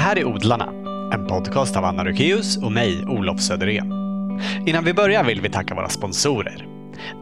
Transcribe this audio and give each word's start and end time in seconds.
här 0.00 0.18
är 0.18 0.24
Odlarna, 0.24 0.72
en 1.12 1.26
podcast 1.26 1.76
av 1.76 1.84
Anna 1.84 2.04
Rukeus 2.04 2.56
och 2.56 2.72
mig, 2.72 3.06
Olof 3.06 3.40
Söderén. 3.40 3.92
Innan 4.66 4.84
vi 4.84 4.94
börjar 4.94 5.24
vill 5.24 5.40
vi 5.40 5.50
tacka 5.50 5.74
våra 5.74 5.88
sponsorer. 5.88 6.66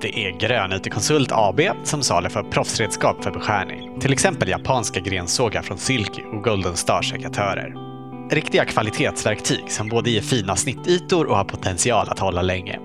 Det 0.01 0.27
är 0.27 0.39
Grön 0.41 0.73
IT-konsult 0.73 1.29
AB 1.33 1.61
som 1.85 2.03
saluför 2.03 2.43
proffsredskap 2.43 3.25
för 3.25 3.31
beskärning. 3.31 4.01
Till 4.01 4.13
exempel 4.13 4.49
japanska 4.49 5.01
grensågar 5.01 5.63
från 5.63 5.79
Silky 5.79 6.23
och 6.23 6.45
Golden 6.45 6.77
Star-sekatörer. 6.77 7.75
Riktiga 8.31 8.65
kvalitetsverktyg 8.65 9.65
som 9.69 9.89
både 9.89 10.11
ger 10.11 10.21
fina 10.21 10.57
snittytor 10.57 11.27
och 11.27 11.37
har 11.37 11.45
potential 11.45 12.09
att 12.09 12.19
hålla 12.19 12.43
länge. 12.43 12.79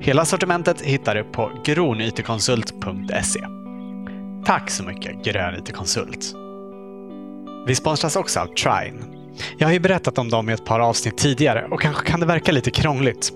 Hela 0.00 0.24
sortimentet 0.24 0.80
hittar 0.80 1.14
du 1.14 1.24
på 1.24 1.50
gronytekonsult.se. 1.64 3.40
Tack 4.44 4.70
så 4.70 4.84
mycket 4.84 5.24
Grön 5.24 5.54
IT-konsult. 5.54 6.39
Vi 7.66 7.74
sponsras 7.74 8.16
också 8.16 8.40
av 8.40 8.46
Trine. 8.46 8.98
Jag 9.58 9.68
har 9.68 9.72
ju 9.72 9.80
berättat 9.80 10.18
om 10.18 10.28
dem 10.28 10.50
i 10.50 10.52
ett 10.52 10.64
par 10.64 10.80
avsnitt 10.80 11.18
tidigare 11.18 11.66
och 11.70 11.80
kanske 11.80 12.06
kan 12.06 12.20
det 12.20 12.26
verka 12.26 12.52
lite 12.52 12.70
krångligt. 12.70 13.32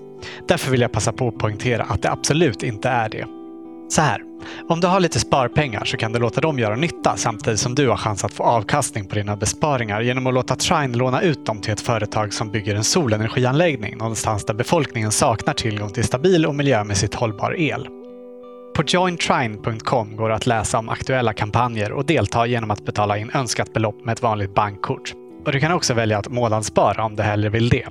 Därför 0.47 0.71
vill 0.71 0.81
jag 0.81 0.91
passa 0.91 1.11
på 1.11 1.27
att 1.27 1.37
poängtera 1.37 1.83
att 1.83 2.01
det 2.01 2.11
absolut 2.11 2.63
inte 2.63 2.89
är 2.89 3.09
det. 3.09 3.25
Så 3.89 4.01
här, 4.01 4.21
om 4.69 4.79
du 4.79 4.87
har 4.87 4.99
lite 4.99 5.19
sparpengar 5.19 5.85
så 5.85 5.97
kan 5.97 6.11
du 6.11 6.19
låta 6.19 6.41
dem 6.41 6.59
göra 6.59 6.75
nytta 6.75 7.17
samtidigt 7.17 7.59
som 7.59 7.75
du 7.75 7.89
har 7.89 7.97
chans 7.97 8.23
att 8.23 8.33
få 8.33 8.43
avkastning 8.43 9.05
på 9.05 9.15
dina 9.15 9.35
besparingar 9.35 10.01
genom 10.01 10.27
att 10.27 10.33
låta 10.33 10.55
Trine 10.55 10.97
låna 10.97 11.21
ut 11.21 11.45
dem 11.45 11.61
till 11.61 11.73
ett 11.73 11.81
företag 11.81 12.33
som 12.33 12.51
bygger 12.51 12.75
en 12.75 12.83
solenergianläggning 12.83 13.97
någonstans 13.97 14.45
där 14.45 14.53
befolkningen 14.53 15.11
saknar 15.11 15.53
tillgång 15.53 15.89
till 15.89 16.03
stabil 16.03 16.45
och 16.45 16.55
miljömässigt 16.55 17.15
hållbar 17.15 17.59
el. 17.59 17.87
På 18.75 18.83
jointrine.com 18.87 20.15
går 20.15 20.29
det 20.29 20.35
att 20.35 20.47
läsa 20.47 20.77
om 20.77 20.89
aktuella 20.89 21.33
kampanjer 21.33 21.91
och 21.91 22.05
delta 22.05 22.45
genom 22.45 22.71
att 22.71 22.85
betala 22.85 23.17
in 23.17 23.31
önskat 23.33 23.73
belopp 23.73 24.05
med 24.05 24.13
ett 24.13 24.21
vanligt 24.21 24.53
bankkort. 24.53 25.13
Och 25.45 25.51
du 25.51 25.59
kan 25.59 25.71
också 25.71 25.93
välja 25.93 26.17
att 26.17 26.27
månadsspara 26.27 27.05
om 27.05 27.15
du 27.15 27.23
hellre 27.23 27.49
vill 27.49 27.69
det. 27.69 27.85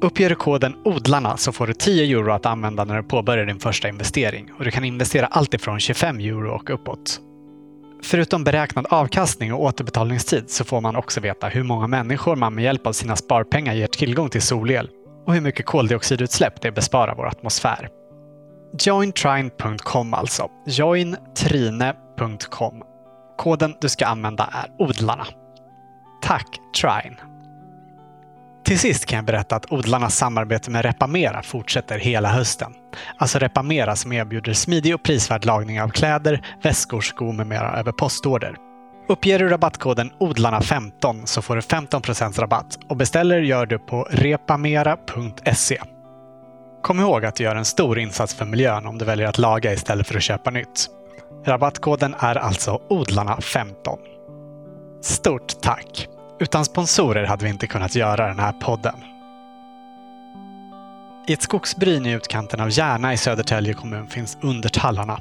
Uppger 0.00 0.28
du 0.28 0.34
koden 0.34 0.74
ODLARNA 0.84 1.36
så 1.36 1.52
får 1.52 1.66
du 1.66 1.72
10 1.72 2.18
euro 2.18 2.32
att 2.32 2.46
använda 2.46 2.84
när 2.84 2.96
du 2.96 3.02
påbörjar 3.02 3.46
din 3.46 3.58
första 3.58 3.88
investering 3.88 4.50
och 4.58 4.64
du 4.64 4.70
kan 4.70 4.84
investera 4.84 5.26
allt 5.26 5.54
ifrån 5.54 5.80
25 5.80 6.20
euro 6.20 6.50
och 6.50 6.70
uppåt. 6.70 7.20
Förutom 8.02 8.44
beräknad 8.44 8.86
avkastning 8.90 9.52
och 9.52 9.62
återbetalningstid 9.62 10.50
så 10.50 10.64
får 10.64 10.80
man 10.80 10.96
också 10.96 11.20
veta 11.20 11.48
hur 11.48 11.62
många 11.62 11.86
människor 11.86 12.36
man 12.36 12.54
med 12.54 12.64
hjälp 12.64 12.86
av 12.86 12.92
sina 12.92 13.16
sparpengar 13.16 13.74
ger 13.74 13.86
tillgång 13.86 14.28
till 14.28 14.42
solel 14.42 14.88
och 15.26 15.34
hur 15.34 15.40
mycket 15.40 15.66
koldioxidutsläpp 15.66 16.62
det 16.62 16.72
besparar 16.72 17.14
vår 17.14 17.26
atmosfär. 17.26 17.99
Jointrine.com 18.78 20.14
alltså. 20.14 20.48
Jointrine.com. 20.66 22.82
Koden 23.36 23.74
du 23.80 23.88
ska 23.88 24.06
använda 24.06 24.50
är 24.52 24.66
odlarna. 24.78 25.26
Tack 26.22 26.46
Trine! 26.80 27.16
Till 28.64 28.78
sist 28.78 29.06
kan 29.06 29.16
jag 29.16 29.24
berätta 29.24 29.56
att 29.56 29.72
odlarnas 29.72 30.16
samarbete 30.16 30.70
med 30.70 30.84
Repamera 30.84 31.42
fortsätter 31.42 31.98
hela 31.98 32.28
hösten. 32.28 32.72
Alltså 33.16 33.38
Repamera 33.38 33.96
som 33.96 34.12
erbjuder 34.12 34.52
smidig 34.52 34.94
och 34.94 35.02
prisvärd 35.02 35.44
lagning 35.44 35.82
av 35.82 35.88
kläder, 35.88 36.46
väskor, 36.62 37.00
skor 37.00 37.32
med 37.32 37.46
mera 37.46 37.78
över 37.78 37.92
postorder. 37.92 38.56
Uppger 39.08 39.38
du 39.38 39.48
rabattkoden 39.48 40.10
odlarna15 40.20 41.24
så 41.24 41.42
får 41.42 41.54
du 41.54 41.60
15% 41.60 42.40
rabatt 42.40 42.78
och 42.88 42.96
beställer 42.96 43.40
gör 43.40 43.66
du 43.66 43.78
på 43.78 44.08
repamera.se. 44.10 45.78
Kom 46.82 47.00
ihåg 47.00 47.24
att 47.24 47.34
du 47.34 47.44
gör 47.44 47.56
en 47.56 47.64
stor 47.64 47.98
insats 47.98 48.34
för 48.34 48.44
miljön 48.44 48.86
om 48.86 48.98
du 48.98 49.04
väljer 49.04 49.26
att 49.26 49.38
laga 49.38 49.72
istället 49.72 50.06
för 50.06 50.16
att 50.16 50.22
köpa 50.22 50.50
nytt. 50.50 50.88
Rabattkoden 51.46 52.14
är 52.18 52.36
alltså 52.36 52.80
odlarna15. 52.88 53.98
Stort 55.02 55.60
tack! 55.60 56.08
Utan 56.40 56.64
sponsorer 56.64 57.24
hade 57.24 57.44
vi 57.44 57.50
inte 57.50 57.66
kunnat 57.66 57.94
göra 57.94 58.26
den 58.26 58.38
här 58.38 58.52
podden. 58.52 58.94
I 61.26 61.32
ett 61.32 61.42
skogsbryn 61.42 62.06
i 62.06 62.12
utkanten 62.12 62.60
av 62.60 62.70
Järna 62.70 63.12
i 63.12 63.16
Södertälje 63.16 63.74
kommun 63.74 64.06
finns 64.06 64.38
Undertallarna. 64.42 65.20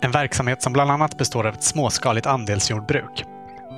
En 0.00 0.10
verksamhet 0.10 0.62
som 0.62 0.72
bland 0.72 0.90
annat 0.90 1.18
består 1.18 1.46
av 1.46 1.54
ett 1.54 1.62
småskaligt 1.62 2.26
andelsjordbruk. 2.26 3.24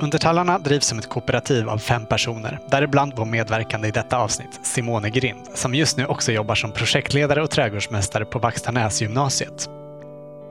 Undertallarna 0.00 0.58
drivs 0.58 0.86
som 0.86 0.98
ett 0.98 1.08
kooperativ 1.08 1.68
av 1.68 1.78
fem 1.78 2.06
personer, 2.06 2.58
däribland 2.70 3.12
vår 3.16 3.24
medverkande 3.24 3.88
i 3.88 3.90
detta 3.90 4.18
avsnitt, 4.18 4.60
Simone 4.62 5.10
Grind, 5.10 5.46
som 5.54 5.74
just 5.74 5.96
nu 5.96 6.06
också 6.06 6.32
jobbar 6.32 6.54
som 6.54 6.72
projektledare 6.72 7.42
och 7.42 7.50
trädgårdsmästare 7.50 8.24
på 8.24 8.38
Vaxtanäsgymnasiet. 8.38 9.68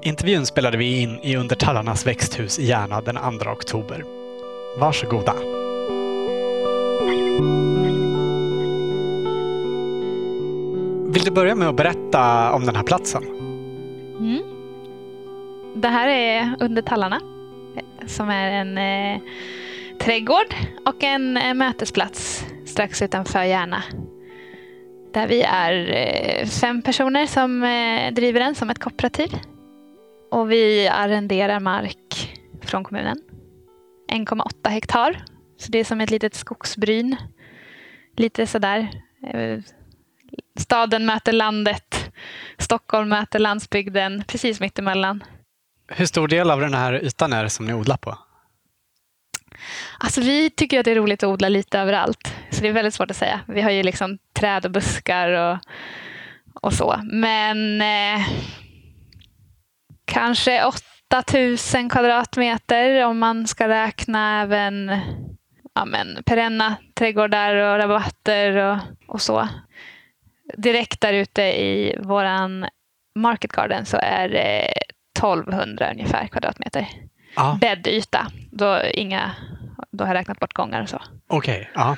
Intervjun 0.03 0.45
spelade 0.45 0.77
vi 0.77 1.01
in 1.01 1.19
i 1.19 1.35
Undertallarnas 1.35 2.07
växthus 2.07 2.59
i 2.59 2.65
Järna 2.65 3.01
den 3.01 3.15
2 3.15 3.49
oktober. 3.49 4.03
Varsågoda! 4.77 5.33
Vill 11.13 11.23
du 11.23 11.31
börja 11.31 11.55
med 11.55 11.69
att 11.69 11.75
berätta 11.75 12.51
om 12.51 12.65
den 12.65 12.75
här 12.75 12.83
platsen? 12.83 13.23
Mm. 14.19 14.41
Det 15.75 15.87
här 15.87 16.07
är 16.07 16.55
Undertallarna 16.59 17.19
som 18.05 18.29
är 18.29 18.51
en 18.51 18.77
eh, 18.77 19.21
trädgård 19.99 20.55
och 20.85 21.03
en 21.03 21.37
eh, 21.37 21.53
mötesplats 21.53 22.45
strax 22.65 23.01
utanför 23.01 23.43
Järna. 23.43 23.83
Där 25.13 25.27
vi 25.27 25.41
är 25.41 25.93
eh, 25.93 26.45
fem 26.45 26.81
personer 26.81 27.25
som 27.25 27.63
eh, 27.63 28.13
driver 28.13 28.39
den 28.39 28.55
som 28.55 28.69
ett 28.69 28.79
kooperativ. 28.79 29.29
Och 30.31 30.51
vi 30.51 30.87
arrenderar 30.87 31.59
mark 31.59 32.37
från 32.61 32.83
kommunen. 32.83 33.17
1,8 34.11 34.69
hektar. 34.69 35.23
Så 35.57 35.71
det 35.71 35.79
är 35.79 35.83
som 35.83 36.01
ett 36.01 36.11
litet 36.11 36.35
skogsbryn. 36.35 37.15
Lite 38.17 38.47
sådär. 38.47 38.87
Eh, 39.33 39.59
staden 40.59 41.05
möter 41.05 41.31
landet. 41.31 42.11
Stockholm 42.57 43.09
möter 43.09 43.39
landsbygden. 43.39 44.23
Precis 44.27 44.59
mittemellan. 44.59 45.23
Hur 45.95 46.05
stor 46.05 46.27
del 46.27 46.51
av 46.51 46.59
den 46.59 46.73
här 46.73 47.05
ytan 47.05 47.33
är 47.33 47.43
det 47.43 47.49
som 47.49 47.65
ni 47.65 47.73
odlar 47.73 47.97
på? 47.97 48.17
Alltså 49.99 50.21
vi 50.21 50.49
tycker 50.49 50.79
att 50.79 50.85
det 50.85 50.91
är 50.91 50.95
roligt 50.95 51.23
att 51.23 51.29
odla 51.29 51.49
lite 51.49 51.79
överallt. 51.79 52.35
Så 52.49 52.61
det 52.61 52.67
är 52.67 52.73
väldigt 52.73 52.93
svårt 52.93 53.11
att 53.11 53.17
säga. 53.17 53.39
Vi 53.47 53.61
har 53.61 53.71
ju 53.71 53.83
liksom 53.83 54.17
träd 54.33 54.65
och 54.65 54.71
buskar 54.71 55.29
och, 55.29 55.57
och 56.61 56.73
så. 56.73 56.99
Men 57.03 57.81
eh, 57.81 58.27
kanske 60.05 60.63
8000 61.25 61.89
kvadratmeter 61.89 63.05
om 63.05 63.19
man 63.19 63.47
ska 63.47 63.67
räkna 63.67 64.41
även 64.41 64.91
ja, 65.75 65.85
men, 65.85 66.23
perenna 66.25 66.75
trädgårdar 66.93 67.55
och 67.55 67.77
rabatter 67.77 68.55
och, 68.55 68.77
och 69.07 69.21
så. 69.21 69.47
Direkt 70.57 71.01
där 71.01 71.13
ute 71.13 71.41
i 71.41 71.97
våran 71.99 72.65
market 73.15 73.51
garden 73.51 73.85
så 73.85 73.97
är 74.01 74.29
det 74.29 74.73
1200 75.21 75.91
ungefär 75.91 76.27
kvadratmeter. 76.27 76.87
Ja. 77.35 77.57
Bäddyta. 77.61 78.27
Då, 78.51 78.81
inga, 78.93 79.31
då 79.91 80.03
har 80.03 80.09
jag 80.09 80.19
räknat 80.19 80.39
bort 80.39 80.53
gångar 80.53 80.81
och 80.81 80.89
så. 80.89 81.01
Okej, 81.27 81.69
ja. 81.75 81.95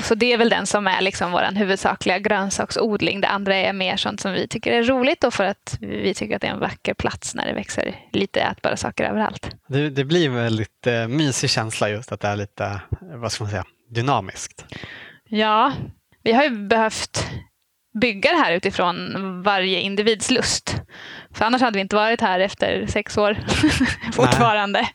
Så 0.00 0.14
det 0.14 0.32
är 0.32 0.38
väl 0.38 0.48
den 0.48 0.66
som 0.66 0.86
är 0.86 1.00
liksom 1.00 1.32
vår 1.32 1.54
huvudsakliga 1.54 2.18
grönsaksodling. 2.18 3.20
Det 3.20 3.28
andra 3.28 3.56
är 3.56 3.72
mer 3.72 3.96
sånt 3.96 4.20
som 4.20 4.32
vi 4.32 4.48
tycker 4.48 4.72
är 4.72 4.82
roligt 4.82 5.24
och 5.24 5.34
för 5.34 5.44
att 5.44 5.76
vi 5.80 6.14
tycker 6.14 6.36
att 6.36 6.42
det 6.42 6.48
är 6.48 6.52
en 6.52 6.60
vacker 6.60 6.94
plats 6.94 7.34
när 7.34 7.46
det 7.46 7.52
växer 7.52 7.94
lite 8.12 8.40
ätbara 8.40 8.76
saker 8.76 9.04
överallt. 9.04 9.56
Det, 9.68 9.90
det 9.90 10.04
blir 10.04 10.26
en 10.26 10.34
väldigt 10.34 10.86
eh, 10.86 11.08
mysig 11.08 11.50
känsla 11.50 11.88
just 11.88 12.12
att 12.12 12.20
det 12.20 12.28
är 12.28 12.36
lite, 12.36 12.64
eh, 12.64 12.80
vad 13.00 13.32
ska 13.32 13.44
man 13.44 13.50
säga, 13.50 13.64
dynamiskt. 13.90 14.64
Ja, 15.28 15.72
vi 16.22 16.32
har 16.32 16.44
ju 16.44 16.50
behövt 16.50 17.26
bygga 18.00 18.30
det 18.30 18.36
här 18.36 18.52
utifrån 18.52 19.42
varje 19.42 19.80
individs 19.80 20.30
lust. 20.30 20.76
För 21.34 21.44
annars 21.44 21.62
hade 21.62 21.76
vi 21.76 21.80
inte 21.80 21.96
varit 21.96 22.20
här 22.20 22.40
efter 22.40 22.86
sex 22.86 23.18
år 23.18 23.38
fortfarande. 24.12 24.88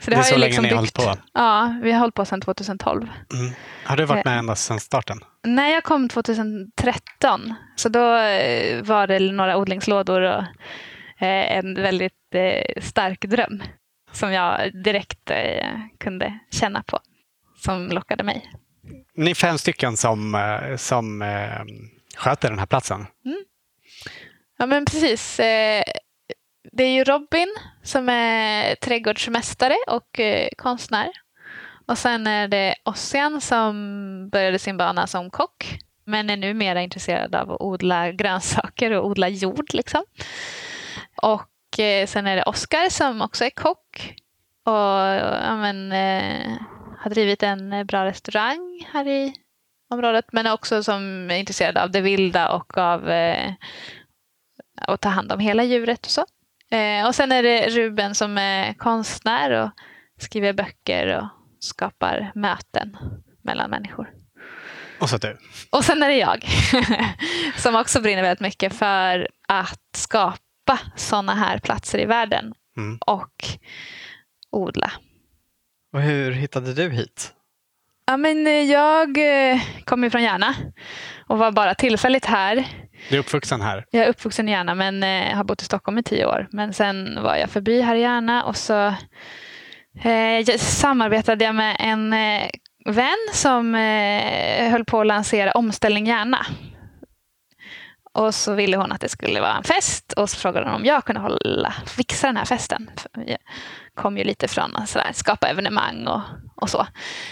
Så 0.00 0.10
det, 0.10 0.16
det 0.16 0.20
är 0.20 0.22
så 0.22 0.36
länge 0.36 0.46
liksom 0.46 0.62
ni 0.62 0.68
har 0.68 0.76
hållit 0.76 0.94
på? 0.94 1.16
Ja, 1.32 1.74
vi 1.82 1.92
har 1.92 2.00
hållit 2.00 2.14
på 2.14 2.24
sedan 2.24 2.40
2012. 2.40 3.08
Mm. 3.32 3.52
Har 3.84 3.96
du 3.96 4.04
varit 4.04 4.24
med 4.24 4.38
ända 4.38 4.56
sedan 4.56 4.80
starten? 4.80 5.20
Nej, 5.44 5.74
jag 5.74 5.84
kom 5.84 6.08
2013. 6.08 7.54
Så 7.76 7.88
då 7.88 8.16
eh, 8.16 8.82
var 8.82 9.06
det 9.06 9.18
några 9.18 9.56
odlingslådor 9.56 10.20
och 10.20 10.42
eh, 11.18 11.56
en 11.56 11.74
väldigt 11.74 12.34
eh, 12.34 12.82
stark 12.82 13.20
dröm 13.20 13.62
som 14.12 14.32
jag 14.32 14.82
direkt 14.84 15.30
kunde 16.00 16.38
känna 16.50 16.82
på, 16.82 16.98
som 17.56 17.88
lockade 17.88 18.24
mig. 18.24 18.50
Ni 19.16 19.30
är 19.30 19.34
fem 19.34 19.58
stycken 19.58 19.96
som, 19.96 20.36
som 20.76 21.22
sköter 22.22 22.48
den 22.48 22.58
här 22.58 22.66
platsen. 22.66 23.06
Mm. 23.24 23.44
Ja, 24.58 24.66
men 24.66 24.84
precis. 24.84 25.40
Eh, 25.40 25.82
det 26.72 26.84
är 26.84 26.94
ju 26.94 27.04
Robin 27.04 27.48
som 27.82 28.08
är 28.08 28.74
trädgårdsmästare 28.74 29.76
och 29.86 30.20
eh, 30.20 30.48
konstnär. 30.56 31.08
Och 31.86 31.98
sen 31.98 32.26
är 32.26 32.48
det 32.48 32.74
Ossian 32.84 33.40
som 33.40 33.74
började 34.32 34.58
sin 34.58 34.76
bana 34.76 35.06
som 35.06 35.30
kock 35.30 35.78
men 36.04 36.30
är 36.30 36.36
nu 36.36 36.54
mer 36.54 36.76
intresserad 36.76 37.34
av 37.34 37.50
att 37.52 37.60
odla 37.60 38.12
grönsaker 38.12 38.90
och 38.90 39.06
odla 39.06 39.28
jord. 39.28 39.74
Liksom. 39.74 40.04
Och 41.22 41.78
eh, 41.78 42.06
sen 42.06 42.26
är 42.26 42.36
det 42.36 42.42
Oskar 42.42 42.88
som 42.90 43.22
också 43.22 43.44
är 43.44 43.50
kock 43.50 44.14
och 44.64 44.72
ja, 44.72 45.56
men, 45.56 45.92
har 46.98 47.10
drivit 47.10 47.42
en 47.42 47.86
bra 47.86 48.04
restaurang 48.04 48.88
här 48.92 49.08
i 49.08 49.34
området. 49.92 50.24
Men 50.32 50.46
också 50.46 50.82
som 50.82 51.30
är 51.30 51.34
intresserad 51.36 51.78
av 51.78 51.90
det 51.90 52.00
vilda 52.00 52.48
och 52.48 52.78
av 52.78 53.10
eh, 53.10 53.52
att 54.80 55.00
ta 55.00 55.08
hand 55.08 55.32
om 55.32 55.40
hela 55.40 55.64
djuret 55.64 56.06
och 56.06 56.10
så. 56.12 56.24
Eh, 56.76 57.06
och 57.06 57.14
sen 57.14 57.32
är 57.32 57.42
det 57.42 57.68
Ruben 57.68 58.14
som 58.14 58.38
är 58.38 58.74
konstnär 58.74 59.50
och 59.50 59.70
skriver 60.18 60.52
böcker 60.52 61.18
och 61.18 61.28
skapar 61.60 62.32
möten 62.34 62.96
mellan 63.44 63.70
människor. 63.70 64.10
Och 65.00 65.10
så 65.10 65.16
du. 65.16 65.38
Och 65.70 65.84
sen 65.84 66.02
är 66.02 66.08
det 66.08 66.16
jag 66.16 66.44
som 67.56 67.76
också 67.76 68.00
brinner 68.00 68.22
väldigt 68.22 68.40
mycket 68.40 68.72
för 68.74 69.28
att 69.48 69.80
skapa 69.96 70.78
sådana 70.96 71.34
här 71.34 71.58
platser 71.58 71.98
i 71.98 72.04
världen 72.04 72.54
Mm. 72.76 72.98
och 73.06 73.44
odla. 74.50 74.92
Och 75.92 76.00
hur 76.02 76.30
hittade 76.32 76.74
du 76.74 76.90
hit? 76.90 77.32
Ja, 78.12 78.16
men 78.16 78.46
eh, 78.46 78.52
jag 78.52 79.18
eh, 79.52 79.60
kommer 79.84 80.10
från 80.10 80.22
Järna 80.22 80.54
och 81.26 81.38
var 81.38 81.52
bara 81.52 81.74
tillfälligt 81.74 82.24
här. 82.24 82.66
Du 83.10 83.16
är 83.16 83.20
uppvuxen 83.20 83.60
här. 83.60 83.84
Jag 83.90 84.04
är 84.04 84.08
uppvuxen 84.08 84.48
i 84.48 84.52
Järna 84.52 84.74
men 84.74 85.02
eh, 85.02 85.36
har 85.36 85.44
bott 85.44 85.62
i 85.62 85.64
Stockholm 85.64 85.98
i 85.98 86.02
tio 86.02 86.26
år. 86.26 86.48
Men 86.50 86.72
sen 86.72 87.22
var 87.22 87.36
jag 87.36 87.50
förbi 87.50 87.80
här 87.80 87.94
i 87.94 88.00
Järna 88.00 88.44
och 88.44 88.56
så 88.56 88.86
eh, 90.04 90.56
samarbetade 90.58 91.44
jag 91.44 91.54
med 91.54 91.76
en 91.78 92.12
eh, 92.12 92.50
vän 92.84 93.28
som 93.32 93.74
eh, 93.74 94.70
höll 94.70 94.84
på 94.84 95.00
att 95.00 95.06
lansera 95.06 95.52
Omställning 95.52 96.06
Järna. 96.06 96.46
Och 98.12 98.34
så 98.34 98.54
ville 98.54 98.76
hon 98.76 98.92
att 98.92 99.00
det 99.00 99.08
skulle 99.08 99.40
vara 99.40 99.56
en 99.56 99.64
fest 99.64 100.12
och 100.12 100.30
så 100.30 100.36
frågade 100.36 100.66
hon 100.66 100.74
om 100.74 100.84
jag 100.84 101.04
kunde 101.04 101.20
hålla, 101.20 101.74
fixa 101.86 102.26
den 102.26 102.36
här 102.36 102.44
festen. 102.44 102.90
För 102.96 103.10
Jag 103.26 103.38
kom 103.94 104.18
ju 104.18 104.24
lite 104.24 104.48
från 104.48 104.76
att 104.76 105.16
skapa 105.16 105.48
evenemang 105.48 106.06
och, 106.06 106.20
och 106.62 106.70
så. 106.70 106.86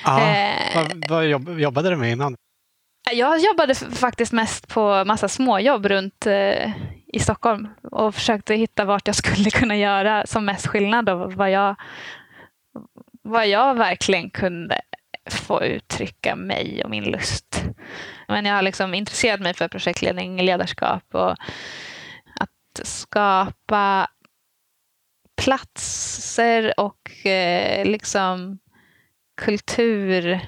Ja. 0.05 0.21
Eh, 0.21 0.75
Vad, 0.75 1.05
vad 1.09 1.27
jobb, 1.27 1.59
jobbade 1.61 1.91
du 1.91 1.97
med 1.97 2.13
innan? 2.13 2.37
Jag 3.13 3.39
jobbade 3.39 3.75
faktiskt 3.75 4.33
mest 4.33 4.69
på 4.69 5.05
massa 5.05 5.29
småjobb 5.29 5.87
runt 5.87 6.27
eh, 6.27 6.71
i 7.13 7.21
Stockholm 7.21 7.69
och 7.83 8.15
försökte 8.15 8.55
hitta 8.55 8.85
vart 8.85 9.07
jag 9.07 9.17
skulle 9.25 9.51
kunna 9.51 9.77
göra 9.77 10.27
som 10.27 10.45
mest 10.45 10.67
skillnad 10.67 11.09
och 11.09 11.33
vad 11.33 11.51
jag, 11.51 11.77
vad 13.23 13.49
jag 13.49 13.75
verkligen 13.75 14.31
kunde 14.31 14.81
få 15.31 15.65
uttrycka 15.65 16.37
mig 16.37 16.85
och 16.85 16.91
min 16.91 17.05
lust. 17.05 17.65
Men 18.29 18.45
jag 18.45 18.55
har 18.55 18.63
liksom 18.63 18.95
intresserat 18.95 19.41
mig 19.41 19.55
för 19.55 19.69
projektledning, 19.69 20.43
ledarskap 20.43 21.15
och 21.15 21.31
att 22.41 22.81
skapa 22.87 24.09
platser 25.43 26.81
och 26.81 27.27
eh, 27.27 27.85
liksom 27.85 28.59
kultur 29.41 30.41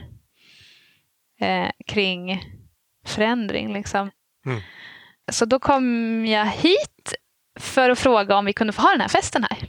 eh, 1.40 1.70
kring 1.86 2.44
förändring. 3.06 3.72
Liksom. 3.72 4.10
Mm. 4.46 4.60
Så 5.32 5.44
då 5.44 5.58
kom 5.58 6.26
jag 6.26 6.46
hit 6.46 7.14
för 7.60 7.90
att 7.90 7.98
fråga 7.98 8.36
om 8.36 8.44
vi 8.44 8.52
kunde 8.52 8.72
få 8.72 8.82
ha 8.82 8.90
den 8.90 9.00
här 9.00 9.08
festen 9.08 9.44
här. 9.50 9.68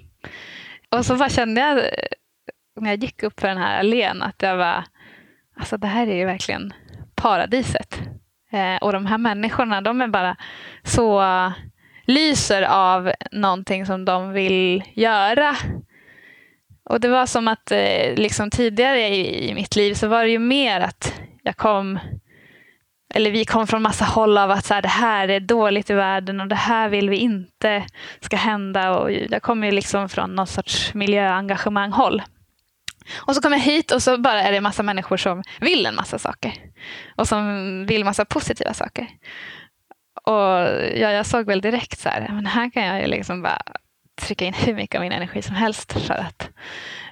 Och 0.90 1.06
så 1.06 1.16
bara 1.16 1.30
kände 1.30 1.62
jag 1.62 1.78
eh, 1.78 1.84
när 2.82 2.90
jag 2.90 3.04
gick 3.04 3.24
upp 3.24 3.40
för 3.40 3.48
den 3.48 3.58
här 3.58 3.80
allén 3.80 4.22
att 4.22 4.42
jag 4.42 4.58
var, 4.58 4.84
alltså 5.58 5.78
det 5.78 5.88
här 5.88 6.08
är 6.08 6.16
ju 6.16 6.26
verkligen 6.26 6.74
paradiset. 7.16 8.02
Eh, 8.52 8.78
och 8.82 8.94
de 8.94 9.06
här 9.06 9.18
människorna, 9.18 9.82
de 9.82 10.02
är 10.02 10.08
bara 10.08 10.38
så 10.84 11.24
lyser 12.06 12.62
av 12.62 13.12
någonting 13.32 13.86
som 13.86 14.06
de 14.06 14.32
vill 14.32 14.84
göra. 14.94 15.56
Och 16.86 17.00
det 17.00 17.08
var 17.08 17.26
som 17.26 17.48
att 17.48 17.72
eh, 17.72 18.16
liksom 18.16 18.50
tidigare 18.50 19.08
i, 19.08 19.50
i 19.50 19.54
mitt 19.54 19.76
liv 19.76 19.94
så 19.94 20.08
var 20.08 20.24
det 20.24 20.30
ju 20.30 20.40
mer 20.40 20.80
att 20.80 21.22
jag 21.44 21.58
kom 21.58 22.00
eller 23.16 23.32
vi 23.32 23.46
kom 23.46 23.68
från 23.68 23.82
massa 23.82 24.06
håll 24.06 24.38
av 24.38 24.52
att 24.52 24.66
så 24.66 24.74
här, 24.74 24.82
det 24.82 24.88
här 24.88 25.28
är 25.28 25.40
dåligt 25.40 25.90
i 25.90 25.94
världen 25.94 26.42
och 26.42 26.48
det 26.48 26.56
här 26.56 26.90
vill 26.90 27.10
vi 27.10 27.18
inte 27.18 27.86
ska 28.20 28.38
hända. 28.38 28.98
Och 29.00 29.12
jag 29.12 29.42
kommer 29.42 29.68
ju 29.68 29.72
liksom 29.72 30.10
från 30.10 30.36
någon 30.36 30.48
sorts 30.48 30.94
miljöengagemang-håll. 30.94 32.22
Och 33.16 33.36
så 33.36 33.42
kom 33.42 33.52
jag 33.52 33.60
hit 33.60 33.92
och 33.92 34.04
så 34.04 34.18
bara 34.18 34.44
är 34.44 34.52
det 34.52 34.58
en 34.58 34.64
massa 34.64 34.84
människor 34.84 35.18
som 35.18 35.44
vill 35.62 35.86
en 35.86 35.96
massa 35.96 36.20
saker. 36.20 36.54
Och 37.16 37.28
som 37.28 37.86
vill 37.86 38.06
massa 38.06 38.26
positiva 38.26 38.74
saker. 38.74 39.08
Och 40.24 40.50
ja, 40.96 41.12
jag 41.12 41.26
såg 41.26 41.46
väl 41.46 41.62
direkt 41.62 42.00
så 42.00 42.10
här, 42.10 42.28
men 42.30 42.46
här 42.46 42.70
kan 42.70 42.86
jag 42.86 43.02
ju 43.02 43.08
liksom 43.08 43.42
bara 43.42 43.62
trycka 44.22 44.46
in 44.46 44.54
hur 44.54 44.74
mycket 44.74 44.96
av 44.96 45.02
min 45.02 45.12
energi 45.12 45.42
som 45.42 45.56
helst 45.56 45.94
för 45.94 46.14
att 46.14 46.50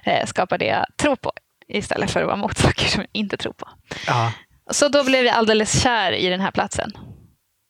eh, 0.04 0.26
skapa 0.26 0.58
det 0.58 0.66
jag 0.66 0.86
tror 0.96 1.16
på. 1.16 1.32
Istället 1.68 2.10
för 2.10 2.20
att 2.20 2.26
vara 2.26 2.36
mot 2.36 2.58
saker 2.58 2.84
som 2.84 3.00
jag 3.00 3.10
inte 3.12 3.36
tror 3.36 3.52
på. 3.52 3.68
Ja. 4.06 4.32
Så 4.70 4.88
då 4.88 5.04
blev 5.04 5.24
jag 5.24 5.34
alldeles 5.34 5.82
kär 5.82 6.12
i 6.12 6.28
den 6.28 6.40
här 6.40 6.50
platsen. 6.50 6.92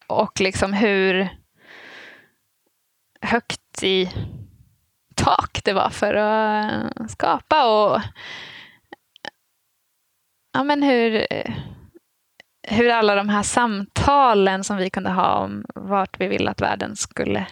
Och 0.07 0.41
liksom 0.41 0.73
hur 0.73 1.29
högt 3.21 3.83
i 3.83 4.11
tak 5.15 5.61
det 5.65 5.73
var 5.73 5.91
för 5.91 6.15
att 6.15 7.11
skapa 7.11 7.65
och 7.67 8.01
ja, 10.53 10.65
men 10.65 10.83
hur, 10.83 11.27
hur 12.69 12.91
alla 12.91 13.15
de 13.15 13.29
här 13.29 13.43
samtalen 13.43 14.65
som 14.65 14.77
vi 14.77 14.91
kunde 14.91 15.11
ha 15.11 15.35
om 15.35 15.65
vart 15.75 16.21
vi 16.21 16.29
ville 16.29 16.51
att 16.51 16.61
världen 16.61 16.97
skulle 16.97 17.47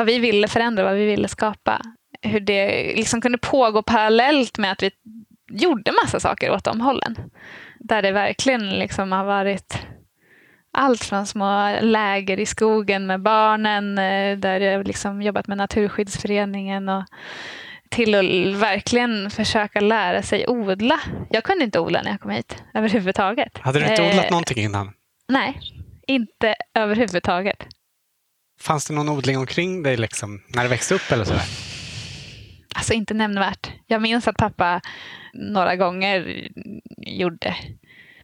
vad 0.00 0.06
vi 0.06 0.18
ville 0.18 0.48
förändra, 0.48 0.84
vad 0.84 0.94
vi 0.94 1.06
ville 1.06 1.28
skapa. 1.28 1.80
Hur 2.22 2.40
det 2.40 2.92
liksom 2.96 3.20
kunde 3.20 3.38
pågå 3.38 3.82
parallellt 3.82 4.58
med 4.58 4.72
att 4.72 4.82
vi 4.82 4.90
gjorde 5.52 5.92
massa 6.04 6.20
saker 6.20 6.50
åt 6.50 6.64
de 6.64 6.80
hållen. 6.80 7.16
Där 7.80 8.02
det 8.02 8.12
verkligen 8.12 8.70
liksom 8.70 9.12
har 9.12 9.24
varit 9.24 9.78
allt 10.72 11.04
från 11.04 11.26
små 11.26 11.76
läger 11.80 12.40
i 12.40 12.46
skogen 12.46 13.06
med 13.06 13.22
barnen, 13.22 13.98
eh, 13.98 14.38
där 14.38 14.60
jag 14.60 14.86
liksom 14.86 15.22
jobbat 15.22 15.46
med 15.46 15.58
Naturskyddsföreningen 15.58 16.88
och 16.88 17.04
till 17.90 18.14
att 18.14 18.60
verkligen 18.60 19.30
försöka 19.30 19.80
lära 19.80 20.22
sig 20.22 20.46
odla. 20.48 21.00
Jag 21.30 21.44
kunde 21.44 21.64
inte 21.64 21.80
odla 21.80 22.02
när 22.02 22.10
jag 22.10 22.20
kom 22.20 22.30
hit 22.30 22.64
överhuvudtaget. 22.74 23.58
Hade 23.58 23.78
du 23.78 23.86
inte 23.90 24.02
Eh, 24.02 24.10
odlat 24.10 24.30
någonting 24.30 24.64
innan? 24.64 24.92
Nej, 25.28 25.60
inte 26.06 26.54
överhuvudtaget. 26.74 27.66
Fanns 28.60 28.86
det 28.86 28.94
någon 28.94 29.08
odling 29.08 29.38
omkring 29.38 29.82
dig 29.82 29.96
liksom, 29.96 30.42
när 30.48 30.62
du 30.62 30.68
växte 30.68 30.94
upp 30.94 31.12
eller 31.12 31.24
sådär? 31.24 31.44
Alltså 32.74 32.92
inte 32.92 33.14
nämnvärt. 33.14 33.70
Jag 33.86 34.02
minns 34.02 34.28
att 34.28 34.36
pappa 34.36 34.80
några 35.32 35.76
gånger 35.76 36.48
gjorde. 36.96 37.56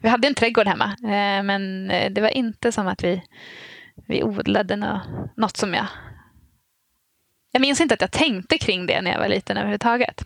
Vi 0.00 0.08
hade 0.08 0.28
en 0.28 0.34
trädgård 0.34 0.66
hemma, 0.66 0.96
eh, 1.02 1.42
men 1.42 1.90
eh, 1.90 2.12
det 2.12 2.20
var 2.20 2.28
inte 2.28 2.72
som 2.72 2.86
att 2.86 3.04
vi, 3.04 3.22
vi 4.06 4.22
odlade 4.22 5.00
något 5.36 5.56
som 5.56 5.74
jag... 5.74 5.86
Jag 7.52 7.60
minns 7.60 7.80
inte 7.80 7.94
att 7.94 8.00
jag 8.00 8.12
tänkte 8.12 8.58
kring 8.58 8.86
det 8.86 9.00
när 9.00 9.10
jag 9.10 9.18
var 9.18 9.28
liten 9.28 9.56
överhuvudtaget. 9.56 10.24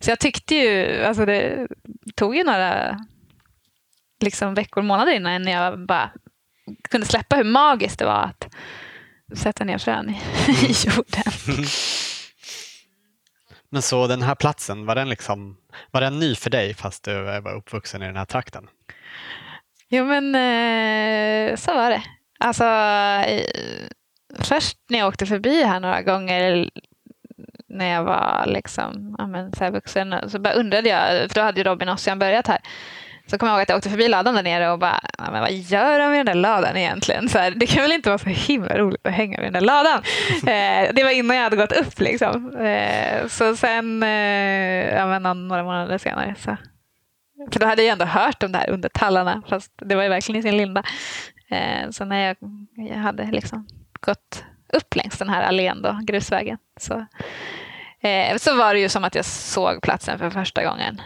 Så 0.00 0.10
jag 0.10 0.18
tyckte 0.18 0.54
ju, 0.54 1.02
alltså 1.04 1.26
det 1.26 1.68
tog 2.14 2.36
ju 2.36 2.44
några 2.44 2.98
liksom 4.20 4.54
veckor, 4.54 4.82
månader 4.82 5.12
innan 5.12 5.46
jag 5.46 5.86
bara 5.86 6.10
kunde 6.90 7.06
släppa 7.06 7.36
hur 7.36 7.44
magiskt 7.44 7.98
det 7.98 8.04
var 8.04 8.22
att 8.22 8.54
sätta 9.36 9.64
ner 9.64 9.78
frön 9.78 10.10
i, 10.10 10.12
i 10.66 10.74
jorden. 10.86 11.32
Men 13.70 13.82
så 13.82 14.06
den 14.06 14.22
här 14.22 14.34
platsen, 14.34 14.86
var 14.86 14.94
den, 14.94 15.08
liksom, 15.08 15.56
var 15.90 16.00
den 16.00 16.18
ny 16.18 16.34
för 16.34 16.50
dig 16.50 16.74
fast 16.74 17.04
du 17.04 17.22
var 17.22 17.54
uppvuxen 17.54 18.02
i 18.02 18.06
den 18.06 18.16
här 18.16 18.24
trakten? 18.24 18.68
Jo, 19.88 20.04
men 20.04 20.34
eh, 20.34 21.56
så 21.56 21.74
var 21.74 21.90
det. 21.90 22.02
Alltså, 22.38 22.64
först 24.38 24.78
när 24.88 24.98
jag 24.98 25.08
åkte 25.08 25.26
förbi 25.26 25.62
här 25.62 25.80
några 25.80 26.02
gånger 26.02 26.70
när 27.68 27.94
jag 27.94 28.04
var 28.04 28.44
liksom, 28.46 29.14
ja, 29.18 29.26
men, 29.26 29.52
så 29.52 29.64
här 29.64 29.70
vuxen 29.70 30.30
så 30.30 30.38
bara 30.38 30.54
undrade 30.54 30.88
jag, 30.88 31.30
för 31.30 31.34
då 31.34 31.40
hade 31.40 31.60
ju 31.60 31.64
Robin 31.64 31.88
Ossian 31.88 32.18
börjat 32.18 32.46
här. 32.46 32.58
Så 33.32 33.38
kommer 33.38 33.52
jag 33.52 33.56
ihåg 33.56 33.62
att 33.62 33.68
jag 33.68 33.76
åkte 33.76 33.90
förbi 33.90 34.08
ladan 34.08 34.34
där 34.34 34.42
nere 34.42 34.70
och 34.70 34.78
bara, 34.78 35.00
men 35.18 35.40
vad 35.40 35.52
gör 35.52 35.98
de 35.98 36.10
med 36.10 36.18
den 36.18 36.26
där 36.26 36.34
ladan 36.34 36.76
egentligen? 36.76 37.28
Så 37.28 37.38
här, 37.38 37.50
det 37.50 37.66
kan 37.66 37.82
väl 37.82 37.92
inte 37.92 38.08
vara 38.08 38.18
så 38.18 38.28
himla 38.28 38.78
roligt 38.78 39.06
att 39.06 39.12
hänga 39.12 39.36
med 39.36 39.46
den 39.46 39.52
där 39.52 39.60
ladan? 39.60 40.02
eh, 40.32 40.94
det 40.94 41.04
var 41.04 41.10
innan 41.10 41.36
jag 41.36 41.44
hade 41.44 41.56
gått 41.56 41.72
upp 41.72 42.00
liksom. 42.00 42.56
Eh, 42.56 43.26
så 43.26 43.56
sen, 43.56 44.02
eh, 44.02 44.94
ja, 44.94 45.18
men, 45.18 45.48
några 45.48 45.64
månader 45.64 45.98
senare 45.98 46.34
så 46.38 46.56
för 47.52 47.60
då 47.60 47.66
hade 47.66 47.82
jag 47.82 47.92
ändå 47.92 48.04
hört 48.04 48.42
om 48.42 48.52
det 48.52 48.58
här 48.58 48.70
under 48.70 48.88
tallarna, 48.88 49.42
fast 49.48 49.72
det 49.76 49.94
var 49.94 50.02
ju 50.02 50.08
verkligen 50.08 50.38
i 50.38 50.42
sin 50.42 50.56
linda. 50.56 50.82
Eh, 51.50 51.90
så 51.90 52.04
när 52.04 52.26
jag, 52.26 52.36
jag 52.88 52.96
hade 52.96 53.30
liksom 53.30 53.66
gått 54.00 54.44
upp 54.72 54.96
längs 54.96 55.18
den 55.18 55.28
här 55.28 55.42
allén, 55.42 55.82
då, 55.82 56.00
grusvägen, 56.02 56.58
så, 56.80 57.06
eh, 58.08 58.36
så 58.36 58.56
var 58.56 58.74
det 58.74 58.80
ju 58.80 58.88
som 58.88 59.04
att 59.04 59.14
jag 59.14 59.24
såg 59.24 59.82
platsen 59.82 60.18
för 60.18 60.30
första 60.30 60.64
gången 60.64 61.00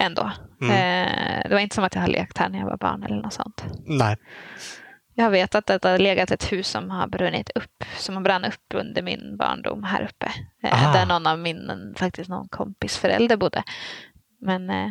ändå. 0.00 0.30
Mm. 0.60 0.72
Eh, 0.72 1.42
det 1.48 1.54
var 1.54 1.60
inte 1.60 1.74
som 1.74 1.84
att 1.84 1.94
jag 1.94 2.02
hade 2.02 2.12
lekt 2.12 2.38
här 2.38 2.48
när 2.48 2.58
jag 2.58 2.66
var 2.66 2.76
barn 2.76 3.02
eller 3.02 3.16
något 3.22 3.32
sånt. 3.32 3.64
Nej. 3.86 4.16
Jag 5.14 5.30
vet 5.30 5.54
att 5.54 5.66
det 5.66 5.84
har 5.84 5.98
legat 5.98 6.30
ett 6.30 6.52
hus 6.52 6.68
som 6.68 6.90
har 6.90 7.06
brunnit 7.08 7.50
upp, 7.54 7.84
som 7.96 8.14
har 8.16 8.22
brann 8.22 8.44
upp 8.44 8.74
under 8.74 9.02
min 9.02 9.36
barndom 9.36 9.82
här 9.84 10.02
uppe. 10.02 10.26
Eh, 10.62 10.88
Ah. 10.88 10.92
där 10.92 11.06
någon 11.06 11.26
av 11.26 11.38
min, 11.38 11.94
faktiskt 11.96 12.30
någon 12.30 12.48
kompis 12.48 12.98
förälder 12.98 13.36
bodde. 13.36 13.62
Men 14.40 14.70
eh, 14.70 14.90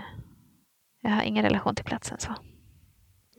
jag 1.01 1.11
har 1.11 1.21
ingen 1.21 1.43
relation 1.43 1.75
till 1.75 1.85
platsen. 1.85 2.17
så. 2.19 2.35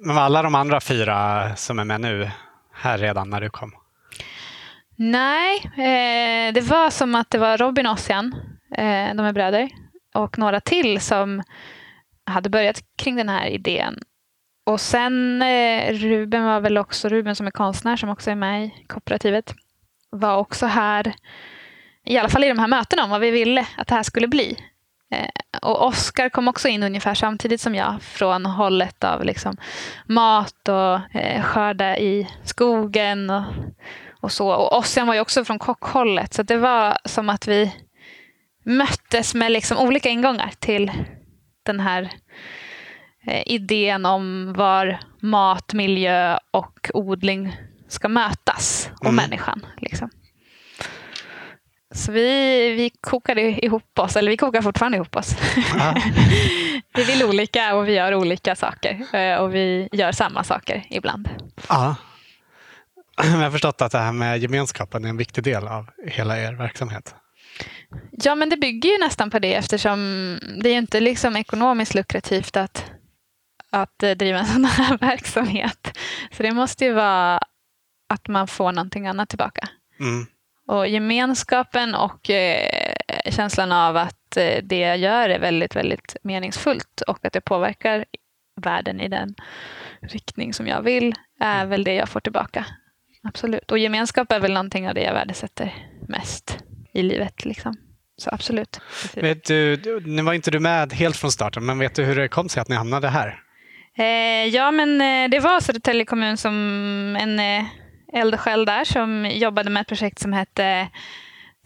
Men 0.07 0.17
var 0.17 0.23
alla 0.23 0.43
de 0.43 0.55
andra 0.55 0.81
fyra 0.81 1.57
som 1.57 1.79
är 1.79 1.85
med 1.85 2.01
nu 2.01 2.31
här 2.75 2.99
redan 2.99 3.31
när 3.31 3.41
du 3.41 3.51
kom? 3.51 3.73
Nej, 4.97 5.57
eh, 5.65 6.53
det 6.55 6.61
var 6.61 6.91
som 6.91 7.15
att 7.15 7.31
det 7.31 7.39
var 7.39 7.57
Robin 7.59 7.87
och 7.87 7.93
Ossian, 7.93 8.35
eh, 8.77 9.15
de 9.15 9.21
är 9.21 9.33
bröder, 9.33 9.71
och 10.15 10.39
några 10.39 10.61
till 10.61 11.01
som 11.01 11.43
hade 12.25 12.51
börjat 12.51 12.83
kring 12.97 13.17
den 13.17 13.29
här 13.29 13.47
idén. 13.47 13.99
Och 14.67 14.81
sen 14.81 15.43
eh, 15.43 15.93
Ruben 15.93 16.45
var 16.45 16.61
väl 16.61 16.79
också, 16.79 17.09
Ruben 17.09 17.37
som 17.37 17.47
är 17.47 17.51
konstnär 17.51 17.97
som 17.97 18.09
också 18.09 18.31
är 18.31 18.35
med 18.35 18.65
i 18.65 18.85
kooperativet, 18.87 19.55
var 20.11 20.37
också 20.37 20.67
här, 20.67 21.15
i 22.05 22.19
alla 22.19 22.29
fall 22.29 22.45
i 22.45 22.49
de 22.49 22.59
här 22.59 22.69
mötena 22.69 23.05
om 23.05 23.11
vad 23.11 23.21
vi 23.21 23.31
ville 23.31 23.67
att 23.77 23.89
det 23.89 23.95
här 23.95 24.03
skulle 24.03 24.29
bli. 24.29 24.57
Eh, 25.15 25.29
och 25.63 25.87
Oskar 25.87 26.29
kom 26.29 26.49
också 26.49 26.69
in 26.69 26.83
ungefär 26.83 27.15
samtidigt 27.15 27.61
som 27.61 27.75
jag 27.75 28.03
från 28.03 28.47
hållet 28.47 29.05
av 29.05 29.25
liksom 29.25 29.57
mat 30.07 30.69
och 30.69 31.17
eh, 31.17 31.43
skörda 31.43 31.99
i 31.99 32.29
skogen 32.45 33.31
och, 33.31 33.43
och 34.21 34.33
så. 34.33 34.53
Och 34.53 34.79
Ossian 34.79 35.07
var 35.07 35.15
ju 35.15 35.21
också 35.21 35.45
från 35.45 35.59
kockhållet 35.59 36.35
så 36.35 36.43
det 36.43 36.57
var 36.57 36.99
som 37.05 37.29
att 37.29 37.49
vi 37.49 37.75
möttes 38.63 39.35
med 39.35 39.53
liksom 39.53 39.79
olika 39.79 40.09
ingångar 40.09 40.53
till 40.59 40.93
den 41.67 41.81
här 41.81 42.11
eh, 43.27 43.43
idén 43.47 44.07
om 44.07 44.53
var 44.57 45.01
mat, 45.23 45.73
miljö 45.75 46.39
och 46.51 46.91
odling 46.95 47.57
ska 47.89 48.09
mötas 48.09 48.91
och 49.01 49.05
Mm. 49.07 49.17
människan. 49.17 49.67
Liksom. 49.77 50.11
Så 51.95 52.13
vi, 52.13 52.21
vi 52.75 52.91
kokade 53.01 53.41
ihop 53.43 53.99
oss, 53.99 54.17
eller 54.17 54.31
vi 54.31 54.37
kokar 54.37 54.63
fortfarande 54.63 54.97
ihop 54.97 55.17
oss. 55.17 55.37
Ja. 55.79 55.95
vi 56.95 57.05
vill 57.05 57.25
olika 57.25 57.75
och 57.75 57.89
vi 57.89 57.93
gör 57.93 58.15
olika 58.15 58.57
saker. 58.57 59.15
eh, 59.17 59.37
Och 59.37 59.55
vi 59.55 59.89
gör 59.93 60.13
samma 60.13 60.45
saker 60.45 60.87
ibland. 60.91 61.29
Ja. 61.69 61.97
Jag 63.17 63.25
har 63.25 63.51
förstått 63.51 63.83
att 63.83 63.93
det 63.93 63.99
här 63.99 64.13
med 64.13 64.39
gemenskapen 64.39 65.05
är 65.05 65.09
en 65.09 65.17
viktig 65.17 65.45
del 65.45 65.69
av 65.69 65.91
hela 66.07 66.39
er 66.39 66.53
verksamhet. 66.53 67.15
Ja, 68.11 68.35
men 68.35 68.49
det 68.49 68.57
bygger 68.57 68.91
ju 68.91 68.99
nästan 68.99 69.31
på 69.31 69.39
det 69.39 69.55
eftersom 69.55 69.99
det 70.63 70.69
är 70.69 70.73
ju 70.73 70.79
inte 70.79 71.01
liksom 71.01 71.37
ekonomiskt 71.37 71.95
lukrativt 71.95 72.57
att, 72.57 72.85
att 73.71 74.03
eh, 74.03 74.11
driva 74.11 74.39
en 74.39 74.47
sån 74.47 74.65
här 74.65 74.99
verksamhet. 74.99 75.99
Så 76.33 76.43
det 76.43 76.53
måste 76.53 76.85
ju 76.85 76.93
vara 76.93 77.41
att 78.09 78.29
man 78.29 78.47
får 78.47 78.73
någonting 78.73 79.07
annat 79.07 79.29
tillbaka. 79.29 79.69
Mm. 80.01 80.27
Och 80.67 80.89
gemenskapen 80.89 81.95
och 81.95 82.31
eh, 82.31 82.71
känslan 83.31 83.73
av 83.73 83.97
att 83.97 84.37
eh, 84.37 84.63
det 84.63 84.79
jag 84.79 84.99
gör 84.99 85.29
är 85.29 85.39
väldigt, 85.39 85.77
väldigt 85.77 86.17
meningsfullt 86.23 87.01
och 87.07 87.25
att 87.25 87.33
det 87.33 87.41
påverkar 87.41 88.05
världen 88.57 89.01
i 89.01 89.09
den 89.09 89.35
riktning 90.01 90.55
som 90.55 90.67
jag 90.67 90.83
vill 90.83 91.15
är 91.41 91.67
väl 91.67 91.85
det 91.85 91.95
jag 91.95 92.09
får 92.09 92.21
tillbaka. 92.21 92.67
Absolut. 93.23 93.71
Och 93.71 93.79
gemenskap 93.79 94.33
är 94.33 94.41
väl 94.41 94.53
någonting 94.53 94.89
av 94.89 94.95
det 94.95 95.03
jag 95.03 95.15
värdesätter 95.15 95.75
mest 96.09 96.59
i 96.93 97.03
livet. 97.03 97.45
Liksom. 97.45 97.75
Så 98.17 98.31
absolut. 98.33 98.81
Vet 99.15 99.45
du, 99.45 99.81
nu 100.05 100.23
var 100.23 100.33
inte 100.33 100.51
du 100.51 100.61
med 100.61 100.93
helt 100.93 101.17
från 101.17 101.33
starten, 101.33 101.67
men 101.67 101.79
vet 101.79 101.95
du 101.95 102.05
hur 102.05 102.17
det 102.17 102.29
kom 102.29 102.49
sig 102.49 102.61
att 102.61 102.69
ni 102.69 102.77
hamnade 102.77 103.09
här? 103.09 103.43
Eh, 103.99 104.47
ja, 104.47 104.71
men 104.71 105.01
eh, 105.01 105.31
det 105.31 105.41
var 105.41 105.61
Södertälje 105.61 106.05
kommun 106.05 106.37
som 106.37 106.55
en 107.21 107.39
eh, 107.39 107.65
eldsjäl 108.13 108.65
där 108.65 108.85
som 108.85 109.31
jobbade 109.31 109.71
med 109.71 109.81
ett 109.81 109.89
projekt 109.89 110.19
som 110.19 110.33
hette 110.33 110.89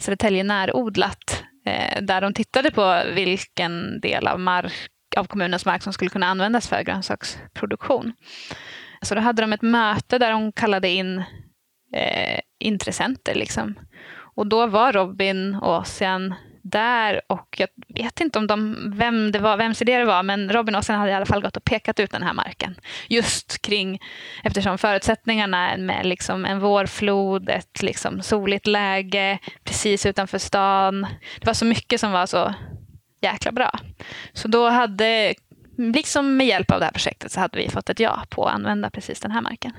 Södertälje 0.00 0.45
närodlat. 0.45 1.45
Eh, 1.66 2.02
där 2.02 2.21
de 2.21 2.35
tittade 2.35 2.71
på 2.71 3.02
vilken 3.14 4.00
del 4.00 4.26
av, 4.26 4.40
mark, 4.40 4.73
av 5.16 5.25
kommunens 5.25 5.66
mark 5.66 5.83
som 5.83 5.93
skulle 5.93 6.11
kunna 6.11 6.26
användas 6.26 6.69
för 6.69 6.83
grönsaksproduktion. 6.83 8.12
Så 9.02 9.14
då 9.14 9.21
hade 9.21 9.43
de 9.43 9.52
ett 9.52 9.62
möte 9.62 10.19
där 10.19 10.31
de 10.31 10.52
kallade 10.52 10.88
in 10.88 11.19
eh, 11.95 12.40
intressenter. 12.59 13.35
Liksom. 13.35 13.75
Och 14.34 14.46
då 14.46 14.66
var 14.66 14.92
Robin 14.92 15.54
och 15.54 15.78
Ossian 15.78 16.34
där 16.62 17.20
och 17.26 17.56
jag 17.58 17.68
vet 17.88 18.20
inte 18.20 18.38
om 18.38 18.46
de, 18.46 18.76
vem 18.96 19.32
det 19.32 19.38
var, 19.38 19.56
vems 19.56 19.82
idé 19.82 19.98
det 19.98 20.04
var, 20.04 20.22
men 20.22 20.52
Robin 20.52 20.74
och 20.74 20.78
Ossian 20.78 20.98
hade 20.98 21.10
i 21.10 21.14
alla 21.14 21.26
fall 21.26 21.42
gått 21.42 21.56
och 21.56 21.64
pekat 21.64 22.00
ut 22.00 22.10
den 22.10 22.22
här 22.22 22.32
marken. 22.32 22.74
Just 23.08 23.62
kring, 23.62 24.00
eftersom 24.42 24.78
förutsättningarna 24.78 25.76
med 25.76 26.06
liksom 26.06 26.44
en 26.44 26.60
vårflod, 26.60 27.48
ett 27.48 27.82
liksom 27.82 28.22
soligt 28.22 28.66
läge 28.66 29.38
precis 29.64 30.06
utanför 30.06 30.38
stan. 30.38 31.06
Det 31.40 31.46
var 31.46 31.54
så 31.54 31.64
mycket 31.64 32.00
som 32.00 32.12
var 32.12 32.26
så 32.26 32.54
jäkla 33.20 33.52
bra. 33.52 33.78
Så 34.32 34.48
då 34.48 34.68
hade, 34.68 35.34
liksom 35.76 36.36
med 36.36 36.46
hjälp 36.46 36.70
av 36.70 36.78
det 36.78 36.84
här 36.84 36.92
projektet, 36.92 37.32
så 37.32 37.40
hade 37.40 37.58
vi 37.58 37.68
fått 37.68 37.90
ett 37.90 38.00
ja 38.00 38.24
på 38.30 38.46
att 38.46 38.54
använda 38.54 38.90
precis 38.90 39.20
den 39.20 39.30
här 39.30 39.40
marken. 39.40 39.72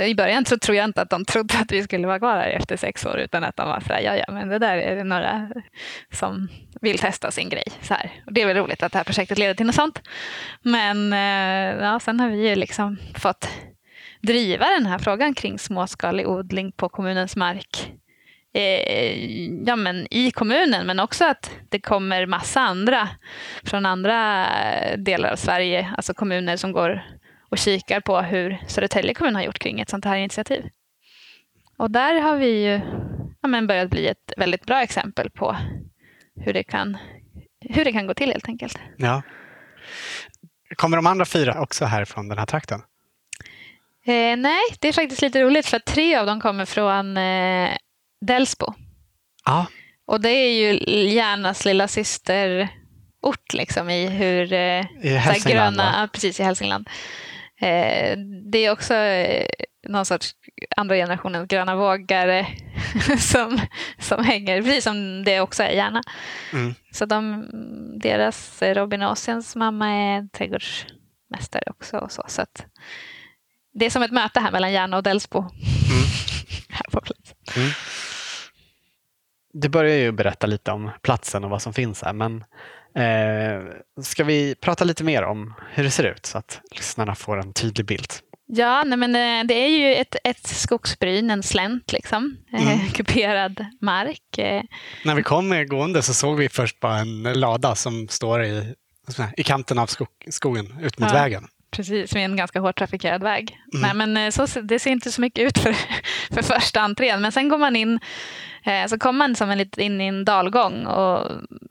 I 0.00 0.14
början 0.14 0.44
så 0.44 0.58
tror 0.58 0.76
jag 0.76 0.84
inte 0.84 1.02
att 1.02 1.10
de 1.10 1.24
trodde 1.24 1.58
att 1.58 1.72
vi 1.72 1.82
skulle 1.82 2.06
vara 2.06 2.18
kvar 2.18 2.36
här 2.36 2.50
efter 2.50 2.76
sex 2.76 3.06
år 3.06 3.18
utan 3.18 3.44
att 3.44 3.56
de 3.56 3.68
var 3.68 3.80
så 3.80 3.92
här, 3.92 4.00
ja 4.00 4.16
ja, 4.16 4.24
men 4.28 4.48
det 4.48 4.58
där 4.58 4.76
är 4.76 4.96
det 4.96 5.04
några 5.04 5.50
som 6.12 6.48
vill 6.80 6.98
testa 6.98 7.30
sin 7.30 7.48
grej. 7.48 7.64
Så 7.82 7.94
här. 7.94 8.22
Och 8.26 8.32
det 8.32 8.42
är 8.42 8.46
väl 8.46 8.56
roligt 8.56 8.82
att 8.82 8.92
det 8.92 8.98
här 8.98 9.04
projektet 9.04 9.38
leder 9.38 9.54
till 9.54 9.66
något 9.66 9.74
sånt. 9.74 10.02
Men 10.62 11.12
eh, 11.12 11.84
ja, 11.84 12.00
sen 12.00 12.20
har 12.20 12.28
vi 12.28 12.48
ju 12.48 12.54
liksom 12.54 12.96
fått 13.14 13.48
driva 14.22 14.66
den 14.66 14.86
här 14.86 14.98
frågan 14.98 15.34
kring 15.34 15.58
småskalig 15.58 16.28
odling 16.28 16.72
på 16.72 16.88
kommunens 16.88 17.36
mark 17.36 17.92
eh, 18.54 19.64
ja, 19.66 19.76
men 19.76 20.06
i 20.10 20.30
kommunen, 20.30 20.86
men 20.86 21.00
också 21.00 21.24
att 21.24 21.50
det 21.68 21.80
kommer 21.80 22.26
massa 22.26 22.60
andra 22.60 23.08
från 23.64 23.86
andra 23.86 24.46
delar 24.96 25.32
av 25.32 25.36
Sverige, 25.36 25.92
alltså 25.96 26.14
kommuner 26.14 26.56
som 26.56 26.72
går 26.72 27.02
och 27.48 27.58
kikar 27.58 28.00
på 28.00 28.20
hur 28.20 28.58
Södertälje 28.68 29.14
kommun 29.14 29.34
har 29.34 29.42
gjort 29.42 29.58
kring 29.58 29.80
ett 29.80 29.90
sånt 29.90 30.04
här 30.04 30.16
initiativ. 30.16 30.64
Och 31.76 31.90
där 31.90 32.20
har 32.20 32.36
vi 32.36 32.64
ju 32.64 32.80
ja, 33.42 33.48
men 33.48 33.66
börjat 33.66 33.90
bli 33.90 34.06
ett 34.06 34.32
väldigt 34.36 34.66
bra 34.66 34.82
exempel 34.82 35.30
på 35.30 35.56
hur 36.40 36.52
det 36.52 36.62
kan, 36.62 36.98
hur 37.60 37.84
det 37.84 37.92
kan 37.92 38.06
gå 38.06 38.14
till 38.14 38.30
helt 38.30 38.48
enkelt. 38.48 38.78
Ja. 38.96 39.22
Kommer 40.76 40.96
de 40.96 41.06
andra 41.06 41.24
fyra 41.24 41.60
också 41.60 41.84
här 41.84 42.04
från 42.04 42.28
den 42.28 42.38
här 42.38 42.46
trakten? 42.46 42.82
Eh, 44.06 44.36
nej, 44.36 44.62
det 44.80 44.88
är 44.88 44.92
faktiskt 44.92 45.22
lite 45.22 45.42
roligt 45.42 45.66
för 45.66 45.76
att 45.76 45.84
tre 45.84 46.16
av 46.16 46.26
dem 46.26 46.40
kommer 46.40 46.64
från 46.64 47.16
eh, 47.16 47.70
Delsbo. 48.20 48.74
Ja. 49.44 49.66
Och 50.06 50.20
det 50.20 50.28
är 50.28 50.52
ju 50.52 50.78
Järnas 51.08 51.64
lilla 51.64 51.88
systerort 51.88 53.52
liksom 53.52 53.90
i 53.90 54.06
hur 54.06 54.52
eh, 54.52 54.84
I 55.02 55.08
Hälsingland, 55.08 55.76
gröna, 55.76 56.00
ja, 56.00 56.08
precis 56.12 56.40
i 56.40 56.42
Hälsingland. 56.42 56.88
Eh, 57.60 58.18
det 58.52 58.58
är 58.58 58.70
också 58.70 58.94
eh, 58.94 59.46
någon 59.88 60.04
sorts 60.04 60.34
andra 60.76 60.96
generationens 60.96 61.48
gröna 61.48 61.76
vågare 61.76 62.46
som, 63.18 63.60
som 63.98 64.24
hänger, 64.24 64.62
precis 64.62 64.84
som 64.84 65.24
det 65.24 65.40
också 65.40 65.62
är 65.62 65.70
Järna. 65.70 66.02
Mm. 66.52 66.74
Så 66.92 67.06
de, 67.06 67.46
deras 68.02 68.62
eh, 68.62 68.74
Robin 68.74 69.02
Ossians 69.02 69.56
mamma 69.56 69.88
är 69.90 70.28
trädgårdsmästare 70.28 71.62
också. 71.66 71.98
Och 71.98 72.12
så, 72.12 72.24
så 72.28 72.42
att 72.42 72.66
det 73.74 73.86
är 73.86 73.90
som 73.90 74.02
ett 74.02 74.12
möte 74.12 74.40
här 74.40 74.52
mellan 74.52 74.72
Järna 74.72 74.96
och 74.96 75.02
Delsbo. 75.02 75.42
här 76.68 76.90
på 76.92 77.00
plats. 77.00 77.34
Mm. 77.56 77.70
Du 79.52 79.68
börjar 79.68 79.96
ju 79.96 80.12
berätta 80.12 80.46
lite 80.46 80.72
om 80.72 80.90
platsen 81.02 81.44
och 81.44 81.50
vad 81.50 81.62
som 81.62 81.72
finns 81.72 82.02
här, 82.02 82.12
men 82.12 82.44
eh, 82.94 83.62
ska 84.02 84.24
vi 84.24 84.54
prata 84.54 84.84
lite 84.84 85.04
mer 85.04 85.22
om 85.22 85.54
hur 85.72 85.84
det 85.84 85.90
ser 85.90 86.04
ut 86.04 86.26
så 86.26 86.38
att 86.38 86.60
lyssnarna 86.76 87.14
får 87.14 87.40
en 87.40 87.52
tydlig 87.52 87.86
bild? 87.86 88.12
Ja, 88.50 88.82
nej 88.86 88.98
men 88.98 89.14
eh, 89.14 89.46
det 89.46 89.54
är 89.54 89.68
ju 89.68 89.94
ett, 89.94 90.16
ett 90.24 90.46
skogsbryn, 90.46 91.30
en 91.30 91.42
slänt 91.42 91.92
liksom. 91.92 92.36
Mm. 92.52 92.68
Eh, 92.68 92.90
kuperad 92.92 93.66
mark. 93.80 94.38
Eh, 94.38 94.62
När 95.04 95.14
vi 95.14 95.22
kom 95.22 95.66
gående 95.68 96.02
så 96.02 96.14
såg 96.14 96.36
vi 96.36 96.48
först 96.48 96.80
bara 96.80 96.96
en 96.98 97.22
lada 97.22 97.74
som 97.74 98.08
står 98.08 98.44
i, 98.44 98.74
i 99.36 99.42
kanten 99.42 99.78
av 99.78 99.86
skog, 99.86 100.08
skogen 100.30 100.78
ut 100.82 100.98
mot 100.98 101.10
Ja. 101.10 101.14
vägen. 101.14 101.48
Precis, 101.70 102.14
med 102.14 102.24
en 102.24 102.36
ganska 102.36 102.60
hårt 102.60 102.78
trafikerad 102.78 103.22
väg. 103.22 103.58
Mm. 103.74 103.82
Nej, 103.82 103.94
men 103.94 104.26
eh, 104.26 104.46
så, 104.46 104.60
det 104.60 104.78
ser 104.78 104.90
inte 104.90 105.12
så 105.12 105.20
mycket 105.20 105.46
ut 105.46 105.58
för, 105.58 105.72
för 106.34 106.42
första 106.42 106.80
entrén. 106.80 107.22
Men 107.22 107.32
sen 107.32 107.48
går 107.48 107.58
man 107.58 107.76
in, 107.76 108.00
eh, 108.64 108.86
så 108.86 108.98
kommer 108.98 109.18
man 109.18 109.36
som 109.36 109.50
en 109.50 109.58
lite 109.58 109.82
in 109.82 110.00
i 110.00 110.06
en 110.06 110.24
dalgång 110.24 110.86
och 110.86 111.30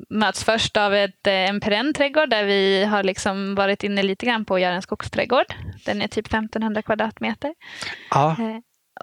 möts 0.09 0.43
först 0.43 0.77
av 0.77 0.95
ett, 0.95 1.27
eh, 1.27 1.33
en 1.33 1.59
perenn 1.59 1.93
trädgård 1.93 2.29
där 2.29 2.43
vi 2.43 2.83
har 2.83 3.03
liksom 3.03 3.55
varit 3.55 3.83
inne 3.83 4.03
lite 4.03 4.25
grann 4.25 4.45
på 4.45 4.55
att 4.55 4.61
göra 4.61 4.75
en 4.75 4.81
skogsträdgård. 4.81 5.53
Den 5.85 6.01
är 6.01 6.07
typ 6.07 6.27
1500 6.27 6.81
kvadratmeter. 6.81 7.53
Ja, 8.09 8.35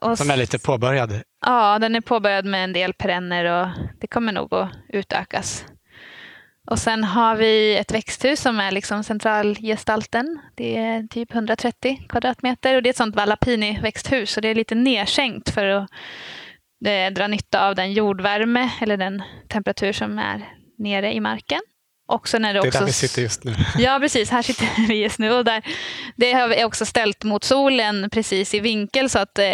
och 0.02 0.18
som 0.18 0.30
är 0.30 0.36
lite 0.36 0.58
påbörjad. 0.58 1.22
Ja, 1.46 1.78
den 1.78 1.94
är 1.94 2.00
påbörjad 2.00 2.44
med 2.44 2.64
en 2.64 2.72
del 2.72 2.92
perenner 2.92 3.44
och 3.44 3.68
det 4.00 4.06
kommer 4.06 4.32
nog 4.32 4.54
att 4.54 4.70
utökas. 4.88 5.64
Och 6.66 6.78
sen 6.78 7.04
har 7.04 7.36
vi 7.36 7.76
ett 7.76 7.92
växthus 7.92 8.40
som 8.40 8.60
är 8.60 8.70
liksom 8.70 9.04
centralgestalten. 9.04 10.40
Det 10.54 10.76
är 10.76 11.06
typ 11.06 11.34
130 11.34 12.06
kvadratmeter 12.08 12.76
och 12.76 12.82
det 12.82 12.88
är 12.88 12.90
ett 12.90 12.96
sånt 12.96 13.16
Vallapini-växthus 13.16 14.30
så 14.30 14.40
det 14.40 14.48
är 14.48 14.54
lite 14.54 14.74
nedsänkt 14.74 15.50
för 15.50 15.66
att 15.66 15.90
eh, 16.86 17.12
dra 17.14 17.26
nytta 17.26 17.68
av 17.68 17.74
den 17.74 17.92
jordvärme 17.92 18.70
eller 18.80 18.96
den 18.96 19.22
temperatur 19.48 19.92
som 19.92 20.18
är 20.18 20.48
nere 20.78 21.14
i 21.14 21.20
marken 21.20 21.60
också 22.06 22.38
när 22.38 22.54
det, 22.54 22.60
Det 22.60 22.64
är 22.66 22.68
också... 22.68 22.78
där 22.78 22.86
vi 22.86 22.92
sitter 22.92 23.22
just 23.22 23.44
nu. 23.44 23.54
Ja, 23.78 23.98
precis. 24.00 24.30
Här 24.30 24.42
sitter 24.42 24.68
vi 24.88 24.94
just 25.02 25.18
nu. 25.18 25.32
Och 25.32 25.44
där, 25.44 25.62
det 26.16 26.32
har 26.32 26.48
vi 26.48 26.64
också 26.64 26.86
ställt 26.86 27.24
mot 27.24 27.44
solen 27.44 28.10
precis 28.10 28.54
i 28.54 28.60
vinkel 28.60 29.10
så 29.10 29.18
att 29.18 29.38
eh, 29.38 29.46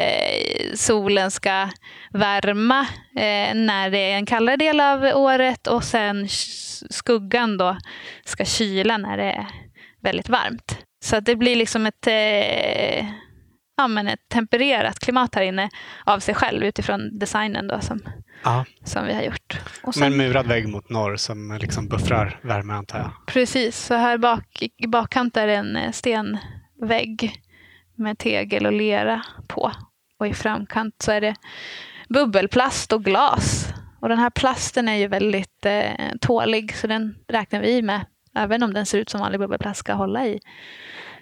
solen 0.75 1.31
ska 1.31 1.69
värma 2.13 2.81
eh, 3.17 3.55
när 3.55 3.91
det 3.91 3.99
är 3.99 4.15
en 4.17 4.27
kallare 4.27 4.57
del 4.57 4.81
av 4.81 5.03
året 5.05 5.67
och 5.67 5.85
sen 5.85 6.27
sk- 6.27 6.87
skuggan 6.91 7.57
då 7.57 7.77
ska 8.25 8.45
kyla 8.45 8.97
när 8.99 9.17
det 9.17 9.23
är 9.33 9.47
väldigt 10.03 10.29
varmt. 10.29 10.79
Så 11.05 11.17
att 11.17 11.25
det 11.25 11.37
blir 11.37 11.57
liksom 11.57 11.87
ett, 11.87 12.07
eh, 12.07 13.07
ja, 13.81 13.89
men 13.89 14.09
ett 14.09 14.29
tempererat 14.29 14.99
klimat 14.99 15.35
här 15.35 15.43
inne 15.43 15.69
av 16.05 16.19
sig 16.21 16.35
själv 16.35 16.63
utifrån 16.65 17.19
designen 17.19 17.69
då 17.69 17.81
som, 17.81 18.01
Ja. 18.45 18.65
som 18.85 19.07
vi 19.07 19.15
har 19.15 19.23
gjort. 19.23 19.61
Och 19.83 19.97
Med 19.97 20.07
en 20.07 20.17
murad 20.17 20.47
vägg 20.47 20.69
mot 20.69 20.91
norr 20.91 21.17
som 21.17 21.59
liksom 21.61 21.89
buffrar 21.89 22.41
värme 22.43 22.73
antar 22.75 22.99
jag. 22.99 23.11
Precis, 23.27 23.77
så 23.87 23.95
här 23.95 24.19
bak, 24.19 24.63
i 24.77 24.87
bakkant 24.87 25.37
är 25.37 25.47
det 25.47 25.55
en 25.55 25.77
eh, 25.77 25.91
stenvägg 25.93 27.33
med 27.97 28.19
tegel 28.19 28.67
och 28.67 28.73
lera 28.73 29.23
på. 29.49 29.73
Och 30.19 30.27
i 30.27 30.35
framkant 30.35 30.95
så 30.99 31.13
är 31.13 31.21
det 31.21 31.35
bubbelplast 32.09 32.93
och 32.93 33.05
glas. 33.05 33.69
Och 34.01 34.09
den 34.09 34.19
här 34.19 34.31
plasten 34.31 34.89
är 34.89 34.95
ju 34.97 35.07
väldigt 35.07 35.67
eh, 35.67 35.91
tålig 36.21 36.77
så 36.77 36.87
den 36.87 37.15
räknar 37.29 37.61
vi 37.61 37.83
med. 37.83 38.01
Även 38.35 38.63
om 38.63 38.73
den 38.75 38.87
ser 38.87 38.99
ut 38.99 39.09
som 39.11 39.21
vanlig 39.21 39.41
bubbelplast 39.41 39.81
ska 39.81 39.93
hålla 39.95 40.27
i 40.27 40.41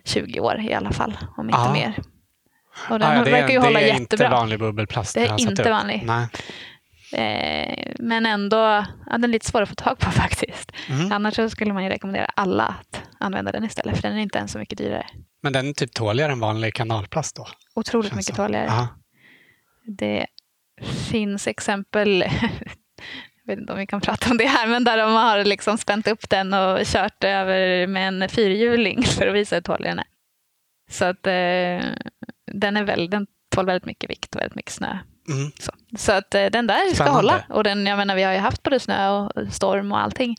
20 0.05 0.41
år 0.41 0.61
i 0.61 0.75
alla 0.75 0.93
fall, 0.93 1.19
om 1.37 1.47
inte 1.49 1.61
Ja. 1.61 1.73
mer. 1.73 1.95
Och 2.91 2.99
den 2.99 3.09
Ah, 3.09 3.15
ja, 3.15 3.25
det 3.25 3.31
verkar 3.31 3.49
ju 3.49 3.55
är, 3.57 3.61
hålla 3.61 3.81
det 3.81 3.91
är 3.91 4.01
jättebra. 4.01 4.27
inte 4.27 4.37
vanlig 4.37 4.59
bubbelplast. 4.59 5.15
Det 5.15 5.27
är 5.27 5.41
inte 5.41 5.71
vanlig. 5.71 6.03
Nej. 6.07 6.29
Eh, 7.13 7.93
men 7.99 8.27
ändå, 8.27 8.57
ja, 9.07 9.13
den 9.13 9.25
är 9.25 9.29
lite 9.29 9.47
svår 9.47 9.63
att 9.63 9.69
få 9.69 9.75
tag 9.75 9.99
på 9.99 10.11
faktiskt. 10.11 10.73
Mm. 10.89 11.13
Annars 11.13 11.35
så 11.37 11.51
skulle 11.51 11.73
man 11.73 11.85
ju 11.85 11.91
rekommendera 11.91 12.27
alla 12.37 12.65
att 12.81 13.03
använda 13.21 13.53
den 13.53 13.65
istället, 13.65 13.97
för 13.97 14.03
den 14.09 14.19
är 14.19 14.23
inte 14.23 14.39
ens 14.39 14.53
så 14.53 14.59
mycket 14.59 14.79
dyrare. 14.79 15.07
Men 15.43 15.53
den 15.53 15.69
är 15.69 15.73
typ 15.73 15.93
tåligare 15.95 16.33
än 16.33 16.41
vanlig 16.41 16.75
kanalplast 16.75 17.37
då? 17.37 17.47
Otroligt 17.75 18.13
mycket 18.15 18.37
som. 18.37 18.47
tåligare. 18.47 18.67
Ja. 18.67 18.89
Det 19.87 20.27
finns 21.11 21.47
exempel, 21.47 22.21
jag 23.45 23.47
vet 23.47 23.59
inte 23.61 23.73
om 23.73 23.79
vi 23.79 23.87
kan 23.87 24.01
prata 24.01 24.31
om 24.31 24.37
det 24.37 24.47
här, 24.47 24.67
men 24.67 24.85
där 24.85 24.99
de 24.99 25.13
har 25.13 25.45
liksom 25.45 25.79
spänt 25.79 26.09
upp 26.09 26.31
den 26.31 26.55
och 26.55 26.79
kört 26.85 27.25
över 27.25 27.87
med 27.87 28.09
en 28.09 28.29
fyrhjuling 28.29 29.03
för 29.19 29.27
att 29.27 29.35
visa 29.35 29.57
hur 29.57 29.63
tålig 29.63 29.91
den 29.91 29.99
är. 29.99 30.07
Så 30.91 31.05
att 31.05 31.27
eh, 31.27 31.91
den, 32.53 32.77
är 32.77 32.85
väl, 32.85 33.11
den 33.11 33.27
tål 33.55 33.67
väldigt 33.67 33.87
mycket 33.87 34.11
vikt 34.11 34.35
och 34.35 34.41
väldigt 34.41 34.57
mycket 34.57 34.73
snö. 34.73 34.99
Mm. 35.29 35.51
Så, 35.59 35.73
så 35.99 36.13
att 36.13 36.35
eh, 36.35 36.47
den 36.47 36.67
där 36.67 36.87
ska 36.87 36.95
Spännande. 36.95 37.17
hålla. 37.17 37.45
Och 37.49 37.65
den, 37.65 37.87
jag 37.87 37.97
menar, 37.97 38.17
vi 38.17 38.23
har 38.23 38.33
ju 38.33 38.39
haft 38.39 38.63
både 38.63 38.81
snö 38.81 39.09
och 39.09 39.33
storm 39.53 39.93
och 39.93 40.01
allting. 40.01 40.37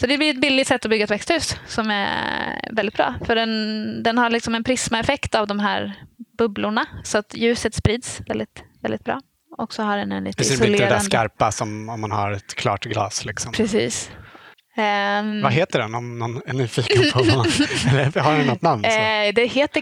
Så 0.00 0.06
det 0.06 0.18
blir 0.18 0.30
ett 0.30 0.40
billigt 0.40 0.68
sätt 0.68 0.84
att 0.84 0.90
bygga 0.90 1.04
ett 1.04 1.10
växthus 1.10 1.56
som 1.66 1.90
är 1.90 2.68
väldigt 2.72 2.94
bra. 2.96 3.14
För 3.24 3.34
den, 3.36 4.02
den 4.02 4.18
har 4.18 4.30
liksom 4.30 4.54
en 4.54 4.64
prismaeffekt 4.64 5.34
av 5.34 5.46
de 5.46 5.60
här 5.60 5.94
bubblorna. 6.38 6.86
Så 7.04 7.18
att 7.18 7.34
ljuset 7.36 7.74
sprids 7.74 8.20
väldigt, 8.26 8.62
väldigt 8.80 9.04
bra. 9.04 9.20
Och 9.58 9.74
så 9.74 9.82
har 9.82 9.96
den 9.96 10.12
en 10.12 10.24
lite 10.24 10.36
Precis, 10.36 10.60
blir 10.60 10.70
inte 10.70 10.84
det 10.84 10.90
där 10.90 10.96
isolerande... 10.96 11.28
skarpa 11.38 11.52
som 11.52 11.88
om 11.88 12.00
man 12.00 12.10
har 12.12 12.32
ett 12.32 12.54
klart 12.54 12.84
glas. 12.84 13.24
Liksom. 13.24 13.52
Precis. 13.52 14.10
Ehm, 14.76 15.42
Vad 15.42 15.52
heter 15.52 15.78
den 15.78 15.94
om 15.94 16.18
någon 16.18 16.42
är 16.46 16.52
nyfiken 16.52 17.02
på 17.12 17.18
vad 17.18 17.36
man... 17.36 17.46
Eller 17.90 18.20
har 18.20 18.38
den 18.38 18.46
något 18.46 18.62
namn? 18.62 18.82
Så? 18.82 18.88
Eh, 18.90 19.34
det 19.34 19.46
heter 19.46 19.80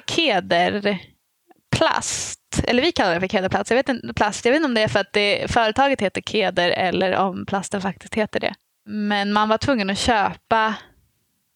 kederplast. 1.81 2.41
Eller 2.65 2.83
vi 2.83 2.93
kallar 2.93 3.15
det 3.15 3.21
för 3.21 3.29
kederplast. 3.29 3.71
Jag 3.71 3.77
vet 3.77 3.89
inte, 3.89 4.15
plast. 4.15 4.45
Jag 4.45 4.53
vet 4.53 4.57
inte 4.57 4.69
om 4.69 4.75
det 4.75 4.83
är 4.83 4.89
för 4.89 5.01
att 5.01 5.13
det, 5.13 5.51
företaget 5.51 6.01
heter 6.01 6.21
Keder 6.21 6.71
eller 6.71 7.17
om 7.17 7.47
plasten 7.47 7.81
faktiskt 7.81 8.15
heter 8.15 8.41
det. 8.41 8.55
Men 8.87 9.33
man 9.33 9.49
var 9.49 9.59
tvungen 9.59 9.91
att 9.91 9.99
köpa, 9.99 10.75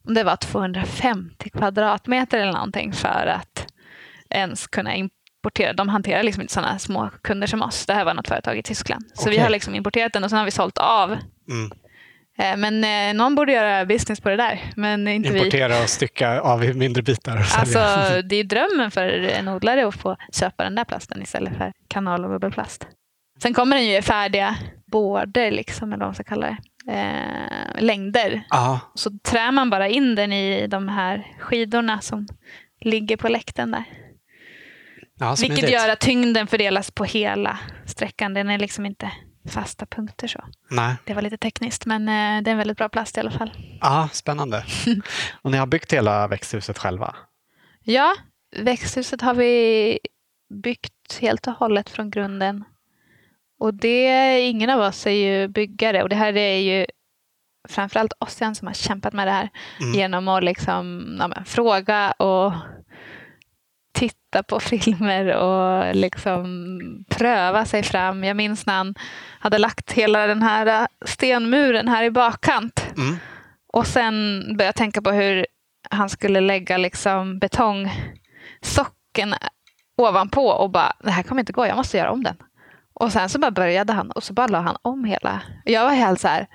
om 0.08 0.14
det 0.14 0.24
var 0.24 0.36
250 0.36 1.50
kvadratmeter 1.50 2.38
eller 2.38 2.52
någonting 2.52 2.92
för 2.92 3.26
att 3.26 3.66
ens 4.30 4.66
kunna 4.66 4.94
importera. 4.94 5.72
De 5.72 5.88
hanterar 5.88 6.22
liksom 6.22 6.40
inte 6.42 6.54
sådana 6.54 6.78
små 6.78 7.10
kunder 7.22 7.46
som 7.46 7.62
oss. 7.62 7.86
Det 7.86 7.94
här 7.94 8.04
var 8.04 8.14
något 8.14 8.28
företag 8.28 8.58
i 8.58 8.62
Tyskland. 8.62 9.04
Så 9.14 9.30
vi 9.30 9.36
Okej. 9.36 9.42
har 9.42 9.50
liksom 9.50 9.74
importerat 9.74 10.12
den 10.12 10.24
och 10.24 10.30
sen 10.30 10.38
har 10.38 10.44
vi 10.44 10.50
sålt 10.50 10.78
av. 10.78 11.16
Mm. 11.50 11.70
Eh, 12.38 12.56
Men 12.56 12.84
eh, 12.84 13.14
någon 13.22 13.34
borde 13.34 13.52
göra 13.52 13.84
business 13.86 14.20
på 14.20 14.28
det 14.28 14.36
där. 14.36 14.60
Men 14.76 15.08
inte 15.08 15.30
vi. 15.32 15.38
Importera 15.38 15.82
och 15.82 15.88
stycka 15.88 16.40
av 16.40 16.64
i 16.64 16.74
mindre 16.74 17.02
bitar 17.02 17.36
och 17.36 17.58
Alltså, 17.58 17.78
det 18.22 18.36
är 18.36 18.44
drömmen 18.44 18.90
för 18.90 19.08
en 19.08 19.48
odlare 19.48 19.86
att 19.88 19.94
få 20.00 20.16
köpa 20.32 20.64
den 20.64 20.74
där 20.74 20.84
plasten 20.84 21.22
istället 21.22 21.56
för 21.56 21.72
kanal 21.88 22.24
och 22.24 22.30
bubbelplast. 22.30 22.86
Sen 23.42 23.54
kommer 23.54 23.76
den 23.76 23.86
ju 23.86 23.96
i 23.96 24.02
färdiga 24.02 24.56
bårder, 24.86 25.50
liksom, 25.50 25.88
eller 25.92 26.00
vad 26.00 26.08
man 26.08 26.14
ska 26.14 26.24
kalla 26.24 26.46
det. 26.46 26.56
Eh, 26.92 27.82
längder. 27.82 28.42
Ja, 28.50 28.80
Så 28.94 29.10
trär 29.30 29.52
man 29.52 29.70
bara 29.70 29.88
in 29.88 30.14
den 30.14 30.32
i 30.32 30.66
de 30.66 30.88
här 30.88 31.26
skidorna 31.40 32.00
som 32.00 32.26
ligger 32.80 33.16
på 33.16 33.28
läkten 33.28 33.70
där. 33.70 33.84
ja, 35.20 35.36
Vilket 35.40 35.70
gör 35.70 35.88
att 35.88 36.00
tyngden 36.00 36.46
fördelas 36.46 36.90
på 36.90 37.04
hela 37.04 37.58
sträckan. 37.86 38.34
Den 38.34 38.50
är 38.50 38.58
liksom 38.58 38.86
inte 38.86 39.10
fasta 39.48 39.86
punkter 39.86 40.28
så. 40.28 40.44
Nej. 40.70 40.96
Det 41.04 41.14
var 41.14 41.22
lite 41.22 41.36
tekniskt, 41.36 41.86
men 41.86 42.08
eh, 42.08 42.42
det 42.42 42.50
är 42.50 42.52
en 42.52 42.58
väldigt 42.58 42.76
bra 42.78 42.88
plast 42.88 43.16
i 43.16 43.20
alla 43.20 43.30
fall. 43.30 43.50
Ja, 43.80 44.08
spännande. 44.12 44.64
och 45.42 45.50
ni 45.50 45.56
har 45.56 45.66
byggt 45.66 45.92
hela 45.92 46.28
växthuset 46.28 46.78
själva? 46.78 47.14
Ja, 47.82 48.14
växthuset 48.56 49.20
har 49.20 49.34
vi 49.34 49.98
byggt 50.54 51.18
helt 51.20 51.46
och 51.46 51.52
hållet 51.52 51.90
från 51.90 52.10
grunden. 52.10 52.64
Och 53.58 53.74
det, 53.74 54.40
ingen 54.40 54.70
av 54.70 54.80
oss 54.80 55.06
är 55.06 55.10
ju 55.10 55.48
byggare 55.48 56.02
och 56.02 56.08
det 56.08 56.16
här 56.16 56.36
är 56.36 56.56
ju 56.58 56.86
framförallt 57.68 58.12
Ossian 58.18 58.54
som 58.54 58.66
har 58.66 58.74
kämpat 58.74 59.12
med 59.12 59.26
det 59.26 59.32
här 59.32 59.48
Mm. 59.80 59.94
genom 59.94 60.28
att 60.28 60.44
liksom, 60.44 61.16
ja, 61.20 61.28
men, 61.28 61.44
fråga 61.44 62.10
och 62.12 62.52
titta 63.94 64.42
på 64.42 64.60
filmer 64.70 65.36
och 65.36 65.94
liksom 65.96 66.44
pröva 67.10 67.64
sig 67.64 67.82
fram. 67.82 68.24
Jag 68.24 68.36
minns 68.36 68.66
när 68.66 68.74
han 68.74 68.94
hade 69.40 69.58
lagt 69.58 69.92
hela 69.92 70.26
den 70.26 70.42
här 70.42 70.86
stenmuren 71.04 71.88
här 71.88 72.04
i 72.04 72.10
bakkant 72.10 72.84
Mm. 72.96 73.16
och 73.72 73.86
sen 73.86 74.40
började 74.46 74.64
jag 74.64 74.74
tänka 74.74 75.02
på 75.02 75.10
hur 75.10 75.46
han 75.90 76.08
skulle 76.08 76.40
lägga 76.40 76.76
liksom 76.76 77.38
betongsocken 77.38 79.34
ovanpå 79.96 80.46
och 80.48 80.70
bara, 80.70 80.92
det 81.00 81.10
här 81.10 81.22
kommer 81.22 81.40
inte 81.42 81.52
gå, 81.52 81.66
jag 81.66 81.76
måste 81.76 81.96
göra 81.98 82.10
om 82.10 82.22
den. 82.22 82.36
Och 82.94 83.12
sen 83.12 83.28
så 83.28 83.38
bara 83.38 83.50
började 83.50 83.92
han 83.92 84.10
och 84.10 84.22
så 84.22 84.32
bara 84.32 84.46
la 84.46 84.60
han 84.60 84.76
om 84.82 85.04
hela. 85.04 85.42
Jag 85.64 85.84
var 85.84 85.92
helt 85.92 86.20
så 86.20 86.28
här, 86.28 86.46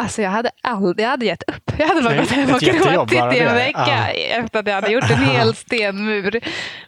alltså 0.00 0.22
jag 0.22 0.30
hade 0.30 0.50
aldrig, 0.62 1.04
jag 1.06 1.10
hade 1.10 1.26
gett 1.26 1.42
upp. 1.48 1.72
Jag 1.78 1.86
hade 1.86 2.02
bara 2.02 2.16
gått 2.16 2.30
hem 2.30 2.54
och 2.54 2.60
gråtit 2.60 3.12
i 3.12 3.38
en 3.38 3.54
vecka 3.54 3.84
Ja. 3.86 4.08
efter 4.12 4.58
att 4.60 4.66
jag 4.66 4.74
hade 4.74 4.92
gjort 4.92 5.10
en 5.10 5.24
hel 5.24 5.54
stenmur. 5.54 6.40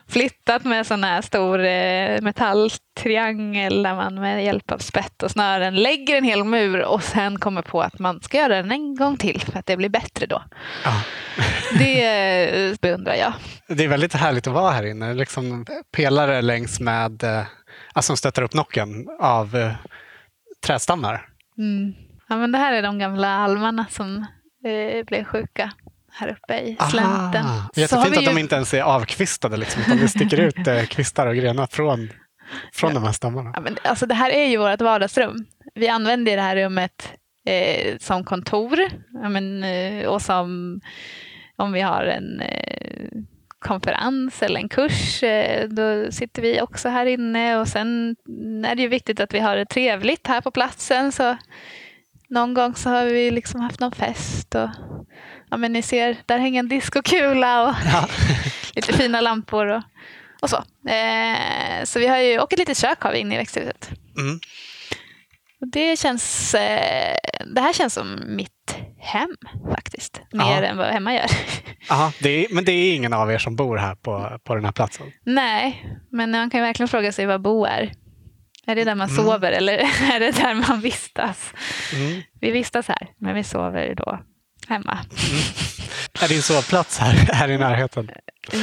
Flyttat 0.09 0.63
med 0.63 0.87
sån 0.87 1.03
här 1.03 1.21
stor 1.21 1.59
eh, 1.65 2.21
metalltriangel 2.21 3.83
där 3.83 3.95
man 3.95 4.15
med 4.15 4.45
hjälp 4.45 4.71
av 4.71 4.77
spett 4.77 5.23
och 5.23 5.31
snören 5.31 5.75
lägger 5.75 6.17
en 6.17 6.23
hel 6.23 6.43
mur 6.43 6.83
och 6.83 7.03
sen 7.03 7.39
kommer 7.39 7.61
på 7.61 7.81
att 7.81 7.99
man 7.99 8.21
ska 8.21 8.37
göra 8.37 8.55
den 8.55 8.71
en 8.71 8.95
gång 8.95 9.17
till 9.17 9.41
för 9.41 9.59
att 9.59 9.65
det 9.65 9.77
blir 9.77 9.89
bättre 9.89 10.25
då. 10.25 10.43
Ja. 10.85 11.01
Det 11.79 12.03
eh, 12.69 12.75
beundrar 12.81 13.15
jag. 13.15 13.33
Det 13.67 13.83
är 13.83 13.87
väldigt 13.87 14.13
härligt 14.13 14.47
att 14.47 14.53
vara 14.53 14.71
här 14.71 14.85
inne. 14.85 15.13
Liksom 15.13 15.65
pelare 15.95 16.41
längs 16.41 16.79
med, 16.79 17.23
eh, 17.23 17.43
alltså 17.93 18.07
som 18.07 18.17
stöttar 18.17 18.41
upp 18.43 18.53
nocken 18.53 19.07
av 19.19 19.71
trädstammar. 20.65 21.25
Mm. 21.57 21.93
Ja, 22.33 22.37
men 22.37 22.51
det 22.51 22.57
här 22.57 22.73
är 22.73 22.81
de 22.81 22.99
gamla 22.99 23.27
almarna 23.29 23.85
som 23.89 24.25
eh, 24.65 25.05
blev 25.05 25.23
sjuka 25.23 25.71
här 26.11 26.27
uppe 26.27 26.57
i 26.59 26.77
slänten. 26.91 27.45
Ah, 27.45 27.69
Så 27.73 27.79
har 27.79 27.81
jättefint 27.81 28.17
att 28.17 28.25
de 28.25 28.31
ju- 28.33 28.39
inte 28.39 28.55
ens 28.55 28.73
är 28.73 28.81
avkvistade, 28.81 29.57
liksom, 29.57 29.81
utan 29.81 29.97
det 29.97 30.07
sticker 30.07 30.39
ut 30.39 30.67
eh, 30.67 30.83
kvistar 30.89 31.27
och 31.27 31.35
grenar 31.35 31.67
från, 31.71 32.09
från 32.73 32.93
de 32.93 33.03
här 33.03 33.11
stammarna. 33.11 33.51
Ja, 33.55 33.61
men, 33.61 33.77
alltså, 33.83 34.05
det 34.05 34.13
här 34.15 34.29
är 34.29 34.45
ju 34.45 34.57
vårt 34.57 34.81
vardagsrum. 34.81 35.45
Vi 35.75 35.87
använder 35.87 36.35
det 36.35 36.41
här 36.41 36.55
rummet 36.55 37.13
eh, 37.49 37.97
som 37.97 38.23
kontor 38.23 38.79
ja, 39.23 39.29
men, 39.29 39.63
eh, 39.63 40.05
och 40.07 40.21
som 40.21 40.79
om 41.55 41.71
vi 41.71 41.81
har 41.81 42.03
en 42.03 42.39
eh, 42.41 43.07
konferens 43.59 44.41
eller 44.43 44.59
en 44.59 44.69
kurs, 44.69 45.23
eh, 45.23 45.67
då 45.69 46.11
sitter 46.11 46.41
vi 46.41 46.61
också 46.61 46.89
här 46.89 47.05
inne 47.05 47.57
och 47.57 47.67
sen 47.67 48.15
är 48.67 48.75
det 48.75 48.81
ju 48.81 48.87
viktigt 48.87 49.19
att 49.19 49.33
vi 49.33 49.39
har 49.39 49.55
det 49.55 49.65
trevligt 49.65 50.27
här 50.27 50.41
på 50.41 50.51
platsen. 50.51 51.11
Så 51.11 51.37
någon 52.29 52.53
gång 52.53 52.75
så 52.75 52.89
har 52.89 53.05
vi 53.05 53.31
liksom 53.31 53.61
haft 53.61 53.79
någon 53.79 53.91
fest 53.91 54.55
och 54.55 54.69
ja, 55.51 55.57
men 55.57 55.73
ni 55.73 55.81
ser, 55.81 56.17
där 56.25 56.37
hänger 56.37 56.59
en 56.59 56.67
diskokula 56.69 57.63
och 57.69 57.75
Ja. 57.93 58.07
lite 58.75 58.93
fina 58.93 59.21
lampor 59.21 59.67
och, 59.67 59.81
och 60.41 60.49
så. 60.49 60.57
Eh, 60.89 61.83
så 61.83 61.99
vi 61.99 62.07
har 62.07 62.17
ju, 62.17 62.39
och 62.39 62.53
ett 62.53 62.59
litet 62.59 62.77
kök 62.77 63.01
har 63.01 63.11
vi 63.11 63.19
inne 63.19 63.35
i 63.35 63.37
växthuset. 63.37 63.89
Mm. 64.17 64.39
Och 65.61 65.67
det, 65.71 65.99
känns, 65.99 66.53
eh, 66.53 67.15
det 67.55 67.61
här 67.61 67.73
känns 67.73 67.93
som 67.93 68.19
mitt 68.27 68.75
hem 68.99 69.35
faktiskt. 69.75 70.21
Mer 70.31 70.61
Ja. 70.61 70.67
än 70.67 70.77
vad 70.77 70.87
hemma 70.87 71.13
gör. 71.13 71.25
Aha, 71.89 72.11
det 72.21 72.29
är, 72.29 72.53
men 72.53 72.65
det 72.65 72.71
är 72.71 72.95
ingen 72.95 73.13
av 73.13 73.31
er 73.31 73.37
som 73.37 73.55
bor 73.55 73.77
här 73.77 73.95
på, 73.95 74.39
på 74.43 74.55
den 74.55 74.65
här 74.65 74.71
platsen? 74.71 75.11
Nej, 75.25 75.85
men 76.11 76.31
man 76.31 76.49
kan 76.49 76.59
ju 76.59 76.65
verkligen 76.65 76.87
fråga 76.87 77.11
sig 77.11 77.25
vad 77.25 77.41
bo 77.41 77.65
är. 77.65 77.91
Är 78.65 78.75
det 78.75 78.83
där 78.83 78.95
man 78.95 79.09
Mm. 79.09 79.25
sover 79.25 79.51
eller 79.51 79.73
är 80.13 80.19
det 80.19 80.31
där 80.31 80.53
man 80.67 80.81
vistas? 80.81 81.53
Mm. 81.93 82.21
Vi 82.41 82.51
vistas 82.51 82.87
här, 82.87 83.07
men 83.17 83.35
vi 83.35 83.43
sover 83.43 83.95
då 83.95 84.19
hemma. 84.67 84.99
Är 86.21 86.27
din 86.27 86.41
sovplats 86.41 86.97
här, 86.99 87.13
här 87.33 87.49
i 87.49 87.57
närheten? 87.57 88.09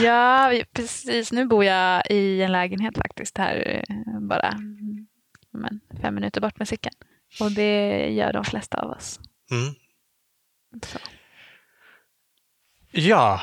Ja, 0.03 0.53
precis. 0.73 1.33
Nu 1.33 1.47
bor 1.47 1.65
jag 1.65 2.03
i 2.11 2.43
en 2.43 2.53
lägenhet 2.53 2.97
faktiskt 2.99 3.39
här 3.39 3.85
eh, 3.89 4.21
bara 4.29 4.49
mm, 4.49 5.07
men, 5.53 5.81
fem 6.03 6.15
minuter 6.15 6.41
bort 6.41 6.59
med 6.59 6.69
cykeln. 6.69 6.95
Och 7.41 7.53
det 7.53 8.07
gör 8.11 8.33
de 8.33 8.45
flesta 8.45 8.79
av 8.81 8.91
oss. 8.91 9.21
Mm. 9.51 9.75
Ja, 12.93 13.41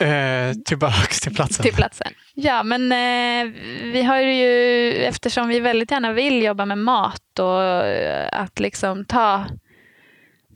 eh, 0.00 0.52
tillbaks 0.64 1.20
till 1.20 1.34
platsen. 1.34 1.62
Till 1.62 1.74
platsen. 1.74 2.12
Ja, 2.34 2.62
men 2.62 2.92
eh, 2.92 3.52
vi 3.92 4.02
har 4.02 4.20
ju, 4.20 4.92
eftersom 4.94 5.48
vi 5.48 5.60
väldigt 5.60 5.90
gärna 5.90 6.12
vill 6.12 6.42
jobba 6.42 6.64
med 6.64 6.78
mat 6.78 7.38
och 7.38 7.64
eh, 7.64 8.28
att 8.32 8.60
liksom 8.60 9.04
ta 9.04 9.46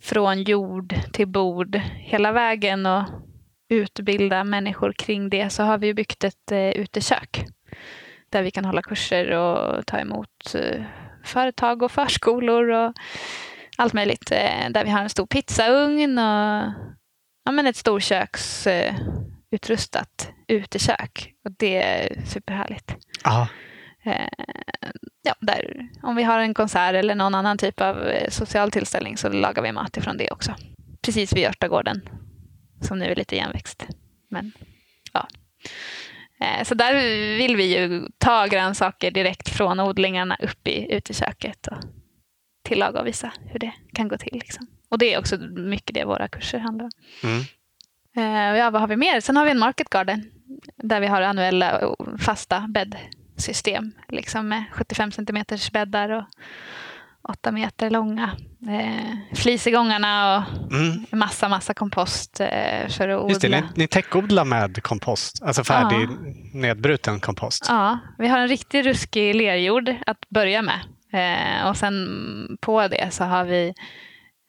från 0.03 0.43
jord 0.43 0.95
till 1.13 1.29
bord 1.29 1.77
hela 1.95 2.33
vägen 2.33 2.87
och 2.87 3.05
utbilda 3.69 4.45
människor 4.45 4.93
kring 4.93 5.31
det 5.31 5.51
så 5.51 5.63
har 5.63 5.79
vi 5.79 5.87
ju 5.87 5.95
byggt 5.95 6.25
ett 6.25 6.53
eh, 6.53 6.69
utekök 6.69 7.45
där 8.31 8.43
vi 8.43 8.51
kan 8.51 8.65
hålla 8.65 8.83
kurser 8.83 9.31
och 9.31 9.87
ta 9.87 9.99
emot 9.99 10.55
eh, 10.55 10.83
företag 11.25 11.83
och 11.83 11.93
förskolor 11.93 12.71
och 12.71 12.93
allt 13.79 13.93
möjligt. 13.93 14.31
Eh, 14.31 14.71
där 14.71 14.85
vi 14.85 14.91
har 14.91 15.01
en 15.01 15.11
stor 15.11 15.27
pizzaugn 15.27 16.19
och 16.19 16.73
ja, 17.45 17.53
men 17.53 17.67
ett 17.67 17.77
storköks 17.77 18.67
eh, 18.67 18.95
utrustat 19.55 20.31
utekök. 20.49 21.35
Och 21.45 21.51
det 21.59 21.83
är 21.83 22.25
superhärligt. 22.27 22.97
Ja, 23.25 23.49
Eh, 24.05 24.29
ja, 25.23 25.35
där, 25.41 25.89
om 26.03 26.17
vi 26.17 26.23
har 26.23 26.39
en 26.39 26.55
konsert 26.55 26.95
eller 26.95 27.15
någon 27.15 27.35
annan 27.35 27.59
typ 27.59 27.81
av 27.81 28.09
eh, 28.09 28.31
social 28.31 28.71
tillställning 28.71 29.17
så 29.17 29.29
lagar 29.29 29.63
vi 29.63 29.73
mat 29.73 29.97
ifrån 29.97 30.17
det 30.17 30.31
också. 30.31 30.55
Precis 31.03 31.33
vid 31.33 31.47
Örtagården, 31.47 32.09
som 32.81 32.99
nu 32.99 33.05
är 33.05 33.17
lite 33.17 33.35
igenväxt. 33.35 33.87
Men, 34.31 34.53
ja. 35.13 35.29
Eh, 36.41 36.65
så 36.65 36.75
där 36.75 36.95
vill 37.37 37.57
vi 37.57 37.79
ju 37.79 38.09
ta 38.19 38.47
grönsaker 38.47 39.11
direkt 39.11 39.49
från 39.49 39.81
odlingarna 39.81 40.37
upp 40.41 40.69
i 40.69 40.95
uteköket 40.95 41.67
och 41.67 41.79
tillaga 42.69 43.01
och 43.01 43.07
visa 43.07 43.33
hur 43.51 43.59
det 43.59 43.73
kan 43.95 44.09
gå 44.09 44.17
till. 44.17 44.39
Liksom. 44.39 44.67
Och 44.91 44.99
det 44.99 45.15
är 45.15 45.19
också 45.19 45.37
mycket 45.57 45.95
det 45.95 46.05
våra 46.05 46.29
kurser 46.29 46.59
handlar 46.59 46.85
om. 46.85 46.91
mm. 47.23 47.45
Eh, 48.17 48.57
ja, 48.59 48.71
vad 48.71 48.81
har 48.81 48.89
vi 48.89 48.97
mer? 48.97 49.21
Sen 49.21 49.37
har 49.37 49.45
vi 49.45 49.51
en 49.51 49.59
market 49.59 49.91
garden 49.91 50.25
där 50.77 51.01
vi 51.01 51.07
har 51.07 51.23
annuella 51.23 51.79
och 51.87 52.21
fasta 52.21 52.67
bäddsystem. 52.69 53.93
Liksom 54.09 54.49
med 54.49 54.65
75 54.73 55.13
centimeters 55.13 55.71
bäddar 55.71 56.09
och 56.11 56.25
8 57.29 57.53
meter 57.53 57.91
långa. 57.91 58.31
Eh, 58.69 59.37
flisegångarna 59.37 60.37
och 60.37 60.73
Mm. 60.73 61.05
massa, 61.13 61.49
massa 61.49 61.75
kompost 61.75 62.41
eh, 62.41 62.89
för 62.89 63.09
att 63.09 63.21
odla. 63.21 63.29
Just 63.29 63.41
det, 63.41 63.49
ni, 63.49 63.63
ni 63.75 63.87
täckodlar 63.89 64.45
med 64.45 64.83
kompost, 64.83 65.43
alltså 65.43 65.65
färdig 65.65 66.09
nedbruten 66.53 67.21
kompost. 67.21 67.67
Ja, 67.69 67.99
vi 68.19 68.29
har 68.29 68.39
en 68.39 68.49
riktigt 68.49 68.87
ruskig 68.87 69.35
lerjord 69.35 69.95
att 70.07 70.29
börja 70.29 70.63
med. 70.63 70.81
Eh, 71.13 71.69
och 71.69 71.77
sen 71.77 72.09
på 72.61 72.89
det 72.89 73.09
så 73.15 73.25
har 73.25 73.45
vi 73.45 73.75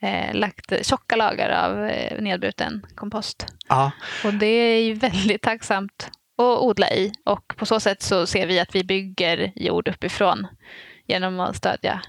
eh, 0.02 0.34
lagt 0.34 0.86
tjocka 0.88 1.16
lager 1.16 1.50
av 1.50 1.86
eh, 1.86 2.22
nedbruten 2.22 2.86
kompost. 2.96 3.46
Ja, 3.70 3.92
Och 4.26 4.34
det 4.34 4.46
är 4.46 4.82
ju 4.82 4.94
väldigt 4.94 5.42
tacksamt 5.42 6.10
att 6.38 6.60
odla 6.60 6.90
i. 6.90 7.14
Och 7.26 7.54
på 7.58 7.66
så 7.66 7.80
sätt 7.80 8.02
så 8.02 8.26
ser 8.26 8.48
vi 8.48 8.60
att 8.60 8.76
vi 8.76 8.84
bygger 8.84 9.52
jord 9.56 9.88
uppifrån 9.88 10.48
genom 11.08 11.40
att 11.40 11.56
stödja 11.56 12.02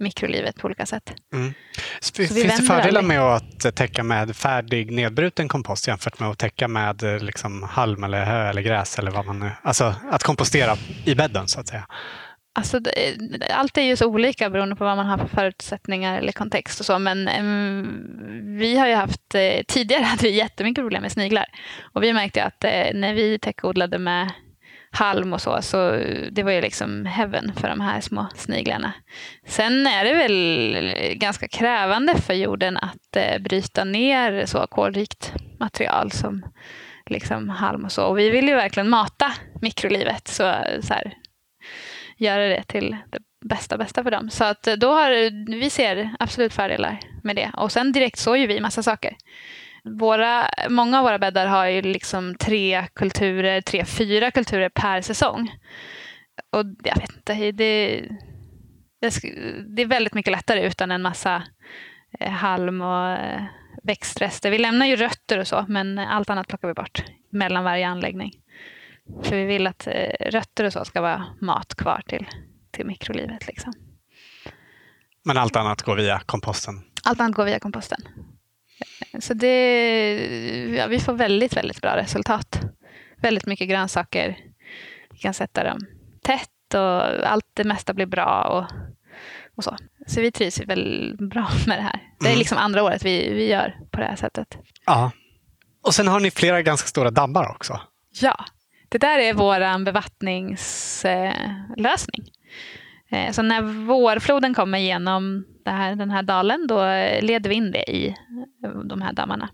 mikrolivet 0.00 0.56
på 0.56 0.66
olika 0.66 0.86
sätt. 0.86 1.12
mm. 1.32 1.54
Så 2.00 2.14
Finns 2.14 2.58
det 2.58 2.62
fördelar 2.62 3.02
med 3.02 3.20
att 3.20 3.64
eh, 3.64 3.70
täcka 3.70 4.02
med 4.02 4.36
färdig 4.36 4.92
nedbruten 4.92 5.48
kompost 5.48 5.88
jämfört 5.88 6.20
med 6.20 6.28
att 6.28 6.38
täcka 6.38 6.68
med 6.68 7.02
eh, 7.02 7.18
liksom 7.18 7.62
halm 7.62 8.04
eller 8.04 8.24
hö 8.24 8.48
eller 8.48 8.62
gräs 8.62 8.98
eller 8.98 9.10
vad 9.10 9.26
man 9.26 9.38
nu... 9.38 9.50
Alltså 9.62 9.94
att 10.10 10.22
kompostera 10.22 10.76
i 11.04 11.14
bädden 11.14 11.48
så 11.48 11.60
att 11.60 11.68
säga. 11.68 11.86
Alltså, 12.60 12.78
det, 12.78 12.92
allt 13.50 13.78
är 13.78 13.82
ju 13.82 13.96
så 13.96 14.06
olika 14.06 14.50
beroende 14.50 14.76
på 14.76 14.84
vad 14.84 14.96
man 14.96 15.06
har 15.06 15.18
för 15.18 15.26
förutsättningar 15.26 16.18
eller 16.18 16.32
kontext 16.32 16.80
och 16.80 16.86
så. 16.86 16.98
Men 16.98 17.28
um, 17.28 18.58
vi 18.58 18.78
har 18.78 18.88
ju 18.88 18.94
haft, 18.94 19.34
eh, 19.34 19.62
tidigare 19.68 20.02
hade 20.04 20.22
vi 20.22 20.30
jättemycket 20.30 20.82
problem 20.82 21.02
med 21.02 21.12
sniglar. 21.12 21.46
Och 21.92 22.02
vi 22.02 22.12
märkte 22.12 22.44
att 22.44 22.64
eh, 22.64 22.94
när 22.94 23.14
vi 23.14 23.38
täckodlade 23.38 23.98
med 23.98 24.32
halm 24.90 25.32
och 25.32 25.40
så, 25.40 25.62
så 25.62 25.90
det 26.30 26.42
var 26.42 26.52
ju 26.52 26.60
liksom 26.60 27.06
heaven 27.06 27.52
för 27.56 27.68
de 27.68 27.80
här 27.80 28.00
små 28.00 28.26
sniglarna. 28.34 28.92
Sen 29.46 29.86
är 29.86 30.04
det 30.04 30.14
väl 30.14 31.14
ganska 31.18 31.48
krävande 31.48 32.14
för 32.20 32.34
jorden 32.34 32.76
att 32.76 33.16
eh, 33.16 33.38
bryta 33.38 33.84
ner 33.84 34.46
så 34.46 34.66
kolrikt 34.66 35.32
material 35.60 36.12
som 36.12 36.42
liksom 37.06 37.48
halm 37.48 37.84
och 37.84 37.92
så. 37.92 38.04
Och 38.04 38.18
vi 38.18 38.30
vill 38.30 38.48
ju 38.48 38.54
verkligen 38.54 38.88
mata 38.88 39.32
mikrolivet. 39.60 40.28
Så, 40.28 40.54
så 40.82 40.94
här, 40.94 41.14
göra 42.20 42.48
det 42.48 42.62
till 42.62 42.96
det 43.10 43.18
bästa 43.44 43.78
bästa 43.78 44.02
för 44.02 44.10
dem. 44.10 44.30
Så 44.30 44.44
att 44.44 44.66
eh, 44.66 44.74
då 44.74 44.92
har 44.92 45.10
vi 45.60 45.70
ser 45.70 46.10
absolut 46.18 46.52
fördelar 46.52 47.00
med 47.22 47.36
det. 47.36 47.50
Och 47.56 47.72
sen 47.72 47.92
direkt 47.92 48.18
såg 48.18 48.38
ju 48.38 48.46
vi 48.46 48.60
massa 48.60 48.82
saker. 48.82 49.16
Våra, 49.84 50.50
många 50.68 50.98
av 50.98 51.04
våra 51.04 51.18
bäddar 51.18 51.46
har 51.46 51.66
ju 51.66 51.82
liksom 51.82 52.34
tre 52.34 52.86
kulturer, 52.94 53.60
tre, 53.60 53.84
fyra 53.84 54.30
kulturer 54.30 54.68
per 54.68 55.00
säsong. 55.00 55.52
Och 56.52 56.64
jag 56.84 57.00
vet 57.00 57.16
inte, 57.16 57.34
det, 57.52 57.52
det, 59.00 59.20
det 59.76 59.82
är 59.82 59.86
väldigt 59.86 60.14
mycket 60.14 60.32
lättare 60.32 60.66
utan 60.66 60.90
en 60.90 61.02
massa 61.02 61.42
eh, 62.20 62.30
halm 62.30 62.80
och 62.80 63.08
eh, 63.08 63.42
växtrester. 63.82 64.50
Vi 64.50 64.58
lämnar 64.58 64.86
ju 64.86 64.96
rötter 64.96 65.38
och 65.38 65.46
så, 65.46 65.64
men 65.68 65.98
allt 65.98 66.30
annat 66.30 66.48
plockar 66.48 66.68
vi 66.68 66.74
bort 66.74 67.04
mellan 67.30 67.64
varje 67.64 67.88
anläggning. 67.88 68.32
För 69.22 69.36
vi 69.36 69.44
vill 69.44 69.66
att 69.66 69.86
eh, 69.86 70.30
rötter 70.30 70.64
och 70.64 70.72
så 70.72 70.84
ska 70.84 71.00
vara 71.00 71.24
mat 71.40 71.74
kvar 71.74 72.02
till, 72.08 72.26
till 72.70 72.86
mikrolivet. 72.86 73.46
Liksom. 73.46 73.72
Men 75.24 75.36
allt 75.36 75.56
annat 75.56 75.82
går 75.82 75.96
via 75.96 76.20
komposten. 76.26 76.74
Allt 77.04 77.20
annat 77.20 77.34
går 77.36 77.44
via 77.44 77.58
komposten. 77.60 77.98
Så 79.18 79.34
det, 79.34 80.74
ja, 80.76 80.86
vi 80.86 81.00
får 81.00 81.12
väldigt, 81.12 81.56
väldigt 81.56 81.80
bra 81.80 81.96
resultat. 81.96 82.60
Väldigt 83.16 83.46
mycket 83.46 83.68
grönsaker. 83.68 84.36
Vi 85.10 85.18
kan 85.18 85.34
sätta 85.34 85.64
dem 85.64 85.78
tätt 86.22 86.74
och 86.74 87.28
allt 87.30 87.46
det 87.54 87.64
mesta 87.64 87.94
blir 87.94 88.06
bra. 88.06 88.42
Och, 88.44 88.76
och 89.56 89.64
så. 89.64 89.76
så 90.06 90.20
vi 90.20 90.32
trivs 90.32 90.60
ju 90.60 90.64
väl 90.64 91.16
bra 91.18 91.48
med 91.66 91.78
det 91.78 91.82
här. 91.82 92.00
Det 92.20 92.26
är 92.26 92.30
Mm. 92.30 92.38
liksom 92.38 92.58
andra 92.58 92.82
året 92.82 93.04
vi, 93.04 93.32
vi 93.34 93.48
gör 93.50 93.76
på 93.90 94.00
det 94.00 94.06
här 94.06 94.16
sättet. 94.16 94.58
Ja. 94.86 95.10
Och 95.84 95.94
sen 95.94 96.08
har 96.08 96.20
ni 96.20 96.30
flera 96.30 96.62
ganska 96.62 96.88
stora 96.88 97.10
dammar 97.10 97.50
också. 97.50 97.80
Ja, 98.20 98.44
det 98.90 98.98
där 98.98 99.18
är 99.18 99.34
vår 99.34 99.84
bevattningslösning. 99.84 102.30
Eh, 103.10 103.32
Så 103.32 103.42
när 103.42 103.62
vårfloden 103.86 104.54
kommer 104.54 104.78
genom 104.78 105.44
här, 105.66 105.96
den 105.96 106.10
här 106.10 106.22
dalen, 106.22 106.66
då 106.66 106.76
leder 107.20 107.48
vi 107.48 107.54
in 107.54 107.70
det 107.70 107.90
i 107.90 108.14
de 108.84 109.02
här 109.02 109.12
dammarna. 109.12 109.48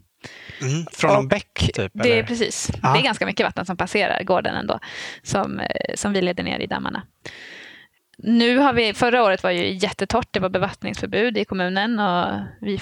Mm. 0.61 0.87
Från 0.93 1.11
Och 1.11 1.17
någon 1.17 1.29
bäck 1.29 1.71
typ? 1.75 1.93
Det 1.95 2.19
är 2.19 2.23
precis. 2.23 2.71
Ja. 2.83 2.93
Det 2.93 2.99
är 2.99 3.03
ganska 3.03 3.27
mycket 3.27 3.47
vatten 3.47 3.67
som 3.67 3.77
passerar 3.77 4.23
gården 4.23 4.55
ändå, 4.55 4.79
som, 5.23 5.61
eh, 5.61 5.95
som 5.95 6.13
vi 6.13 6.23
leder 6.23 6.45
ner 6.45 6.59
i 6.59 6.67
dammarna. 6.67 7.03
Nu 8.19 8.59
har 8.59 8.73
vi, 8.73 8.95
förra 8.95 9.25
året 9.25 9.43
var 9.43 9.51
ju 9.51 9.73
jättetorrt, 9.73 10.29
det 10.31 10.41
var 10.41 10.49
bevattningsförbud 10.49 11.39
i 11.39 11.45
kommunen 11.45 12.01
och 12.01 12.33
vi 12.61 12.81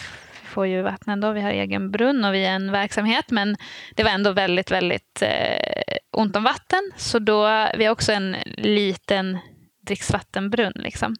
får 0.54 0.66
ju 0.66 0.82
vatten 0.82 1.12
ändå, 1.12 1.32
vi 1.32 1.40
har 1.40 1.50
egen 1.50 1.90
brunn 1.90 2.24
och 2.24 2.34
vi 2.34 2.44
är 2.44 2.50
en 2.54 2.72
verksamhet, 2.72 3.30
men 3.30 3.56
det 3.94 4.02
var 4.04 4.10
ändå 4.10 4.32
väldigt, 4.32 4.70
väldigt 4.70 5.22
eh, 5.22 5.96
ont 6.12 6.36
om 6.36 6.42
vatten, 6.44 6.90
så 6.96 7.18
då, 7.18 7.68
vi 7.76 7.84
har 7.84 7.92
också 7.92 8.12
en 8.12 8.36
liten 8.56 9.38
dricksvattenbrunn. 9.86 10.72
Liksom. 10.74 11.16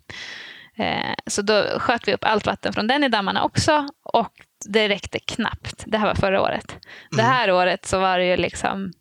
Eh, 0.77 1.15
så 1.27 1.43
då 1.43 1.79
sköt 1.79 2.09
vi 2.09 2.15
upp 2.15 2.25
allt 2.25 2.47
vatten 2.47 2.73
från 2.73 2.87
den 2.87 3.05
i 3.05 3.09
dammarna 3.09 3.43
också 3.45 3.89
och 4.03 4.33
det 4.69 4.89
räckte 4.89 5.19
knappt. 5.19 5.85
Det 5.87 5.99
här 5.99 6.07
var 6.07 6.15
förra 6.15 6.43
året. 6.43 6.79
Det 7.11 7.23
Mm. 7.23 7.33
här 7.33 7.53
året 7.53 7.87
så 7.87 7.99
var 7.99 8.19
det 8.19 8.27
ju 8.27 8.37
liksom, 8.37 8.93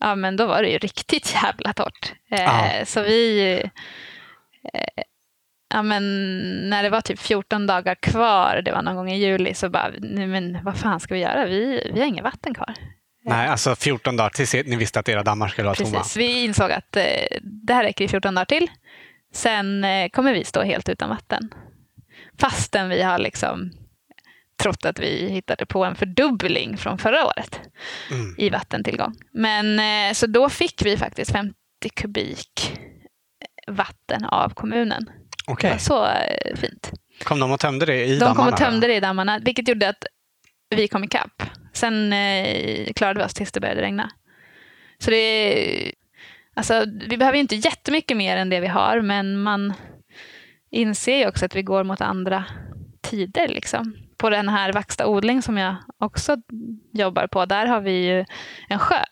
ja 0.00 0.14
men 0.14 0.36
då 0.36 0.46
var 0.46 0.62
det 0.62 0.68
ju 0.68 0.78
riktigt 0.78 1.34
jävla 1.42 1.72
torrt. 1.72 2.12
Eh. 2.30 2.84
Så 2.84 3.02
vi, 3.02 3.52
eh, 4.74 5.02
ja 5.68 5.82
men 5.82 6.02
när 6.70 6.82
det 6.82 6.90
var 6.90 7.00
typ 7.00 7.18
14 7.18 7.66
dagar 7.66 7.94
kvar, 7.94 8.62
det 8.64 8.72
var 8.72 8.82
någon 8.82 8.96
gång 8.96 9.10
i 9.10 9.18
juli, 9.18 9.54
så 9.54 9.68
bara, 9.68 9.90
nej 10.00 10.26
men 10.26 10.58
vad 10.64 10.76
fan 10.78 11.00
ska 11.00 11.14
vi 11.14 11.20
göra? 11.20 11.46
Vi, 11.46 11.90
vi 11.94 12.00
har 12.00 12.06
inget 12.06 12.24
vatten 12.24 12.54
kvar. 12.54 12.74
Nej, 13.24 13.48
alltså 13.48 13.74
14 13.76 14.16
dagar 14.16 14.30
tills 14.30 14.54
ni 14.54 14.76
visste 14.76 15.00
att 15.00 15.08
era 15.08 15.22
dammar 15.22 15.48
skulle 15.48 15.66
vara 15.66 15.74
tomma. 15.74 15.98
Precis, 15.98 16.16
vi 16.16 16.44
insåg 16.44 16.72
att 16.72 16.96
eh, 16.96 17.02
det 17.42 17.74
här 17.74 17.84
räcker 17.84 18.04
i 18.04 18.08
14 18.08 18.34
dagar 18.34 18.44
till. 18.44 18.70
Sen 19.34 19.84
eh, 19.84 20.08
kommer 20.08 20.32
vi 20.34 20.44
stå 20.44 20.62
helt 20.62 20.88
utan 20.88 21.08
vatten. 21.08 21.50
Fastän 22.40 22.88
vi 22.88 23.02
har 23.02 23.18
liksom 23.18 23.70
trott 24.62 24.84
att 24.84 24.98
vi 24.98 25.28
hittade 25.30 25.66
på 25.66 25.84
en 25.84 25.94
fördubbling 25.96 26.76
från 26.76 26.98
förra 26.98 27.26
året 27.26 27.60
Mm. 28.10 28.34
i 28.38 28.50
vattentillgång. 28.50 29.14
Men 29.32 29.78
eh, 29.78 30.12
så 30.14 30.26
då 30.26 30.48
fick 30.48 30.82
vi 30.84 30.96
faktiskt 30.96 31.32
50 31.32 31.54
kubik 31.96 32.78
vatten 33.66 34.24
av 34.24 34.48
kommunen. 34.54 35.10
Var 35.70 35.78
så 35.78 36.06
eh, 36.06 36.56
fint. 36.56 36.92
Kom 37.24 37.40
de 37.40 37.52
och 37.52 37.60
tömde 37.60 37.86
det 37.86 38.04
i 38.04 38.12
De 38.12 38.18
dammarna? 38.18 38.34
kom 38.36 38.48
och 38.52 38.56
tömde 38.58 38.86
det 38.86 38.94
i 38.94 39.00
dammarna, 39.00 39.38
vilket 39.38 39.68
gjorde 39.68 39.88
att 39.88 40.04
vi 40.70 40.88
kom 40.88 41.04
ikapp. 41.04 41.42
Sen 41.72 42.12
eh, 42.12 42.92
klarade 42.92 43.20
vi 43.20 43.26
oss 43.26 43.34
tills 43.34 43.52
det 43.52 43.60
började 43.60 43.82
regna. 43.82 44.10
Så 44.98 45.10
det 45.10 45.92
alltså, 46.54 46.84
vi 47.08 47.16
behöver 47.16 47.38
inte 47.38 47.54
jättemycket 47.56 48.16
mer 48.16 48.36
än 48.36 48.50
det 48.50 48.60
vi 48.60 48.66
har, 48.66 49.00
men 49.00 49.42
man 49.42 49.74
inser 50.70 51.16
ju 51.16 51.28
också 51.28 51.44
att 51.44 51.56
vi 51.56 51.62
går 51.62 51.84
mot 51.84 52.00
andra 52.00 52.44
tider. 53.02 53.48
Liksom. 53.48 53.96
På 54.26 54.30
den 54.30 54.48
här 54.48 54.72
Vaxta 54.72 55.06
odling 55.06 55.42
som 55.42 55.58
jag 55.58 55.76
också 55.98 56.36
jobbar 56.92 57.26
på, 57.26 57.44
där 57.44 57.66
har 57.66 57.80
vi 57.80 58.06
ju 58.06 58.24
en 58.68 58.78
sjö 58.78 59.04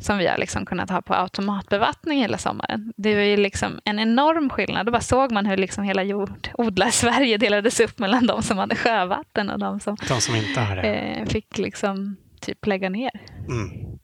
som 0.00 0.18
vi 0.18 0.26
har 0.26 0.38
liksom 0.38 0.66
kunnat 0.66 0.90
ha 0.90 1.02
på 1.02 1.14
automatbevattning 1.14 2.20
hela 2.20 2.38
sommaren. 2.38 2.92
Det 2.96 3.14
var 3.14 3.22
ju 3.22 3.36
liksom 3.36 3.80
en 3.84 3.98
enorm 3.98 4.50
skillnad. 4.50 4.86
Då 4.86 4.92
bara 4.92 5.00
såg 5.00 5.32
man 5.32 5.46
hur 5.46 5.56
liksom 5.56 5.84
hela 5.84 6.02
jord, 6.02 6.48
odlar-Sverige 6.54 7.36
delades 7.36 7.80
upp 7.80 7.98
mellan 7.98 8.26
de 8.26 8.42
som 8.42 8.58
hade 8.58 8.76
sjövatten 8.76 9.50
och 9.50 9.58
de 9.58 9.80
som, 9.80 9.96
de 10.08 10.20
som 10.20 10.36
inte 10.36 10.60
har 10.60 10.76
det. 10.76 10.82
Eh, 10.82 11.26
fick 11.26 11.58
liksom 11.58 12.16
typ 12.40 12.66
lägga 12.66 12.88
ner. 12.88 13.20
Mm. 13.48 13.98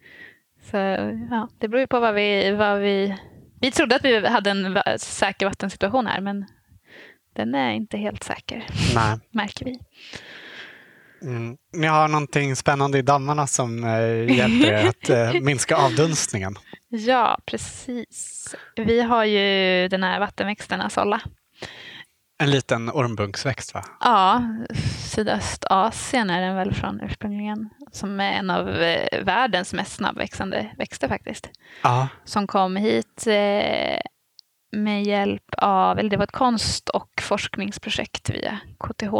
Så 0.71 0.77
ja, 1.31 1.49
det 1.59 1.69
beror 1.69 1.81
ju 1.81 1.87
på 1.87 2.01
vad 2.01 2.15
vi, 2.15 2.51
vad 2.51 2.81
vi... 2.81 3.17
Vi 3.61 3.71
trodde 3.71 3.97
att 3.97 4.05
vi 4.05 4.29
hade 4.29 4.51
en 4.51 4.99
säker 4.99 5.47
vattensituation 5.47 6.07
här, 6.07 6.21
men 6.21 6.47
den 7.37 7.55
är 7.55 7.71
inte 7.71 7.99
helt 7.99 8.23
säker, 8.23 8.67
Nej. 8.95 9.19
märker 9.31 9.65
vi. 9.65 9.79
Mm. 11.23 11.57
Ni 11.73 11.87
har 11.87 12.09
någonting 12.09 12.57
spännande 12.57 12.99
i 12.99 13.03
dammarna 13.03 13.47
som 13.47 13.85
eh, 13.85 14.37
hjälper 14.37 14.73
er 14.73 14.89
att 14.89 15.11
eh, 15.11 15.41
minska 15.43 15.77
avdunstningen. 15.77 16.57
Ja, 16.89 17.39
precis. 17.47 18.55
Vi 18.77 19.01
har 19.03 19.25
ju 19.25 19.89
den 19.89 20.03
här 20.03 20.21
vattenväxten 20.21 20.81
Asolla. 20.81 21.21
En 22.39 22.51
liten 22.51 22.91
ormbunksväxt 22.91 23.75
va? 23.75 23.85
Ja, 24.01 24.43
Sydöstasien 24.99 26.31
är 26.31 26.41
den 26.41 26.57
väl 26.57 26.75
från 26.75 27.01
ursprungligen. 27.01 27.71
Som 27.93 28.21
är 28.21 28.33
en 28.33 28.51
av 28.51 28.69
eh, 28.69 29.25
världens 29.25 29.73
mest 29.73 29.93
snabbväxande 29.93 30.71
växter 30.79 31.09
faktiskt. 31.09 31.51
Ja. 31.83 32.09
Som 32.25 32.47
kom 32.47 32.77
hit 32.77 33.27
eh, 33.27 34.01
med 34.73 35.03
hjälp 35.03 35.55
av, 35.59 35.99
eller 35.99 36.11
det 36.11 36.17
var 36.17 36.25
ett 36.25 36.33
konst 36.33 36.89
och 36.89 37.11
forskningsprojekt 37.21 38.31
via 38.31 38.59
KTH. 38.79 39.15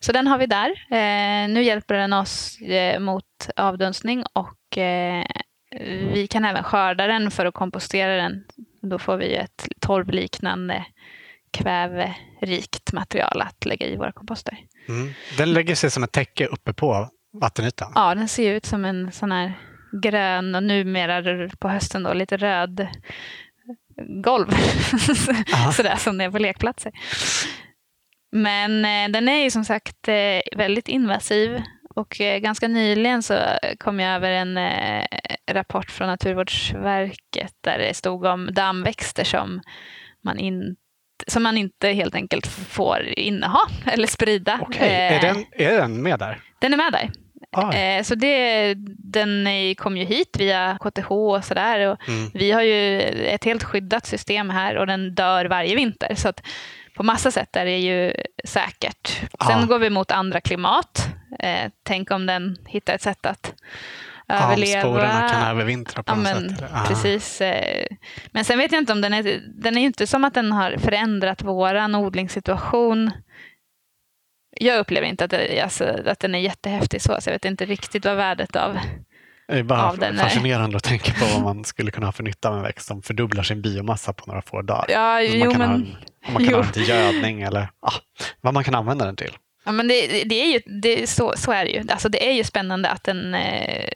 Så 0.00 0.12
den 0.12 0.26
har 0.26 0.38
vi 0.38 0.46
där. 0.46 0.70
Eh, 0.90 1.48
nu 1.48 1.62
hjälper 1.62 1.94
den 1.94 2.12
oss 2.12 2.60
eh, 2.60 3.00
mot 3.00 3.48
avdunstning 3.56 4.24
och 4.32 4.78
eh, 4.78 5.24
vi 6.12 6.26
kan 6.30 6.44
även 6.44 6.62
skörda 6.62 7.06
den 7.06 7.30
för 7.30 7.46
att 7.46 7.54
kompostera 7.54 8.16
den. 8.16 8.44
Då 8.82 8.98
får 8.98 9.16
vi 9.16 9.34
ett 9.34 9.68
torvliknande 9.80 10.86
kväverikt 11.52 12.92
material 12.92 13.42
att 13.42 13.64
lägga 13.64 13.86
i 13.86 13.96
våra 13.96 14.12
komposter. 14.12 14.58
Mm. 14.88 15.12
Den 15.38 15.52
lägger 15.52 15.74
sig 15.74 15.90
som 15.90 16.02
ett 16.02 16.12
täcke 16.12 16.46
uppe 16.46 16.72
på 16.72 17.08
vattenytan? 17.40 17.92
Ja, 17.94 18.14
den 18.14 18.28
ser 18.28 18.54
ut 18.54 18.66
som 18.66 18.84
en 18.84 19.12
sån 19.12 19.32
här 19.32 19.52
grön 20.02 20.54
och 20.54 20.62
numera 20.62 21.48
på 21.58 21.68
hösten 21.68 22.02
då 22.02 22.12
lite 22.12 22.36
röd 22.36 22.86
golv. 24.22 24.50
Sådär 25.72 25.96
som 25.96 26.18
det 26.18 26.24
är 26.24 26.30
på 26.30 26.38
lekplatser. 26.38 26.92
Men 28.32 28.84
eh, 28.84 29.12
den 29.12 29.28
är 29.28 29.44
ju 29.44 29.50
som 29.50 29.64
sagt 29.64 30.08
eh, 30.08 30.56
väldigt 30.56 30.88
invasiv 30.88 31.62
och 31.96 32.20
eh, 32.20 32.38
ganska 32.38 32.68
nyligen 32.68 33.22
så 33.22 33.38
kom 33.78 34.00
jag 34.00 34.14
över 34.14 34.30
en 34.30 34.56
eh, 34.56 35.04
rapport 35.50 35.90
från 35.90 36.08
Naturvårdsverket 36.08 37.52
där 37.60 37.78
det 37.78 37.94
stod 37.94 38.24
om 38.24 38.48
dammväxter 38.52 39.24
som 39.24 39.60
man, 40.24 40.38
in, 40.38 40.76
som 41.26 41.42
man 41.42 41.56
inte 41.56 41.88
helt 41.88 42.14
enkelt 42.14 42.46
får 42.46 43.02
inneha 43.06 43.60
eller 43.86 44.06
sprida. 44.06 44.58
Okej, 44.62 44.88
är, 44.88 45.20
den, 45.20 45.44
är 45.52 45.80
den 45.80 46.02
med 46.02 46.18
där? 46.18 46.40
Den 46.58 46.72
är 46.72 46.76
med 46.76 46.92
där. 46.92 47.10
Eh, 47.74 48.02
så 48.02 48.14
det, 48.14 48.74
den 48.98 49.48
kom 49.74 49.96
ju 49.96 50.04
hit 50.04 50.36
via 50.38 50.78
KTH 50.80 51.10
och 51.10 51.44
sådär. 51.44 51.96
Mm. 52.08 52.30
Vi 52.34 52.52
har 52.52 52.62
ju 52.62 53.00
ett 53.00 53.44
helt 53.44 53.64
skyddat 53.64 54.06
system 54.06 54.50
här 54.50 54.76
och 54.76 54.86
den 54.86 55.14
dör 55.14 55.44
varje 55.44 55.76
vinter. 55.76 56.14
Så 56.14 56.28
att 56.28 56.42
på 56.96 57.02
massa 57.02 57.30
sätt 57.30 57.56
är 57.56 57.64
det 57.64 57.78
ju 57.78 58.12
säkert. 58.44 59.20
Sen 59.46 59.60
ja. 59.60 59.66
går 59.66 59.78
vi 59.78 59.90
mot 59.90 60.10
andra 60.10 60.40
klimat. 60.40 61.08
Eh, 61.38 61.70
tänk 61.82 62.10
om 62.10 62.26
den 62.26 62.56
hittar 62.66 62.94
ett 62.94 63.02
sätt 63.02 63.26
att 63.26 63.54
överleva. 64.28 64.80
Sporerna 64.80 65.28
kan 65.28 65.50
övervintra 65.50 66.02
på 66.02 66.12
ja, 66.12 66.16
något 66.16 66.24
men, 66.24 66.56
sätt. 66.56 66.70
Precis. 66.88 67.40
Eh, 67.40 67.86
men 68.30 68.44
sen 68.44 68.58
vet 68.58 68.72
jag 68.72 68.82
inte 68.82 68.92
om 68.92 69.00
den 69.00 69.14
är... 69.14 69.40
Den 69.46 69.76
är 69.76 69.80
ju 69.80 69.86
inte 69.86 70.06
som 70.06 70.24
att 70.24 70.34
den 70.34 70.52
har 70.52 70.76
förändrat 70.78 71.42
våran 71.42 71.94
odlingssituation 71.94 73.10
jag 74.60 74.78
upplever 74.78 75.06
inte 75.06 75.24
att, 75.24 75.30
det, 75.30 75.60
alltså, 75.60 75.84
att 76.06 76.20
den 76.20 76.34
är 76.34 76.38
jättehäftig 76.38 77.02
så, 77.02 77.16
så 77.20 77.30
jag 77.30 77.34
vet 77.34 77.44
inte 77.44 77.64
riktigt 77.64 78.04
vad 78.04 78.16
värdet 78.16 78.56
av 78.56 78.78
det 79.48 79.58
är 79.58 79.62
bara 79.62 80.14
fascinerande 80.16 80.76
att 80.76 80.82
tänka 80.82 81.12
på 81.12 81.24
vad 81.34 81.42
man 81.42 81.64
skulle 81.64 81.90
kunna 81.90 82.06
ha 82.06 82.12
för 82.12 82.22
nytta 82.22 82.48
av 82.48 82.56
en 82.56 82.62
växt 82.62 82.86
som 82.86 83.02
fördubblar 83.02 83.42
sin 83.42 83.62
biomassa 83.62 84.12
på 84.12 84.26
några 84.26 84.42
få 84.42 84.62
dagar. 84.62 84.86
Ja, 84.88 85.20
jo, 85.20 85.44
man 85.44 85.50
kan, 85.50 85.60
men, 85.60 85.68
ha, 85.68 85.74
en, 85.74 85.96
man 86.32 86.44
kan 86.44 86.54
ha 86.54 86.62
den 86.62 86.72
till 86.72 86.88
gödning 86.88 87.42
eller 87.42 87.68
ah, 87.80 87.92
vad 88.40 88.54
man 88.54 88.64
kan 88.64 88.74
använda 88.74 89.04
den 89.04 89.16
till. 89.16 89.36
Ja, 89.64 89.72
men 89.72 89.88
det, 89.88 90.24
det 90.24 90.42
är 90.42 90.52
ju, 90.52 90.80
det, 90.80 91.06
så, 91.06 91.32
så 91.36 91.52
är 91.52 91.64
det 91.64 91.70
ju. 91.70 91.84
Alltså, 91.88 92.08
det 92.08 92.28
är 92.28 92.32
ju 92.32 92.44
spännande 92.44 92.88
att 92.88 93.04
den 93.04 93.34
eh, 93.34 93.88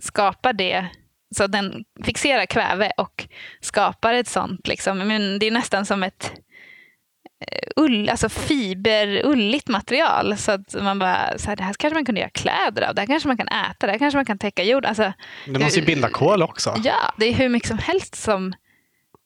skapar 0.00 0.52
det 0.52 0.86
så 1.34 1.46
den 1.46 1.84
fixerar 2.04 2.46
kväve 2.46 2.92
och 2.96 3.26
skapar 3.60 4.14
ett 4.14 4.28
sånt. 4.28 4.68
Liksom. 4.68 4.98
Men 4.98 5.38
det 5.38 5.46
är 5.46 5.50
nästan 5.50 5.86
som 5.86 6.02
ett 6.02 6.32
ull, 7.76 8.08
alltså 8.08 8.28
fiberulligt 8.28 9.68
material. 9.68 10.36
Så 10.36 10.52
att 10.52 10.74
man 10.82 10.98
bara, 10.98 11.38
så 11.38 11.48
här, 11.48 11.56
det 11.56 11.62
här 11.62 11.74
kanske 11.78 11.94
man 11.94 12.04
kunde 12.04 12.20
göra 12.20 12.30
kläder 12.30 12.82
av, 12.82 12.94
det 12.94 13.00
här 13.00 13.06
kanske 13.06 13.28
man 13.28 13.36
kan 13.36 13.48
äta, 13.48 13.86
det 13.86 13.92
här 13.92 13.98
kanske 13.98 14.18
man 14.18 14.24
kan 14.24 14.38
täcka 14.38 14.62
jord. 14.62 14.84
Alltså, 14.86 15.12
det 15.46 15.58
måste 15.58 15.80
ju 15.80 15.86
binda 15.86 16.08
kol 16.08 16.42
också. 16.42 16.74
Ja, 16.84 17.14
det 17.16 17.26
är 17.26 17.34
hur 17.34 17.48
mycket 17.48 17.68
som 17.68 17.78
helst 17.78 18.14
som 18.14 18.54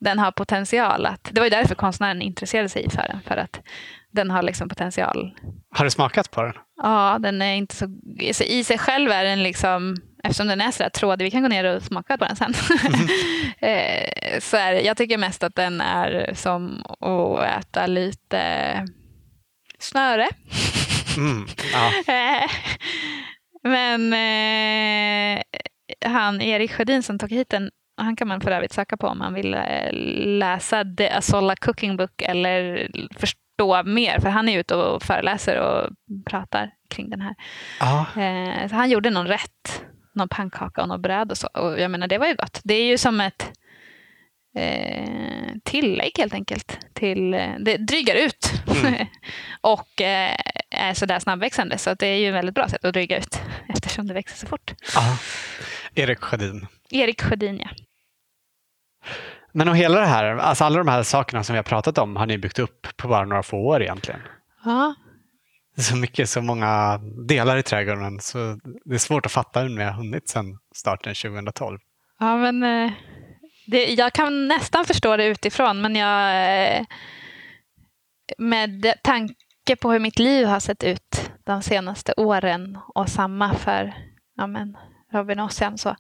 den 0.00 0.18
har 0.18 0.32
potential 0.32 1.06
att... 1.06 1.28
Det 1.32 1.40
var 1.40 1.46
ju 1.46 1.50
därför 1.50 1.74
konstnären 1.74 2.22
intresserade 2.22 2.68
sig 2.68 2.90
för 2.90 3.08
den, 3.08 3.20
för 3.26 3.36
att 3.36 3.60
den 4.10 4.30
har 4.30 4.42
liksom 4.42 4.68
potential. 4.68 5.34
Har 5.70 5.84
du 5.84 5.90
smakat 5.90 6.30
på 6.30 6.42
den? 6.42 6.52
Ja, 6.82 7.18
den 7.20 7.42
är 7.42 7.54
inte 7.54 7.76
så... 7.76 7.86
I 8.40 8.64
sig 8.64 8.78
själv 8.78 9.10
är 9.10 9.24
den 9.24 9.42
liksom 9.42 9.96
eftersom 10.24 10.46
den 10.46 10.60
är 10.60 10.70
så 10.70 10.82
där 10.82 10.90
trådig, 10.90 11.24
vi 11.24 11.30
kan 11.30 11.42
gå 11.42 11.48
ner 11.48 11.64
och 11.64 11.82
smaka 11.82 12.18
på 12.18 12.24
den 12.24 12.36
sen. 12.36 12.54
Mm. 12.86 13.08
så 14.40 14.56
är 14.56 14.72
jag 14.72 14.96
tycker 14.96 15.18
mest 15.18 15.42
att 15.42 15.54
den 15.54 15.80
är 15.80 16.30
som 16.34 16.84
att 17.00 17.58
äta 17.58 17.86
lite 17.86 18.40
snöre. 19.78 20.28
Mm, 21.16 21.46
ja. 21.72 21.92
Eh, 22.14 22.50
men 23.62 24.12
eh, 24.12 25.42
han 26.06 26.40
Erik 26.40 26.72
Sjödin 26.72 27.02
som 27.02 27.18
tog 27.18 27.30
hit 27.30 27.48
den, 27.48 27.70
han 27.96 28.16
kan 28.16 28.28
man 28.28 28.40
för 28.40 28.50
övrigt 28.50 28.72
söka 28.72 28.96
på 28.96 29.06
om 29.06 29.18
man 29.18 29.34
vill 29.34 29.54
eh, 29.54 29.92
läsa 30.38 30.84
The 30.98 31.08
Asolla 31.08 31.56
Cooking 31.56 31.96
Book 31.96 32.22
eller 32.22 32.88
förstå 33.18 33.82
mer, 33.84 34.20
för 34.20 34.28
han 34.28 34.48
är 34.48 34.58
ute 34.58 34.74
och 34.74 35.02
föreläser 35.02 35.60
och 35.60 35.90
pratar 36.30 36.70
kring 36.90 37.10
den 37.10 37.20
här. 37.20 37.34
Ah. 37.80 38.04
så 38.68 38.74
han 38.74 38.90
gjorde 38.90 39.10
någon 39.10 39.26
rätt 39.26 39.84
någon 40.14 40.28
pannkaka 40.28 40.82
och 40.82 40.88
något 40.88 41.00
bröd 41.00 41.30
och 41.30 41.38
så. 41.38 41.46
Och 41.46 41.80
jag 41.80 41.90
menar, 41.90 42.08
det 42.08 42.18
var 42.18 42.26
ju 42.26 42.34
gott. 42.34 42.60
Det 42.64 42.74
är 42.74 42.84
ju 42.84 42.98
som 42.98 43.20
ett 43.20 43.52
eh, 44.56 45.52
tillägg 45.64 46.12
helt 46.18 46.34
enkelt. 46.34 46.78
Till, 46.92 47.34
eh, 47.34 47.50
det 47.60 47.76
drygar 47.76 48.14
ut 48.14 48.52
mm. 48.84 49.06
och 49.60 50.00
eh, 50.00 50.36
är 50.70 50.94
sådär 50.94 51.18
snabbväxande. 51.18 51.78
Så 51.78 51.94
det 51.94 52.06
är 52.06 52.16
ju 52.16 52.28
ett 52.28 52.34
väldigt 52.34 52.54
bra 52.54 52.68
sätt 52.68 52.84
att 52.84 52.94
dryga 52.94 53.18
ut 53.18 53.40
eftersom 53.68 54.06
det 54.06 54.14
växer 54.14 54.36
så 54.36 54.46
fort. 54.46 54.74
Aha. 54.96 55.16
Erik 55.94 56.20
Sjödin. 56.20 56.66
Erik 56.90 57.22
Sjödin, 57.22 57.60
ja. 57.60 57.68
Men 59.52 59.68
och 59.68 59.76
hela 59.76 60.00
det 60.00 60.06
här, 60.06 60.36
alltså 60.36 60.64
alla 60.64 60.78
de 60.78 60.88
här 60.88 61.02
sakerna 61.02 61.44
som 61.44 61.52
vi 61.52 61.58
har 61.58 61.64
pratat 61.64 61.98
om 61.98 62.16
har 62.16 62.26
ni 62.26 62.38
byggt 62.38 62.58
upp 62.58 62.86
på 62.96 63.08
bara 63.08 63.24
några 63.24 63.42
få 63.42 63.56
år 63.56 63.82
egentligen? 63.82 64.20
Ja, 64.64 64.94
så 65.90 65.96
mycket, 65.96 66.28
så 66.28 66.42
många 66.42 67.00
delar 67.28 67.56
i 67.56 67.62
trädgården 67.62 68.20
så 68.20 68.58
det 68.84 68.94
är 68.94 68.98
svårt 68.98 69.26
att 69.26 69.32
fatta 69.32 69.60
hur 69.60 69.68
ni 69.68 69.84
har 69.84 69.92
hunnit 69.92 70.28
sedan 70.28 70.58
starten 70.74 71.14
2012. 71.14 71.78
Ja, 72.18 72.36
men 72.36 72.62
eh, 72.62 72.92
det, 73.66 73.86
jag 73.86 74.12
kan 74.12 74.48
nästan 74.48 74.84
förstå 74.84 75.16
det 75.16 75.26
utifrån, 75.26 75.80
men 75.80 75.96
jag 75.96 76.30
eh, 76.76 76.86
med 78.38 78.94
tanke 79.02 79.76
på 79.80 79.92
hur 79.92 79.98
mitt 79.98 80.18
liv 80.18 80.46
har 80.46 80.60
sett 80.60 80.84
ut 80.84 81.30
de 81.44 81.62
senaste 81.62 82.14
åren 82.16 82.78
och 82.94 83.08
samma 83.08 83.54
för 83.54 83.94
ja, 84.36 84.46
men, 84.46 84.76
Robin 85.12 85.40
Ossian 85.40 85.78
så, 85.78 85.96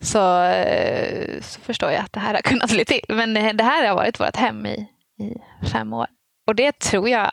så, 0.00 0.42
eh, 0.44 1.40
så 1.40 1.60
förstår 1.60 1.90
jag 1.90 2.00
att 2.00 2.12
det 2.12 2.20
här 2.20 2.34
har 2.34 2.40
kunnat 2.40 2.70
bli 2.70 2.84
till. 2.84 3.04
Men 3.08 3.34
det 3.34 3.64
här 3.64 3.88
har 3.88 3.94
varit 3.94 4.20
vårt 4.20 4.36
hem 4.36 4.66
i, 4.66 4.88
i 5.18 5.34
fem 5.72 5.92
år. 5.92 6.06
Och 6.46 6.54
det 6.54 6.78
tror 6.78 7.08
jag 7.08 7.32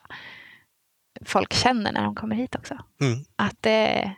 folk 1.26 1.54
känner 1.54 1.92
när 1.92 2.04
de 2.04 2.16
kommer 2.16 2.36
hit 2.36 2.56
också. 2.56 2.78
Mm. 3.02 3.20
Att 3.36 3.56
det 3.62 3.72
är 3.72 4.16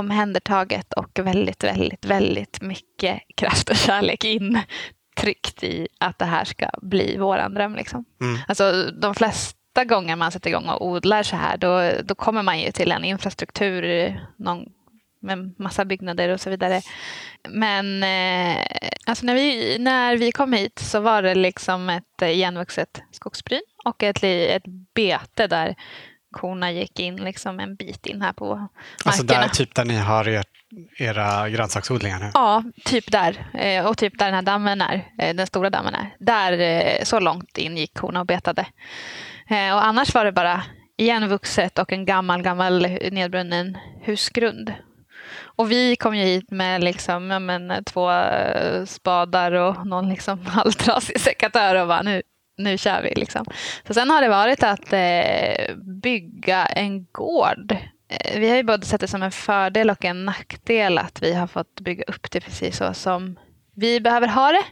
omhändertaget 0.00 0.92
och 0.92 1.18
väldigt, 1.18 1.64
väldigt, 1.64 2.04
väldigt 2.04 2.60
mycket 2.60 3.22
kraft 3.36 3.70
och 3.70 3.76
kärlek 3.76 4.24
intryckt 4.24 5.64
i 5.64 5.88
att 6.00 6.18
det 6.18 6.24
här 6.24 6.44
ska 6.44 6.70
bli 6.82 7.16
våran 7.16 7.54
dröm. 7.54 7.74
Liksom. 7.74 8.04
Mm. 8.20 8.38
Alltså, 8.48 8.90
de 9.00 9.14
flesta 9.14 9.84
gången 9.84 10.18
man 10.18 10.32
sätter 10.32 10.50
igång 10.50 10.68
och 10.68 10.86
odlar 10.86 11.22
så 11.22 11.36
här, 11.36 11.56
då, 11.56 11.92
då 12.04 12.14
kommer 12.14 12.42
man 12.42 12.60
ju 12.60 12.72
till 12.72 12.92
en 12.92 13.04
infrastruktur 13.04 14.14
någon, 14.36 14.66
med 15.22 15.54
massa 15.58 15.84
byggnader 15.84 16.28
och 16.28 16.40
så 16.40 16.50
vidare. 16.50 16.80
Men 17.48 18.02
eh, 18.02 18.62
alltså 19.06 19.26
när, 19.26 19.34
vi, 19.34 19.76
när 19.78 20.16
vi 20.16 20.32
kom 20.32 20.52
hit 20.52 20.78
så 20.78 21.00
var 21.00 21.22
det 21.22 21.34
liksom 21.34 21.90
ett 21.90 22.22
igenvuxet 22.22 23.02
skogsbryn 23.12 23.62
och 23.84 24.02
ett, 24.02 24.24
ett 24.24 24.64
bete 24.94 25.46
där 25.46 25.74
korna 26.30 26.72
gick 26.72 27.00
in 27.00 27.16
liksom 27.16 27.60
en 27.60 27.74
bit 27.74 28.06
in 28.06 28.22
här 28.22 28.32
på 28.32 28.46
markerna. 28.46 28.68
Alltså 29.04 29.22
där, 29.22 29.48
typ 29.48 29.74
där 29.74 29.84
ni 29.84 29.96
har 29.96 30.28
er, 30.28 30.44
era 30.96 31.48
grönsaksodlingar 31.48 32.18
nu? 32.18 32.30
Ja, 32.34 32.64
typ 32.84 33.10
där. 33.10 33.50
Eh, 33.54 33.86
och 33.86 33.98
typ 33.98 34.18
där 34.18 34.26
den 34.26 34.34
här 34.34 34.42
dammen 34.42 34.80
är, 34.80 35.06
eh, 35.18 35.34
den 35.34 35.46
stora 35.46 35.70
dammen 35.70 35.94
är. 35.94 36.14
Där, 36.18 36.58
eh, 36.58 37.04
så 37.04 37.20
långt 37.20 37.58
in 37.58 37.76
gick 37.76 37.94
korna 37.94 38.20
och 38.20 38.26
betade. 38.26 38.66
Och 39.50 39.84
annars 39.84 40.14
var 40.14 40.24
det 40.24 40.32
bara 40.32 40.62
igenvuxet 40.96 41.78
och 41.78 41.92
en 41.92 42.04
gammal, 42.04 42.42
gammal 42.42 42.86
nedbrunnen 43.12 43.78
husgrund. 44.02 44.74
Och 45.42 45.70
vi 45.70 45.96
kom 45.96 46.16
ju 46.16 46.24
hit 46.24 46.50
med 46.50 46.84
liksom, 46.84 47.30
ja, 47.30 47.38
men, 47.38 47.84
två 47.84 48.10
spadar 48.86 49.52
och 49.52 49.86
någon 49.86 50.08
liksom 50.08 50.46
halvtrasig 50.46 51.20
sekatör 51.20 51.74
och 51.74 51.88
bara 51.88 52.02
nu, 52.02 52.22
nu 52.62 52.78
kör 52.78 53.02
vi. 53.02 53.14
Liksom. 53.14 53.44
Så 53.86 53.94
sen 53.94 54.10
har 54.10 54.22
det 54.22 54.28
varit 54.28 54.62
att 54.62 54.92
eh, 54.92 55.76
bygga 55.76 56.66
en 56.66 57.04
gård. 57.04 57.76
Eh, 58.08 58.40
vi 58.40 58.48
har 58.48 58.56
ju 58.56 58.62
både 58.62 58.86
sett 58.86 59.00
det 59.00 59.08
som 59.08 59.22
en 59.22 59.32
fördel 59.32 59.90
och 59.90 60.04
en 60.04 60.24
nackdel 60.24 60.98
att 60.98 61.22
vi 61.22 61.34
har 61.34 61.46
fått 61.46 61.80
bygga 61.80 62.04
upp 62.04 62.30
det 62.30 62.40
precis 62.40 62.76
så 62.76 62.94
som 62.94 63.38
vi 63.74 64.00
behöver 64.00 64.28
ha 64.28 64.52
det. 64.52 64.64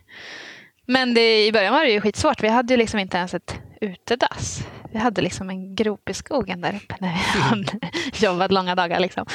Men 0.86 1.14
det, 1.14 1.46
i 1.46 1.52
början 1.52 1.72
var 1.74 1.84
det 1.84 1.90
ju 1.90 2.00
skitsvårt. 2.00 2.42
Vi 2.42 2.48
hade 2.48 2.72
ju 2.72 2.78
liksom 2.78 3.00
inte 3.00 3.16
ens 3.16 3.34
ett 3.34 3.60
utedass. 3.80 4.66
Vi 4.92 4.98
hade 4.98 5.22
liksom 5.22 5.50
en 5.50 5.74
grop 5.74 6.08
i 6.08 6.14
skogen 6.14 6.60
där 6.60 6.76
uppe 6.76 6.94
när 6.98 7.12
vi 7.12 7.40
hade 7.40 7.78
jobbat 8.12 8.52
långa 8.52 8.74
dagar. 8.74 9.00
Liksom. 9.00 9.26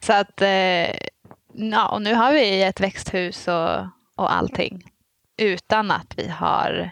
Så 0.00 0.12
att, 0.12 0.42
eh, 0.42 0.90
ja, 1.52 1.88
och 1.88 2.02
nu 2.02 2.14
har 2.14 2.32
vi 2.32 2.62
ett 2.62 2.80
växthus 2.80 3.48
och, 3.48 3.78
och 4.16 4.34
allting 4.34 4.92
utan 5.36 5.90
att 5.90 6.14
vi 6.16 6.28
har 6.28 6.90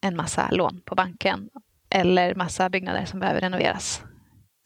en 0.00 0.16
massa 0.16 0.50
lån 0.50 0.80
på 0.84 0.94
banken 0.94 1.48
eller 1.90 2.34
massa 2.34 2.68
byggnader 2.68 3.04
som 3.04 3.20
behöver 3.20 3.40
renoveras. 3.40 4.02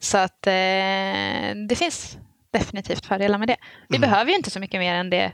Så 0.01 0.19
att 0.19 0.47
eh, 0.47 1.55
det 1.69 1.77
finns 1.77 2.19
definitivt 2.53 3.07
fördelar 3.07 3.38
med 3.38 3.49
det. 3.49 3.57
Vi 3.88 3.97
mm. 3.97 4.11
behöver 4.11 4.31
ju 4.31 4.37
inte 4.37 4.51
så 4.51 4.61
mycket 4.61 4.81
mer 4.81 4.95
än 4.95 5.11
det, 5.11 5.33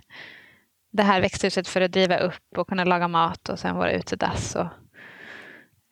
det 0.92 1.02
här 1.02 1.20
växthuset 1.20 1.68
för 1.68 1.80
att 1.80 1.92
driva 1.92 2.18
upp 2.18 2.59
och 2.59 2.68
kunna 2.68 2.85
laga 2.85 3.09
mat 3.09 3.48
och 3.48 3.59
sen 3.59 3.76
våra 3.76 3.92
utedass 3.92 4.54
och 4.54 4.66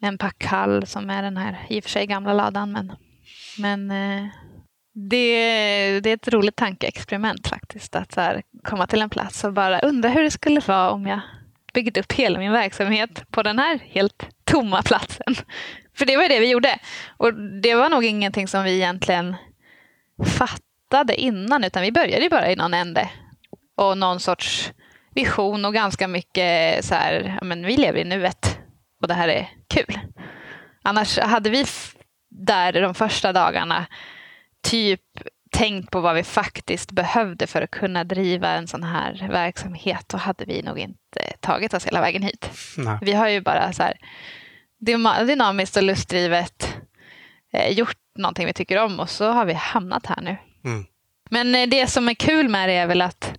en 0.01 0.19
packhall 0.19 0.87
som 0.87 1.11
är 1.11 1.23
den 1.23 1.37
här 1.37 1.67
i 1.69 1.81
och 1.81 1.85
för 1.85 1.91
sig 1.91 2.07
gamla 2.07 2.33
ladan. 2.33 2.73
Men, 2.73 2.93
men 3.59 3.91
eh, 3.91 4.29
det, 4.95 6.01
det 6.01 6.11
är 6.11 6.15
ett 6.15 6.29
roligt 6.29 6.57
tankeexperiment 6.57 7.49
faktiskt 7.49 7.97
att 7.97 8.13
så 8.13 8.41
komma 8.63 8.87
till 8.87 9.03
en 9.03 9.11
plats 9.11 9.45
och 9.45 9.53
bara 9.53 9.81
undra 9.81 10.09
hur 10.09 10.23
det 10.23 10.31
skulle 10.31 10.61
vara 10.61 10.91
om 10.91 11.07
jag 11.07 11.21
byggt 11.75 11.97
upp 11.97 12.13
hela 12.13 12.39
min 12.39 12.53
verksamhet 12.53 13.31
på 13.31 13.43
den 13.43 13.59
här 13.59 13.79
helt 13.79 14.29
tomma 14.45 14.83
platsen. 14.83 15.35
För 15.97 16.07
det 16.07 16.17
var 16.17 16.29
det 16.29 16.41
vi 16.41 16.51
gjorde. 16.51 16.79
Och 17.17 17.35
det 17.35 17.75
var 17.75 17.89
nog 17.89 18.05
ingenting 18.05 18.49
som 18.49 18.65
vi 18.65 18.75
egentligen 18.75 19.37
fattade 20.39 21.15
innan, 21.21 21.65
utan 21.65 21.83
vi 21.83 21.93
började 21.93 22.29
bara 22.29 22.51
i 22.51 22.57
någon 22.57 22.75
ände. 22.75 23.11
Och 23.77 23.99
någon 23.99 24.21
sorts 24.21 24.73
vision 25.15 25.65
och 25.65 25.75
ganska 25.75 26.09
mycket 26.09 26.85
så 26.85 26.95
här, 26.95 27.39
men 27.43 27.67
vi 27.67 27.77
lever 27.77 27.99
i 27.99 28.05
nuet 28.05 28.59
och 29.03 29.09
det 29.09 29.15
här 29.15 29.29
är 29.29 29.49
kul. 29.69 29.99
Annars 30.83 31.19
hade 31.19 31.51
vi 31.51 31.65
där 32.31 32.73
de 32.73 32.95
första 32.95 33.33
dagarna 33.33 33.87
typ 34.63 35.01
tänkt 35.55 35.91
på 35.91 36.01
vad 36.01 36.15
vi 36.15 36.23
faktiskt 36.23 36.93
behövde 36.93 37.47
för 37.47 37.63
att 37.63 37.71
kunna 37.71 38.05
driva 38.05 38.49
en 38.49 38.67
sån 38.67 38.83
här 38.83 39.29
verksamhet, 39.31 40.09
då 40.09 40.17
hade 40.17 40.45
vi 40.45 40.63
nog 40.63 40.79
inte 40.79 41.37
tagit 41.41 41.75
oss 41.75 41.87
hela 41.87 42.01
vägen 42.01 42.23
hit. 42.23 42.51
Nej. 42.77 42.99
Vi 43.03 43.13
har 43.13 43.29
ju 43.29 43.41
bara 43.41 43.73
så 43.73 43.83
här 43.83 43.95
dynamiskt 45.27 45.77
och 45.77 45.83
lustdrivet 45.83 46.77
eh, 47.53 47.73
gjort 47.73 47.99
någonting 48.19 48.47
vi 48.47 48.53
tycker 48.53 48.85
om 48.85 49.01
och 49.01 49.11
så 49.11 49.31
har 49.31 49.45
vi 49.45 49.53
hamnat 49.53 50.07
här 50.07 50.21
nu. 50.21 50.37
Mm. 50.65 50.85
Men 51.31 51.55
eh, 51.55 51.69
det 51.69 51.87
som 51.87 52.09
är 52.09 52.15
kul 52.15 52.49
med 52.49 52.69
det 52.69 52.75
är 52.75 52.87
väl 52.87 53.03
att 53.03 53.35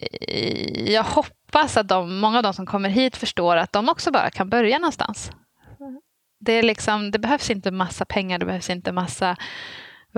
eh, 0.00 0.92
jag 0.92 1.02
hoppas 1.02 1.76
att 1.76 1.88
de, 1.88 2.18
många 2.18 2.36
av 2.36 2.42
de 2.42 2.54
som 2.54 2.66
kommer 2.66 2.88
hit 2.88 3.16
förstår 3.16 3.56
att 3.56 3.72
de 3.72 3.88
också 3.88 4.10
bara 4.10 4.30
kan 4.30 4.50
börja 4.50 4.78
någonstans. 4.78 5.32
Det, 6.40 6.52
är 6.52 6.62
liksom, 6.62 7.10
det 7.10 7.18
behövs 7.18 7.50
inte 7.50 7.70
massa 7.70 8.04
pengar, 8.04 8.38
det 8.38 8.46
behövs 8.46 8.70
inte 8.70 8.92
massa 8.92 9.36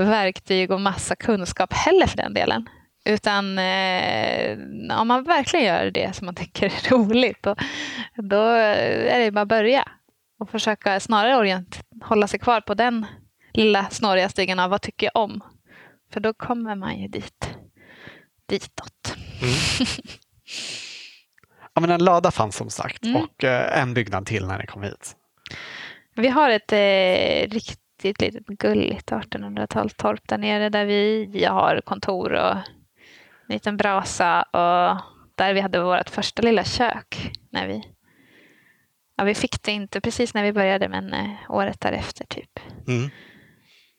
verktyg 0.05 0.71
och 0.71 0.81
massa 0.81 1.17
kunskap 1.17 1.73
heller 1.73 2.07
för 2.07 2.17
den 2.17 2.35
delen. 2.35 2.69
Utan 3.05 3.59
eh, 3.59 4.59
om 5.01 5.09
man 5.09 5.25
verkligen 5.25 5.67
gör 5.67 5.91
det 5.91 6.17
som 6.17 6.25
man 6.25 6.35
tycker 6.35 6.67
är 6.67 6.91
roligt, 6.91 7.43
då, 7.43 7.55
då 8.17 8.43
är 8.43 9.19
det 9.19 9.31
bara 9.31 9.41
att 9.41 9.49
börja 9.49 9.89
och 10.39 10.51
försöka 10.51 11.01
snarare 11.01 11.37
orient, 11.37 11.81
hålla 12.05 12.29
sig 12.29 12.41
kvar 12.41 12.61
på 12.61 12.75
den 12.75 13.07
lilla 13.53 13.91
snåriga 13.91 14.29
stigen 14.29 14.59
av 14.59 14.71
vad 14.71 14.83
tycker 14.83 15.11
jag 15.15 15.23
om? 15.23 15.41
För 16.13 16.21
då 16.21 16.35
kommer 16.35 16.75
man 16.75 16.99
ju 16.99 17.09
dit, 17.09 17.51
ditåt. 18.47 19.17
Mm. 19.43 19.55
ja, 21.75 21.81
men 21.81 21.91
en 21.91 22.05
lada 22.05 22.31
fanns 22.31 22.57
som 22.57 22.71
sagt 22.71 23.05
mm. 23.05 23.23
och 23.23 23.45
eh, 23.45 23.83
en 23.83 23.95
byggnad 23.95 24.27
till 24.27 24.47
när 24.47 24.59
ni 24.59 24.67
kom 24.67 24.83
hit. 24.83 25.17
Vi 26.15 26.29
har 26.29 26.51
ett 26.51 26.73
eh, 26.73 27.51
riktigt 27.51 27.86
riktigt 28.09 28.35
litet 28.35 28.59
gulligt 28.59 29.11
1800-talstorp 29.11 30.21
där 30.29 30.39
nere 30.39 30.69
där 30.69 30.85
vi, 30.85 31.45
har 31.45 31.81
kontor 31.81 32.33
och 32.33 32.57
en 33.49 33.55
liten 33.55 33.77
brasa 33.77 34.43
och 34.43 35.01
där 35.35 35.55
vi 35.55 35.61
hade 35.61 35.81
vårt 35.81 36.11
första 36.11 36.43
lilla 36.43 36.65
kök 36.65 37.31
när 37.51 37.69
vi 37.69 37.83
Ja, 39.17 39.25
vi 39.25 39.35
fick 39.35 39.63
det 39.63 39.73
inte 39.73 40.01
precis 40.01 40.35
när 40.35 40.43
vi 40.43 40.53
började, 40.53 40.89
men 40.89 41.13
eh, 41.13 41.31
året 41.49 41.81
därefter 41.81 42.25
typ. 42.25 42.61
Mm. 42.89 43.11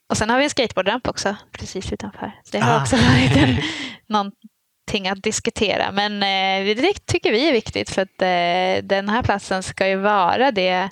Och 0.10 0.18
sen 0.18 0.30
har 0.30 0.38
vi 0.38 0.44
en 0.44 0.50
skateboardramp 0.50 1.08
också 1.08 1.36
precis 1.52 1.94
utanför. 1.94 2.32
det 2.52 2.60
har 2.60 2.78
ah. 2.78 2.82
också 2.82 2.96
varit 2.96 3.38
en, 3.38 3.56
någonting 4.08 5.08
att 5.08 5.24
diskutera. 5.24 5.92
Men 5.92 6.14
eh, 6.14 6.76
det 6.76 7.06
tycker 7.06 7.32
vi 7.32 7.48
är 7.48 7.54
viktigt 7.54 7.90
för 7.90 8.02
att 8.02 8.22
eh, 8.22 8.88
den 8.88 9.10
här 9.10 9.24
platsen 9.24 9.64
ska 9.64 9.88
ju 9.88 9.96
vara 9.96 10.52
det, 10.52 10.90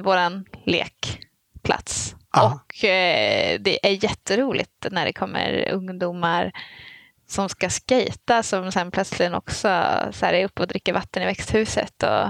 våran 0.00 0.44
lekplats. 0.66 2.14
Ja. 2.32 2.60
Och 2.64 2.84
eh, 2.84 3.60
det 3.60 3.86
är 3.86 4.04
jätteroligt 4.04 4.86
när 4.90 5.04
det 5.04 5.12
kommer 5.12 5.70
ungdomar 5.72 6.52
som 7.26 7.48
ska 7.48 7.68
skejta 7.70 8.42
som 8.42 8.72
sen 8.72 8.90
plötsligt 8.90 9.32
också 9.32 9.84
så 10.12 10.26
här, 10.26 10.32
är 10.32 10.44
uppe 10.44 10.62
och 10.62 10.68
dricker 10.68 10.92
vatten 10.92 11.22
i 11.22 11.26
växthuset 11.26 12.02
och 12.02 12.28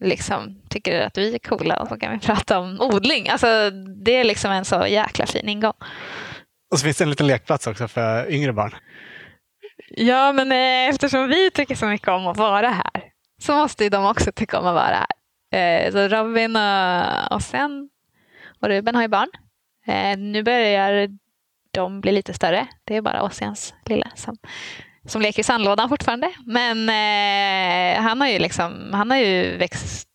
liksom 0.00 0.62
tycker 0.68 1.00
att 1.00 1.18
vi 1.18 1.34
är 1.34 1.38
coola 1.38 1.80
och 1.80 1.88
så 1.88 1.96
kan 1.96 2.12
vi 2.12 2.18
prata 2.26 2.58
om 2.58 2.80
odling. 2.80 3.28
Alltså, 3.28 3.70
det 4.04 4.12
är 4.12 4.24
liksom 4.24 4.50
en 4.50 4.64
så 4.64 4.86
jäkla 4.86 5.26
fin 5.26 5.48
ingång. 5.48 5.72
Och 6.70 6.78
så 6.78 6.84
finns 6.84 6.96
det 6.96 7.04
en 7.04 7.10
liten 7.10 7.26
lekplats 7.26 7.66
också 7.66 7.88
för 7.88 8.30
yngre 8.30 8.52
barn. 8.52 8.74
Ja, 9.90 10.32
men 10.32 10.52
eh, 10.52 10.88
eftersom 10.94 11.28
vi 11.28 11.50
tycker 11.50 11.74
så 11.74 11.86
mycket 11.86 12.08
om 12.08 12.26
att 12.26 12.36
vara 12.36 12.68
här 12.68 13.02
så 13.42 13.56
måste 13.56 13.84
ju 13.84 13.90
de 13.90 14.04
också 14.06 14.32
tycka 14.32 14.58
om 14.58 14.66
att 14.66 14.74
vara 14.74 15.06
här. 15.06 15.86
Eh, 15.86 15.92
så 15.92 16.08
Robin 16.08 16.56
och, 16.56 17.32
och 17.32 17.42
sen 17.42 17.88
och 18.60 18.68
Ruben 18.68 18.94
har 18.94 19.02
ju 19.02 19.08
barn. 19.08 19.28
Eh, 19.86 20.18
nu 20.18 20.42
börjar 20.42 21.08
de 21.70 22.00
bli 22.00 22.12
lite 22.12 22.34
större. 22.34 22.66
Det 22.84 22.96
är 22.96 23.02
bara 23.02 23.22
Ossians 23.22 23.74
lilla 23.84 24.10
som, 24.14 24.36
som 25.04 25.22
leker 25.22 25.40
i 25.40 25.44
sandlådan 25.44 25.88
fortfarande. 25.88 26.32
Men 26.46 26.88
eh, 26.88 28.02
han, 28.02 28.20
har 28.20 28.28
ju 28.28 28.38
liksom, 28.38 28.90
han 28.92 29.10
har 29.10 29.18
ju 29.18 29.56
växt 29.56 30.08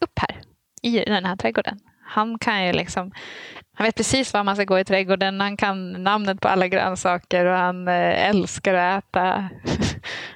upp 0.00 0.18
här 0.18 0.40
i 0.82 1.04
den 1.04 1.24
här 1.24 1.36
trädgården. 1.36 1.80
Han 2.04 2.38
kan 2.38 2.66
ju 2.66 2.72
liksom 2.72 3.12
han 3.80 3.84
vet 3.84 3.96
precis 3.96 4.32
var 4.32 4.44
man 4.44 4.56
ska 4.56 4.64
gå 4.64 4.78
i 4.78 4.84
trädgården. 4.84 5.40
Han 5.40 5.56
kan 5.56 5.92
namnet 5.92 6.40
på 6.40 6.48
alla 6.48 6.68
grönsaker 6.68 7.46
och 7.46 7.56
han 7.56 7.88
eh, 7.88 8.28
älskar 8.28 8.74
att 8.74 9.04
äta. 9.04 9.48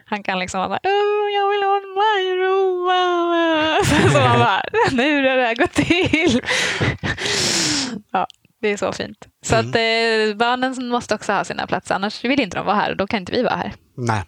Han 0.05 0.23
kan 0.23 0.39
liksom 0.39 0.61
vara 0.61 0.79
oh, 0.83 1.33
jag 1.35 1.51
vill 1.51 1.63
ha 1.63 1.77
en 1.77 1.95
majro. 1.95 2.55
Så 4.13 4.21
man 4.21 4.39
bara, 4.39 4.63
nu 4.93 5.17
har 5.17 5.37
det 5.37 5.47
här 5.47 5.55
gått 5.55 5.73
till. 5.73 6.41
Ja, 8.13 8.27
det 8.61 8.69
är 8.69 8.77
så 8.77 8.93
fint. 8.93 9.29
Så 9.45 9.55
mm. 9.55 9.69
att 9.69 9.77
eh, 9.77 10.37
barnen 10.37 10.89
måste 10.89 11.15
också 11.15 11.33
ha 11.33 11.45
sina 11.45 11.67
platser. 11.67 11.95
Annars 11.95 12.25
vill 12.25 12.41
inte 12.41 12.57
de 12.57 12.67
vara 12.67 12.77
här 12.77 12.91
och 12.91 12.97
då 12.97 13.07
kan 13.07 13.21
inte 13.21 13.33
vi 13.33 13.43
vara 13.43 13.57
här. 13.57 13.73
Nej. 13.97 14.23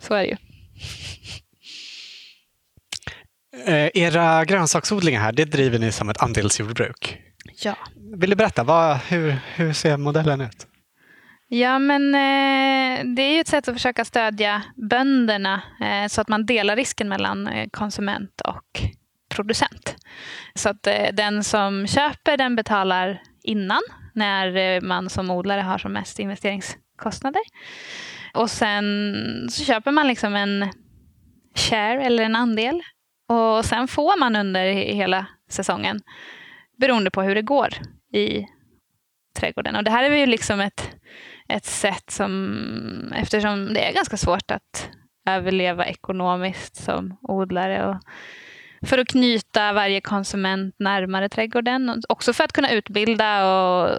Så 0.00 0.14
är 0.14 0.22
det 0.22 0.28
ju. 0.28 0.36
Eh, 3.66 3.90
era 3.94 4.44
grönsaksodlingar 4.44 5.20
här, 5.20 5.32
det 5.32 5.44
driver 5.44 5.78
ni 5.78 5.92
som 5.92 6.08
ett 6.08 6.22
andelsjordbruk? 6.22 7.18
Ja. 7.62 7.76
Vill 8.16 8.30
du 8.30 8.36
berätta, 8.36 8.64
vad, 8.64 8.96
hur, 8.96 9.36
hur 9.54 9.72
ser 9.72 9.96
modellen 9.96 10.40
ut? 10.40 10.66
Ja, 11.54 11.78
men 11.78 12.14
eh, 12.14 13.04
det 13.14 13.22
är 13.22 13.34
ju 13.34 13.40
ett 13.40 13.48
sätt 13.48 13.68
att 13.68 13.74
försöka 13.74 14.04
stödja 14.04 14.62
bönderna 14.76 15.62
eh, 15.80 16.08
så 16.08 16.20
att 16.20 16.28
man 16.28 16.46
delar 16.46 16.76
risken 16.76 17.08
mellan 17.08 17.46
eh, 17.46 17.68
konsument 17.70 18.40
och 18.40 18.82
producent. 19.34 19.96
Så 20.54 20.68
att 20.68 20.86
eh, 20.86 21.08
den 21.12 21.44
som 21.44 21.86
köper 21.86 22.36
den 22.36 22.56
betalar 22.56 23.22
innan 23.42 23.82
när 24.14 24.56
eh, 24.56 24.80
man 24.80 25.10
som 25.10 25.30
odlare 25.30 25.60
har 25.60 25.78
som 25.78 25.92
mest 25.92 26.18
investeringskostnader. 26.18 27.42
Och 28.34 28.50
sen 28.50 29.04
så 29.50 29.64
köper 29.64 29.90
man 29.90 30.06
liksom 30.06 30.34
en 30.34 30.68
share 31.54 32.02
eller 32.04 32.24
en 32.24 32.36
andel. 32.36 32.82
Och 33.28 33.64
sen 33.64 33.88
får 33.88 34.18
man 34.20 34.36
under 34.36 34.72
hela 34.72 35.26
säsongen 35.50 36.00
beroende 36.78 37.10
på 37.10 37.22
hur 37.22 37.34
det 37.34 37.42
går 37.42 37.74
i 38.12 38.46
trädgården. 39.38 39.76
Och 39.76 39.84
det 39.84 39.90
här 39.90 40.04
är 40.04 40.16
ju 40.16 40.26
liksom 40.26 40.60
ett, 40.60 40.90
ett 41.54 41.64
sätt 41.64 42.10
som, 42.10 43.12
eftersom 43.16 43.74
det 43.74 43.88
är 43.88 43.94
ganska 43.94 44.16
svårt 44.16 44.50
att 44.50 44.90
överleva 45.28 45.86
ekonomiskt 45.86 46.76
som 46.76 47.16
odlare 47.22 47.86
och 47.88 47.96
för 48.88 48.98
att 48.98 49.08
knyta 49.08 49.72
varje 49.72 50.00
konsument 50.00 50.74
närmare 50.78 51.28
trädgården. 51.28 52.02
Också 52.08 52.32
för 52.32 52.44
att 52.44 52.52
kunna 52.52 52.70
utbilda 52.70 53.46
och 53.46 53.90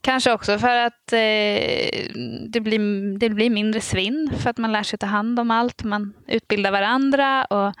kanske 0.00 0.32
också 0.32 0.58
för 0.58 0.76
att 0.76 1.12
eh, 1.12 2.08
det, 2.48 2.60
blir, 2.60 3.18
det 3.18 3.30
blir 3.30 3.50
mindre 3.50 3.80
svinn 3.80 4.30
för 4.38 4.50
att 4.50 4.58
man 4.58 4.72
lär 4.72 4.82
sig 4.82 4.98
ta 4.98 5.06
hand 5.06 5.40
om 5.40 5.50
allt. 5.50 5.84
Man 5.84 6.14
utbildar 6.28 6.70
varandra 6.70 7.44
och 7.44 7.74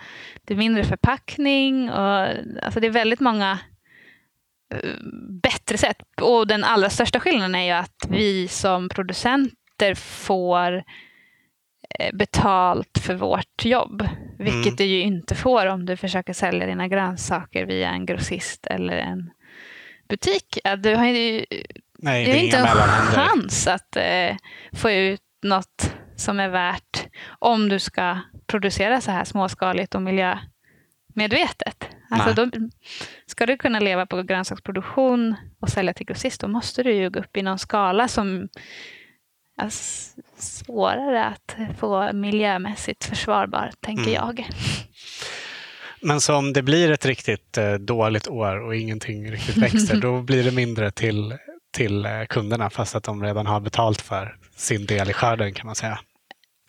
det 0.44 0.54
är 0.54 0.58
mindre 0.58 0.84
förpackning. 0.84 1.90
Och, 1.90 2.26
alltså 2.62 2.80
det 2.80 2.86
är 2.86 2.90
väldigt 2.90 3.20
många 3.20 3.58
bättre 5.42 5.78
sätt. 5.78 6.20
Och 6.20 6.46
den 6.46 6.64
allra 6.64 6.90
största 6.90 7.20
skillnaden 7.20 7.54
är 7.54 7.64
ju 7.64 7.70
att 7.70 8.06
vi 8.08 8.48
som 8.48 8.88
producenter 8.88 9.94
får 9.94 10.84
Eh, 11.98 12.16
betalt 12.16 12.98
för 12.98 13.14
vårt 13.14 13.64
jobb. 13.64 14.08
Vilket 14.38 14.66
mm. 14.66 14.76
du 14.76 14.84
ju 14.84 15.00
inte 15.00 15.34
får 15.34 15.66
om 15.66 15.86
du 15.86 15.96
försöker 15.96 16.32
sälja 16.32 16.66
dina 16.66 16.88
grönsaker 16.88 17.66
via 17.66 17.90
en 17.90 18.06
grossist 18.06 18.66
eller 18.66 18.96
en 18.96 19.30
butik. 20.08 20.58
Du 20.78 20.94
har 20.94 21.06
ju 21.06 21.44
Nej, 21.98 22.24
det 22.24 22.30
är 22.30 22.44
inte 22.44 22.56
en 22.56 22.66
chans 22.66 23.66
att 23.66 23.96
eh, 23.96 24.36
få 24.72 24.90
ut 24.90 25.22
något 25.42 25.94
som 26.16 26.40
är 26.40 26.48
värt 26.48 27.06
om 27.38 27.68
du 27.68 27.78
ska 27.78 28.18
producera 28.46 29.00
så 29.00 29.10
här 29.10 29.24
småskaligt 29.24 29.94
och 29.94 30.02
miljömedvetet. 30.02 31.88
Alltså 32.10 32.44
då, 32.44 32.50
ska 33.26 33.46
du 33.46 33.56
kunna 33.56 33.80
leva 33.80 34.06
på 34.06 34.22
grönsaksproduktion 34.22 35.34
och 35.60 35.68
sälja 35.68 35.94
till 35.94 36.06
grossist, 36.06 36.40
då 36.40 36.48
måste 36.48 36.82
du 36.82 36.92
ju 36.92 37.10
gå 37.10 37.20
upp 37.20 37.36
i 37.36 37.42
någon 37.42 37.58
skala 37.58 38.08
som 38.08 38.48
alltså, 39.62 40.20
svårare 40.36 41.24
att 41.24 41.56
få 41.78 42.12
miljömässigt 42.12 43.04
försvarbar, 43.04 43.70
tänker 43.80 44.02
mm. 44.02 44.14
jag. 44.14 44.48
Men 46.02 46.20
så 46.20 46.34
om 46.34 46.52
det 46.52 46.62
blir 46.62 46.90
ett 46.90 47.06
riktigt 47.06 47.58
eh, 47.58 47.74
dåligt 47.74 48.28
år 48.28 48.60
och 48.66 48.76
ingenting 48.76 49.32
riktigt 49.32 49.56
växer, 49.56 49.96
då 50.00 50.22
blir 50.22 50.44
det 50.44 50.50
mindre 50.50 50.90
till, 50.90 51.34
till 51.72 52.06
eh, 52.06 52.24
kunderna 52.28 52.70
fast 52.70 52.94
att 52.94 53.04
de 53.04 53.24
redan 53.24 53.46
har 53.46 53.60
betalt 53.60 54.00
för 54.00 54.36
sin 54.56 54.86
del 54.86 55.10
i 55.10 55.12
skörden 55.12 55.54
kan 55.54 55.66
man 55.66 55.74
säga. 55.74 55.98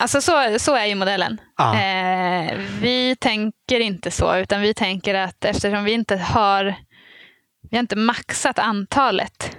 Alltså 0.00 0.20
så, 0.20 0.58
så 0.58 0.74
är 0.74 0.86
ju 0.86 0.94
modellen. 0.94 1.40
Ah. 1.56 1.74
Eh, 1.74 2.58
vi 2.80 3.16
tänker 3.16 3.80
inte 3.80 4.10
så, 4.10 4.36
utan 4.36 4.60
vi 4.60 4.74
tänker 4.74 5.14
att 5.14 5.44
eftersom 5.44 5.84
vi 5.84 5.92
inte 5.92 6.16
har, 6.16 6.64
vi 7.70 7.76
har 7.76 7.80
inte 7.80 7.96
maxat 7.96 8.58
antalet 8.58 9.56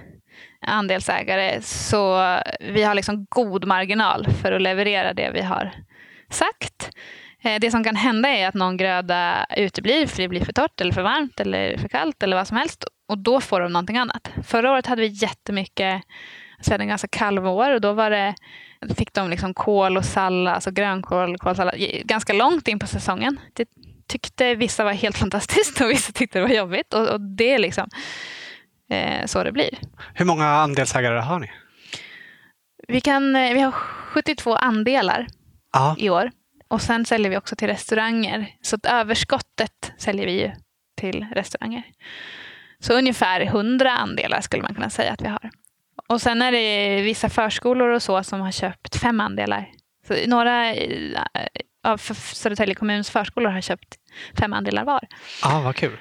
andelsägare. 0.66 1.62
Så 1.62 2.38
vi 2.60 2.82
har 2.82 2.94
liksom 2.94 3.26
god 3.28 3.64
marginal 3.64 4.26
för 4.42 4.52
att 4.52 4.62
leverera 4.62 5.14
det 5.14 5.30
vi 5.34 5.42
har 5.42 5.72
sagt. 6.30 6.90
Eh, 7.44 7.60
det 7.60 7.70
som 7.70 7.84
kan 7.84 7.96
hända 7.96 8.28
är 8.28 8.48
att 8.48 8.54
någon 8.54 8.76
gröda 8.76 9.46
uteblir 9.56 10.06
för 10.06 10.22
det 10.22 10.28
blir 10.28 10.44
för 10.44 10.52
torrt 10.52 10.80
eller 10.80 10.92
för 10.92 11.02
varmt 11.02 11.40
eller 11.40 11.76
för 11.78 11.88
kallt 11.88 12.22
eller 12.22 12.36
vad 12.36 12.48
som 12.48 12.56
helst. 12.56 12.84
Och 13.08 13.18
då 13.18 13.40
får 13.40 13.60
de 13.60 13.72
någonting 13.72 13.98
annat. 13.98 14.30
Förra 14.44 14.72
året 14.72 14.86
hade 14.86 15.02
vi 15.02 15.08
jättemycket, 15.08 16.02
alltså 16.56 16.70
vi 16.70 16.72
hade 16.74 16.84
en 16.84 16.88
ganska 16.88 17.08
kall 17.08 17.38
vår 17.38 17.74
och 17.74 17.80
då 17.80 17.92
var 17.92 18.10
det, 18.10 18.34
fick 18.96 19.12
de 19.12 19.30
liksom 19.30 19.54
kål 19.54 19.96
och 19.96 20.04
sallad, 20.04 20.54
alltså 20.54 20.70
grönkål, 20.70 21.38
kålsallad, 21.38 21.74
ganska 22.04 22.32
långt 22.32 22.68
in 22.68 22.78
på 22.78 22.86
säsongen. 22.86 23.40
Det 23.52 23.68
tyckte 24.06 24.54
vissa 24.54 24.84
var 24.84 24.92
helt 24.92 25.18
fantastiskt 25.24 25.80
och 25.80 25.90
vissa 25.90 26.12
tyckte 26.12 26.38
det 26.38 26.42
var 26.42 26.54
jobbigt. 26.54 26.94
Och, 26.94 27.08
och 27.08 27.20
det 27.20 27.54
är 27.54 27.58
liksom, 27.58 27.88
eh, 28.90 29.26
så 29.26 29.44
det 29.44 29.52
blir. 29.52 29.78
Hur 30.14 30.24
många 30.24 30.46
andelsägare 30.46 31.20
har 31.20 31.38
ni? 31.38 31.50
Vi, 32.88 33.00
kan, 33.00 33.36
eh, 33.36 33.54
vi 33.54 33.60
har 33.60 33.72
72 33.72 34.54
andelar 34.54 35.26
Aha. 35.76 35.96
i 35.98 36.10
år. 36.10 36.30
Och 36.68 36.82
sen 36.82 37.04
säljer 37.04 37.30
vi 37.30 37.36
också 37.36 37.56
till 37.56 37.68
restauranger. 37.68 38.46
Så 38.62 38.78
överskottet 38.84 39.92
säljer 39.98 40.26
vi 40.26 40.40
ju 40.40 40.50
till 41.00 41.26
restauranger. 41.32 41.82
Så 42.80 42.92
ungefär 42.92 43.40
100 43.40 43.90
andelar 43.90 44.40
skulle 44.40 44.62
man 44.62 44.74
kunna 44.74 44.90
säga 44.90 45.12
att 45.12 45.22
vi 45.22 45.28
har. 45.28 45.50
Och 46.12 46.20
sen 46.20 46.42
är 46.42 46.52
det 46.52 47.02
vissa 47.02 47.28
förskolor 47.28 47.88
och 47.88 48.02
så 48.02 48.22
som 48.22 48.40
har 48.40 48.50
köpt 48.50 48.96
fem 48.96 49.20
andelar. 49.20 49.70
Så 50.08 50.14
några 50.26 50.74
eh, 50.74 51.20
av 51.84 51.96
Södertälje 52.14 52.74
kommuns 52.74 53.10
förskolor 53.10 53.50
har 53.50 53.60
köpt 53.60 53.96
fem 54.38 54.52
andelar 54.52 54.84
var. 54.84 55.00
Ja, 55.42 55.58
ah, 55.58 55.60
vad 55.60 55.76
kul. 55.76 55.96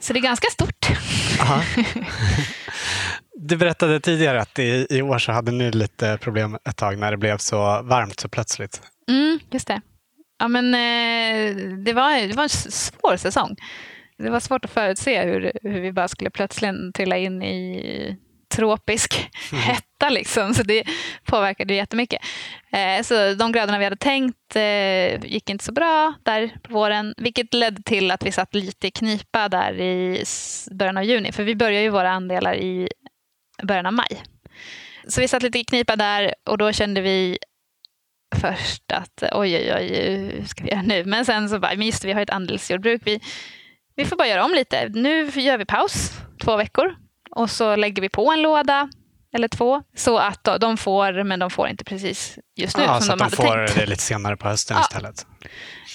Så 0.00 0.12
det 0.12 0.18
är 0.18 0.22
ganska 0.22 0.48
stort. 0.50 0.86
Du 3.34 3.56
berättade 3.56 4.00
tidigare 4.00 4.40
att 4.40 4.58
i, 4.58 4.86
i 4.90 5.02
år 5.02 5.18
så 5.18 5.32
hade 5.32 5.52
ni 5.52 5.70
lite 5.70 6.18
problem 6.20 6.58
ett 6.68 6.76
tag 6.76 6.98
när 6.98 7.10
det 7.10 7.16
blev 7.16 7.38
så 7.38 7.82
varmt 7.82 8.20
så 8.20 8.28
plötsligt. 8.28 8.82
Mm, 9.08 9.38
just 9.50 9.68
det. 9.68 9.80
Ja, 10.38 10.48
men, 10.48 10.74
eh, 10.74 11.56
det, 11.84 11.92
var, 11.92 12.28
det 12.28 12.36
var 12.36 12.42
en 12.42 12.48
svår 12.48 13.16
säsong. 13.16 13.56
Det 14.18 14.30
var 14.30 14.40
svårt 14.40 14.64
att 14.64 14.70
förutse 14.70 15.24
hur, 15.24 15.52
hur 15.62 15.80
vi 15.80 15.92
bara 15.92 16.08
skulle 16.08 16.30
plötsligt 16.30 16.94
trilla 16.94 17.16
in 17.16 17.42
i 17.42 18.18
tropisk 18.52 19.30
mm. 19.52 19.62
hetta. 19.62 20.08
Liksom. 20.10 20.54
Så 20.54 20.62
det 20.62 20.84
påverkade 21.24 21.74
jättemycket. 21.74 22.22
Eh, 22.72 23.02
så 23.02 23.34
de 23.34 23.52
grödorna 23.52 23.78
vi 23.78 23.84
hade 23.84 23.96
tänkt 23.96 24.56
eh, 24.56 25.24
gick 25.24 25.50
inte 25.50 25.64
så 25.64 25.72
bra 25.72 26.14
där 26.22 26.56
på 26.62 26.72
våren. 26.72 27.14
Vilket 27.16 27.54
ledde 27.54 27.82
till 27.82 28.10
att 28.10 28.26
vi 28.26 28.32
satt 28.32 28.54
lite 28.54 28.86
i 28.86 28.90
knipa 28.90 29.48
där 29.48 29.80
i 29.80 30.24
början 30.70 30.96
av 30.96 31.04
juni. 31.04 31.32
För 31.32 31.44
vi 31.44 31.56
börjar 31.56 31.80
ju 31.80 31.88
våra 31.88 32.10
andelar 32.10 32.54
i 32.54 32.88
början 33.62 33.86
av 33.86 33.92
maj. 33.92 34.22
Så 35.08 35.20
vi 35.20 35.28
satt 35.28 35.42
lite 35.42 35.58
i 35.58 35.64
knipa 35.64 35.96
där 35.96 36.34
och 36.46 36.58
då 36.58 36.72
kände 36.72 37.00
vi 37.00 37.38
först 38.40 38.92
att 38.92 39.22
oj, 39.32 39.56
oj, 39.56 39.74
oj, 39.74 39.88
hur 40.38 40.44
ska 40.46 40.64
vi 40.64 40.70
göra 40.70 40.82
nu? 40.82 41.04
Men 41.04 41.24
sen 41.24 41.48
så 41.48 41.58
bara, 41.58 41.74
men 41.76 41.86
just 41.86 42.04
vi 42.04 42.12
har 42.12 42.20
ett 42.20 42.30
andelsjordbruk. 42.30 43.02
Vi, 43.04 43.20
vi 43.96 44.04
får 44.04 44.16
bara 44.16 44.28
göra 44.28 44.44
om 44.44 44.54
lite. 44.54 44.88
Nu 44.88 45.30
gör 45.34 45.58
vi 45.58 45.64
paus 45.64 46.12
två 46.44 46.56
veckor 46.56 46.96
och 47.36 47.50
så 47.50 47.76
lägger 47.76 48.02
vi 48.02 48.08
på 48.08 48.32
en 48.32 48.42
låda 48.42 48.88
eller 49.34 49.48
två 49.48 49.82
så 49.96 50.18
att 50.18 50.48
de 50.60 50.76
får, 50.76 51.24
men 51.24 51.38
de 51.38 51.50
får 51.50 51.68
inte 51.68 51.84
precis 51.84 52.38
just 52.56 52.76
nu 52.76 52.82
ja, 52.82 53.00
som 53.00 53.02
så 53.02 53.06
de 53.06 53.12
att 53.12 53.18
de 53.18 53.24
hade 53.24 53.36
får 53.36 53.66
tänkt. 53.66 53.74
det 53.74 53.86
lite 53.86 54.02
senare 54.02 54.36
på 54.36 54.48
hösten 54.48 54.76
ja. 54.76 54.82
istället. 54.82 55.26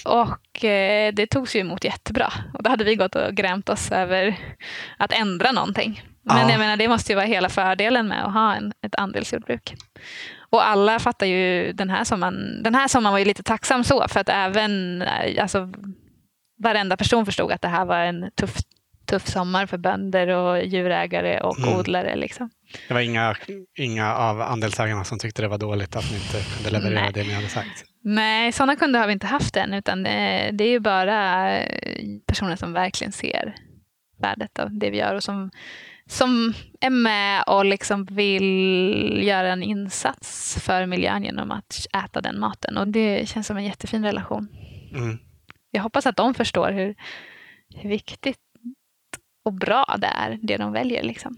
Och 0.04 0.64
eh, 0.64 1.12
det 1.12 1.26
togs 1.26 1.56
ju 1.56 1.60
emot 1.60 1.84
jättebra. 1.84 2.32
Och 2.54 2.62
då 2.62 2.70
hade 2.70 2.84
vi 2.84 2.94
gått 2.96 3.14
och 3.14 3.34
grämt 3.34 3.68
oss 3.68 3.92
över 3.92 4.38
att 4.96 5.12
ändra 5.12 5.52
någonting. 5.52 6.02
Men 6.22 6.38
ja. 6.38 6.50
jag 6.50 6.58
menar, 6.58 6.76
det 6.76 6.88
måste 6.88 7.12
ju 7.12 7.16
vara 7.16 7.26
hela 7.26 7.48
fördelen 7.48 8.08
med 8.08 8.26
att 8.26 8.32
ha 8.32 8.54
en, 8.54 8.72
ett 8.82 8.94
andelsjordbruk. 8.94 9.74
Och 10.50 10.66
alla 10.66 10.98
fattar 10.98 11.26
ju 11.26 11.72
den 11.72 11.90
här 11.90 12.04
sommaren. 12.04 12.62
Den 12.62 12.74
här 12.74 12.88
sommaren 12.88 13.12
var 13.12 13.18
ju 13.18 13.24
lite 13.24 13.42
tacksam 13.42 13.84
så, 13.84 14.08
för 14.08 14.20
att 14.20 14.28
även 14.28 15.02
eh, 15.02 15.42
alltså, 15.42 15.68
varenda 16.62 16.96
person 16.96 17.26
förstod 17.26 17.52
att 17.52 17.62
det 17.62 17.68
här 17.68 17.84
var 17.84 17.98
en 17.98 18.30
tuff 18.34 18.56
tuff 19.08 19.26
sommar 19.26 19.66
för 19.66 19.78
bönder 19.78 20.28
och 20.28 20.64
djurägare 20.64 21.40
och 21.40 21.58
mm. 21.58 21.78
odlare. 21.78 22.16
Liksom. 22.16 22.50
Det 22.88 22.94
var 22.94 23.00
inga, 23.00 23.36
inga 23.78 24.14
av 24.14 24.40
andelsägarna 24.40 25.04
som 25.04 25.18
tyckte 25.18 25.42
det 25.42 25.48
var 25.48 25.58
dåligt 25.58 25.96
att 25.96 26.10
ni 26.10 26.16
inte 26.16 26.54
kunde 26.54 26.70
leverera 26.70 27.00
Nej. 27.00 27.12
det 27.14 27.22
ni 27.22 27.32
hade 27.32 27.48
sagt? 27.48 27.84
Nej, 28.02 28.52
sådana 28.52 28.76
kunder 28.76 29.00
har 29.00 29.06
vi 29.06 29.12
inte 29.12 29.26
haft 29.26 29.56
än, 29.56 29.74
utan 29.74 30.02
det, 30.02 30.50
det 30.52 30.64
är 30.64 30.70
ju 30.70 30.80
bara 30.80 31.50
personer 32.26 32.56
som 32.56 32.72
verkligen 32.72 33.12
ser 33.12 33.54
värdet 34.18 34.58
av 34.58 34.78
det 34.78 34.90
vi 34.90 34.98
gör 34.98 35.14
och 35.14 35.22
som, 35.22 35.50
som 36.06 36.54
är 36.80 36.90
med 36.90 37.44
och 37.46 37.64
liksom 37.64 38.04
vill 38.04 39.22
göra 39.26 39.52
en 39.52 39.62
insats 39.62 40.58
för 40.60 40.86
miljön 40.86 41.24
genom 41.24 41.50
att 41.50 41.86
äta 42.04 42.20
den 42.20 42.40
maten. 42.40 42.76
Och 42.76 42.88
det 42.88 43.28
känns 43.28 43.46
som 43.46 43.56
en 43.56 43.64
jättefin 43.64 44.04
relation. 44.04 44.48
Mm. 44.94 45.18
Jag 45.70 45.82
hoppas 45.82 46.06
att 46.06 46.16
de 46.16 46.34
förstår 46.34 46.72
hur, 46.72 46.94
hur 47.74 47.90
viktigt 47.90 48.38
och 49.48 49.54
bra 49.54 49.96
det 49.98 50.06
är, 50.06 50.38
det 50.42 50.56
de 50.56 50.72
väljer. 50.72 51.02
Liksom. 51.02 51.36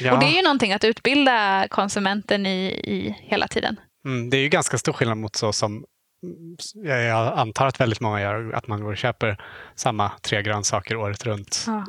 Ja. 0.00 0.12
Och 0.12 0.20
det 0.20 0.26
är 0.26 0.36
ju 0.36 0.42
någonting 0.42 0.72
att 0.72 0.84
utbilda 0.84 1.66
konsumenten 1.70 2.46
i, 2.46 2.66
i 2.66 3.16
hela 3.20 3.48
tiden. 3.48 3.80
Mm, 4.04 4.30
det 4.30 4.36
är 4.36 4.40
ju 4.40 4.48
ganska 4.48 4.78
stor 4.78 4.92
skillnad 4.92 5.18
mot 5.18 5.36
så 5.36 5.52
som 5.52 5.84
jag 6.84 7.38
antar 7.38 7.66
att 7.66 7.80
väldigt 7.80 8.00
många 8.00 8.20
gör, 8.20 8.52
att 8.52 8.66
man 8.66 8.80
går 8.80 8.90
och 8.90 8.96
köper 8.96 9.36
samma 9.74 10.12
tre 10.22 10.42
grönsaker 10.42 10.96
året 10.96 11.26
runt. 11.26 11.64
Ja. 11.66 11.86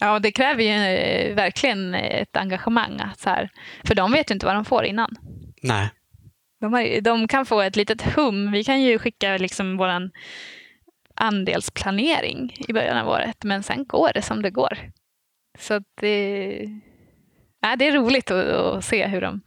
Ja, 0.00 0.18
det 0.18 0.32
kräver 0.32 0.62
ju 0.62 0.70
eh, 0.70 1.34
verkligen 1.34 1.94
ett 1.94 2.36
engagemang. 2.36 3.00
Så 3.16 3.30
här, 3.30 3.50
för 3.84 3.94
de 3.94 4.12
vet 4.12 4.30
ju 4.30 4.34
inte 4.34 4.46
vad 4.46 4.54
de 4.54 4.64
får 4.64 4.84
innan. 4.84 5.16
Nej. 5.62 5.90
De, 6.60 6.72
har, 6.72 7.00
de 7.00 7.28
kan 7.28 7.46
få 7.46 7.60
ett 7.60 7.76
litet 7.76 8.02
hum. 8.02 8.52
Vi 8.52 8.64
kan 8.64 8.82
ju 8.82 8.98
skicka 8.98 9.36
liksom 9.36 9.76
våran 9.76 10.10
andelsplanering 11.20 12.56
i 12.68 12.72
början 12.72 12.96
av 12.98 13.08
året, 13.08 13.44
men 13.44 13.62
sen 13.62 13.84
går 13.84 14.10
det 14.14 14.22
som 14.22 14.42
det 14.42 14.50
går. 14.50 14.78
Så 15.58 15.80
det, 16.00 16.68
ja, 17.60 17.76
det 17.76 17.88
är 17.88 17.92
roligt 17.92 18.30
att, 18.30 18.46
att 18.46 18.84
se 18.84 19.06
hur 19.06 19.20
de 19.20 19.40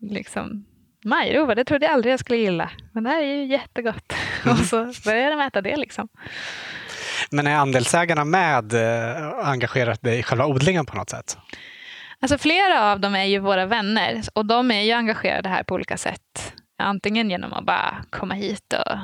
liksom 0.00 0.64
Majrova, 1.04 1.54
det 1.54 1.64
trodde 1.64 1.86
jag 1.86 1.92
aldrig 1.92 2.12
jag 2.12 2.20
skulle 2.20 2.38
gilla. 2.38 2.70
Men 2.92 3.04
det 3.04 3.10
här 3.10 3.22
är 3.22 3.34
ju 3.34 3.44
jättegott. 3.46 4.12
Mm. 4.44 4.56
Och 4.58 4.66
så 4.66 4.92
började 5.04 5.30
de 5.30 5.40
äta 5.40 5.60
det 5.60 5.76
liksom. 5.76 6.08
Men 7.30 7.46
är 7.46 7.56
andelsägarna 7.56 8.24
med 8.24 8.72
eh, 8.72 9.48
engagerade 9.48 10.16
i 10.16 10.22
själva 10.22 10.46
odlingen 10.46 10.86
på 10.86 10.96
något 10.96 11.10
sätt? 11.10 11.38
Alltså 12.20 12.38
flera 12.38 12.92
av 12.92 13.00
dem 13.00 13.14
är 13.14 13.24
ju 13.24 13.38
våra 13.38 13.66
vänner 13.66 14.22
och 14.34 14.46
de 14.46 14.70
är 14.70 14.82
ju 14.82 14.92
engagerade 14.92 15.48
här 15.48 15.62
på 15.62 15.74
olika 15.74 15.96
sätt. 15.96 16.54
Antingen 16.78 17.30
genom 17.30 17.52
att 17.52 17.64
bara 17.64 18.04
komma 18.10 18.34
hit 18.34 18.74
och 18.86 18.98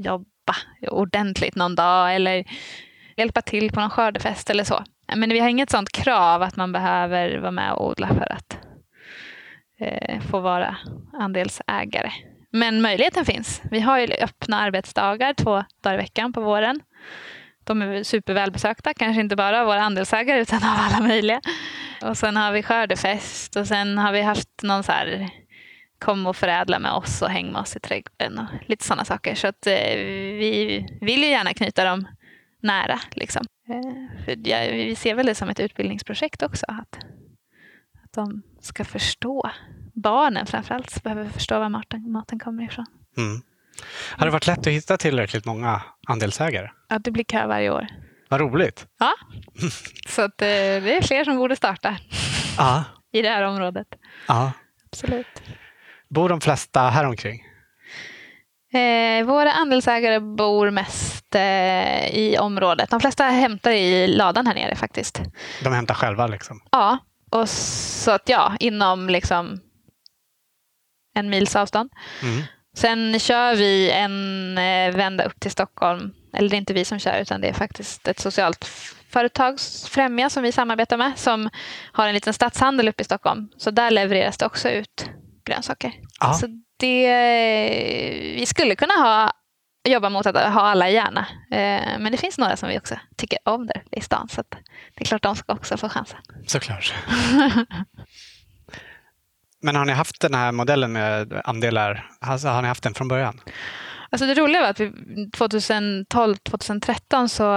jobba 0.00 0.56
ordentligt 0.90 1.54
någon 1.54 1.74
dag 1.74 2.14
eller 2.14 2.44
hjälpa 3.16 3.42
till 3.42 3.70
på 3.70 3.80
någon 3.80 3.90
skördefest 3.90 4.50
eller 4.50 4.64
så. 4.64 4.84
Men 5.16 5.30
vi 5.30 5.40
har 5.40 5.48
inget 5.48 5.70
sånt 5.70 5.92
krav 5.92 6.42
att 6.42 6.56
man 6.56 6.72
behöver 6.72 7.38
vara 7.38 7.50
med 7.50 7.72
och 7.72 7.88
odla 7.88 8.08
för 8.08 8.32
att 8.32 8.58
eh, 9.80 10.20
få 10.20 10.40
vara 10.40 10.76
andelsägare. 11.12 12.12
Men 12.52 12.82
möjligheten 12.82 13.24
finns. 13.24 13.62
Vi 13.70 13.80
har 13.80 13.98
ju 13.98 14.06
öppna 14.20 14.60
arbetsdagar 14.60 15.34
två 15.34 15.64
dagar 15.82 15.94
i 15.94 15.96
veckan 15.96 16.32
på 16.32 16.40
våren. 16.40 16.80
De 17.64 17.82
är 17.82 18.02
supervälbesökta, 18.02 18.94
kanske 18.94 19.20
inte 19.20 19.36
bara 19.36 19.60
av 19.60 19.66
våra 19.66 19.82
andelsägare 19.82 20.40
utan 20.40 20.58
av 20.58 20.76
alla 20.78 21.06
möjliga. 21.06 21.40
Och 22.02 22.18
sen 22.18 22.36
har 22.36 22.52
vi 22.52 22.62
skördefest 22.62 23.56
och 23.56 23.66
sen 23.66 23.98
har 23.98 24.12
vi 24.12 24.22
haft 24.22 24.48
någon 24.62 24.82
så 24.82 24.92
här 24.92 25.30
kom 26.00 26.26
och 26.26 26.36
förädla 26.36 26.78
med 26.78 26.92
oss 26.92 27.22
och 27.22 27.30
häng 27.30 27.52
med 27.52 27.60
oss 27.60 27.76
i 27.76 27.80
trädgården 27.80 28.38
och 28.38 28.68
lite 28.68 28.84
sådana 28.84 29.04
saker. 29.04 29.34
Så 29.34 29.46
att 29.46 29.66
eh, 29.66 29.96
vi 30.38 30.86
vill 31.00 31.22
ju 31.22 31.28
gärna 31.28 31.54
knyta 31.54 31.84
dem 31.84 32.08
nära. 32.62 33.00
Liksom. 33.12 33.46
Eh, 33.68 34.24
för 34.24 34.48
ja, 34.48 34.58
vi 34.72 34.96
ser 34.96 35.14
väl 35.14 35.26
det 35.26 35.34
som 35.34 35.48
ett 35.48 35.60
utbildningsprojekt 35.60 36.42
också. 36.42 36.66
Att, 36.68 36.96
att 38.04 38.12
de 38.12 38.42
ska 38.60 38.84
förstå. 38.84 39.50
Barnen 39.94 40.46
framförallt 40.46 41.02
behöver 41.02 41.28
förstå 41.28 41.58
var 41.58 41.68
maten, 41.68 42.12
maten 42.12 42.38
kommer 42.38 42.64
ifrån. 42.64 42.86
Mm. 43.16 43.42
Har 44.16 44.26
det 44.26 44.32
varit 44.32 44.46
lätt 44.46 44.58
att 44.58 44.66
hitta 44.66 44.96
tillräckligt 44.96 45.44
många 45.44 45.82
andelsägare? 46.08 46.70
Ja, 46.88 46.98
det 46.98 47.10
blir 47.10 47.24
kö 47.24 47.46
varje 47.46 47.70
år. 47.70 47.86
Vad 48.28 48.40
roligt. 48.40 48.86
Ja, 48.98 49.12
så 50.08 50.22
att, 50.22 50.42
eh, 50.42 50.46
det 50.46 50.96
är 50.96 51.02
fler 51.02 51.24
som 51.24 51.36
borde 51.36 51.56
starta 51.56 51.96
ja. 52.58 52.84
i 53.12 53.22
det 53.22 53.28
här 53.28 53.42
området. 53.42 53.86
Ja. 54.28 54.52
Absolut. 54.92 55.42
Bor 56.10 56.28
de 56.28 56.40
flesta 56.40 56.80
här 56.80 57.04
omkring? 57.04 57.46
Eh, 58.72 59.24
våra 59.24 59.52
andelsägare 59.52 60.20
bor 60.20 60.70
mest 60.70 61.34
eh, 61.34 62.14
i 62.14 62.36
området. 62.40 62.90
De 62.90 63.00
flesta 63.00 63.24
hämtar 63.24 63.70
i 63.70 64.06
ladan 64.06 64.46
här 64.46 64.54
nere 64.54 64.76
faktiskt. 64.76 65.22
De 65.64 65.72
hämtar 65.72 65.94
själva 65.94 66.26
liksom? 66.26 66.60
Ja, 66.70 66.98
och 67.30 67.48
så 67.48 68.10
att 68.10 68.28
ja, 68.28 68.56
inom 68.60 69.08
liksom 69.08 69.60
en 71.14 71.30
mils 71.30 71.56
avstånd. 71.56 71.90
Mm. 72.22 72.42
Sen 72.76 73.18
kör 73.20 73.54
vi 73.54 73.90
en 73.90 74.58
eh, 74.58 74.96
vända 74.96 75.24
upp 75.24 75.40
till 75.40 75.50
Stockholm. 75.50 76.12
Eller 76.32 76.48
det 76.48 76.56
är 76.56 76.58
inte 76.58 76.74
vi 76.74 76.84
som 76.84 76.98
kör 76.98 77.18
utan 77.20 77.40
det 77.40 77.48
är 77.48 77.52
faktiskt 77.52 78.08
ett 78.08 78.18
socialt 78.18 78.64
företag, 79.10 79.60
Främja, 79.88 80.30
som 80.30 80.42
vi 80.42 80.52
samarbetar 80.52 80.96
med 80.96 81.18
som 81.18 81.50
har 81.92 82.08
en 82.08 82.14
liten 82.14 82.34
stadshandel 82.34 82.88
uppe 82.88 83.02
i 83.02 83.04
Stockholm. 83.04 83.48
Så 83.56 83.70
där 83.70 83.90
levereras 83.90 84.36
det 84.36 84.46
också 84.46 84.70
ut 84.70 85.10
grönsaker. 85.44 85.92
Ja. 86.20 86.34
Så 86.34 86.46
det, 86.76 87.12
vi 88.36 88.46
skulle 88.46 88.76
kunna 88.76 88.94
ha, 88.94 89.32
jobba 89.88 90.10
mot 90.10 90.26
att 90.26 90.54
ha 90.54 90.60
alla 90.60 90.88
gärna. 90.88 91.26
Eh, 91.50 91.98
men 91.98 92.12
det 92.12 92.18
finns 92.18 92.38
några 92.38 92.56
som 92.56 92.68
vi 92.68 92.78
också 92.78 92.94
tycker 93.16 93.38
om 93.44 93.66
där 93.66 93.82
i 93.90 94.00
stan. 94.00 94.28
Så 94.28 94.42
det 94.94 95.00
är 95.00 95.04
klart 95.04 95.22
de 95.22 95.36
ska 95.36 95.52
också 95.52 95.76
få 95.76 95.88
chansen. 95.88 96.18
Såklart. 96.46 96.94
Men 99.62 99.76
har 99.76 99.84
ni 99.84 99.92
haft 99.92 100.20
den 100.20 100.34
här 100.34 100.52
modellen 100.52 100.92
med 100.92 101.40
andelar? 101.44 102.10
Alltså, 102.20 102.48
har 102.48 102.62
ni 102.62 102.68
haft 102.68 102.82
den 102.82 102.94
från 102.94 103.08
början? 103.08 103.40
Alltså 104.10 104.26
det 104.26 104.34
roliga 104.34 104.60
var 104.60 104.68
att 104.68 104.78
2012-2013 104.78 107.28
så, 107.28 107.56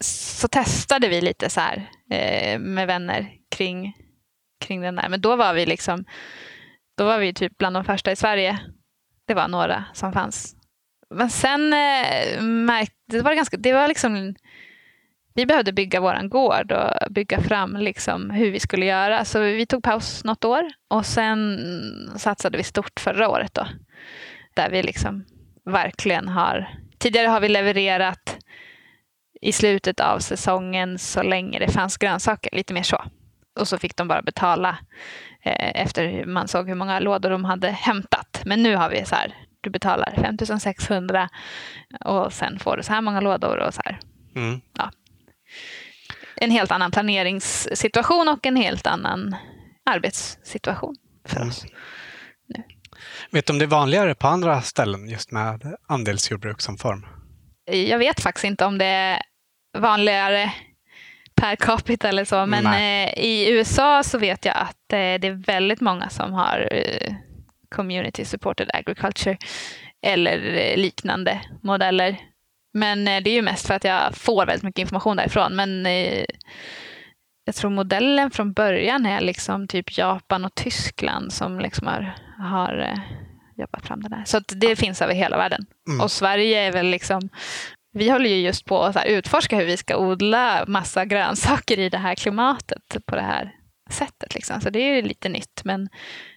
så 0.00 0.48
testade 0.48 1.08
vi 1.08 1.20
lite 1.20 1.50
så 1.50 1.60
här 1.60 1.90
eh, 2.10 2.58
med 2.58 2.86
vänner 2.86 3.30
kring, 3.56 3.96
kring 4.66 4.80
den 4.80 4.96
där. 4.96 5.08
Men 5.08 5.20
då 5.20 5.36
var 5.36 5.54
vi 5.54 5.66
liksom 5.66 6.04
då 6.96 7.04
var 7.04 7.18
vi 7.18 7.34
typ 7.34 7.58
bland 7.58 7.76
de 7.76 7.84
första 7.84 8.12
i 8.12 8.16
Sverige. 8.16 8.58
Det 9.26 9.34
var 9.34 9.48
några 9.48 9.84
som 9.92 10.12
fanns. 10.12 10.56
Men 11.10 11.30
sen 11.30 11.72
eh, 11.72 12.42
märkte 12.42 12.94
det 13.06 13.22
var 13.22 13.34
ganska, 13.34 13.56
det 13.56 13.72
var 13.72 13.88
liksom 13.88 14.34
vi 15.34 15.46
behövde 15.46 15.72
bygga 15.72 16.00
vår 16.00 16.28
gård 16.28 16.72
och 16.72 17.12
bygga 17.12 17.40
fram 17.40 17.76
liksom 17.76 18.30
hur 18.30 18.50
vi 18.50 18.60
skulle 18.60 18.86
göra. 18.86 19.24
Så 19.24 19.40
vi 19.40 19.66
tog 19.66 19.82
paus 19.82 20.24
något 20.24 20.44
år 20.44 20.68
och 20.90 21.06
sen 21.06 21.58
satsade 22.16 22.58
vi 22.58 22.64
stort 22.64 23.00
förra 23.00 23.28
året. 23.28 23.54
Då, 23.54 23.66
där 24.54 24.70
vi 24.70 24.82
liksom 24.82 25.24
verkligen 25.64 26.28
har... 26.28 26.68
Tidigare 26.98 27.28
har 27.28 27.40
vi 27.40 27.48
levererat 27.48 28.36
i 29.40 29.52
slutet 29.52 30.00
av 30.00 30.18
säsongen 30.18 30.98
så 30.98 31.22
länge 31.22 31.58
det 31.58 31.72
fanns 31.72 31.96
grönsaker, 31.96 32.56
lite 32.56 32.74
mer 32.74 32.82
så. 32.82 33.04
Och 33.54 33.68
så 33.68 33.78
fick 33.78 33.96
de 33.96 34.08
bara 34.08 34.22
betala 34.22 34.78
eh, 35.42 35.82
efter 35.82 36.26
man 36.26 36.48
såg 36.48 36.68
hur 36.68 36.74
många 36.74 37.00
lådor 37.00 37.30
de 37.30 37.44
hade 37.44 37.70
hämtat. 37.70 38.42
Men 38.44 38.62
nu 38.62 38.76
har 38.76 38.90
vi 38.90 39.04
så 39.04 39.14
här, 39.14 39.34
du 39.60 39.70
betalar 39.70 40.14
5600 40.16 41.28
och 42.00 42.32
sen 42.32 42.58
får 42.58 42.76
du 42.76 42.82
så 42.82 42.92
här 42.92 43.00
många 43.00 43.20
lådor 43.20 43.58
och 43.58 43.74
så 43.74 43.80
här. 43.84 44.00
Mm. 44.36 44.60
Ja. 44.78 44.90
En 46.36 46.50
helt 46.50 46.70
annan 46.70 46.90
planeringssituation 46.90 48.28
och 48.28 48.46
en 48.46 48.56
helt 48.56 48.86
annan 48.86 49.36
arbetssituation 49.90 50.96
för 51.28 51.36
mm. 51.36 51.48
oss. 51.48 51.64
Nu. 52.46 52.62
Vet 53.30 53.46
du 53.46 53.52
om 53.52 53.58
det 53.58 53.64
är 53.64 53.66
vanligare 53.66 54.14
på 54.14 54.26
andra 54.26 54.62
ställen 54.62 55.08
just 55.08 55.30
med 55.30 55.76
andelsjordbruk 55.88 56.60
som 56.60 56.78
form? 56.78 57.06
Jag 57.66 57.98
vet 57.98 58.20
faktiskt 58.20 58.44
inte 58.44 58.64
om 58.64 58.78
det 58.78 58.84
är 58.84 59.22
vanligare 59.78 60.52
per 61.34 61.56
capita 61.56 62.08
eller 62.08 62.24
så. 62.24 62.46
Men 62.46 62.66
eh, 62.66 63.12
i 63.16 63.50
USA 63.50 64.02
så 64.02 64.18
vet 64.18 64.44
jag 64.44 64.56
att 64.56 64.92
eh, 64.92 65.20
det 65.20 65.24
är 65.26 65.44
väldigt 65.46 65.80
många 65.80 66.08
som 66.08 66.32
har 66.32 66.68
eh, 66.70 67.14
community 67.74 68.24
supported 68.24 68.70
agriculture 68.74 69.38
eller 70.02 70.54
eh, 70.54 70.76
liknande 70.76 71.40
modeller. 71.62 72.20
Men 72.72 73.08
eh, 73.08 73.22
det 73.22 73.30
är 73.30 73.34
ju 73.34 73.42
mest 73.42 73.66
för 73.66 73.74
att 73.74 73.84
jag 73.84 74.14
får 74.14 74.46
väldigt 74.46 74.62
mycket 74.62 74.80
information 74.80 75.16
därifrån. 75.16 75.56
Men 75.56 75.86
eh, 75.86 76.24
jag 77.44 77.54
tror 77.54 77.70
modellen 77.70 78.30
från 78.30 78.52
början 78.52 79.06
är 79.06 79.20
liksom 79.20 79.68
typ 79.68 79.98
Japan 79.98 80.44
och 80.44 80.54
Tyskland 80.54 81.32
som 81.32 81.60
liksom 81.60 81.86
har, 81.86 82.14
har 82.38 82.98
jobbat 83.56 83.86
fram 83.86 84.02
den 84.02 84.12
här. 84.12 84.24
Så 84.24 84.38
det 84.38 84.76
finns 84.76 85.02
över 85.02 85.14
hela 85.14 85.36
världen. 85.36 85.66
Mm. 85.88 86.00
Och 86.00 86.10
Sverige 86.10 86.60
är 86.60 86.72
väl 86.72 86.86
liksom 86.86 87.28
vi 87.94 88.10
håller 88.10 88.30
ju 88.30 88.36
just 88.36 88.64
på 88.64 88.82
att 88.82 89.06
utforska 89.06 89.56
hur 89.56 89.64
vi 89.64 89.76
ska 89.76 89.96
odla 89.96 90.64
massa 90.66 91.04
grönsaker 91.04 91.78
i 91.78 91.88
det 91.88 91.98
här 91.98 92.14
klimatet 92.14 92.96
på 93.06 93.16
det 93.16 93.22
här 93.22 93.52
sättet. 93.90 94.34
Liksom. 94.34 94.60
Så 94.60 94.70
det 94.70 94.78
är 94.78 95.02
lite 95.02 95.28
nytt. 95.28 95.62
Men 95.64 95.88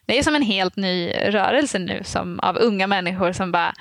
det 0.05 0.17
är 0.17 0.23
som 0.23 0.35
en 0.35 0.41
helt 0.41 0.75
ny 0.75 1.11
rörelse 1.11 1.79
nu 1.79 2.03
som, 2.03 2.39
av 2.39 2.57
unga 2.57 2.87
människor 2.87 3.31
som 3.31 3.51
bara 3.51 3.73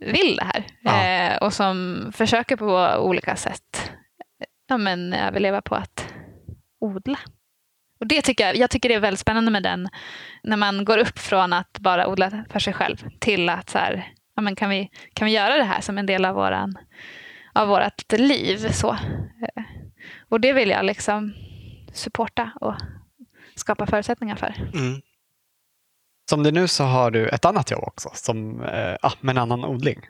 vill 0.00 0.36
det 0.36 0.44
här. 0.44 0.64
Ja. 0.82 1.04
Eh, 1.04 1.36
och 1.36 1.52
som 1.52 2.06
försöker 2.14 2.56
på 2.56 2.94
olika 2.98 3.36
sätt 3.36 3.92
ja, 4.68 4.76
men, 4.76 5.12
överleva 5.12 5.62
på 5.62 5.74
att 5.74 6.14
odla. 6.80 7.18
Och 8.00 8.06
det 8.06 8.22
tycker 8.22 8.46
jag, 8.46 8.56
jag 8.56 8.70
tycker 8.70 8.88
det 8.88 8.94
är 8.94 9.00
väldigt 9.00 9.20
spännande 9.20 9.50
med 9.50 9.62
den, 9.62 9.88
när 10.42 10.56
man 10.56 10.84
går 10.84 10.98
upp 10.98 11.18
från 11.18 11.52
att 11.52 11.78
bara 11.78 12.08
odla 12.08 12.44
för 12.50 12.58
sig 12.58 12.72
själv 12.72 12.96
till 13.18 13.48
att 13.48 13.70
så 13.70 13.78
här, 13.78 14.12
ja, 14.38 14.42
men 14.42 14.56
kan, 14.56 14.70
vi, 14.70 14.90
kan 15.14 15.26
vi 15.26 15.32
göra 15.32 15.56
det 15.56 15.64
här 15.64 15.80
som 15.80 15.98
en 15.98 16.06
del 16.06 16.24
av, 16.24 16.34
våran, 16.34 16.78
av 17.52 17.68
vårt 17.68 18.12
liv? 18.12 18.72
Så. 18.72 18.90
Eh, 18.90 19.62
och 20.28 20.40
det 20.40 20.52
vill 20.52 20.68
jag 20.68 20.84
liksom 20.84 21.34
supporta 21.92 22.50
och 22.60 22.74
skapa 23.54 23.86
förutsättningar 23.86 24.36
för. 24.36 24.54
Mm. 24.74 25.00
Som 26.30 26.42
det 26.42 26.48
är 26.48 26.52
nu 26.52 26.68
så 26.68 26.84
har 26.84 27.10
du 27.10 27.28
ett 27.28 27.44
annat 27.44 27.70
jobb 27.70 27.84
också, 27.84 28.10
som, 28.14 28.62
eh, 28.62 29.12
med 29.20 29.32
en 29.32 29.38
annan 29.38 29.64
odling. 29.64 30.00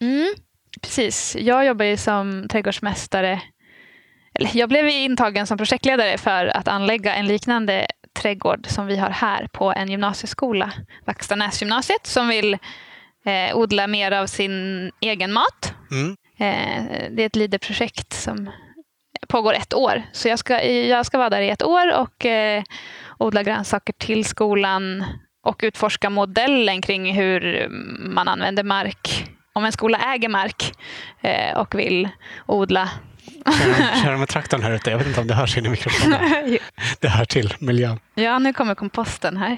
Mm, 0.00 0.34
precis. 0.82 1.36
Jag 1.36 1.66
jobbar 1.66 1.84
ju 1.84 1.96
som 1.96 2.48
trädgårdsmästare. 2.48 3.42
Eller 4.34 4.56
jag 4.56 4.68
blev 4.68 4.88
intagen 4.88 5.46
som 5.46 5.58
projektledare 5.58 6.18
för 6.18 6.46
att 6.46 6.68
anlägga 6.68 7.14
en 7.14 7.26
liknande 7.26 7.86
trädgård 8.12 8.66
som 8.66 8.86
vi 8.86 8.96
har 8.96 9.10
här 9.10 9.48
på 9.52 9.72
en 9.72 9.90
gymnasieskola, 9.90 10.72
Vackstanäsgymnasiet, 11.04 12.06
som 12.06 12.28
vill 12.28 12.58
eh, 13.24 13.56
odla 13.56 13.86
mer 13.86 14.12
av 14.12 14.26
sin 14.26 14.90
egen 15.00 15.32
mat. 15.32 15.74
Mm. 15.90 16.16
Eh, 16.38 17.10
det 17.10 17.22
är 17.22 17.26
ett 17.26 17.36
Leader-projekt 17.36 18.12
som 18.12 18.50
pågår 19.28 19.54
ett 19.54 19.74
år. 19.74 20.02
Så 20.12 20.28
jag 20.28 20.38
ska, 20.38 20.62
jag 20.64 21.06
ska 21.06 21.18
vara 21.18 21.30
där 21.30 21.40
i 21.40 21.50
ett 21.50 21.62
år 21.62 22.00
och 22.00 22.26
eh, 22.26 22.62
odla 23.18 23.42
grönsaker 23.42 23.92
till 23.92 24.24
skolan 24.24 25.04
och 25.42 25.60
utforska 25.64 26.10
modellen 26.10 26.82
kring 26.82 27.14
hur 27.14 27.68
man 27.98 28.28
använder 28.28 28.62
mark 28.62 29.30
om 29.54 29.64
en 29.64 29.72
skola 29.72 29.98
äger 30.14 30.28
mark 30.28 30.72
eh, 31.20 31.56
och 31.56 31.74
vill 31.74 32.08
odla 32.46 32.90
Kör, 33.46 34.02
kör 34.04 34.16
med 34.16 34.28
traktorn 34.28 34.62
här 34.62 34.72
ute. 34.72 34.90
Jag 34.90 34.98
vet 34.98 35.06
inte 35.06 35.20
om 35.20 35.26
det 35.26 35.34
hörs 35.34 35.56
in 35.56 35.66
i 35.66 35.68
mikrofonen. 35.68 36.20
Det 37.00 37.08
hör 37.08 37.24
till 37.24 37.54
miljön. 37.58 38.00
Ja, 38.14 38.38
nu 38.38 38.52
kommer 38.52 38.74
komposten 38.74 39.36
här. 39.36 39.56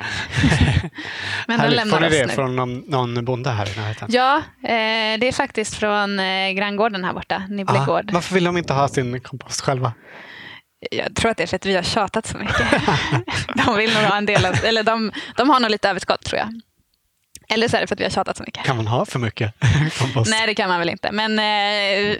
Men 1.47 1.61
den 1.61 1.71
lämnar 1.71 1.99
Får 1.99 2.01
ni 2.01 2.09
det 2.19 2.27
nu. 2.27 2.33
från 2.33 2.57
någon, 2.57 2.79
någon 2.79 3.25
bonde 3.25 3.51
här 3.51 3.69
i 3.77 3.81
närheten? 3.81 4.09
Ja, 4.11 4.37
eh, 4.63 5.19
det 5.21 5.29
är 5.29 5.33
faktiskt 5.33 5.75
från 5.75 6.21
eh, 6.21 6.51
granngården 6.51 7.05
här 7.05 7.13
borta, 7.13 7.43
Nibble 7.49 7.79
Ah, 7.79 8.03
varför 8.13 8.35
vill 8.35 8.45
de 8.45 8.57
inte 8.57 8.73
ha 8.73 8.89
sin 8.89 9.21
kompost 9.21 9.61
själva? 9.61 9.93
Jag 10.91 11.15
tror 11.15 11.31
att 11.31 11.37
det 11.37 11.43
är 11.43 11.47
för 11.47 11.57
att 11.57 11.67
vi 11.67 11.75
har 11.75 11.83
tjatat 11.83 12.27
så 12.27 12.39
mycket. 12.39 12.67
de 13.67 13.77
vill 13.77 13.95
nog 13.95 14.03
ha 14.03 14.17
en 14.17 14.27
del 14.27 14.47
av, 14.47 14.55
eller 14.65 14.83
de, 14.83 15.13
de 15.37 15.51
har 15.51 15.61
nog 15.61 15.71
lite 15.71 15.91
överskott 15.91 16.25
tror 16.25 16.39
jag. 16.39 16.61
Eller 17.49 17.69
så 17.69 17.77
är 17.77 17.81
det 17.81 17.87
för 17.87 17.95
att 17.95 18.01
vi 18.01 18.05
har 18.05 18.11
tjatat 18.11 18.37
så 18.37 18.43
mycket. 18.43 18.65
Kan 18.65 18.77
man 18.77 18.87
ha 18.87 19.07
för 19.07 19.19
mycket 19.19 19.55
kompost? 19.99 20.31
Nej, 20.31 20.47
det 20.47 20.55
kan 20.55 20.69
man 20.69 20.79
väl 20.79 20.89
inte. 20.89 21.13
Men 21.13 21.39
eh, 21.39 22.17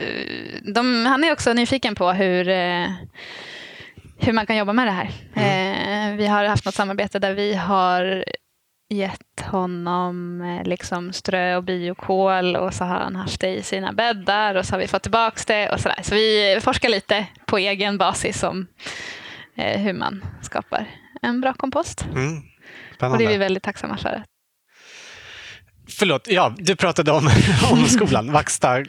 de, 0.75 1.07
han 1.07 1.25
är 1.25 1.33
också 1.33 1.53
nyfiken 1.53 1.95
på 1.95 2.13
hur, 2.13 2.49
eh, 2.49 2.91
hur 4.19 4.33
man 4.33 4.47
kan 4.47 4.57
jobba 4.57 4.73
med 4.73 4.87
det 4.87 4.91
här. 4.91 5.11
Eh, 5.35 6.17
vi 6.17 6.27
har 6.27 6.45
haft 6.45 6.65
något 6.65 6.75
samarbete 6.75 7.19
där 7.19 7.35
vi 7.35 7.55
har 7.55 8.25
gett 8.95 9.41
honom 9.45 10.43
liksom 10.65 11.13
strö 11.13 11.57
och 11.57 11.65
biokol 11.65 12.57
och 12.57 12.75
så 12.75 12.85
har 12.85 12.99
han 12.99 13.17
haft 13.17 13.41
det 13.41 13.49
i 13.49 13.63
sina 13.63 13.93
bäddar 13.93 14.55
och 14.55 14.67
så 14.67 14.75
har 14.75 14.79
vi 14.79 14.89
fått 14.89 15.03
tillbaka 15.03 15.43
det 15.47 15.71
och 15.71 15.81
sådär. 15.81 15.99
Så 16.03 16.15
vi 16.15 16.59
forskar 16.63 16.89
lite 16.89 17.27
på 17.47 17.59
egen 17.59 17.99
basis 17.99 18.43
om 18.43 18.67
hur 19.55 19.93
man 19.93 20.25
skapar 20.43 20.87
en 21.23 21.41
bra 21.41 21.53
kompost. 21.53 22.07
Mm. 22.15 22.43
Och 23.13 23.19
det 23.19 23.25
är 23.25 23.29
vi 23.29 23.37
väldigt 23.37 23.63
tacksamma 23.63 23.97
för. 23.97 24.23
Förlåt, 25.99 26.29
ja, 26.29 26.55
du 26.59 26.77
pratade 26.77 27.13
om, 27.13 27.31
om 27.73 27.85
skolan. 27.85 28.33
Vaxta. 28.33 28.85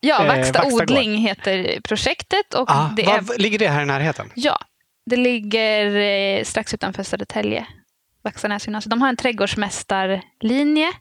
Ja, 0.00 0.22
Eh, 0.22 0.28
Vaxta 0.28 0.58
Vaxta 0.62 0.82
odling 0.82 1.16
heter 1.16 1.80
projektet. 1.80 2.54
Och 2.54 2.70
Ah, 2.70 2.88
det 2.96 3.04
är 3.04 3.38
ligger 3.38 3.58
det 3.58 3.68
här 3.68 3.82
i 3.82 3.86
närheten? 3.86 4.30
Ja, 4.34 4.58
det 5.10 5.16
ligger 5.16 5.96
eh, 5.96 6.44
strax 6.44 6.74
utanför 6.74 7.02
Södertälje. 7.02 7.66
Vaxanäs 8.24 8.66
gymnasium. 8.66 8.90
De 8.90 9.02
har 9.02 9.08
en 9.08 9.16
trädgårdsmästarlinje. 9.16 10.92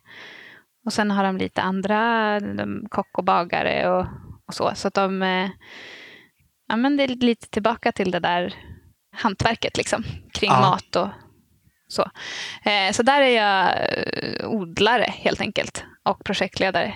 Och 0.86 0.94
sen 0.94 1.12
har 1.12 1.24
de 1.24 1.38
lite 1.38 1.62
andra, 1.62 2.40
de, 2.40 2.86
kock 2.90 3.18
och 3.18 3.24
bagare 3.24 3.90
och, 3.90 4.06
och 4.48 4.54
så. 4.54 4.72
Så 4.76 4.88
att 4.88 4.94
de, 4.94 5.22
eh, 5.24 5.50
ja 6.68 6.76
men 6.76 6.98
det 6.98 7.04
är 7.04 7.08
lite 7.08 7.48
tillbaka 7.50 7.92
till 7.92 8.12
det 8.12 8.20
där 8.20 8.54
hantverket 9.16 9.78
liksom. 9.78 10.04
Kring 10.34 10.50
Ja. 10.52 10.60
mat 10.60 10.96
och 10.96 11.08
så. 11.94 12.10
Eh, 12.64 12.92
så 12.92 13.04
där 13.04 13.22
är 13.22 13.30
jag 13.30 13.66
eh, 13.68 14.50
odlare 14.50 15.14
helt 15.18 15.42
enkelt. 15.42 15.84
Och 16.04 16.24
projektledare. 16.24 16.96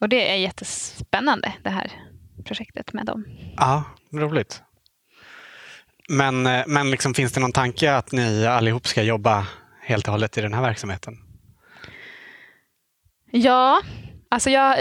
Och 0.00 0.08
det 0.08 0.30
är 0.30 0.36
jättespännande 0.36 1.52
det 1.62 1.70
här 1.70 1.92
projektet 2.44 2.92
med 2.92 3.06
dem. 3.06 3.24
Ja, 3.56 3.84
roligt. 4.12 4.62
Men, 6.08 6.46
eh, 6.46 6.62
men 6.66 6.90
liksom, 6.90 7.14
finns 7.14 7.32
det 7.32 7.40
någon 7.40 7.52
tanke 7.52 7.94
att 7.94 8.12
ni 8.12 8.46
allihop 8.46 8.86
ska 8.86 9.02
jobba 9.02 9.46
helt 9.82 10.06
och 10.06 10.12
hållet 10.12 10.38
i 10.38 10.40
den 10.40 10.54
här 10.54 10.62
verksamheten? 10.62 11.14
Ja, 13.32 13.80
alltså 14.28 14.50
jag, 14.50 14.76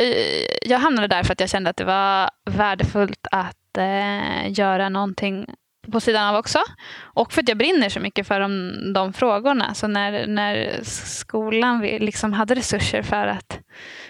jag 0.65 0.79
hamnade 0.79 1.07
där 1.07 1.23
för 1.23 1.33
att 1.33 1.39
jag 1.39 1.49
kände 1.49 1.69
att 1.69 1.77
det 1.77 1.85
var 1.85 2.29
värdefullt 2.45 3.27
att 3.31 3.77
eh, 3.77 4.51
göra 4.51 4.89
någonting 4.89 5.45
på 5.91 5.99
sidan 5.99 6.27
av 6.27 6.35
också. 6.35 6.59
Och 7.01 7.33
för 7.33 7.41
att 7.41 7.49
jag 7.49 7.57
brinner 7.57 7.89
så 7.89 7.99
mycket 7.99 8.27
för 8.27 8.39
de, 8.39 8.73
de 8.93 9.13
frågorna. 9.13 9.73
Så 9.73 9.87
när, 9.87 10.27
när 10.27 10.79
skolan 10.83 11.81
liksom 11.81 12.33
hade 12.33 12.55
resurser 12.55 13.01
för 13.01 13.27
att, 13.27 13.59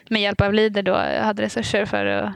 med 0.10 0.22
hjälp 0.22 0.42
av 0.42 0.54
Leader 0.54 0.84
då, 0.84 0.96
hade 0.96 1.44
resurser 1.44 1.86
för 1.86 2.06
att 2.06 2.34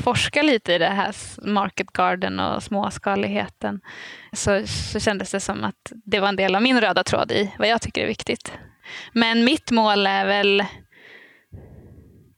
forska 0.00 0.42
lite 0.42 0.72
i 0.72 0.78
det 0.78 0.86
här 0.86 1.14
market 1.42 1.92
garden 1.92 2.40
och 2.40 2.62
småskaligheten 2.62 3.80
så, 4.32 4.62
så 4.66 5.00
kändes 5.00 5.30
det 5.30 5.40
som 5.40 5.64
att 5.64 5.92
det 6.04 6.20
var 6.20 6.28
en 6.28 6.36
del 6.36 6.54
av 6.54 6.62
min 6.62 6.80
röda 6.80 7.04
tråd 7.04 7.32
i 7.32 7.54
vad 7.58 7.68
jag 7.68 7.82
tycker 7.82 8.02
är 8.02 8.06
viktigt. 8.06 8.52
Men 9.12 9.44
mitt 9.44 9.70
mål 9.70 10.06
är 10.06 10.26
väl 10.26 10.64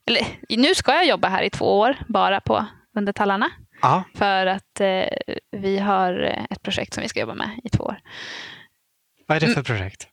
eller, 0.07 0.27
nu 0.57 0.75
ska 0.75 0.93
jag 0.93 1.07
jobba 1.07 1.29
här 1.29 1.43
i 1.43 1.51
två 1.51 1.79
år 1.79 1.97
bara 2.09 2.41
på 2.41 2.67
Under 2.97 3.13
tallarna. 3.13 3.51
Ja, 3.83 4.05
För 4.15 4.47
att 4.47 4.81
eh, 4.81 5.05
vi 5.53 5.79
har 5.79 6.13
ett 6.51 6.63
projekt 6.63 6.95
som 6.95 7.03
vi 7.03 7.09
ska 7.09 7.21
jobba 7.21 7.35
med 7.35 7.51
i 7.65 7.69
två 7.69 7.85
år. 7.85 7.97
vad 9.27 9.37
är 9.37 9.41
det 9.49 9.55
för 9.55 9.63
projekt? 9.63 10.09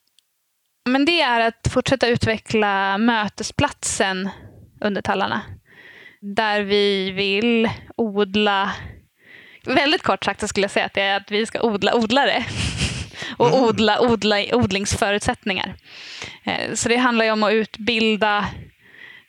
Men 0.88 1.04
det 1.04 1.20
är 1.20 1.40
att 1.40 1.68
fortsätta 1.72 2.08
utveckla 2.08 2.98
mötesplatsen 2.98 4.28
Under 4.80 5.02
tallarna. 5.02 5.40
Där 6.20 6.60
vi 6.62 7.10
vill 7.10 7.70
odla 7.96 8.72
Väldigt 9.64 10.02
kort 10.02 10.24
sagt 10.24 10.48
skulle 10.48 10.64
jag 10.64 10.70
säga 10.70 10.86
att 10.86 10.94
det 10.94 11.02
är 11.02 11.16
att 11.16 11.30
vi 11.30 11.46
ska 11.46 11.60
odla 11.62 11.94
odlare. 11.94 12.44
Och 13.36 13.48
Mm. 13.48 13.60
odla, 13.60 14.00
odla 14.00 14.36
odlingsförutsättningar. 14.52 15.74
Eh, 16.44 16.74
Så 16.74 16.88
det 16.88 16.96
handlar 16.96 17.24
ju 17.24 17.30
om 17.30 17.42
att 17.42 17.52
utbilda 17.52 18.38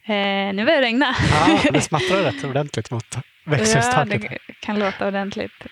eh, 0.06 0.54
Nu 0.54 0.66
börjar 0.66 0.82
det 0.82 0.88
regna. 0.88 1.16
Ja, 1.48 1.60
det 1.72 1.82
smattrar 1.82 2.18
rätt 2.18 2.44
ordentligt 2.44 2.92
mot 2.92 3.18
Ja, 3.46 4.06
det 4.06 4.38
kan 4.60 4.80
låta 4.80 5.08
ordentligt. 5.08 5.64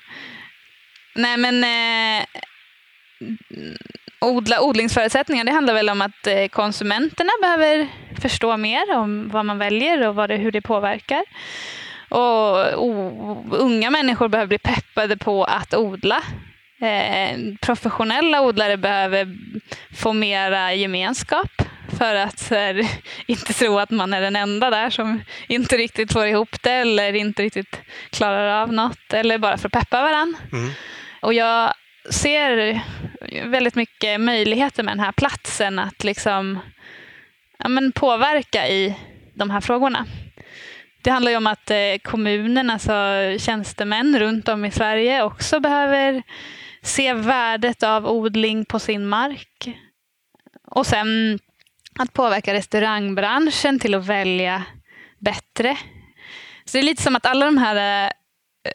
Nej, 1.16 1.38
men 1.38 1.64
eh, 1.64 2.26
odla 4.20 4.62
odlingsförutsättningar, 4.62 5.44
det 5.44 5.52
handlar 5.52 5.74
väl 5.74 5.90
om 5.90 6.02
att 6.02 6.28
eh, 6.28 6.48
konsumenterna 6.48 7.30
behöver 7.42 7.88
förstå 8.22 8.58
mer 8.58 8.96
om 8.96 9.30
vad 9.30 9.46
man 9.46 9.58
väljer 9.58 10.08
och 10.08 10.16
vad 10.16 10.30
det, 10.30 10.36
hur 10.38 10.52
det 10.52 10.62
påverkar. 10.62 11.24
Och 12.10 12.74
och 12.74 13.62
unga 13.62 13.90
människor 13.90 14.28
behöver 14.28 14.48
bli 14.48 14.58
peppade 14.58 15.18
på 15.18 15.44
att 15.44 15.74
odla. 15.74 16.22
Eh, 16.82 17.38
professionella 17.62 18.42
odlare 18.42 18.78
behöver 18.78 19.38
få 19.96 20.14
mera 20.14 20.74
gemenskap 20.74 21.62
för 21.98 22.16
att 22.16 22.50
här, 22.50 22.88
inte 23.26 23.54
tro 23.54 23.80
att 23.80 23.90
man 23.90 24.14
är 24.14 24.22
den 24.22 24.36
enda 24.36 24.70
där 24.70 24.90
som 24.90 25.22
inte 25.48 25.78
riktigt 25.78 26.14
får 26.14 26.26
ihop 26.26 26.62
det 26.62 26.72
eller 26.72 27.14
inte 27.14 27.44
riktigt 27.44 27.82
klarar 28.10 28.62
av 28.62 28.74
något 28.74 29.14
eller 29.14 29.38
bara 29.38 29.58
för 29.58 29.68
att 29.68 29.74
peppa 29.74 30.02
varandra. 30.02 30.40
Mm. 30.52 30.72
Och 31.22 31.34
jag 31.34 31.74
ser 32.10 32.82
väldigt 33.46 33.76
mycket 33.76 34.22
möjligheter 34.22 34.84
med 34.84 34.92
den 34.92 35.06
här 35.06 35.12
platsen 35.12 35.80
att 35.80 36.04
liksom 36.04 36.60
ja, 37.58 37.70
men 37.70 37.92
påverka 37.92 38.68
i 38.68 38.96
de 39.34 39.50
här 39.50 39.62
frågorna. 39.62 40.06
Det 41.02 41.10
handlar 41.10 41.32
ju 41.32 41.38
om 41.38 41.48
att 41.48 41.72
eh, 41.72 41.98
kommunen, 42.04 42.70
alltså 42.70 42.92
tjänstemän 43.40 44.20
runt 44.20 44.48
om 44.48 44.66
i 44.66 44.72
Sverige 44.72 45.24
också 45.24 45.60
behöver 45.60 46.24
se 46.82 47.14
värdet 47.14 47.84
av 47.84 48.08
odling 48.08 48.66
på 48.66 48.80
sin 48.80 49.08
mark. 49.08 49.78
Och 50.68 50.86
sen 50.86 51.40
att 52.00 52.14
påverka 52.14 52.54
restaurangbranschen 52.54 53.80
till 53.80 53.96
att 53.96 54.06
välja 54.06 54.64
bättre. 55.20 55.78
Så 56.66 56.78
det 56.78 56.82
är 56.82 56.84
lite 56.84 57.04
som 57.04 57.16
att 57.16 57.26
alla 57.26 57.46
de 57.46 57.58
här 57.58 58.12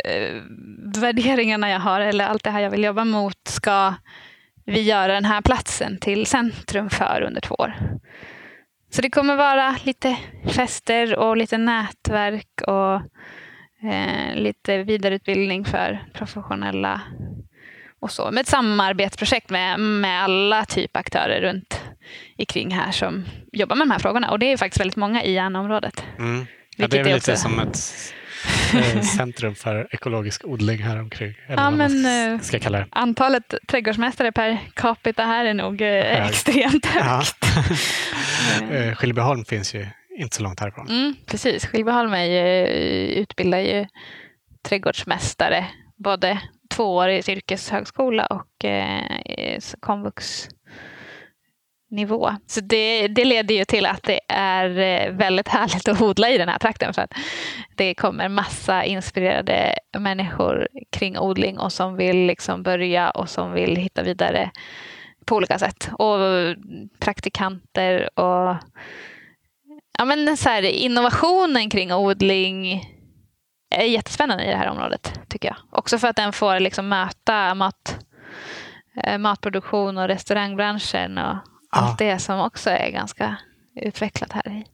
eh, 0.04 0.42
värderingarna 1.00 1.70
jag 1.70 1.80
har, 1.80 2.00
eller 2.00 2.24
allt 2.26 2.44
det 2.44 2.50
här 2.50 2.60
jag 2.60 2.70
vill 2.70 2.84
jobba 2.84 3.04
mot, 3.04 3.48
ska 3.48 3.94
vi 4.64 4.82
göra 4.82 5.12
den 5.12 5.24
här 5.24 5.40
platsen 5.40 5.98
till 5.98 6.26
centrum 6.26 6.90
för 6.90 7.22
under 7.26 7.40
två 7.40 7.54
år. 7.54 7.74
Så 8.90 9.02
det 9.02 9.10
kommer 9.10 9.36
vara 9.36 9.76
lite 9.82 10.16
fester 10.46 11.16
och 11.16 11.36
lite 11.36 11.58
nätverk 11.58 12.60
och 12.66 12.94
eh, 13.90 14.34
lite 14.34 14.82
vidareutbildning 14.82 15.64
för 15.64 16.04
professionella 16.12 17.00
och 18.00 18.10
så. 18.10 18.30
Med 18.30 18.40
ett 18.40 18.46
samarbetsprojekt 18.46 19.50
med, 19.50 19.80
med 19.80 20.22
alla 20.22 20.64
typ 20.64 20.96
aktörer 20.96 21.40
runt 21.40 21.80
ikring 22.36 22.70
här 22.70 22.92
som 22.92 23.24
jobbar 23.52 23.76
med 23.76 23.86
de 23.86 23.90
här 23.90 23.98
frågorna. 23.98 24.30
Och 24.30 24.38
det 24.38 24.52
är 24.52 24.56
faktiskt 24.56 24.80
väldigt 24.80 24.96
många 24.96 25.24
i 25.24 25.32
Järnaområdet. 25.32 26.04
Mm. 26.18 26.46
Ja, 26.76 26.88
det 26.88 26.98
är 26.98 27.04
väl 27.04 27.14
lite 27.14 27.32
också- 27.32 27.42
som 27.42 27.58
ett 27.60 27.78
eh, 28.74 29.00
centrum 29.02 29.54
för 29.54 29.88
ekologisk 29.94 30.44
odling 30.44 30.82
här 30.82 31.00
omkring. 31.00 31.34
Eller 31.48 31.62
Ja, 31.62 31.70
men, 31.70 32.34
eh, 32.34 32.40
ska 32.40 32.58
kalla 32.58 32.78
det. 32.78 32.86
Antalet 32.90 33.54
trädgårdsmästare 33.68 34.32
per 34.32 34.58
capita 34.74 35.22
här 35.24 35.44
är 35.44 35.54
nog 35.54 35.80
eh, 35.82 35.88
Hög. 35.88 36.28
extremt 36.30 36.88
Ja. 36.94 37.02
högt. 37.02 37.44
Eh, 38.70 38.94
Skillebyholm 38.94 39.44
finns 39.44 39.74
ju 39.74 39.86
inte 40.18 40.36
så 40.36 40.42
långt 40.42 40.60
härifrån. 40.60 40.88
Mm, 40.88 41.14
precis, 41.26 41.66
ju, 42.24 42.66
utbildar 43.08 43.58
ju 43.58 43.86
trädgårdsmästare 44.68 45.66
både 45.96 46.38
två 46.70 46.96
år 46.96 47.08
i 47.08 47.18
ett 47.18 47.28
yrkeshögskola 47.28 48.26
och 48.26 48.64
eh, 48.64 49.58
komvux 49.80 50.48
nivå. 51.90 52.30
Så 52.46 52.60
det, 52.60 53.08
det 53.08 53.24
leder 53.24 53.54
ju 53.54 53.64
till 53.64 53.86
att 53.86 54.02
det 54.02 54.20
är 54.28 54.78
eh, 54.78 55.12
väldigt 55.12 55.48
härligt 55.48 55.88
att 55.88 56.00
odla 56.00 56.30
i 56.30 56.38
den 56.38 56.48
här 56.48 56.58
trakten 56.58 56.94
för 56.94 57.02
att 57.02 57.12
det 57.74 57.94
kommer 57.94 58.28
massa 58.28 58.84
inspirerade 58.84 59.74
människor 59.98 60.68
kring 60.92 61.18
odling 61.18 61.58
och 61.58 61.72
som 61.72 61.96
vill 61.96 62.16
liksom 62.16 62.62
börja 62.62 63.10
och 63.10 63.28
som 63.28 63.52
vill 63.52 63.76
hitta 63.76 64.02
vidare 64.02 64.50
på 65.26 65.36
olika 65.36 65.58
sätt. 65.58 65.90
Och 65.92 66.18
praktikanter 66.98 68.18
och 68.18 68.56
ja, 69.98 70.04
men 70.04 70.36
så 70.36 70.48
här, 70.48 70.62
innovationen 70.62 71.70
kring 71.70 71.92
odling 71.92 72.82
är 73.74 73.84
jättespännande 73.84 74.44
i 74.44 74.50
det 74.50 74.56
här 74.56 74.70
området, 74.70 75.20
tycker 75.28 75.48
jag. 75.48 75.56
Också 75.70 75.98
för 75.98 76.08
att 76.08 76.16
den 76.16 76.32
får 76.32 76.60
liksom 76.60 76.88
möta 76.88 77.54
mat, 77.54 77.98
eh, 79.02 79.18
matproduktion 79.18 79.98
och 79.98 80.08
restaurangbranschen 80.08 81.18
och 81.18 81.36
ja. 81.76 81.82
allt 81.82 81.98
det 81.98 82.18
som 82.18 82.40
också 82.40 82.70
är 82.70 82.90
ganska 82.90 83.36
utvecklat 83.74 84.32
här. 84.32 84.64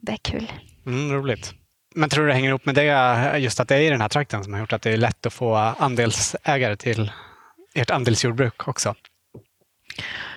Det 0.00 0.12
är 0.12 0.16
kul. 0.16 0.52
Mm, 0.86 1.12
roligt. 1.12 1.54
Men 1.94 2.08
tror 2.08 2.24
du 2.24 2.28
det 2.28 2.34
hänger 2.34 2.48
ihop 2.48 2.66
med 2.66 2.74
det, 2.74 3.38
just 3.38 3.60
att 3.60 3.68
det 3.68 3.76
är 3.76 3.80
i 3.80 3.90
den 3.90 4.00
här 4.00 4.08
trakten 4.08 4.44
som 4.44 4.52
har 4.52 4.60
gjort 4.60 4.72
att 4.72 4.82
det 4.82 4.90
är 4.90 4.96
lätt 4.96 5.26
att 5.26 5.32
få 5.32 5.56
andelsägare 5.56 6.76
till 6.76 7.12
ert 7.74 7.90
andelsjordbruk 7.90 8.68
också? 8.68 8.94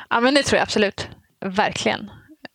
Ja, 0.09 0.19
men 0.19 0.33
det 0.33 0.43
tror 0.43 0.57
jag 0.57 0.63
absolut. 0.63 1.09
Verkligen. 1.45 2.11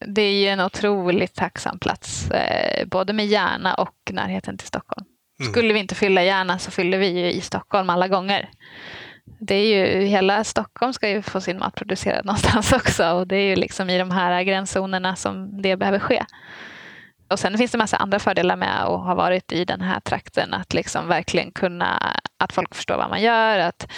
Det 0.07 0.23
är 0.23 0.33
ju 0.33 0.49
en 0.49 0.61
otroligt 0.61 1.35
tacksam 1.35 1.79
plats, 1.79 2.31
eh, 2.31 2.87
både 2.87 3.13
med 3.13 3.27
Järna 3.27 3.75
och 3.75 4.11
närheten 4.11 4.59
till 4.59 4.69
Stockholm. 4.69 5.07
Mm. 5.41 5.53
Skulle 5.53 5.75
vi 5.75 5.81
inte 5.81 5.95
fylla 5.95 6.23
Järna 6.23 6.59
så 6.59 6.71
fyller 6.71 6.99
vi 6.99 7.07
ju 7.07 7.33
i 7.33 7.41
Stockholm 7.41 7.91
alla 7.91 8.09
gånger. 8.09 8.51
Det 9.41 9.55
är 9.55 9.67
ju, 9.77 10.05
hela 10.05 10.45
Stockholm 10.45 10.93
ska 10.93 11.09
ju 11.09 11.23
få 11.23 11.41
sin 11.41 11.59
mat 11.59 11.75
producerad 11.75 12.25
någonstans 12.25 12.73
också 12.73 13.11
och 13.11 13.27
det 13.27 13.37
är 13.37 13.49
ju 13.49 13.57
liksom 13.57 13.91
i 13.91 13.99
de 13.99 14.11
här 14.11 14.43
gränszonerna 14.43 15.17
som 15.17 15.63
det 15.63 15.77
behöver 15.77 15.99
ske. 15.99 16.25
Och 17.31 17.39
sen 17.39 17.59
finns 17.59 17.73
det 17.73 17.79
massa 17.79 17.97
andra 17.97 18.19
fördelar 18.19 18.57
med 18.57 18.83
att 18.83 19.05
ha 19.05 19.15
varit 19.15 19.53
i 19.53 19.65
den 19.65 19.81
här 19.81 20.01
trakten. 20.01 20.55
Att 20.55 20.75
liksom 20.75 21.09
verkligen 21.09 21.53
kunna, 21.53 22.17
att 22.37 22.53
folk 22.53 22.75
förstår 22.75 22.97
vad 22.97 23.11
man 23.11 23.23
gör, 23.23 23.59
att 23.59 23.89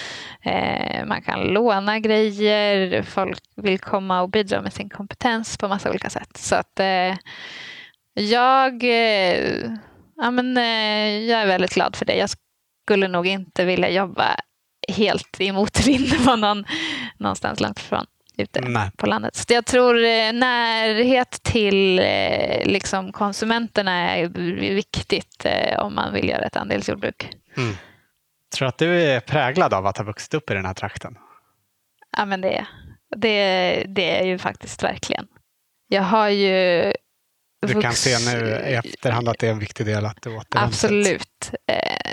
eh, 0.42 1.04
man 1.06 1.22
kan 1.22 1.40
låna 1.40 1.98
grejer, 1.98 3.02
folk 3.02 3.40
vill 3.56 3.78
komma 3.78 4.22
och 4.22 4.30
bidra 4.30 4.62
med 4.62 4.72
sin 4.72 4.88
kompetens 4.88 5.58
på 5.58 5.68
massa 5.68 5.90
olika 5.90 6.10
sätt. 6.10 6.36
Så 6.36 6.54
att 6.54 6.80
eh, 6.80 7.16
jag, 8.14 8.84
eh, 8.84 9.70
ja, 10.16 10.30
men, 10.30 10.56
eh, 10.56 11.28
jag 11.30 11.40
är 11.40 11.46
väldigt 11.46 11.74
glad 11.74 11.96
för 11.96 12.04
det. 12.04 12.16
Jag 12.16 12.30
skulle 12.84 13.08
nog 13.08 13.26
inte 13.26 13.64
vilja 13.64 13.90
jobba 13.90 14.36
helt 14.90 15.40
i 15.40 15.52
motvind 15.52 16.24
på 16.24 16.36
någon, 16.36 16.64
någonstans 17.18 17.60
långt 17.60 17.78
ifrån 17.78 18.06
ute 18.40 18.60
Nej. 18.60 18.90
på 18.96 19.06
landet. 19.06 19.36
Så 19.36 19.52
jag 19.52 19.66
tror 19.66 19.96
eh, 19.96 20.32
närhet 20.32 21.42
till 21.42 21.98
eh, 21.98 22.64
liksom, 22.64 23.12
konsumenterna 23.12 24.16
är 24.16 24.28
viktigt 24.74 25.44
eh, 25.44 25.78
om 25.80 25.94
man 25.94 26.14
vill 26.14 26.28
göra 26.28 26.44
ett 26.44 26.56
andelsjordbruk. 26.56 27.30
Mm. 27.56 27.74
Tror 28.54 28.68
att 28.68 28.78
du 28.78 29.02
är 29.02 29.20
präglad 29.20 29.74
av 29.74 29.86
att 29.86 29.96
ha 29.96 30.04
vuxit 30.04 30.34
upp 30.34 30.50
i 30.50 30.54
den 30.54 30.64
här 30.64 30.74
trakten? 30.74 31.18
Ja, 32.16 32.24
men 32.24 32.40
det, 32.40 32.66
det, 33.16 33.84
det 33.88 34.20
är 34.20 34.24
ju 34.24 34.38
faktiskt 34.38 34.82
verkligen. 34.82 35.26
Jag 35.88 36.02
har 36.02 36.28
ju 36.28 36.92
du 37.66 37.80
kan 37.80 37.92
se 37.92 38.18
nu 38.18 38.48
i 38.48 38.74
efterhand 38.74 39.28
att 39.28 39.38
det 39.38 39.46
är 39.46 39.50
en 39.50 39.58
viktig 39.58 39.86
del 39.86 40.06
att 40.06 40.22
du 40.22 40.36
återvänder. 40.36 40.68
Absolut. 40.68 41.50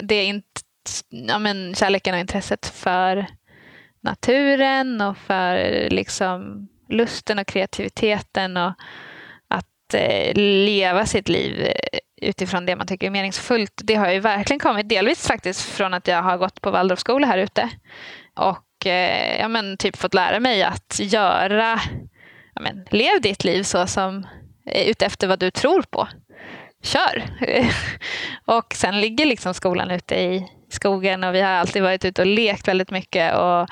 Det 0.02 0.16
är 0.16 0.26
inte, 0.26 0.62
ja, 1.10 1.40
men 1.40 1.76
kärleken 1.76 2.14
och 2.14 2.20
intresset 2.20 2.66
för 2.66 3.26
naturen 4.02 5.02
och 5.02 5.18
för 5.18 5.90
liksom 5.90 6.68
lusten 6.90 7.40
och 7.40 7.48
kreativiteten 7.48 8.58
och 8.58 8.74
att 9.48 9.94
eh, 9.94 10.34
leva 10.36 11.06
sitt 11.06 11.30
liv 11.30 11.62
eh, 11.62 12.00
utifrån 12.22 12.66
det 12.66 12.76
man 12.76 12.88
tycker 12.88 13.08
är 13.08 13.12
meningsfullt. 13.12 13.82
Det 13.84 13.96
har 13.96 14.12
ju 14.12 14.20
verkligen 14.20 14.60
kommit, 14.60 14.90
delvis 14.90 15.28
faktiskt 15.28 15.62
från 15.62 15.94
att 15.94 16.08
jag 16.08 16.24
har 16.24 16.38
gått 16.38 16.62
på 16.62 16.72
Waldorfskola 16.72 17.28
här 17.28 17.38
ute 17.38 17.70
och 18.36 18.86
eh, 18.86 19.40
ja, 19.40 19.48
men, 19.48 19.78
typ 19.78 19.98
fått 19.98 20.14
lära 20.14 20.40
mig 20.40 20.64
att 20.64 21.00
göra, 21.00 21.80
ja, 22.56 22.62
men, 22.62 22.88
lev 22.92 23.22
ditt 23.22 23.44
liv 23.44 23.64
så 23.64 23.88
som 23.88 24.28
eh, 24.66 24.90
utefter 24.90 25.28
vad 25.28 25.40
du 25.40 25.52
tror 25.52 25.82
på. 25.82 26.08
Kör! 26.84 27.24
och 28.46 28.74
sen 28.74 29.02
ligger 29.02 29.26
liksom 29.26 29.54
skolan 29.54 29.92
ute 29.92 30.16
i 30.16 30.48
skogen 30.70 31.24
och 31.24 31.36
vi 31.36 31.42
har 31.42 31.50
alltid 31.50 31.84
varit 31.84 32.06
ute 32.06 32.22
och 32.22 32.28
lekt 32.28 32.68
väldigt 32.68 32.92
mycket 32.92 33.36
och 33.36 33.68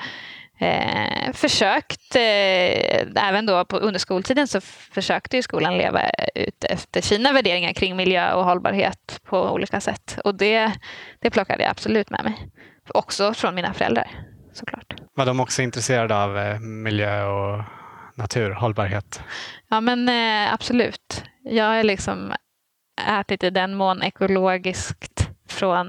eh, 0.66 1.32
försökt, 1.32 2.16
eh, 2.16 3.28
även 3.28 3.46
då 3.46 3.64
på, 3.64 3.76
under 3.76 3.98
skoltiden 3.98 4.48
så 4.48 4.60
försökte 4.60 5.36
ju 5.36 5.42
skolan 5.42 5.78
leva 5.78 6.00
ut 6.34 6.64
efter 6.64 7.00
sina 7.00 7.32
värderingar 7.32 7.72
kring 7.72 7.96
miljö 7.96 8.32
och 8.32 8.44
hållbarhet 8.44 9.20
på 9.24 9.50
olika 9.50 9.80
sätt. 9.80 10.18
Och 10.24 10.34
det, 10.34 10.72
det 11.20 11.30
plockade 11.30 11.62
jag 11.62 11.70
absolut 11.70 12.10
med 12.10 12.24
mig. 12.24 12.48
Också 12.88 13.34
från 13.34 13.54
mina 13.54 13.74
föräldrar 13.74 14.10
såklart. 14.52 14.94
Var 15.14 15.26
de 15.26 15.40
också 15.40 15.62
intresserade 15.62 16.16
av 16.16 16.38
eh, 16.38 16.58
miljö 16.60 17.24
och 17.24 17.62
natur, 18.14 18.50
hållbarhet? 18.50 19.22
Ja 19.68 19.80
men 19.80 20.08
eh, 20.08 20.52
absolut. 20.54 21.24
Jag 21.42 21.78
är 21.78 21.84
liksom 21.84 22.32
ätit 23.08 23.44
i 23.44 23.50
den 23.50 23.74
mån 23.74 24.02
ekologiskt 24.02 25.15
från 25.56 25.88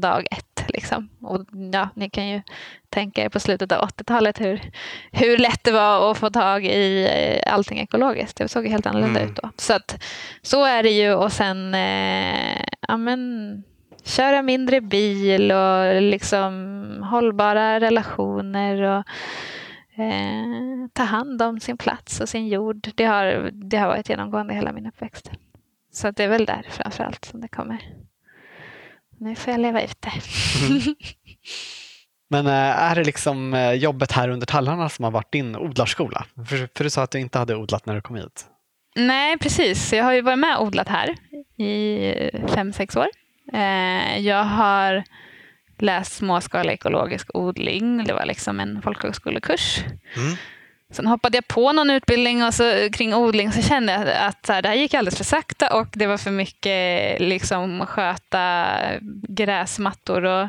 dag 0.00 0.26
ett. 0.30 0.64
Liksom. 0.68 1.08
Och 1.22 1.46
ja, 1.72 1.88
ni 1.94 2.10
kan 2.10 2.28
ju 2.28 2.42
tänka 2.88 3.24
er 3.24 3.28
på 3.28 3.40
slutet 3.40 3.72
av 3.72 3.88
80-talet 3.88 4.40
hur, 4.40 4.70
hur 5.12 5.38
lätt 5.38 5.64
det 5.64 5.72
var 5.72 6.10
att 6.10 6.18
få 6.18 6.30
tag 6.30 6.64
i 6.64 7.08
eh, 7.44 7.54
allting 7.54 7.78
ekologiskt. 7.78 8.36
Det 8.36 8.48
såg 8.48 8.66
helt 8.66 8.86
annorlunda 8.86 9.20
mm. 9.20 9.30
ut 9.30 9.38
då. 9.42 9.50
Så, 9.56 9.74
att, 9.74 10.04
så 10.42 10.64
är 10.64 10.82
det 10.82 10.90
ju. 10.90 11.14
Och 11.14 11.32
sen 11.32 11.74
eh, 11.74 12.62
ja, 12.88 12.96
men, 12.96 13.62
köra 14.04 14.42
mindre 14.42 14.80
bil 14.80 15.52
och 15.52 16.02
liksom 16.02 16.52
hållbara 17.10 17.80
relationer. 17.80 18.82
och 18.82 19.04
eh, 20.02 20.88
ta 20.92 21.02
hand 21.02 21.42
om 21.42 21.60
sin 21.60 21.76
plats 21.76 22.20
och 22.20 22.28
sin 22.28 22.48
jord. 22.48 22.88
Det 22.94 23.04
har, 23.04 23.50
det 23.52 23.76
har 23.76 23.88
varit 23.88 24.08
genomgående 24.08 24.54
hela 24.54 24.72
min 24.72 24.86
uppväxt. 24.86 25.30
Så 25.92 26.10
det 26.10 26.24
är 26.24 26.28
väl 26.28 26.44
där 26.44 26.66
framför 26.70 27.04
allt 27.04 27.24
som 27.24 27.40
det 27.40 27.48
kommer. 27.48 27.82
Nu 29.20 29.34
får 29.34 29.50
jag 29.50 29.60
leva 29.60 29.82
ut 29.82 29.96
det. 30.00 30.12
Mm. 30.68 30.82
Men 32.30 32.46
eh, 32.46 32.82
är 32.82 32.94
det 32.94 33.04
liksom 33.04 33.54
eh, 33.54 33.72
jobbet 33.72 34.12
här 34.12 34.28
under 34.28 34.46
tallarna 34.46 34.88
som 34.88 35.04
har 35.04 35.10
varit 35.10 35.32
din 35.32 35.56
odlarskola? 35.56 36.26
För, 36.48 36.68
för 36.76 36.84
du 36.84 36.90
sa 36.90 37.02
att 37.02 37.10
du 37.10 37.18
inte 37.18 37.38
hade 37.38 37.56
odlat 37.56 37.86
när 37.86 37.94
du 37.94 38.00
kom 38.00 38.16
hit. 38.16 38.46
Nej, 38.96 39.38
precis. 39.38 39.92
Jag 39.92 40.04
har 40.04 40.12
ju 40.12 40.20
varit 40.20 40.38
med 40.38 40.56
och 40.56 40.66
odlat 40.66 40.88
här 40.88 41.16
i 41.64 42.30
fem, 42.48 42.72
sex 42.72 42.96
år. 42.96 43.08
Eh, 43.52 44.18
jag 44.18 44.44
har 44.44 45.04
läst 45.78 46.12
småskalig 46.12 46.72
ekologisk 46.72 47.30
odling. 47.34 48.04
Det 48.04 48.12
var 48.12 48.26
liksom 48.26 48.60
en 48.60 48.82
folkhögskolekurs. 48.82 49.78
Mm. 50.16 50.36
Sen 50.92 51.06
hoppade 51.06 51.36
jag 51.36 51.48
på 51.48 51.72
någon 51.72 51.90
utbildning 51.90 52.44
och 52.44 52.54
så, 52.54 52.90
kring 52.92 53.14
odling 53.14 53.52
så 53.52 53.62
kände 53.62 53.92
jag 53.92 54.28
att 54.28 54.46
så 54.46 54.52
här, 54.52 54.62
det 54.62 54.68
här 54.68 54.76
gick 54.76 54.94
alldeles 54.94 55.16
för 55.16 55.24
sakta 55.24 55.74
och 55.74 55.88
det 55.92 56.06
var 56.06 56.16
för 56.16 56.30
mycket 56.30 57.20
liksom, 57.20 57.86
sköta 57.86 58.66
gräsmattor 59.28 60.24
och 60.24 60.48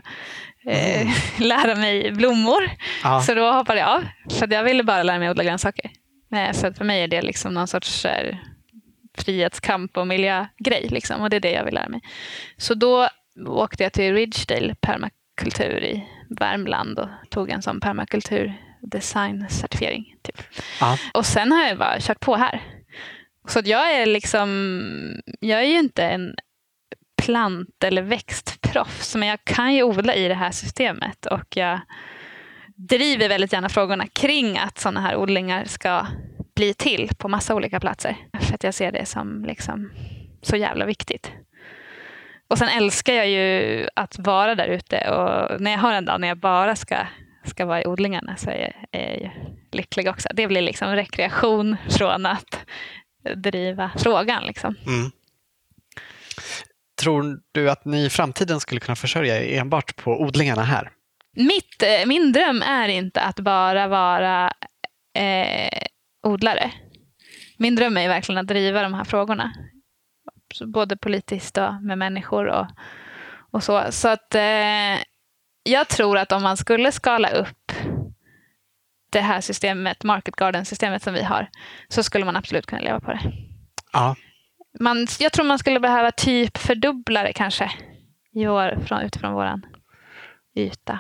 eh, 0.65 1.01
mm. 1.01 1.13
lära 1.37 1.75
mig 1.75 2.11
blommor. 2.11 2.71
Ja. 3.03 3.21
Så 3.21 3.33
då 3.33 3.51
hoppade 3.51 3.79
jag 3.79 3.89
av. 3.89 4.03
För 4.29 4.53
jag 4.53 4.63
ville 4.63 4.83
bara 4.83 5.03
lära 5.03 5.19
mig 5.19 5.29
odla 5.29 5.43
grönsaker. 5.43 5.91
Eh, 6.35 6.51
så 6.51 6.73
för 6.73 6.85
mig 6.85 7.03
är 7.03 7.07
det 7.07 7.21
liksom 7.21 7.53
någon 7.53 7.67
sorts 7.67 8.03
här, 8.03 8.43
frihetskamp 9.17 9.97
och 9.97 10.07
miljögrej. 10.07 10.87
Liksom, 10.89 11.21
och 11.21 11.29
det 11.29 11.35
är 11.35 11.41
det 11.41 11.51
jag 11.51 11.65
vill 11.65 11.73
lära 11.73 11.89
mig. 11.89 12.01
Så 12.57 12.73
då 12.73 13.09
åkte 13.47 13.83
jag 13.83 13.93
till 13.93 14.13
Ridgedale 14.13 14.75
permakultur 14.75 15.83
i 15.83 16.03
Värmland 16.29 16.99
och 16.99 17.09
tog 17.29 17.49
en 17.49 17.61
sån 17.61 17.79
permakultur 17.79 18.68
designcertifiering. 18.81 20.15
Typ. 20.21 20.41
Och 21.13 21.25
sen 21.25 21.51
har 21.51 21.67
jag 21.67 21.77
bara 21.77 21.99
kört 21.99 22.19
på 22.19 22.35
här. 22.35 22.61
Så 23.47 23.61
jag 23.65 23.93
är 23.93 24.05
liksom, 24.05 24.49
jag 25.39 25.59
är 25.59 25.65
ju 25.65 25.79
inte 25.79 26.03
en 26.03 26.35
plant 27.21 27.83
eller 27.83 28.01
växtproffs, 28.01 29.15
men 29.15 29.27
jag 29.27 29.43
kan 29.43 29.73
ju 29.73 29.83
odla 29.83 30.15
i 30.15 30.27
det 30.27 30.35
här 30.35 30.51
systemet 30.51 31.25
och 31.25 31.57
jag 31.57 31.79
driver 32.75 33.29
väldigt 33.29 33.53
gärna 33.53 33.69
frågorna 33.69 34.07
kring 34.07 34.57
att 34.57 34.79
sådana 34.79 35.01
här 35.01 35.15
odlingar 35.15 35.65
ska 35.65 36.07
bli 36.55 36.73
till 36.73 37.09
på 37.17 37.27
massa 37.27 37.55
olika 37.55 37.79
platser. 37.79 38.15
För 38.39 38.53
att 38.53 38.63
jag 38.63 38.73
ser 38.73 38.91
det 38.91 39.05
som 39.05 39.45
liksom 39.45 39.91
så 40.41 40.55
jävla 40.55 40.85
viktigt. 40.85 41.31
Och 42.47 42.57
sen 42.57 42.69
älskar 42.69 43.13
jag 43.13 43.29
ju 43.29 43.87
att 43.95 44.19
vara 44.19 44.55
där 44.55 44.67
ute 44.67 45.11
och 45.11 45.61
när 45.61 45.71
jag 45.71 45.79
har 45.79 45.93
en 45.93 46.05
dag 46.05 46.21
när 46.21 46.27
jag 46.27 46.37
bara 46.37 46.75
ska 46.75 46.95
ska 47.49 47.65
vara 47.65 47.81
i 47.81 47.87
odlingarna 47.87 48.37
så 48.37 48.49
är 48.49 48.59
jag, 48.59 49.01
är 49.01 49.21
jag 49.21 49.31
lycklig 49.71 50.09
också. 50.09 50.29
Det 50.33 50.47
blir 50.47 50.61
liksom 50.61 50.95
rekreation 50.95 51.77
från 51.89 52.25
att 52.25 52.65
driva 53.35 53.91
frågan. 53.97 54.43
Liksom. 54.43 54.75
Mm. 54.87 55.11
Tror 57.01 57.39
du 57.51 57.69
att 57.69 57.85
ni 57.85 58.05
i 58.05 58.09
framtiden 58.09 58.59
skulle 58.59 58.79
kunna 58.79 58.95
försörja 58.95 59.43
er 59.43 59.59
enbart 59.59 59.95
på 59.95 60.21
odlingarna 60.21 60.63
här? 60.63 60.91
Mitt, 61.35 61.83
eh, 61.83 62.07
min 62.07 62.31
dröm 62.31 62.61
är 62.61 62.87
inte 62.87 63.21
att 63.21 63.39
bara 63.39 63.87
vara 63.87 64.53
eh, 65.15 65.81
odlare. 66.23 66.71
Min 67.57 67.75
dröm 67.75 67.97
är 67.97 68.07
verkligen 68.07 68.39
att 68.39 68.47
driva 68.47 68.83
de 68.83 68.93
här 68.93 69.03
frågorna. 69.03 69.53
Både 70.65 70.97
politiskt 70.97 71.57
och 71.57 71.73
med 71.81 71.97
människor 71.97 72.47
och, 72.47 72.67
och 73.51 73.63
så. 73.63 73.91
Så 73.91 74.07
att 74.07 74.35
eh, 74.35 74.95
jag 75.63 75.87
tror 75.87 76.17
att 76.17 76.31
om 76.31 76.43
man 76.43 76.57
skulle 76.57 76.91
skala 76.91 77.29
upp 77.29 77.71
det 79.11 79.21
här 79.21 79.41
systemet, 79.41 80.03
Market 80.03 80.35
Garden-systemet 80.35 81.03
som 81.03 81.13
vi 81.13 81.23
har, 81.23 81.47
så 81.87 82.03
skulle 82.03 82.25
man 82.25 82.35
absolut 82.35 82.65
kunna 82.65 82.81
leva 82.81 82.99
på 82.99 83.11
det. 83.11 83.19
Ja. 83.93 84.15
man, 84.79 85.07
jag 85.19 85.31
tror 85.31 85.45
man 85.45 85.59
skulle 85.59 85.79
behöva 85.79 86.11
typ 86.11 86.57
fördubbla 86.57 87.23
det 87.23 87.33
kanske 87.33 87.71
i 88.33 88.47
år 88.47 88.77
från, 88.85 89.01
utifrån 89.01 89.33
vår 89.33 89.61
yta. 90.55 90.99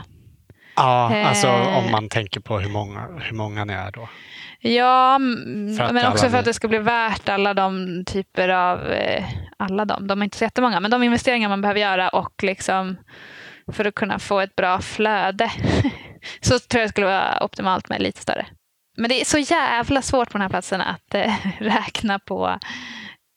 Ja, 0.75 1.25
alltså 1.25 1.47
Eh. 1.47 1.77
om 1.77 1.91
man 1.91 2.09
tänker 2.09 2.39
på 2.39 2.59
hur 2.59 2.69
många, 2.69 3.07
hur 3.21 3.35
många 3.35 3.65
ni 3.65 3.73
är 3.73 3.91
då. 3.91 4.09
Ja, 4.59 5.17
men 5.91 6.07
också 6.07 6.29
för 6.29 6.37
att 6.37 6.45
det 6.45 6.53
ska 6.53 6.67
bli 6.67 6.77
värt 6.77 7.29
alla 7.29 7.53
de 7.53 8.03
typer 8.05 8.49
av, 8.49 8.91
eh, 8.91 9.25
alla 9.57 9.85
de, 9.85 10.07
de 10.07 10.21
är 10.21 10.23
inte 10.23 10.37
så 10.37 10.43
jättemånga, 10.43 10.79
men 10.79 10.91
de 10.91 11.03
investeringar 11.03 11.49
man 11.49 11.61
behöver 11.61 11.79
göra 11.79 12.09
och 12.09 12.43
liksom 12.43 12.97
för 13.73 13.85
att 13.85 13.95
kunna 13.95 14.19
få 14.19 14.39
ett 14.39 14.55
bra 14.55 14.81
flöde 14.81 15.51
så 16.41 16.59
tror 16.59 16.79
jag 16.79 16.87
det 16.87 16.89
skulle 16.89 17.07
vara 17.07 17.43
optimalt 17.43 17.89
med 17.89 18.01
lite 18.01 18.21
större. 18.21 18.45
Men 18.97 19.09
det 19.09 19.21
är 19.21 19.25
så 19.25 19.37
jävla 19.37 20.01
svårt 20.01 20.29
på 20.29 20.37
den 20.37 20.41
här 20.41 20.49
platsen 20.49 20.81
att 20.81 21.13
eh, 21.13 21.33
räkna 21.59 22.19
på 22.19 22.59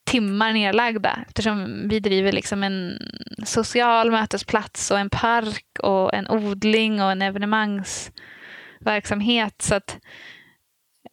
timmar 0.07 0.53
nedlagda 0.53 1.19
eftersom 1.27 1.89
vi 1.89 2.01
driver 2.01 2.33
liksom 2.33 2.63
en 2.63 2.99
social 3.45 4.11
mötesplats 4.11 4.91
och 4.91 4.99
en 4.99 5.11
park 5.11 5.67
och 5.79 6.15
en 6.15 6.29
odling 6.29 7.03
och 7.03 7.13
en 7.13 7.23
evenemangsverksamhet. 7.23 9.63
Så 9.63 9.75
att 9.75 9.99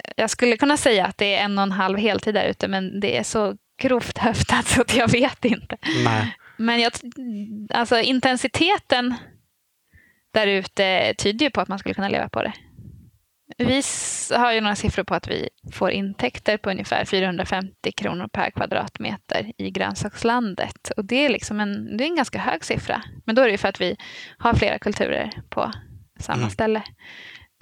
eh, 0.03 0.11
jag 0.17 0.29
skulle 0.29 0.57
kunna 0.57 0.77
säga 0.77 1.05
att 1.05 1.17
det 1.17 1.35
är 1.35 1.45
en 1.45 1.57
och 1.57 1.63
en 1.63 1.71
halv 1.71 1.97
heltid 1.97 2.33
där 2.33 2.45
ute 2.45 2.67
men 2.67 2.99
det 2.99 3.17
är 3.17 3.23
så 3.23 3.55
grovt 3.81 4.17
höftat 4.17 4.67
så 4.67 4.81
att 4.81 4.95
jag 4.95 5.11
vet 5.11 5.45
inte. 5.45 5.77
Nej. 6.03 6.35
Men 6.59 6.79
jag, 6.79 6.91
alltså 7.73 7.99
intensiteten 7.99 9.13
där 10.33 10.47
ute 10.47 11.13
tyder 11.17 11.45
ju 11.45 11.49
på 11.51 11.61
att 11.61 11.67
man 11.67 11.79
skulle 11.79 11.95
kunna 11.95 12.09
leva 12.09 12.29
på 12.29 12.43
det. 12.43 12.53
Vi 13.57 13.81
har 14.37 14.51
ju 14.53 14.61
några 14.61 14.75
siffror 14.75 15.03
på 15.03 15.15
att 15.15 15.27
vi 15.27 15.49
får 15.71 15.91
intäkter 15.91 16.57
på 16.57 16.69
ungefär 16.69 17.05
450 17.05 17.91
kronor 17.91 18.27
per 18.27 18.51
kvadratmeter 18.51 19.51
i 19.57 19.71
grönsakslandet. 19.71 20.91
Och 20.97 21.05
det 21.05 21.25
är, 21.25 21.29
liksom 21.29 21.59
en, 21.59 21.97
det 21.97 22.03
är 22.03 22.07
en 22.07 22.15
ganska 22.15 22.39
hög 22.39 22.65
siffra. 22.65 23.01
Men 23.25 23.35
då 23.35 23.41
är 23.41 23.45
det 23.45 23.51
ju 23.51 23.57
för 23.57 23.67
att 23.67 23.81
vi 23.81 23.97
har 24.37 24.53
flera 24.53 24.79
kulturer 24.79 25.31
på 25.49 25.71
samma 26.19 26.37
Mm. 26.37 26.49
ställe. 26.49 26.83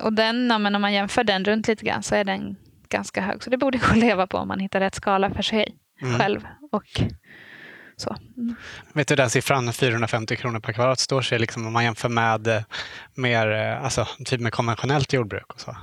Och 0.02 0.14
den, 0.14 0.48
ja, 0.50 0.58
men 0.58 0.76
om 0.76 0.82
man 0.82 0.94
jämför 0.94 1.24
den 1.24 1.46
runt 1.46 1.68
lite 1.68 1.86
grann 1.86 2.04
så 2.04 2.16
är 2.16 2.24
den 2.24 2.56
ganska 2.90 3.22
hög. 3.22 3.44
Så 3.44 3.50
det 3.50 3.58
borde 3.58 3.78
gå 3.78 3.86
att 3.88 3.98
leva 3.98 4.28
på 4.28 4.38
om 4.38 4.48
man 4.48 4.60
hittar 4.60 4.80
rätt 4.80 4.96
skala 4.96 5.30
för 5.34 5.42
sig 5.44 5.76
Mm. 6.02 6.20
själv. 6.20 6.48
Och 6.72 7.02
så. 7.98 8.16
Mm. 8.38 8.56
Vet 8.94 9.08
du 9.08 9.16
den 9.16 9.30
siffran 9.30 9.74
450 9.74 10.36
kronor 10.36 10.60
per 10.60 10.74
kvadrat 10.74 11.00
står 11.00 11.22
sig 11.22 11.40
liksom 11.40 11.68
om 11.68 11.74
man 11.74 11.84
jämför 11.84 12.10
med 12.10 12.48
eh, 12.48 12.62
mer, 13.16 13.52
eh, 13.52 13.84
alltså 13.84 14.08
typ 14.26 14.42
med 14.42 14.54
konventionellt 14.54 15.14
jordbruk 15.14 15.54
och 15.54 15.60
så. 15.60 15.76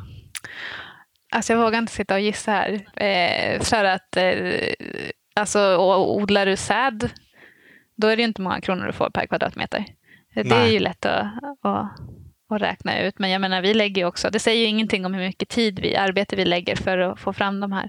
Alltså 1.32 1.52
jag 1.52 1.60
vågar 1.60 1.78
inte 1.78 1.92
sitta 1.92 2.14
och 2.14 2.20
gissa 2.20 2.50
här. 2.50 2.72
Eh, 2.96 3.60
för 3.62 3.84
att 3.84 4.16
eh, 4.16 4.74
alltså, 5.34 5.76
odlar 5.96 6.46
du 6.46 6.56
säd, 6.56 7.10
då 7.96 8.08
är 8.08 8.16
det 8.16 8.22
inte 8.22 8.42
många 8.42 8.60
kronor 8.60 8.86
du 8.86 8.92
får 8.92 9.10
per 9.10 9.26
kvadratmeter. 9.26 9.84
Det 10.34 10.40
är 10.40 10.44
Nej. 10.44 10.72
ju 10.72 10.78
lätt 10.78 11.06
att, 11.06 11.26
att, 11.62 12.00
att 12.50 12.62
räkna 12.62 13.00
ut. 13.00 13.18
Men 13.18 13.30
jag 13.30 13.40
menar, 13.40 13.62
vi 13.62 13.74
lägger 13.74 14.02
ju 14.02 14.08
också, 14.08 14.30
det 14.30 14.38
säger 14.38 14.60
ju 14.60 14.66
ingenting 14.66 15.06
om 15.06 15.14
hur 15.14 15.26
mycket 15.26 15.48
tid 15.48 15.78
vi, 15.78 15.96
arbete 15.96 16.36
vi 16.36 16.44
lägger 16.44 16.76
för 16.76 16.98
att 16.98 17.20
få 17.20 17.32
fram 17.32 17.60
de 17.60 17.72
här. 17.72 17.88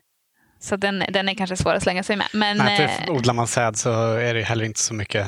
Så 0.65 0.75
den, 0.75 1.03
den 1.09 1.29
är 1.29 1.33
kanske 1.33 1.57
svår 1.57 1.73
att 1.73 1.83
slänga 1.83 2.03
sig 2.03 2.15
med. 2.15 2.27
Men, 2.33 2.57
Nej, 2.57 2.99
eh, 3.07 3.13
odlar 3.13 3.33
man 3.33 3.47
säd 3.47 3.77
så 3.77 4.13
är 4.13 4.33
det 4.33 4.41
heller 4.41 4.65
inte 4.65 4.79
så 4.79 4.93
mycket 4.93 5.27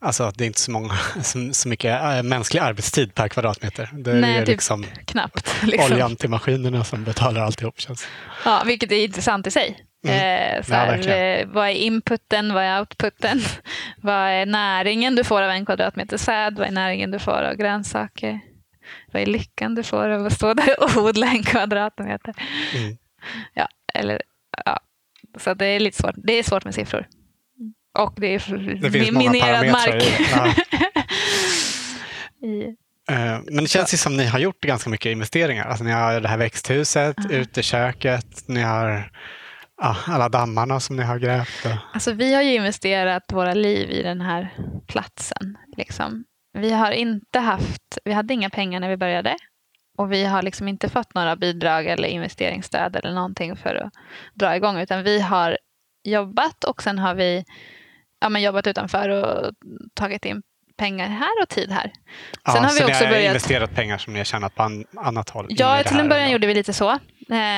Alltså 0.00 0.32
det 0.34 0.44
är 0.44 0.46
inte 0.46 0.60
så, 0.60 0.70
många, 0.70 0.94
så, 1.52 1.68
mycket 1.68 2.02
äh, 2.02 2.22
mänsklig 2.22 2.60
arbetstid 2.60 3.14
per 3.14 3.28
kvadratmeter. 3.28 3.90
Det 3.92 4.10
är 4.10 4.14
Nej, 4.14 4.38
typ 4.38 4.48
liksom 4.48 4.86
knappt. 5.04 5.54
Liksom. 5.62 5.92
oljan 5.92 6.16
till 6.16 6.30
maskinerna 6.30 6.84
som 6.84 7.04
betalar 7.04 7.40
alltihop. 7.40 7.80
Känns. 7.80 8.08
Ja, 8.44 8.62
vilket 8.66 8.92
är 8.92 9.04
intressant 9.04 9.46
i 9.46 9.50
sig. 9.50 9.86
Mm. 10.06 10.16
Eh, 10.16 10.62
så 10.62 10.72
Ja, 10.72 10.78
här, 10.78 11.08
eh, 11.08 11.46
vad 11.46 11.68
är 11.68 11.72
inputen, 11.72 12.54
vad 12.54 12.62
är 12.62 12.80
outputen? 12.80 13.40
vad 13.96 14.14
är 14.14 14.46
näringen 14.46 15.14
du 15.14 15.24
får 15.24 15.42
av 15.42 15.50
en 15.50 15.66
kvadratmeter 15.66 16.16
säd? 16.16 16.58
Vad 16.58 16.66
är 16.66 16.72
näringen 16.72 17.10
du 17.10 17.18
får 17.18 17.42
av 17.42 17.54
grönsaker? 17.54 18.40
Vad 19.12 19.22
är 19.22 19.26
lyckan 19.26 19.74
du 19.74 19.82
får 19.82 20.08
av 20.08 20.26
att 20.26 20.32
stå 20.32 20.54
där 20.54 20.82
och 20.82 21.04
odla 21.04 21.26
en 21.26 21.42
kvadratmeter? 21.42 22.34
Mm. 22.74 22.96
Ja, 23.54 23.68
eller, 23.94 24.22
ja. 24.64 24.80
Så 25.38 25.54
det 25.54 25.66
är 25.66 25.80
lite 25.80 25.96
svårt. 25.98 26.14
Det 26.16 26.32
är 26.32 26.42
svårt 26.42 26.64
med 26.64 26.74
siffror. 26.74 27.06
Och 27.98 28.14
det 28.16 28.26
är 28.26 28.78
Det 28.82 28.90
finns 28.90 29.10
minerad 29.10 29.66
mark. 29.72 30.02
i. 30.02 30.26
Ja. 30.30 30.54
I, 32.48 32.76
Eh, 33.10 33.40
Men 33.46 33.56
det 33.64 33.68
känns 33.68 33.94
ju 33.94 33.98
som 33.98 34.16
ni 34.16 34.26
har 34.26 34.38
gjort 34.38 34.60
ganska 34.60 34.90
mycket 34.90 35.10
investeringar. 35.12 35.64
Alltså 35.66 35.84
ni 35.84 35.90
har 35.90 36.20
det 36.20 36.28
här 36.28 36.36
växthuset, 36.38 37.16
Ja. 37.30 37.36
uteköket, 37.36 38.48
ni 38.48 38.60
har 38.60 39.10
ja, 39.82 39.96
alla 40.06 40.28
dammarna 40.28 40.80
som 40.80 40.96
ni 40.96 41.02
har 41.02 41.18
grävt. 41.18 41.64
Och, 41.64 41.70
Alltså 41.94 42.12
vi 42.12 42.34
har 42.34 42.42
ju 42.42 42.54
investerat 42.54 43.22
våra 43.32 43.54
liv 43.54 43.90
i 43.90 44.02
den 44.02 44.20
här 44.20 44.54
platsen. 44.86 45.58
Liksom. 45.76 46.24
Vi 46.58 46.72
har 46.72 46.90
inte 46.92 47.38
haft, 47.38 47.98
vi 48.04 48.12
hade 48.12 48.34
inga 48.34 48.50
pengar 48.50 48.80
när 48.80 48.88
vi 48.88 48.96
började. 48.96 49.36
Och 49.98 50.12
vi 50.12 50.24
har 50.24 50.42
liksom 50.42 50.68
inte 50.68 50.88
fått 50.88 51.14
några 51.14 51.36
bidrag 51.36 51.86
eller 51.86 52.08
investeringsstöd 52.08 52.96
eller 52.96 53.12
någonting 53.14 53.56
för 53.56 53.74
att 53.74 53.92
dra 54.34 54.56
igång. 54.56 54.78
Utan 54.80 55.02
vi 55.02 55.20
har 55.20 55.58
jobbat 56.04 56.64
och 56.64 56.82
sen 56.82 56.98
har 56.98 57.14
vi 57.14 57.44
ja, 58.20 58.28
men 58.28 58.42
jobbat 58.42 58.66
utanför 58.66 59.08
och 59.08 59.52
tagit 59.94 60.24
in 60.24 60.42
pengar 60.76 61.06
här 61.08 61.42
och 61.42 61.48
tid 61.48 61.70
här. 61.70 61.92
ja, 62.44 62.52
Sen 62.52 62.64
har 62.64 62.72
vi 62.72 62.92
också 62.92 63.04
börjat- 63.04 63.24
investerat 63.24 63.74
pengar 63.74 63.98
som 63.98 64.12
ni 64.12 64.18
har 64.18 64.24
tjänat 64.24 64.54
på 64.54 64.62
an, 64.62 64.84
annat 64.96 65.30
håll. 65.30 65.46
Ja, 65.50 65.82
till 65.82 66.00
en 66.00 66.08
början 66.08 66.30
gjorde 66.30 66.46
vi 66.46 66.54
lite 66.54 66.72
så. 66.72 66.90
Eh, 66.90 66.98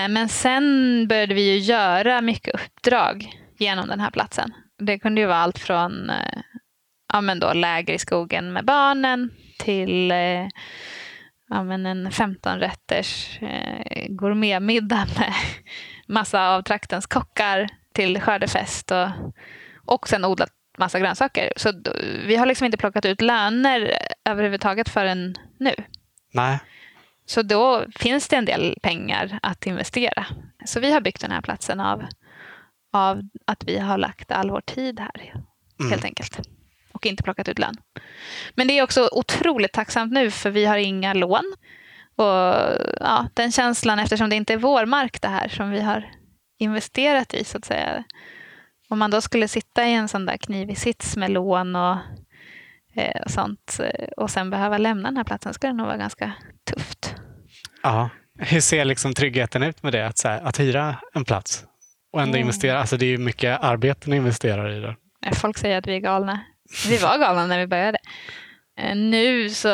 Men 0.09 0.29
sen 0.29 0.65
började 1.09 1.35
vi 1.35 1.53
ju 1.53 1.59
göra 1.59 2.21
mycket 2.21 2.55
uppdrag 2.55 3.31
genom 3.59 3.89
den 3.89 4.01
här 4.01 4.11
platsen. 4.11 4.53
Det 4.79 4.99
kunde 4.99 5.21
ju 5.21 5.27
vara 5.27 5.39
allt 5.39 5.59
från 5.59 6.11
eh, 6.11 6.17
ja, 7.13 7.21
men 7.21 7.41
då, 7.41 7.53
läger 7.53 7.95
i 7.95 7.99
skogen 7.99 8.53
med 8.53 8.65
barnen 8.65 9.31
till 9.59 10.11
eh, 10.11 10.47
ja, 11.51 11.63
men 11.65 11.87
en 11.87 12.09
15-rätters 12.11 13.43
eh, 13.43 14.07
gourmetmiddag 14.09 15.07
med 15.19 15.33
massa 16.07 16.49
av 16.49 16.63
traktens 16.63 17.07
kockar 17.07 17.69
till 17.93 18.21
skördefest 18.21 18.91
och, 18.91 19.09
och 19.85 20.09
sen 20.09 20.25
odlat 20.25 20.51
massa 20.79 21.01
grönsaker. 21.01 21.53
Så 21.57 21.73
vi 22.27 22.37
har 22.37 22.47
liksom 22.47 22.65
inte 22.65 22.79
plockat 22.79 23.05
ut 23.05 23.21
löner 23.21 23.93
överhuvudtaget 24.25 24.89
förrän 24.89 25.37
nu. 25.59 25.75
Nej, 26.33 26.59
Så 27.27 27.43
då 27.43 27.85
finns 27.99 28.29
det 28.29 28.37
en 28.37 28.45
del 28.45 28.79
pengar 28.83 29.39
att 29.43 29.67
investera. 29.67 30.27
Så 30.65 30.81
vi 30.81 30.93
har 30.93 31.01
byggt 31.01 31.21
den 31.21 31.31
här 31.31 31.41
platsen 31.41 31.81
av, 31.81 32.05
av 32.93 33.23
att 33.45 33.65
vi 33.65 33.79
har 33.79 33.99
lagt 33.99 34.33
all 34.33 34.51
vår 34.51 34.61
tid 34.61 35.01
här, 35.01 35.35
Mm. 35.81 35.91
helt 35.91 36.05
enkelt. 36.05 36.41
Och 36.97 37.07
inte 37.07 37.23
plockat 37.23 37.49
ut 37.49 37.59
lön. 37.59 37.77
Men 38.55 38.67
det 38.67 38.79
är 38.79 38.83
också 38.83 39.09
otroligt 39.13 39.73
tacksamt 39.73 40.13
nu, 40.13 40.31
för 40.31 40.51
vi 40.51 40.65
har 40.65 40.77
inga 40.77 41.15
lån. 41.15 41.55
Och 42.17 42.25
ja, 43.01 43.27
den 43.35 43.53
känslan, 43.53 43.99
eftersom 43.99 44.31
det 44.31 44.37
inte 44.37 44.53
är 44.53 44.57
vår 44.57 44.87
mark 44.87 45.21
det 45.23 45.29
här 45.29 45.49
som 45.49 45.71
vi 45.71 45.81
har 45.81 46.11
investerat 46.59 47.35
i, 47.35 47.45
så 47.45 47.59
att 47.59 47.65
säga. 47.65 48.05
Om 48.89 48.99
man 48.99 49.11
då 49.11 49.21
skulle 49.21 49.49
sitta 49.49 49.87
i 49.87 49.95
en 49.95 50.09
sån 50.09 50.27
där 50.27 50.37
knivig 50.37 50.79
sits 50.79 51.17
med 51.17 51.31
lån 51.31 51.77
och, 51.77 51.97
eh, 52.97 53.21
och 53.25 53.31
sånt 53.31 53.81
eh, 53.81 54.09
och 54.17 54.31
sen 54.31 54.51
behöva 54.51 54.79
lämna 54.79 55.09
den 55.09 55.17
här 55.17 55.25
platsen 55.25 55.55
skulle 55.55 55.73
det 55.73 55.77
nog 55.77 55.87
vara 55.87 55.97
ganska 55.97 56.33
tufft. 56.71 57.15
Ja. 57.83 58.11
Hur 58.39 58.61
ser 58.61 58.85
liksom 58.85 59.15
tryggheten 59.15 59.63
ut 59.63 59.83
med 59.83 59.93
det? 59.93 60.07
Att, 60.07 60.25
här, 60.25 60.41
att 60.41 60.61
hyra 60.61 60.97
en 61.15 61.25
plats 61.25 61.65
och 62.13 62.21
ändå 62.23 62.33
Mm. 62.35 62.41
investera. 62.41 62.81
Alltså 62.81 62.97
det 62.97 63.07
är 63.07 63.11
ju 63.11 63.19
mycket 63.19 63.61
arbete 63.61 64.11
ni 64.11 64.17
investerar 64.17 64.71
i 64.73 64.81
det. 64.81 64.97
Folk 65.35 65.59
säger 65.59 65.79
att 65.79 65.87
vi 65.87 65.97
är 65.97 66.01
galna. 66.01 66.41
Vi 66.89 66.99
var 66.99 67.19
galna 67.19 67.47
när 67.47 67.59
vi 67.59 67.67
började. 67.67 67.99
Eh, 68.79 68.97
nu 68.97 69.51
så... 69.51 69.69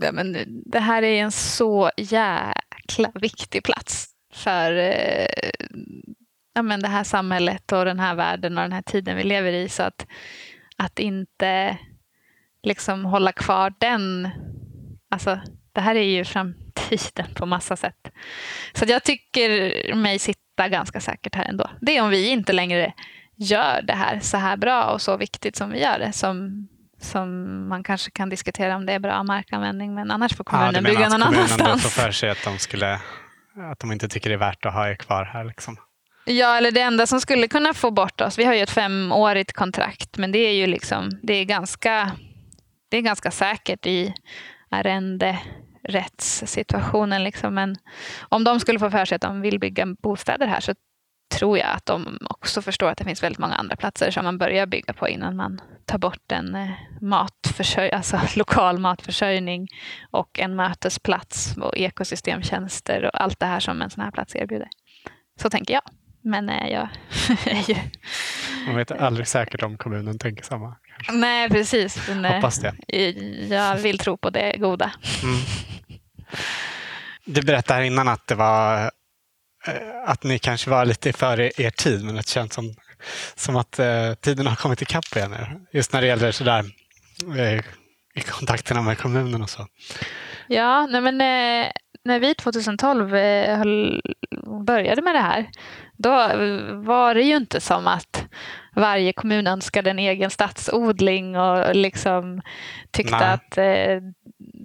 Ja, 0.00 0.12
men 0.12 0.36
det 0.66 0.78
här 0.80 1.02
är 1.02 1.22
en 1.22 1.32
så 1.32 1.90
jäkla 1.96 3.10
viktig 3.14 3.62
plats 3.62 4.08
för 4.32 4.72
eh, 4.72 5.50
ja, 6.54 6.62
men 6.62 6.80
det 6.80 6.88
här 6.88 7.04
samhället 7.04 7.72
och 7.72 7.84
den 7.84 8.00
här 8.00 8.14
världen 8.14 8.58
och 8.58 8.62
den 8.62 8.72
här 8.72 8.82
tiden 8.82 9.16
vi 9.16 9.24
lever 9.24 9.52
i. 9.52 9.68
Så 9.68 9.82
att, 9.82 10.06
att 10.76 10.98
inte 10.98 11.78
liksom 12.62 13.04
hålla 13.04 13.32
kvar 13.32 13.74
den... 13.78 14.28
Alltså, 15.10 15.40
det 15.72 15.80
här 15.80 15.94
är 15.94 16.02
ju 16.02 16.24
framtiden 16.24 17.34
på 17.34 17.46
massa 17.46 17.76
sätt. 17.76 18.10
Så 18.72 18.84
att 18.84 18.90
jag 18.90 19.04
tycker 19.04 19.94
mig 19.94 20.18
sitta 20.18 20.68
ganska 20.68 21.00
säkert 21.00 21.34
här 21.34 21.44
ändå. 21.44 21.70
Det 21.80 21.96
är 21.96 22.02
om 22.02 22.10
vi 22.10 22.28
inte 22.28 22.52
längre 22.52 22.92
gör 23.38 23.82
det 23.82 23.92
här 23.92 24.20
så 24.20 24.36
här 24.36 24.56
bra 24.56 24.84
och 24.84 25.02
så 25.02 25.16
viktigt 25.16 25.56
som 25.56 25.70
vi 25.70 25.82
gör 25.82 25.98
det. 25.98 26.12
Som, 26.12 26.68
som 27.00 27.68
man 27.68 27.82
kanske 27.82 28.10
kan 28.10 28.28
diskutera 28.28 28.76
om 28.76 28.86
det 28.86 28.92
är 28.92 28.98
bra 28.98 29.22
markanvändning. 29.22 29.94
Men 29.94 30.10
annars 30.10 30.36
får 30.36 30.44
kommunen 30.44 30.72
menar 30.72 30.90
bygga 30.90 31.08
någon 31.08 31.20
kommunen 31.20 31.38
annanstans. 31.38 31.82
får 31.82 31.90
för 32.02 32.10
sig 32.10 32.30
att 32.30 32.44
de, 32.44 32.58
skulle, 32.58 33.00
att 33.72 33.78
de 33.78 33.92
inte 33.92 34.08
tycker 34.08 34.30
det 34.30 34.36
är 34.36 34.38
värt 34.38 34.66
att 34.66 34.72
ha 34.72 34.88
er 34.88 34.94
kvar 34.94 35.24
här. 35.24 35.44
Liksom. 35.44 35.76
Ja, 36.24 36.56
eller 36.56 36.70
det 36.70 36.80
enda 36.80 37.06
som 37.06 37.20
skulle 37.20 37.48
kunna 37.48 37.74
få 37.74 37.90
bort 37.90 38.20
oss. 38.20 38.38
Vi 38.38 38.44
har 38.44 38.54
ju 38.54 38.60
ett 38.60 38.70
femårigt 38.70 39.52
kontrakt, 39.52 40.18
men 40.18 40.32
det 40.32 40.38
är 40.38 40.52
ju 40.52 40.66
liksom, 40.66 41.10
det 41.22 41.34
är 41.34 41.44
ganska, 41.44 42.12
det 42.88 42.96
är 42.96 43.00
ganska 43.00 43.30
säkert 43.30 43.86
i 43.86 44.14
arrenderättssituationen. 44.70 47.24
Liksom. 47.24 47.54
Men 47.54 47.76
om 48.20 48.44
de 48.44 48.60
skulle 48.60 48.78
få 48.78 48.90
för 48.90 49.04
sig 49.04 49.16
att 49.16 49.22
de 49.22 49.40
vill 49.40 49.58
bygga 49.58 49.86
bostäder 49.86 50.46
här 50.46 50.60
så 50.60 50.74
tror 51.28 51.58
jag 51.58 51.68
att 51.68 51.86
de 51.86 52.18
också 52.30 52.62
förstår 52.62 52.90
att 52.90 52.98
det 52.98 53.04
finns 53.04 53.22
väldigt 53.22 53.38
många 53.38 53.54
andra 53.54 53.76
platser 53.76 54.10
som 54.10 54.24
man 54.24 54.38
börjar 54.38 54.66
bygga 54.66 54.92
på 54.92 55.08
innan 55.08 55.36
man 55.36 55.60
tar 55.84 55.98
bort 55.98 56.32
en 56.32 56.54
eh, 56.54 56.70
matförsörj 57.00 57.90
alltså 57.90 58.20
lokal 58.36 58.78
matförsörjning 58.78 59.68
och 60.10 60.38
en 60.38 60.56
mötesplats 60.56 61.56
och 61.56 61.76
ekosystemtjänster 61.76 63.04
och 63.04 63.22
allt 63.22 63.40
det 63.40 63.46
här 63.46 63.60
som 63.60 63.82
en 63.82 63.90
sån 63.90 64.04
här 64.04 64.10
plats 64.10 64.36
erbjuder. 64.36 64.68
Så 65.42 65.50
tänker 65.50 65.74
jag. 65.74 65.82
Men 66.22 66.48
eh, 66.48 66.68
jag 66.68 66.88
är 67.46 67.70
ju... 67.70 67.76
Man 68.66 68.76
vet 68.76 68.90
aldrig 68.90 69.28
säkert 69.28 69.62
om 69.62 69.78
kommunen 69.78 70.18
tänker 70.18 70.44
samma. 70.44 70.76
Kanske. 70.96 71.12
Nej, 71.12 71.48
precis. 71.48 72.08
Men, 72.08 72.34
Hoppas 72.34 72.58
det. 72.58 72.74
Jag 73.54 73.76
vill 73.76 73.98
tro 73.98 74.16
på 74.16 74.30
det 74.30 74.56
goda. 74.58 74.92
Mm. 75.22 75.38
Du 77.24 77.42
berättade 77.42 77.86
innan 77.86 78.08
att 78.08 78.26
det 78.26 78.34
var 78.34 78.90
att 80.04 80.22
ni 80.22 80.38
kanske 80.38 80.70
var 80.70 80.84
lite 80.84 81.12
före 81.12 81.50
er 81.56 81.70
tid, 81.70 82.04
men 82.04 82.14
det 82.14 82.28
känns 82.28 82.54
som, 82.54 82.74
som 83.34 83.56
att 83.56 83.78
eh, 83.78 84.14
tiden 84.14 84.46
har 84.46 84.56
kommit 84.56 84.82
ikapp 84.82 85.16
er 85.16 85.28
nu. 85.28 85.66
Just 85.72 85.92
när 85.92 86.00
det 86.00 86.06
gäller 86.06 86.32
sådär, 86.32 86.64
eh, 87.38 87.58
i 88.14 88.20
kontakterna 88.20 88.82
med 88.82 88.98
kommunen 88.98 89.42
och 89.42 89.50
så. 89.50 89.66
Ja, 90.46 90.86
nej 90.86 91.00
men, 91.00 91.20
eh, 91.20 91.70
när 92.04 92.20
vi 92.20 92.34
2012 92.34 93.14
eh, 93.16 93.62
började 94.66 95.02
med 95.02 95.14
det 95.14 95.20
här, 95.20 95.50
då 95.96 96.10
var 96.82 97.14
det 97.14 97.22
ju 97.22 97.36
inte 97.36 97.60
som 97.60 97.86
att 97.86 98.24
varje 98.76 99.12
kommun 99.12 99.46
önskade 99.46 99.90
en 99.90 99.98
egen 99.98 100.30
stadsodling 100.30 101.36
och 101.36 101.74
liksom 101.76 102.42
tyckte 102.90 103.18
Nej. 103.18 103.32
att 103.32 103.58
eh, 103.58 104.02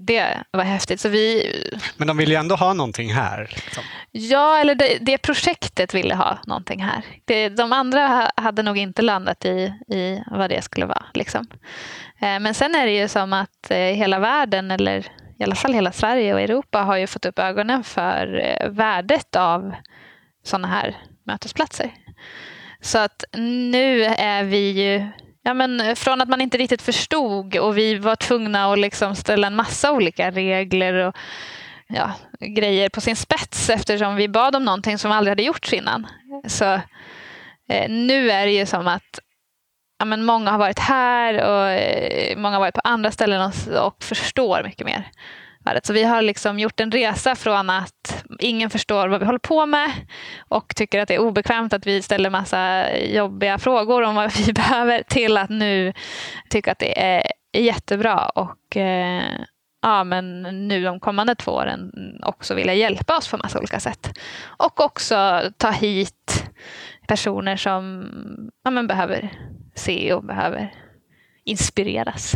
det 0.05 0.43
var 0.51 0.63
häftigt. 0.63 0.99
Så 0.99 1.09
vi... 1.09 1.53
Men 1.97 2.07
de 2.07 2.17
ville 2.17 2.33
ju 2.33 2.39
ändå 2.39 2.55
ha 2.55 2.73
någonting 2.73 3.13
här. 3.13 3.49
Liksom. 3.55 3.83
Ja, 4.11 4.57
eller 4.57 4.75
det, 4.75 4.97
det, 5.01 5.17
projektet 5.17 5.93
ville 5.93 6.15
ha 6.15 6.39
någonting 6.47 6.83
här. 6.83 7.01
Det, 7.25 7.49
de 7.49 7.73
andra 7.73 8.31
hade 8.35 8.63
nog 8.63 8.77
inte 8.77 9.01
landat 9.01 9.45
i, 9.45 9.73
i 9.87 10.23
vad 10.31 10.49
det 10.49 10.61
skulle 10.61 10.85
vara. 10.85 11.05
Liksom. 11.13 11.47
Eh, 12.19 12.39
men 12.39 12.53
sen 12.53 12.75
är 12.75 12.85
det 12.85 12.97
ju 12.97 13.07
som 13.07 13.33
att 13.33 13.71
eh, 13.71 13.77
hela 13.77 14.19
världen, 14.19 14.71
eller 14.71 15.07
i 15.39 15.43
alla 15.43 15.55
fall 15.55 15.73
hela 15.73 15.91
Sverige 15.91 16.33
och 16.33 16.41
Europa, 16.41 16.79
har 16.79 16.97
ju 16.97 17.07
fått 17.07 17.25
upp 17.25 17.39
ögonen 17.39 17.83
för 17.83 18.39
eh, 18.39 18.69
värdet 18.69 19.35
av 19.35 19.73
sådana 20.43 20.67
här 20.67 20.97
mötesplatser. 21.23 21.91
Så 22.81 22.99
att 22.99 23.23
nu 23.37 24.03
är 24.03 24.43
vi 24.43 24.69
ju 24.69 25.07
Ja, 25.43 25.53
men 25.53 25.81
eh, 25.81 25.95
från 25.95 26.21
att 26.21 26.29
man 26.29 26.41
inte 26.41 26.57
riktigt 26.57 26.81
förstod 26.81 27.57
och 27.57 27.77
vi 27.77 27.95
var 27.97 28.15
tvungna 28.15 28.73
att 28.73 28.79
liksom 28.79 29.15
ställa 29.15 29.47
en 29.47 29.55
massa 29.55 29.91
olika 29.91 30.31
regler 30.31 30.93
och 30.93 31.15
ja, 31.87 32.11
grejer 32.39 32.89
på 32.89 33.01
sin 33.01 33.15
spets 33.15 33.69
eftersom 33.69 34.15
vi 34.15 34.27
bad 34.27 34.55
om 34.55 34.65
någonting 34.65 34.97
som 34.97 35.11
aldrig 35.11 35.31
hade 35.31 35.43
gjorts 35.43 35.73
innan. 35.73 36.07
Så 36.47 36.73
eh, 37.69 37.89
nu 37.89 38.31
är 38.31 38.45
det 38.45 38.51
ju 38.51 38.65
som 38.65 38.87
att 38.87 39.19
ja, 39.99 40.05
men 40.05 40.25
många 40.25 40.51
har 40.51 40.57
varit 40.57 40.79
här 40.79 41.33
och 41.33 41.69
eh, 41.71 42.37
många 42.37 42.55
har 42.55 42.59
varit 42.59 42.75
på 42.75 42.81
andra 42.83 43.11
ställen 43.11 43.41
och, 43.41 43.85
och 43.87 44.03
förstår 44.03 44.63
mycket 44.63 44.85
mer. 44.85 45.11
Så 45.83 45.93
vi 45.93 46.03
har 46.03 46.21
liksom 46.21 46.59
gjort 46.59 46.79
en 46.79 46.91
resa 46.91 47.35
från 47.35 47.69
att 47.69 48.25
ingen 48.39 48.69
förstår 48.69 49.07
vad 49.07 49.19
vi 49.19 49.25
håller 49.25 49.39
på 49.39 49.65
med 49.65 49.91
och 50.49 50.75
tycker 50.75 50.99
att 50.99 51.07
det 51.07 51.15
är 51.15 51.19
obekvämt 51.19 51.73
att 51.73 51.87
vi 51.87 52.01
ställer 52.01 52.29
massa 52.29 52.91
jobbiga 52.97 53.57
frågor 53.57 54.01
om 54.01 54.15
vad 54.15 54.31
vi 54.45 54.53
behöver 54.53 55.03
till 55.03 55.37
att 55.37 55.49
nu 55.49 55.93
tycka 56.49 56.71
att 56.71 56.79
det 56.79 57.01
är 57.01 57.23
jättebra 57.57 58.25
och 58.25 58.77
eh, 58.77 59.23
ja, 59.81 60.03
men 60.03 60.41
nu 60.67 60.83
de 60.83 60.99
kommande 60.99 61.35
två 61.35 61.51
åren 61.51 61.91
också 62.23 62.53
vilja 62.55 62.73
hjälpa 62.73 63.17
oss 63.17 63.27
på 63.27 63.37
massa 63.37 63.59
olika 63.59 63.79
sätt. 63.79 64.19
Och 64.43 64.81
också 64.81 65.41
ta 65.57 65.71
hit 65.71 66.45
personer 67.07 67.55
som 67.57 68.09
ja, 68.63 68.71
men 68.71 68.87
behöver 68.87 69.29
se 69.75 70.13
och 70.13 70.23
behöver 70.23 70.73
inspireras. 71.43 72.35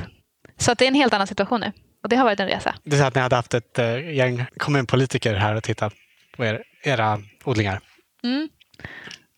Så 0.57 0.71
att 0.71 0.77
det 0.77 0.85
är 0.85 0.87
en 0.87 0.95
helt 0.95 1.13
annan 1.13 1.27
situation 1.27 1.61
nu. 1.61 1.71
Och 2.03 2.09
det 2.09 2.15
har 2.15 2.23
varit 2.23 2.39
en 2.39 2.47
resa. 2.47 2.75
Är 2.85 2.91
så 2.91 3.03
att 3.03 3.15
ni 3.15 3.21
hade 3.21 3.35
haft 3.35 3.53
ett 3.53 3.79
uh, 3.79 4.13
gäng 4.13 4.45
kommunpolitiker 4.57 5.33
här 5.33 5.55
och 5.55 5.63
tittat 5.63 5.93
på 6.35 6.45
er, 6.45 6.63
era 6.83 7.19
odlingar. 7.45 7.79
Mm. 8.23 8.49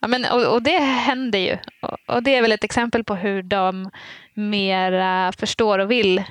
Ja, 0.01 0.07
men, 0.07 0.25
och, 0.25 0.53
och, 0.53 0.61
det 0.61 0.79
händer 0.79 1.39
ju. 1.39 1.57
Och, 1.81 2.15
och, 2.15 2.23
det 2.23 2.35
är 2.35 2.41
väl 2.41 2.51
ett 2.51 2.63
exempel 2.63 3.03
på 3.03 3.15
hur 3.15 3.43
de 3.43 3.89
mera 4.33 5.31
förstår 5.31 5.79
och 5.79 5.91
vill 5.91 6.23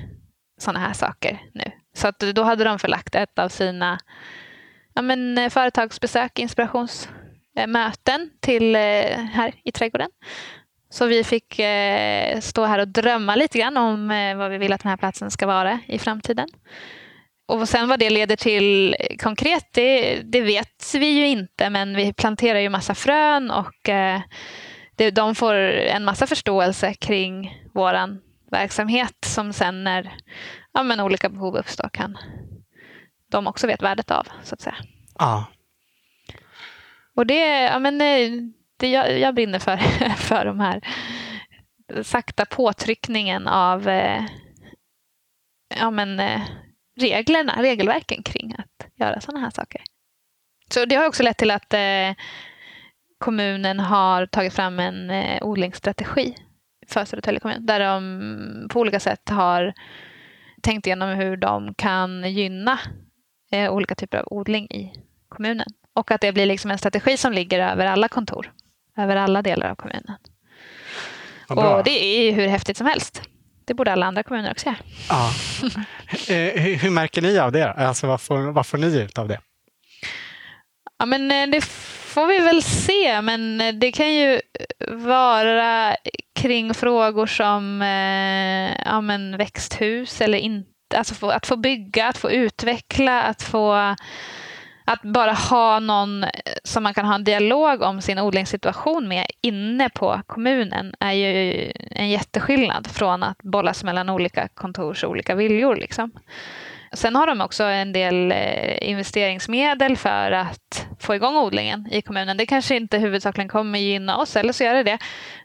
sådana 0.61 0.79
här 0.79 0.93
saker 0.93 1.41
nu. 1.53 1.71
Så 1.93 2.07
att 2.07 2.19
då 2.19 2.43
hade 2.43 2.63
de 2.63 2.79
förlagt 2.79 3.15
ett 3.15 3.39
av 3.39 3.49
sina 3.49 3.99
ja, 4.93 5.01
men, 5.01 5.49
företagsbesök, 5.51 6.39
inspirationsmöten 6.39 8.29
till 8.39 8.75
eh, 8.75 8.81
här 9.31 9.53
i 9.63 9.71
trädgården. 9.71 10.09
Så 10.89 11.05
vi 11.05 11.23
fick 11.23 11.59
eh, 11.59 12.39
stå 12.39 12.65
här 12.65 12.79
och 12.79 12.87
drömma 12.87 13.35
lite 13.35 13.59
grann 13.59 13.77
om 13.77 14.11
eh, 14.11 14.37
vad 14.37 14.51
vi 14.51 14.57
vill 14.57 14.73
att 14.73 14.83
den 14.83 14.89
här 14.89 14.97
platsen 14.97 15.31
ska 15.31 15.47
vara 15.47 15.79
i 15.87 15.99
framtiden. 15.99 16.47
Och 17.47 17.69
sen 17.69 17.89
vad 17.89 17.99
det 17.99 18.09
leder 18.09 18.35
till 18.35 18.95
konkret, 19.19 19.67
det, 19.73 20.21
det 20.21 20.41
vet 20.41 20.93
vi 20.93 21.05
ju 21.05 21.27
inte, 21.27 21.69
men 21.69 21.95
vi 21.95 22.13
planterar 22.13 22.59
ju 22.59 22.69
massa 22.69 22.95
frön 22.95 23.51
och 23.51 23.89
eh, 23.89 24.21
det, 24.95 25.11
de 25.11 25.35
får 25.35 25.53
en 25.53 26.05
massa 26.05 26.27
förståelse 26.27 26.93
kring 26.93 27.63
vår 27.73 28.17
verksamhet 28.51 29.15
som 29.25 29.53
sen 29.53 29.83
när 29.83 30.13
ja, 30.73 30.83
men 30.83 30.99
olika 30.99 31.29
behov 31.29 31.55
uppstår 31.55 31.89
kan 31.89 32.17
de 33.29 33.47
också 33.47 33.67
vet 33.67 33.81
värdet 33.81 34.11
av, 34.11 34.27
så 34.43 34.53
att 34.55 34.61
säga. 34.61 34.75
Ja. 35.19 35.45
Och 37.15 37.25
det, 37.25 37.63
ja, 37.63 37.79
men, 37.79 38.01
eh, 38.01 38.31
det, 38.79 38.89
jag, 38.91 39.19
jag 39.19 39.35
brinner 39.35 39.59
för, 39.59 39.77
för 40.15 40.45
de 40.45 40.59
här 40.59 40.81
sakta 42.03 42.45
påtryckningen 42.45 43.47
av 43.47 43.87
eh, 43.87 44.23
ja, 45.79 45.91
men, 45.91 46.19
eh, 46.19 46.41
reglerna, 46.99 47.61
regelverken 47.61 48.23
kring 48.23 48.55
att 48.57 48.87
göra 48.95 49.21
sådana 49.21 49.39
här 49.39 49.49
saker. 49.49 49.81
Så 50.73 50.85
det 50.85 50.95
har 50.95 51.07
också 51.07 51.23
lett 51.23 51.37
till 51.37 51.51
att 51.51 51.73
eh, 51.73 52.13
kommunen 53.17 53.79
har 53.79 54.25
tagit 54.25 54.53
fram 54.53 54.79
en 54.79 55.09
eh, 55.09 55.43
odlingsstrategi 55.43 56.35
för 56.87 57.05
Södertälje 57.05 57.39
kommun 57.39 57.65
där 57.65 57.79
de 57.79 58.67
på 58.71 58.79
olika 58.79 58.99
sätt 58.99 59.29
har 59.29 59.73
tänkt 60.61 60.87
igenom 60.87 61.09
hur 61.09 61.37
de 61.37 61.73
kan 61.73 62.33
gynna 62.33 62.79
eh, 63.51 63.73
olika 63.73 63.95
typer 63.95 64.17
av 64.17 64.27
odling 64.27 64.65
i 64.65 64.93
kommunen. 65.29 65.67
Och 65.93 66.11
att 66.11 66.21
det 66.21 66.31
blir 66.31 66.45
liksom 66.45 66.71
en 66.71 66.77
strategi 66.77 67.17
som 67.17 67.33
ligger 67.33 67.59
över 67.71 67.85
alla 67.85 68.07
kontor 68.07 68.53
över 68.99 69.15
alla 69.15 69.41
delar 69.41 69.69
av 69.69 69.75
kommunen. 69.75 70.17
Och 71.49 71.83
det 71.83 72.05
är 72.05 72.31
hur 72.31 72.47
häftigt 72.47 72.77
som 72.77 72.87
helst. 72.87 73.21
Det 73.65 73.73
borde 73.73 73.93
alla 73.93 74.05
andra 74.05 74.23
kommuner 74.23 74.51
också 74.51 74.65
göra. 74.65 74.77
Ja. 75.09 75.31
Eh, 76.29 76.61
hur, 76.61 76.75
hur, 76.75 76.89
märker 76.89 77.21
ni 77.21 77.39
av 77.39 77.51
det? 77.51 77.73
Alltså, 77.73 78.07
vad, 78.07 78.21
får, 78.21 78.37
vad 78.37 78.67
får 78.67 78.77
ni 78.77 78.97
ut 78.97 79.17
av 79.17 79.27
det? 79.27 79.39
Ja, 80.99 81.05
men 81.05 81.31
eh, 81.31 81.47
det 81.47 81.65
får 81.65 82.27
vi 82.27 82.39
väl 82.39 82.63
se, 82.63 83.21
men 83.21 83.61
eh, 83.61 83.73
det 83.73 83.91
kan 83.91 84.13
ju 84.13 84.41
vara 84.87 85.95
kring 86.35 86.73
frågor 86.73 87.25
som 87.25 87.81
ja, 88.85 89.01
men 89.01 89.37
växthus 89.37 90.21
eller 90.21 90.37
inte. 90.37 90.69
Alltså 90.95 91.27
att 91.27 91.47
få 91.47 91.55
bygga, 91.55 92.07
att 92.07 92.17
få 92.17 92.31
utveckla, 92.31 93.21
att 93.21 93.41
få 93.41 93.95
att 94.91 95.01
bara 95.01 95.31
ha 95.33 95.79
någon 95.79 96.23
eh, 96.23 96.29
som 96.63 96.83
man 96.83 96.93
kan 96.93 97.05
ha 97.05 97.15
en 97.15 97.23
dialog 97.23 97.81
om 97.81 98.01
sin 98.01 98.19
odlingssituation 98.19 99.07
med 99.07 99.25
inne 99.41 99.89
på 99.89 100.21
kommunen 100.27 100.93
är 100.99 101.11
ju 101.11 101.71
en 101.91 102.09
jätteskillnad 102.09 102.87
från 102.87 103.23
att 103.23 103.37
bollas 103.43 103.83
mellan 103.83 104.09
olika 104.09 104.47
kontors 104.47 105.03
olika 105.03 105.35
viljor. 105.35 105.75
Liksom. 105.75 106.11
Sen 106.93 107.15
har 107.15 107.27
de 107.27 107.41
också 107.41 107.63
en 107.63 107.93
del 107.93 108.31
eh, 108.31 108.89
investeringsmedel 108.89 109.97
för 109.97 110.31
att 110.31 110.87
få 110.99 111.15
igång 111.15 111.35
odlingen 111.35 111.87
i 111.91 112.01
kommunen. 112.01 112.37
Det 112.37 112.45
kanske 112.45 112.75
inte 112.75 112.97
huvudsakligen 112.97 113.49
kommer 113.49 113.79
gynna 113.79 114.17
oss, 114.17 114.35
eller 114.35 114.53
så 114.53 114.63
gör 114.63 114.73
det 114.73 114.83
det. 114.83 114.97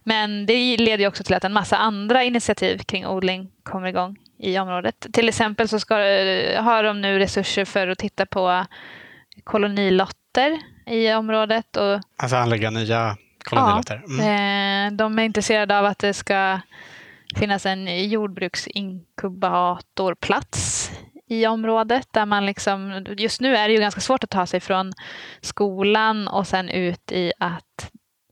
Men 0.04 0.46
det 0.46 0.76
leder 0.76 1.08
också 1.08 1.24
till 1.24 1.34
att 1.34 1.44
en 1.44 1.52
massa 1.52 1.76
andra 1.76 2.24
initiativ 2.24 2.78
kring 2.78 3.06
odling 3.06 3.50
kommer 3.62 3.88
igång 3.88 4.16
i 4.38 4.58
området. 4.58 5.06
Till 5.12 5.28
exempel 5.28 5.68
så 5.68 5.80
ska, 5.80 6.00
eh, 6.00 6.62
har 6.62 6.82
de 6.82 7.00
nu 7.00 7.18
resurser 7.18 7.64
för 7.64 7.88
att 7.88 7.98
titta 7.98 8.26
på 8.26 8.64
kolonilotter 9.44 10.60
i 10.86 11.12
området. 11.12 11.76
Och, 11.76 12.00
alltså 12.16 12.36
anlägga 12.36 12.70
nya 12.70 13.16
kolonilotter? 13.44 14.02
Mm. 14.08 14.26
Ja, 14.26 14.86
eh, 14.86 14.92
de 14.92 15.18
är 15.18 15.22
intresserade 15.22 15.78
av 15.78 15.84
att 15.84 15.98
det 15.98 16.14
ska 16.14 16.60
finnas 17.36 17.66
en 17.66 18.08
jordbruksinkubatorplats 18.08 20.90
i 21.26 21.46
området 21.46 22.08
där 22.12 22.26
man 22.26 22.46
liksom, 22.46 23.06
just 23.18 23.40
nu 23.40 23.56
är 23.56 23.68
det 23.68 23.74
ju 23.74 23.80
ganska 23.80 24.00
svårt 24.00 24.24
att 24.24 24.30
ta 24.30 24.46
sig 24.46 24.60
från 24.60 24.92
skolan 25.40 26.28
och 26.28 26.46
sen 26.46 26.68
ut 26.68 27.12
i 27.12 27.32
att 27.38 27.90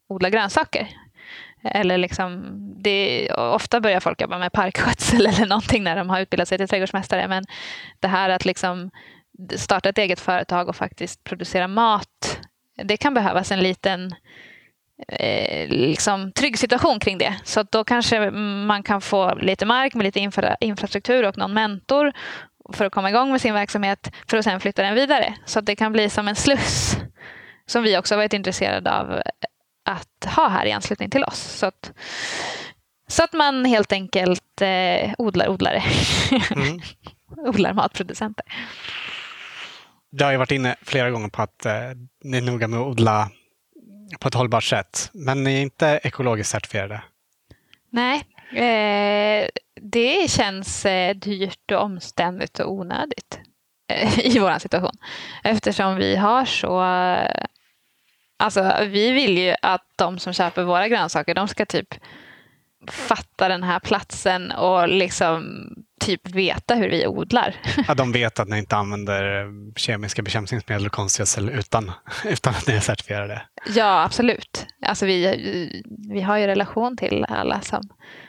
odla 0.08 0.30
grönsaker. 0.30 0.88
Eller 1.64 1.98
liksom, 1.98 2.44
det, 2.82 3.30
ofta 3.32 3.80
börjar 3.80 4.00
folk 4.00 4.20
jobba 4.20 4.38
med 4.38 4.52
parkskötsel 4.52 5.26
eller 5.26 5.46
någonting 5.46 5.84
när 5.84 5.96
de 5.96 6.10
har 6.10 6.20
utbildat 6.20 6.48
sig 6.48 6.58
till 6.58 6.68
trädgårdsmästare. 6.68 7.28
Men 7.28 7.44
det 8.00 8.08
här 8.08 8.30
att 8.30 8.44
liksom 8.44 8.90
starta 9.56 9.88
ett 9.88 9.98
eget 9.98 10.20
företag 10.20 10.68
och 10.68 10.76
faktiskt 10.76 11.24
producera 11.24 11.68
mat. 11.68 12.40
Det 12.84 12.96
kan 12.96 13.14
behövas 13.14 13.50
en 13.52 13.60
liten 13.60 14.14
eh, 15.08 15.68
liksom, 15.68 16.32
trygg 16.32 16.58
situation 16.58 17.00
kring 17.00 17.18
det. 17.18 17.34
Så 17.44 17.60
att 17.60 17.72
då 17.72 17.84
kanske 17.84 18.30
man 18.30 18.82
kan 18.82 19.00
få 19.00 19.34
lite 19.34 19.66
mark 19.66 19.94
med 19.94 20.04
lite 20.04 20.20
infra 20.20 20.56
infrastruktur 20.60 21.24
och 21.24 21.38
någon 21.38 21.54
mentor 21.54 22.12
för 22.72 22.84
att 22.84 22.92
komma 22.92 23.10
igång 23.10 23.30
med 23.30 23.40
sin 23.40 23.54
verksamhet 23.54 24.12
för 24.26 24.36
att 24.36 24.44
sen 24.44 24.60
flytta 24.60 24.82
den 24.82 24.94
vidare. 24.94 25.34
Så 25.44 25.58
att 25.58 25.66
det 25.66 25.76
kan 25.76 25.92
bli 25.92 26.10
som 26.10 26.28
en 26.28 26.36
sluss 26.36 26.96
som 27.66 27.82
vi 27.82 27.98
också 27.98 28.16
varit 28.16 28.32
intresserade 28.32 28.92
av 28.92 29.22
att 29.84 30.34
ha 30.36 30.48
här 30.48 30.66
i 30.66 30.72
anslutning 30.72 31.10
till 31.10 31.24
oss. 31.24 31.38
Så 31.38 31.66
att, 31.66 31.92
så 33.08 33.24
att 33.24 33.32
man 33.32 33.64
helt 33.64 33.92
enkelt 33.92 34.60
eh, 34.60 35.12
odlar 35.18 35.48
odlare. 35.48 35.82
Mm. 36.50 36.80
odlar 37.36 37.72
matproducenter. 37.72 38.44
Du 40.12 40.24
har 40.24 40.32
ju 40.32 40.36
varit 40.36 40.50
inne 40.50 40.76
flera 40.82 41.10
gånger 41.10 41.28
på 41.28 41.42
att 41.42 41.66
eh, 41.66 41.72
ni 42.24 42.36
är 42.36 42.42
noga 42.42 42.68
med 42.68 42.80
att 42.80 42.86
odla 42.86 43.30
på 44.20 44.28
ett 44.28 44.34
hållbart 44.34 44.64
sätt. 44.64 45.10
Men 45.12 45.44
ni 45.44 45.54
är 45.54 45.60
inte 45.60 46.00
ekologiskt 46.02 46.50
certifierade? 46.50 47.02
Nej, 47.90 48.24
eh, 48.52 49.48
det 49.80 50.30
känns 50.30 50.86
eh, 50.86 51.14
dyrt 51.16 51.70
och 51.70 51.82
omständigt 51.82 52.58
och 52.60 52.72
onödigt 52.72 53.40
eh, 53.88 54.18
i 54.36 54.38
vår 54.38 54.58
situation. 54.58 54.96
Eftersom 55.44 55.96
vi 55.96 56.16
har 56.16 56.44
så... 56.44 56.80
Alltså, 58.36 58.74
vi 58.86 59.12
vill 59.12 59.38
ju 59.38 59.54
att 59.62 59.86
de 59.96 60.18
som 60.18 60.32
köper 60.32 60.62
våra 60.62 60.88
grönsaker, 60.88 61.34
de 61.34 61.48
ska 61.48 61.66
typ 61.66 61.94
fatta 62.90 63.48
den 63.48 63.62
här 63.62 63.80
platsen 63.80 64.52
och 64.52 64.88
liksom 64.88 65.66
typ 66.00 66.28
veta 66.28 66.74
hur 66.74 66.90
vi 66.90 67.06
odlar. 67.06 67.56
Ja, 67.88 67.94
de 67.94 68.12
vet 68.12 68.40
att 68.40 68.48
ni 68.48 68.58
inte 68.58 68.76
använder 68.76 69.46
kemiska 69.76 70.22
bekämpningsmedel 70.22 70.86
och 70.86 70.92
konstgödsel 70.92 71.48
utan, 71.48 71.92
utan 72.24 72.54
att 72.54 72.66
ni 72.66 72.74
är 72.74 72.80
certifierade? 72.80 73.42
Ja, 73.74 74.04
absolut. 74.04 74.66
Alltså 74.86 75.06
vi, 75.06 75.82
vi 76.08 76.20
har 76.20 76.36
ju 76.36 76.46
relation 76.46 76.96
till 76.96 77.24
alla 77.28 77.60
som, 77.60 77.82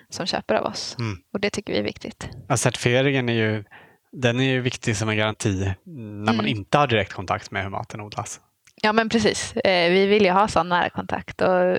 som 0.09 0.25
köper 0.25 0.55
av 0.55 0.65
oss 0.65 0.95
mm. 0.99 1.17
och 1.33 1.39
det 1.39 1.49
tycker 1.49 1.73
vi 1.73 1.79
är 1.79 1.83
viktigt. 1.83 2.29
Ja, 2.47 2.57
certifieringen 2.57 3.29
är 3.29 3.33
ju, 3.33 3.63
den 4.11 4.39
är 4.39 4.43
ju 4.43 4.61
viktig 4.61 4.97
som 4.97 5.09
en 5.09 5.17
garanti 5.17 5.73
när 5.85 6.33
man 6.33 6.45
mm. 6.45 6.47
inte 6.47 6.77
har 6.77 6.87
direkt 6.87 7.13
kontakt 7.13 7.51
med 7.51 7.63
hur 7.63 7.69
maten 7.69 8.01
odlas. 8.01 8.41
Ja, 8.81 8.93
men 8.93 9.09
precis. 9.09 9.55
Eh, 9.55 9.91
vi 9.91 10.05
vill 10.05 10.23
ju 10.23 10.31
ha 10.31 10.47
sån 10.47 10.69
nära 10.69 10.89
kontakt 10.89 11.41
och 11.41 11.77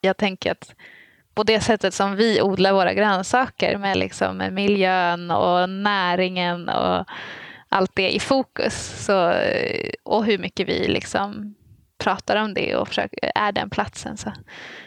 jag 0.00 0.16
tänker 0.16 0.52
att 0.52 0.74
på 1.34 1.42
det 1.42 1.60
sättet 1.60 1.94
som 1.94 2.16
vi 2.16 2.42
odlar 2.42 2.72
våra 2.72 2.94
grönsaker 2.94 3.78
med 3.78 3.96
liksom 3.96 4.48
miljön 4.50 5.30
och 5.30 5.68
näringen 5.68 6.68
och 6.68 7.06
allt 7.68 7.90
det 7.94 8.14
i 8.14 8.20
fokus. 8.20 9.04
Så, 9.06 9.30
eh, 9.30 9.90
och 10.02 10.24
hur 10.24 10.38
mycket 10.38 10.68
vi 10.68 10.88
liksom 10.88 11.54
pratar 11.98 12.36
om 12.36 12.54
det 12.54 12.76
och 12.76 12.88
försöker, 12.88 13.32
är 13.34 13.52
den 13.52 13.70
platsen 13.70 14.16
så, 14.16 14.32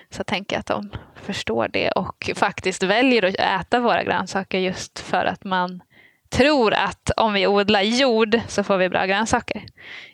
så 0.10 0.24
tänker 0.24 0.56
jag 0.56 0.60
att 0.60 0.66
de 0.66 0.90
förstår 1.16 1.68
det 1.68 1.92
och 1.92 2.30
faktiskt 2.36 2.84
väljer 2.84 3.24
att 3.24 3.36
äta 3.36 3.80
våra 3.80 4.04
grönsaker 4.04 4.60
just 4.60 5.00
för 5.00 5.26
att 5.26 5.44
man 5.44 5.82
tror 6.30 6.74
att 6.74 7.12
om 7.18 7.34
vi 7.34 7.48
odlar 7.48 7.82
jord 7.82 8.40
så 8.48 8.64
får 8.64 8.78
vi 8.78 8.90
bra 8.90 9.06
grönsaker. 9.06 9.66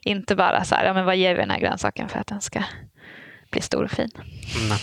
Inte 0.02 0.36
bara 0.36 0.64
så 0.64 0.76
här, 0.76 0.86
ja, 0.86 0.94
men 0.94 1.06
vad 1.06 1.16
ger 1.16 1.36
vi 1.36 1.42
den 1.42 1.50
här 1.50 1.60
grönsaken 1.60 2.10
för 2.10 2.20
att 2.20 2.28
den 2.28 2.42
ska 2.42 2.64
bli 3.52 3.62
stor 3.62 3.84
och 3.84 3.92
fin. 3.92 4.12
Mm. 4.66 4.78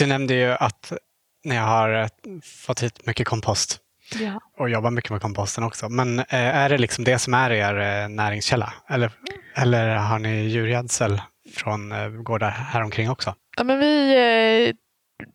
Du 0.00 0.06
nämnde 0.06 0.34
ju 0.34 0.50
att 0.50 0.92
ni 1.44 1.56
har 1.56 2.02
eh, 2.02 2.08
fått 2.66 2.82
hit 2.82 3.06
mycket 3.06 3.26
kompost 3.26 3.78
ja. 4.20 4.40
och 4.58 4.70
jobbar 4.70 4.90
mycket 4.90 5.10
med 5.10 5.20
komposten 5.22 5.64
också. 5.64 5.88
Men 5.88 6.18
eh, 6.18 6.24
är 6.30 6.68
det 6.68 6.78
liksom 6.78 7.04
det 7.04 7.18
som 7.18 7.34
är 7.34 7.50
er 7.50 8.02
eh, 8.02 8.08
näringskälla? 8.08 8.72
Eller, 8.88 9.12
eller 9.56 9.96
har 9.96 10.18
ni 10.18 10.48
djurgödsel 10.48 11.20
från 11.56 11.92
gårdar 12.24 12.50
häromkring 12.50 13.10
också? 13.10 13.34
Ja, 13.56 13.64
men 13.64 13.78
vi 13.78 14.74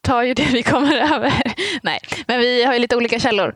tar 0.02 0.24
ju 0.24 0.34
det 0.34 0.50
vi 0.54 0.64
kommer 0.64 0.96
över. 1.14 1.34
Nej, 1.82 2.00
men 2.28 2.40
vi 2.40 2.64
har 2.64 2.74
ju 2.74 2.80
lite 2.80 2.96
olika 2.96 3.20
källor. 3.20 3.54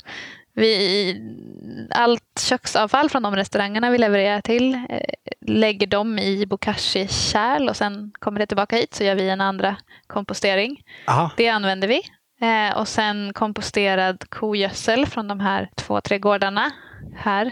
Vi, 0.59 1.87
allt 1.91 2.39
köksavfall 2.39 3.09
från 3.09 3.23
de 3.23 3.35
restaurangerna 3.35 3.89
vi 3.89 3.97
levererar 3.97 4.41
till 4.41 4.73
eh, 4.73 4.99
lägger 5.41 5.87
dem 5.87 6.19
i 6.19 6.45
bokashi-kärl 6.45 7.69
och 7.69 7.77
sen 7.77 8.11
kommer 8.19 8.39
det 8.39 8.45
tillbaka 8.45 8.75
hit 8.75 8.93
så 8.93 9.03
gör 9.03 9.15
vi 9.15 9.29
en 9.29 9.41
andra 9.41 9.75
kompostering. 10.07 10.83
Aha. 11.07 11.31
Det 11.37 11.49
använder 11.49 11.87
vi. 11.87 12.01
Eh, 12.41 12.77
och 12.77 12.87
sen 12.87 13.33
komposterad 13.33 14.29
kogödsel 14.29 15.05
från 15.05 15.27
de 15.27 15.39
här 15.39 15.69
två, 15.75 16.01
tre 16.01 16.19
gårdarna 16.19 16.71
här. 17.15 17.51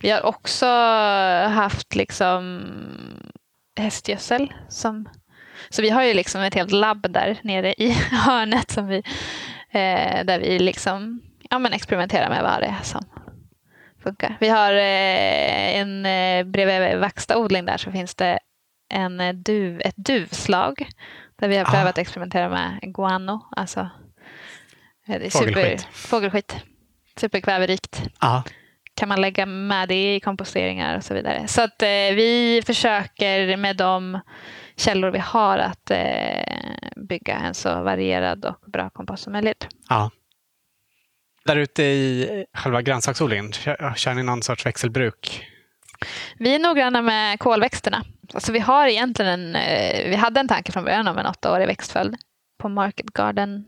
Vi 0.00 0.10
har 0.10 0.26
också 0.26 0.66
haft 1.48 1.94
liksom 1.94 2.70
hästgödsel. 3.76 4.52
Som, 4.68 5.08
så 5.68 5.82
vi 5.82 5.90
har 5.90 6.02
ju 6.02 6.14
liksom 6.14 6.40
ett 6.40 6.54
helt 6.54 6.72
labb 6.72 7.06
där 7.10 7.38
nere 7.42 7.74
i 7.74 7.90
hörnet 8.10 8.70
som 8.70 8.86
vi, 8.86 8.96
eh, 9.70 10.24
där 10.24 10.38
vi 10.38 10.58
liksom 10.58 11.20
ja, 11.52 11.58
men 11.58 11.72
experimentera 11.72 12.28
med 12.28 12.42
vad 12.42 12.60
det 12.60 12.66
är 12.66 12.82
som 12.82 13.04
funkar. 14.02 14.36
Vi 14.40 14.48
har 14.48 14.72
eh, 14.72 15.78
en, 15.78 16.06
eh, 16.06 16.44
bredvid 16.44 16.98
Vaxta-odling 17.00 17.64
där 17.64 17.76
så 17.76 17.92
finns 17.92 18.14
det 18.14 18.38
en 18.88 19.20
eh, 19.20 19.34
duv, 19.34 19.80
ett 19.84 19.96
duvslag 19.96 20.86
där 21.36 21.48
vi 21.48 21.56
har 21.56 21.64
prövat 21.64 21.88
att 21.88 21.98
experimentera 21.98 22.48
med 22.48 22.78
guano, 22.82 23.46
alltså. 23.56 23.88
Super, 25.30 25.78
fågelskit. 25.92 26.56
Superkväverikt. 27.16 28.02
Ah. 28.18 28.42
Kan 28.94 29.08
man 29.08 29.20
lägga 29.20 29.46
med 29.46 29.88
det 29.88 30.14
i 30.14 30.20
komposteringar 30.20 30.96
och 30.96 31.04
så 31.04 31.14
vidare. 31.14 31.48
Så 31.48 31.62
att 31.62 31.82
eh, 31.82 31.88
vi 31.88 32.62
försöker 32.66 33.56
med 33.56 33.76
de 33.76 34.20
källor 34.76 35.10
vi 35.10 35.18
har 35.18 35.58
att 35.58 35.90
eh, 35.90 36.96
bygga 36.96 37.36
en 37.36 37.54
så 37.54 37.82
varierad 37.82 38.44
och 38.44 38.70
bra 38.70 38.90
kompost 38.90 39.22
som 39.22 39.32
möjligt. 39.32 39.68
Ah. 39.88 40.10
Där 41.44 41.56
ute 41.56 41.82
i 41.82 42.44
själva 42.54 42.82
grönsaksodlingen, 42.82 43.52
kör, 43.52 44.14
ni 44.14 44.22
någon 44.22 44.42
sorts 44.42 44.66
växelbruk? 44.66 45.46
Vi 46.38 46.54
är 46.54 46.58
noggranna 46.58 47.02
med 47.02 47.38
kolväxterna. 47.38 48.04
Alltså 48.34 48.52
vi 48.52 48.58
har 48.58 48.86
egentligen 48.86 49.30
en, 49.30 49.56
eh, 49.56 50.08
vi 50.10 50.16
hade 50.16 50.40
en 50.40 50.48
tanke 50.48 50.72
från 50.72 50.84
början 50.84 51.08
om 51.08 51.18
en 51.18 51.26
åttaårig 51.26 51.66
växtföljd 51.66 52.16
på 52.58 52.68
Market 52.68 53.06
Garden 53.06 53.64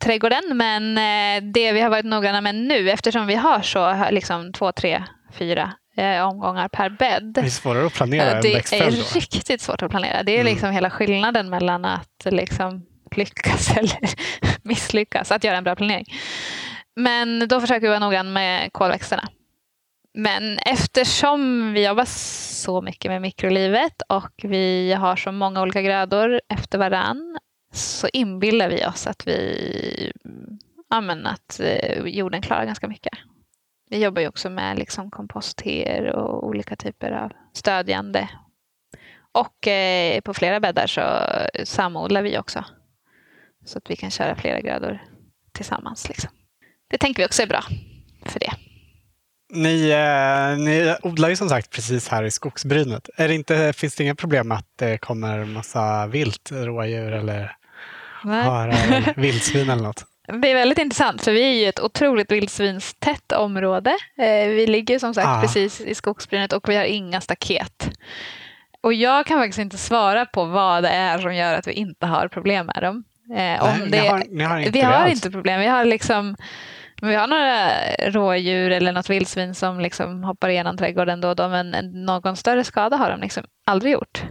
trädgården. 0.00 0.42
Men 0.54 0.98
eh, 0.98 1.50
det 1.52 1.72
vi 1.72 1.80
har 1.80 1.90
varit 1.90 2.04
noggranna 2.04 2.40
med 2.40 2.54
nu 2.54 2.90
eftersom 2.90 3.26
vi 3.26 3.34
har 3.34 3.62
så 3.62 4.10
liksom 4.10 4.52
två, 4.52 4.72
tre, 4.72 5.04
fyra 5.38 5.72
eh, 5.96 6.28
omgångar 6.28 6.68
per 6.68 6.90
bädd. 6.90 7.32
Det 7.34 7.40
är 7.40 7.48
svårare 7.48 7.86
att 7.86 7.94
planera. 7.94 8.40
Det 8.40 8.54
är 8.54 9.14
riktigt 9.14 9.60
svårt 9.60 9.82
att 9.82 9.90
planera. 9.90 10.22
Det 10.22 10.32
är 10.32 10.40
mm. 10.40 10.52
liksom 10.52 10.70
hela 10.70 10.90
skillnaden 10.90 11.50
mellan 11.50 11.84
att 11.84 12.24
liksom 12.24 12.86
lyckas 13.16 13.70
eller 13.76 13.98
misslyckas, 14.62 15.32
att 15.32 15.44
göra 15.44 15.56
en 15.56 15.64
bra 15.64 15.76
planering. 15.76 16.06
Men 16.96 17.48
då 17.48 17.60
försöker 17.60 17.80
vi 17.80 17.88
vara 17.88 17.98
noggrann 17.98 18.32
med 18.32 18.72
kolväxterna. 18.72 19.28
Men 20.14 20.58
eftersom 20.58 21.72
vi 21.72 21.86
jobbar 21.86 22.04
så 22.04 22.82
mycket 22.82 23.10
med 23.10 23.22
mikrolivet 23.22 24.02
och 24.08 24.32
vi 24.42 24.92
har 24.92 25.16
så 25.16 25.32
många 25.32 25.62
olika 25.62 25.82
grödor 25.82 26.40
efter 26.48 26.78
varann 26.78 27.38
så 27.72 28.08
inbillar 28.12 28.68
vi 28.68 28.86
oss 28.86 29.06
att 29.06 29.26
vi 29.26 30.12
ja, 30.90 31.00
men 31.00 31.26
att 31.26 31.60
eh, 31.60 32.06
jorden 32.06 32.42
klarar 32.42 32.64
ganska 32.64 32.88
mycket. 32.88 33.12
Vi 33.90 34.04
jobbar 34.04 34.22
ju 34.22 34.28
också 34.28 34.50
med 34.50 34.78
liksom 34.78 35.10
kompostteer 35.10 36.16
och 36.16 36.46
olika 36.46 36.76
typer 36.76 37.10
av 37.10 37.32
stödjande. 37.52 38.28
Och 39.32 39.68
eh, 39.68 40.20
på 40.20 40.34
flera 40.34 40.60
bäddar 40.60 40.86
så 40.86 41.02
samodlar 41.64 42.22
vi 42.22 42.38
också. 42.38 42.64
Så 43.64 43.78
att 43.78 43.90
vi 43.90 43.96
kan 43.96 44.10
köra 44.10 44.36
flera 44.36 44.60
grödor 44.60 44.98
tillsammans. 45.52 46.08
Liksom 46.08 46.30
det 46.92 46.98
tänker 46.98 47.22
vi 47.22 47.26
också 47.26 47.42
är 47.42 47.46
bra 47.46 47.64
för 48.26 48.40
det. 48.40 48.52
Ni, 49.54 49.90
eh, 49.90 50.58
ni 50.58 50.96
odlar 51.02 51.28
ju 51.28 51.36
som 51.36 51.48
sagt 51.48 51.70
precis 51.70 52.08
här 52.08 52.22
i 52.22 52.30
skogsbrynet. 52.30 53.08
Är 53.16 53.28
det 53.28 53.34
inte, 53.34 53.72
finns 53.72 53.94
det 53.94 54.04
inga 54.04 54.14
problem 54.14 54.48
med 54.48 54.58
att 54.58 54.68
det 54.76 54.98
kommer 54.98 55.44
massa 55.44 56.06
vilt, 56.06 56.52
rådjur 56.52 57.12
eller 57.12 57.56
harar, 58.22 59.14
vildsvin 59.20 59.70
eller 59.70 59.82
något? 59.82 60.04
Det 60.40 60.50
är 60.50 60.54
väldigt 60.54 60.78
intressant 60.78 61.22
för 61.22 61.32
vi 61.32 61.42
är 61.42 61.62
ju 61.62 61.68
ett 61.68 61.80
otroligt 61.80 62.32
vildsvinstätt 62.32 63.32
område. 63.32 63.90
Eh, 64.18 64.48
vi 64.48 64.66
ligger 64.66 64.98
som 64.98 65.14
sagt 65.14 65.28
ah. 65.28 65.40
precis 65.40 65.80
i 65.80 65.94
skogsbrynet 65.94 66.52
och 66.52 66.68
vi 66.68 66.76
har 66.76 66.84
inga 66.84 67.20
staket. 67.20 67.90
Och 68.80 68.94
jag 68.94 69.26
kan 69.26 69.40
faktiskt 69.40 69.58
inte 69.58 69.78
svara 69.78 70.26
på 70.26 70.44
vad 70.44 70.82
det 70.82 70.88
är 70.88 71.18
som 71.18 71.34
gör 71.34 71.54
att 71.54 71.66
vi 71.66 71.72
inte 71.72 72.06
har 72.06 72.28
problem 72.28 72.66
med 72.66 72.82
dem. 72.82 73.04
Eh, 73.36 73.64
om 73.64 73.78
Nej, 73.78 73.90
det, 73.90 74.02
ni 74.02 74.08
har, 74.08 74.24
ni 74.30 74.44
har 74.44 74.58
inte 74.58 74.70
vi 74.70 74.80
har 74.80 75.06
inte 75.06 75.30
problem. 75.30 75.60
Vi 75.60 75.66
har 75.66 75.84
liksom 75.84 76.36
men 77.02 77.10
vi 77.10 77.16
har 77.16 77.26
några 77.26 77.70
rådjur 78.10 78.70
eller 78.70 78.92
något 78.92 79.10
vildsvin 79.10 79.54
som 79.54 79.80
liksom 79.80 80.24
hoppar 80.24 80.48
igenom 80.48 80.76
trädgården 80.76 81.20
då 81.20 81.28
och 81.28 81.36
då, 81.36 81.48
men 81.48 81.70
någon 82.04 82.36
större 82.36 82.64
skada 82.64 82.96
har 82.96 83.10
de 83.10 83.20
liksom 83.20 83.44
aldrig 83.66 83.92
gjort 83.92 84.22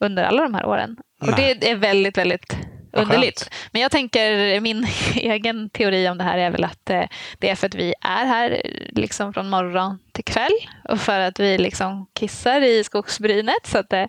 under 0.00 0.24
alla 0.24 0.42
de 0.42 0.54
här 0.54 0.66
åren. 0.66 0.96
Nej. 1.22 1.30
Och 1.30 1.36
det 1.36 1.70
är 1.70 1.76
väldigt, 1.76 2.18
väldigt 2.18 2.56
underligt. 2.92 3.50
Men 3.72 3.82
jag 3.82 3.90
tänker, 3.90 4.60
min 4.60 4.86
egen 5.14 5.70
teori 5.70 6.08
om 6.08 6.18
det 6.18 6.24
här 6.24 6.38
är 6.38 6.50
väl 6.50 6.64
att 6.64 6.90
eh, 6.90 7.04
det 7.38 7.50
är 7.50 7.54
för 7.54 7.66
att 7.66 7.74
vi 7.74 7.94
är 8.00 8.26
här 8.26 8.62
liksom 8.88 9.32
från 9.32 9.50
morgon 9.50 9.98
till 10.12 10.24
kväll 10.24 10.52
och 10.88 11.00
för 11.00 11.20
att 11.20 11.40
vi 11.40 11.58
liksom 11.58 12.06
kissar 12.14 12.60
i 12.60 12.84
skogsbrynet 12.84 13.66
så 13.66 13.78
att 13.78 13.90
det 13.90 14.08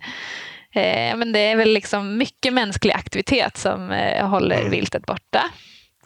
Eh, 0.71 1.15
men 1.15 1.31
det 1.31 1.39
är 1.39 1.55
väl 1.55 1.73
liksom 1.73 2.17
mycket 2.17 2.53
mänsklig 2.53 2.93
aktivitet 2.93 3.57
som 3.57 3.91
eh, 3.91 4.27
håller 4.27 4.59
Mm. 4.59 4.71
viltet 4.71 5.05
borta. 5.05 5.43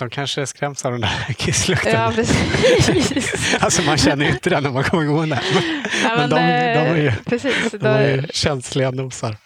De 0.03 0.09
kanske 0.09 0.47
skräms 0.47 0.85
av 0.85 0.91
den 0.91 1.01
där 1.01 1.33
kisslukten. 1.37 1.91
Ja, 1.93 2.11
precis. 2.15 3.55
Alltså 3.63 3.81
man 3.81 3.97
känner 3.97 4.25
ju 4.25 4.31
inte 4.31 4.49
den 4.49 4.63
när 4.63 4.69
man 4.71 4.83
kommer 4.83 5.03
gående. 5.05 5.41
Men, 5.53 5.63
Ja, 6.03 6.15
men 6.17 6.29
de, 6.29 6.35
det- 6.35 6.73
de 6.73 6.79
är 6.79 6.95
ju, 6.97 7.11
precis, 7.25 7.71
de 7.71 7.85
är 7.87 8.07
ju 8.15 8.23
känsliga 8.33 8.91
nosar. 8.91 9.37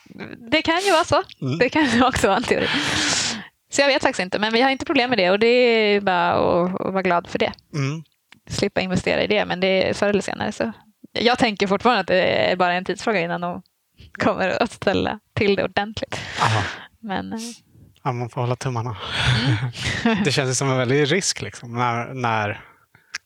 Det 0.51 0.61
kan 0.61 0.79
ju 0.85 0.91
vara 0.91 1.03
så. 1.03 1.23
Mm. 1.41 1.57
Det 1.57 1.69
kan 1.69 1.85
ju 1.85 2.05
också 2.05 2.27
vara 2.27 2.37
en 2.37 2.43
teori. 2.43 2.67
Så 3.71 3.81
jag 3.81 3.87
vet 3.87 4.01
faktiskt 4.01 4.19
inte, 4.19 4.39
men 4.39 4.53
vi 4.53 4.61
har 4.61 4.69
inte 4.69 4.85
problem 4.85 5.09
med 5.09 5.19
det 5.19 5.29
och 5.31 5.39
det 5.39 5.47
är 5.47 6.01
bara 6.01 6.31
att, 6.31 6.81
att 6.81 6.93
vara 6.93 7.01
glad 7.01 7.27
för 7.27 7.39
det. 7.39 7.51
Mm. 7.73 8.03
Slippa 8.49 8.81
investera 8.81 9.23
i 9.23 9.27
det, 9.27 9.45
men 9.45 9.59
det 9.59 9.89
är 9.89 9.93
förr 9.93 10.07
eller 10.09 10.21
senare 10.21 10.51
så. 10.51 10.71
Jag 11.19 11.37
tänker 11.39 11.67
fortfarande 11.67 12.01
att 12.01 12.07
det 12.07 12.21
är 12.51 12.55
bara 12.55 12.73
en 12.73 12.85
tidsfråga 12.85 13.19
innan 13.21 13.41
de 13.41 13.61
kommer 14.19 14.63
att 14.63 14.71
ställa 14.71 15.19
till 15.35 15.55
det 15.55 15.63
ordentligt. 15.63 16.19
Aha. 16.41 16.61
Men 17.01 17.33
eh, 17.33 17.39
Ja, 18.07 18.13
man 18.13 18.29
får 18.29 18.41
hålla 18.41 18.55
tummarna. 18.55 18.97
Mm. 20.05 20.23
Det 20.23 20.31
känns 20.31 20.57
som 20.57 20.69
en 20.69 20.77
väldig 20.77 21.11
risk 21.11 21.41
liksom, 21.41 21.75
när, 21.75 22.13
när 22.13 22.61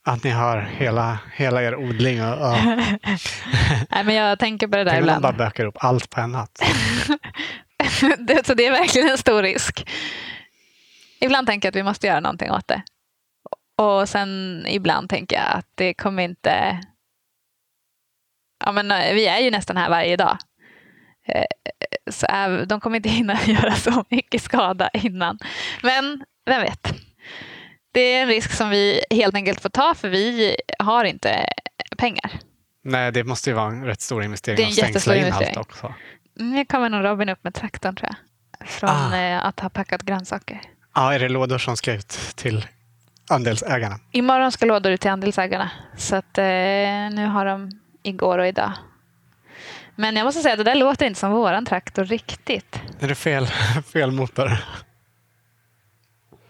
att 0.03 0.23
ni 0.23 0.29
har 0.29 0.61
hela, 0.61 1.19
hela 1.33 1.63
er 1.63 1.75
odling 1.75 2.23
och, 2.23 2.33
och 2.33 2.57
nej, 3.89 4.03
men 4.05 4.15
jag 4.15 4.39
tänker 4.39 4.67
på 4.67 4.77
det 4.77 4.83
där 4.83 4.91
tänk 4.91 5.01
ibland. 5.01 5.21
bara 5.21 5.33
bökar 5.33 5.65
upp 5.65 5.77
allt 5.79 6.09
på 6.09 6.21
en 6.21 6.31
natt. 6.31 6.61
det, 8.19 8.45
så 8.45 8.53
det 8.53 8.65
är 8.65 8.71
verkligen 8.71 9.09
en 9.09 9.17
stor 9.17 9.43
risk. 9.43 9.89
Ibland 11.19 11.47
tänker 11.47 11.67
jag 11.67 11.71
att 11.71 11.75
vi 11.79 11.83
måste 11.83 12.07
göra 12.07 12.19
någonting 12.19 12.51
åt 12.51 12.67
det. 12.67 12.81
Och 13.77 14.09
sen 14.09 14.63
ibland 14.67 15.09
tänker 15.09 15.35
jag 15.35 15.57
att 15.57 15.67
det 15.75 15.93
kommer 15.93 16.23
inte... 16.23 16.79
Ja, 18.65 18.71
men 18.71 18.91
eh, 18.91 19.13
vi 19.13 19.27
är 19.27 19.39
ju 19.39 19.51
nästan 19.51 19.77
här 19.77 19.89
varje 19.89 20.17
dag. 20.17 20.37
Eh, 21.27 21.43
Så 22.11 22.25
är, 22.29 22.65
de 22.65 22.79
kommer 22.79 22.95
inte 22.97 23.09
hinna 23.09 23.37
göra 23.45 23.75
så 23.75 24.05
mycket 24.09 24.41
skada 24.41 24.89
innan. 24.93 25.39
Men 25.83 26.23
vem 26.45 26.61
vet? 26.61 26.93
Det 27.93 27.99
är 28.01 28.21
en 28.21 28.27
risk 28.27 28.51
som 28.51 28.69
vi 28.69 29.01
helt 29.09 29.35
enkelt 29.35 29.61
får 29.61 29.69
ta 29.69 29.93
för 29.95 30.09
vi 30.09 30.55
har 30.79 31.05
inte 31.05 31.45
pengar. 31.97 32.31
Nej, 32.83 33.11
det 33.11 33.23
måste 33.23 33.49
ju 33.49 33.53
vara 33.53 33.67
en 33.67 33.85
rätt 33.85 34.01
stor 34.01 34.23
investering 34.23 34.55
Det 34.57 34.63
är 34.63 34.65
en 34.65 34.69
att 34.69 35.01
stängsla 35.01 35.15
in 35.15 35.33
allt 35.33 35.57
också. 35.57 35.93
Nu 36.35 36.65
kommer 36.65 36.89
nog 36.89 37.05
Robin 37.05 37.29
upp 37.29 37.43
med 37.43 37.53
traktorn 37.53 37.95
tror 37.95 38.09
jag. 38.59 38.67
Från 38.67 38.89
Ah. 38.89 39.15
eh, 39.17 39.45
att 39.45 39.59
ha 39.59 39.69
packat 39.69 40.01
grönsaker. 40.01 40.61
Ja, 40.95 41.13
är 41.13 41.19
det 41.19 41.29
lådor 41.29 41.57
som 41.57 41.77
ska 41.77 41.93
ut 41.93 42.09
till 42.35 42.65
andelsägarna? 43.29 43.99
Imorgon 44.11 44.51
ska 44.51 44.65
lådor 44.65 44.91
ut 44.91 45.01
till 45.01 45.11
andelsägarna. 45.11 45.71
Så 45.97 46.15
att, 46.15 46.37
eh, 46.37 46.43
nu 47.11 47.25
har 47.25 47.45
de 47.45 47.71
igår 48.03 48.37
och 48.37 48.47
idag. 48.47 48.71
Men 49.95 50.15
jag 50.15 50.25
måste 50.25 50.41
säga 50.41 50.53
att 50.53 50.57
det 50.57 50.63
där 50.63 50.75
låter 50.75 51.05
inte 51.05 51.19
som 51.19 51.31
våran 51.31 51.65
traktor 51.65 52.05
riktigt. 52.05 52.79
Är 52.99 53.07
det 53.07 53.15
fel, 53.15 53.47
fel 53.93 54.11
motor? 54.11 54.57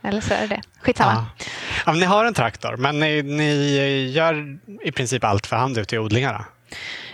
Eller 0.01 0.22
så 0.22 0.34
är 0.34 0.47
det. 0.47 0.61
Skitsamma. 0.81 1.11
Ja. 1.39 1.45
Ja, 1.85 1.91
ni 1.93 2.05
har 2.05 2.26
en 2.26 2.34
traktor, 2.34 2.77
men 2.77 2.99
ni, 2.99 3.22
ni 3.23 4.09
gör 4.11 4.57
i 4.81 4.91
princip 4.91 5.23
allt 5.23 5.47
för 5.47 5.55
hand 5.55 5.77
ute 5.77 5.95
i 5.95 5.99
odlingarna? 5.99 6.45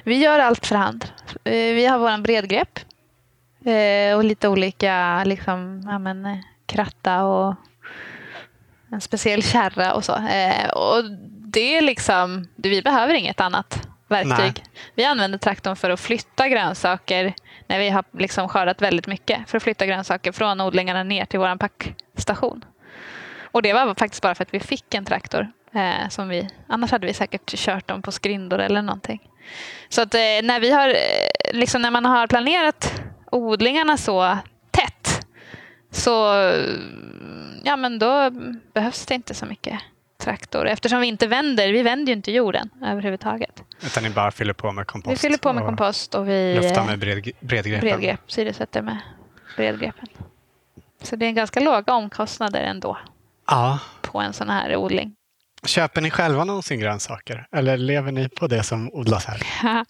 Vi 0.03 0.15
gör 0.17 0.39
allt 0.39 0.65
för 0.67 0.75
hand. 0.75 1.05
Eh, 1.43 1.51
Vi 1.51 1.85
har 1.85 1.97
våran 1.99 2.23
bredgrepp. 2.23 2.79
eh, 3.65 4.15
Och 4.17 4.23
lite 4.23 4.47
olika 4.47 5.23
liksom, 5.23 5.83
ja, 5.85 5.99
men, 5.99 6.25
eh, 6.25 6.37
kratta 6.65 7.23
och 7.23 7.55
en 8.91 9.01
speciell 9.01 9.43
kärra 9.43 9.93
och 9.93 10.05
så. 10.05 10.13
Och 10.73 11.03
det 11.29 11.77
är 11.77 11.81
liksom, 11.81 12.47
vi 12.55 12.81
behöver 12.81 13.13
inget 13.13 13.39
annat 13.41 13.87
verktyg. 14.07 14.63
Vi 14.95 15.03
använder 15.03 15.38
traktorn 15.38 15.75
för 15.75 15.89
att 15.89 15.99
flytta 15.99 16.49
grönsaker 16.49 17.34
när 17.67 17.79
vi 17.79 17.89
har 17.89 18.03
liksom 18.11 18.49
skördat 18.49 18.81
väldigt 18.81 19.07
mycket. 19.07 19.49
För 19.49 19.57
att 19.57 19.63
flytta 19.63 19.85
grönsaker 19.85 20.31
från 20.31 20.61
odlingarna 20.61 21.03
ner 21.03 21.25
till 21.25 21.39
vår 21.39 21.57
packstation. 21.57 22.65
Och 23.41 23.61
det 23.61 23.73
var 23.73 23.95
faktiskt 23.95 24.23
bara 24.23 24.35
för 24.35 24.43
att 24.43 24.53
vi 24.53 24.59
fick 24.59 24.93
en 24.93 25.05
traktor. 25.05 25.47
Eh, 25.73 26.09
som 26.09 26.29
vi, 26.29 26.49
annars 26.67 26.91
hade 26.91 27.07
vi 27.07 27.13
säkert 27.13 27.55
kört 27.55 27.88
dem 27.88 28.01
på 28.01 28.11
skrindor 28.11 28.59
eller 28.59 28.81
någonting. 28.81 29.29
Så 29.89 30.01
att 30.01 30.13
eh, 30.13 30.19
när 30.43 30.59
vi 30.59 30.71
har, 30.71 30.89
eh, 30.89 31.53
liksom 31.53 31.81
när 31.81 31.91
man 31.91 32.05
har 32.05 32.27
planerat 32.27 33.01
odlingarna 33.31 33.97
så 33.97 34.38
tätt 34.71 35.27
så 35.91 36.11
ja, 37.63 37.75
men 37.75 37.99
då 37.99 38.29
behövs 38.73 39.05
det 39.05 39.15
inte 39.15 39.34
så 39.34 39.45
mycket 39.45 39.79
traktor 40.27 40.67
eftersom 40.67 41.01
vi 41.01 41.07
inte 41.07 41.27
vänder. 41.27 41.71
Vi 41.73 41.83
vänder 41.83 42.11
ju 42.11 42.17
inte 42.17 42.31
jorden 42.31 42.69
överhuvudtaget. 42.83 43.63
Utan 43.85 44.03
ni 44.03 44.09
bara 44.09 44.31
fyller 44.31 44.53
på 44.53 44.71
med 44.71 44.87
kompost? 44.87 45.13
Vi 45.13 45.17
fyller 45.17 45.37
på 45.37 45.53
med 45.53 45.61
och 45.63 45.67
kompost 45.67 46.15
och 46.15 46.29
vi 46.29 46.55
Luftar 46.55 46.81
eh, 46.81 46.87
med 46.87 46.99
bred, 46.99 47.29
bredgreppen? 47.39 47.89
bredgrepp, 47.89 48.31
syresätter 48.31 48.81
med 48.81 48.97
bredgreppen. 49.55 50.07
Så 51.03 51.15
det 51.15 51.25
är 51.25 51.31
ganska 51.31 51.59
låga 51.59 51.93
omkostnader 51.93 52.61
ändå 52.61 52.97
Ja. 53.47 53.79
på 54.01 54.19
en 54.19 54.33
sån 54.33 54.49
här 54.49 54.75
odling. 54.75 55.13
Köper 55.65 56.01
ni 56.01 56.09
själva 56.11 56.43
någonsin 56.43 56.79
grönsaker? 56.79 57.47
Eller 57.51 57.77
lever 57.77 58.11
ni 58.11 58.29
på 58.29 58.47
det 58.47 58.63
som 58.63 58.89
odlas 58.93 59.25
här? 59.25 59.41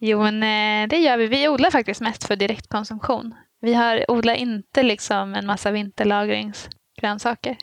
jo, 0.00 0.22
men 0.22 0.42
eh, 0.42 0.88
det 0.88 0.96
gör 0.98 1.16
vi. 1.16 1.26
Vi 1.26 1.48
odlar 1.48 1.70
faktiskt 1.70 2.00
mest 2.00 2.24
för 2.24 2.36
direktkonsumtion. 2.36 3.34
Vi 3.60 3.74
har, 3.74 4.10
odlar 4.10 4.34
inte 4.34 4.82
liksom 4.82 5.34
en 5.34 5.46
massa 5.46 5.70
vinterlagringsgrönsaker. 5.70 7.56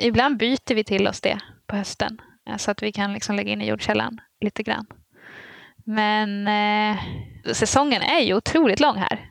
Ibland 0.00 0.36
byter 0.36 0.74
vi 0.74 0.84
till 0.84 1.08
oss 1.08 1.20
det 1.20 1.38
på 1.66 1.76
hösten 1.76 2.20
eh, 2.50 2.56
så 2.56 2.70
att 2.70 2.82
vi 2.82 2.92
kan 2.92 3.12
liksom 3.12 3.36
lägga 3.36 3.52
in 3.52 3.62
i 3.62 3.68
jordkällan 3.68 4.20
lite 4.40 4.62
grann. 4.62 4.86
Men 5.84 6.48
eh, 6.48 6.98
säsongen 7.52 8.02
är 8.02 8.20
ju 8.20 8.34
otroligt 8.34 8.80
lång 8.80 8.96
här. 8.96 9.28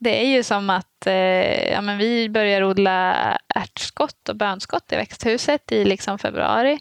Det 0.00 0.22
är 0.24 0.28
ju 0.28 0.42
som 0.42 0.70
att 0.70 1.06
eh, 1.06 1.70
ja, 1.72 1.80
men 1.80 1.98
vi 1.98 2.28
börjar 2.28 2.62
odla 2.64 3.14
ärtskott 3.54 4.28
och 4.28 4.36
bönskott 4.36 4.92
i 4.92 4.96
växthuset 4.96 5.72
i 5.72 5.84
liksom 5.84 6.18
februari. 6.18 6.78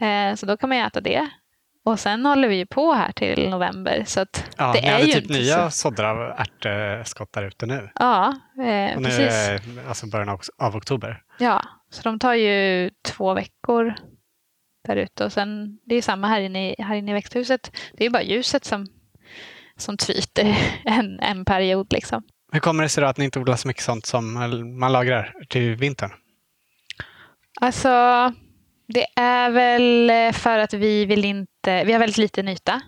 Eh, 0.00 0.34
så 0.34 0.46
då 0.46 0.56
kan 0.56 0.68
man 0.68 0.78
ju 0.78 0.84
äta 0.84 1.00
det. 1.00 1.28
Och 1.84 2.00
sen 2.00 2.26
håller 2.26 2.48
vi 2.48 2.56
ju 2.56 2.66
på 2.66 2.92
här 2.92 3.12
till 3.12 3.50
november. 3.50 4.04
Så 4.06 4.26
Ja, 4.56 4.72
det 4.72 4.80
ni 4.80 4.86
är 4.88 4.92
hade 4.92 5.04
ju 5.04 5.12
typ 5.12 5.28
nya 5.30 5.70
så. 5.70 5.70
såddar 5.70 6.04
av 6.04 6.34
ärtskott 6.64 7.32
där 7.32 7.42
ute 7.42 7.66
nu. 7.66 7.90
Ja, 7.94 8.26
eh, 8.58 8.96
Och 8.96 9.02
nu 9.02 9.08
precis. 9.08 9.48
är 9.48 9.60
alltså 9.88 10.06
början 10.06 10.28
av, 10.28 10.40
av 10.58 10.76
oktober. 10.76 11.22
Ja, 11.38 11.62
så 11.92 12.02
de 12.02 12.18
tar 12.18 12.34
ju 12.34 12.90
två 13.04 13.34
veckor 13.34 13.94
där 14.88 14.96
ute. 14.96 15.24
Och 15.24 15.32
sen, 15.32 15.78
det 15.84 15.94
är 15.94 16.02
samma 16.02 16.28
här 16.28 16.40
inne, 16.40 16.70
i, 16.70 16.82
här 16.82 16.94
inne 16.94 17.10
i 17.10 17.14
växthuset. 17.14 17.76
Det 17.92 18.06
är 18.06 18.10
bara 18.10 18.22
ljuset 18.22 18.64
som, 18.64 18.86
som 19.76 19.96
tryter 19.96 20.58
en, 20.84 21.20
en 21.20 21.44
period. 21.44 21.92
Liksom. 21.92 22.22
Hur 22.52 22.60
kommer 22.60 22.82
det 22.82 22.88
sig 22.88 23.00
då 23.00 23.06
att 23.08 23.16
ni 23.16 23.24
inte 23.24 23.38
odlar 23.40 23.56
så 23.56 23.68
mycket 23.68 23.82
sånt 23.82 24.06
som 24.06 24.32
man 24.78 24.92
lagrar 24.92 25.34
till 25.48 25.76
vintern? 25.76 26.10
Alltså, 27.60 27.88
det 28.88 29.06
är 29.16 29.50
väl 29.50 30.32
för 30.32 30.58
att 30.58 30.74
vi 30.74 31.06
vill 31.06 31.24
inte, 31.24 31.84
vi 31.84 31.92
har 31.92 32.00
väldigt 32.00 32.18
liten 32.18 32.48
yta 32.48 32.82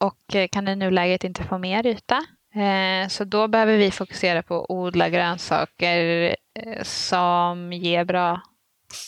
och 0.00 0.34
eh, 0.34 0.48
kan 0.48 0.68
i 0.68 0.76
nuläget 0.76 1.24
inte 1.24 1.44
få 1.44 1.58
mer 1.58 1.86
yta. 1.86 2.16
Eh, 2.54 3.08
Så 3.08 3.24
då 3.24 3.48
behöver 3.48 3.76
vi 3.76 3.90
fokusera 3.90 4.42
på 4.42 4.60
att 4.62 4.70
odla 4.70 5.08
grönsaker 5.08 6.22
eh, 6.22 6.34
som 6.82 7.72
ger 7.72 8.04
bra 8.04 8.40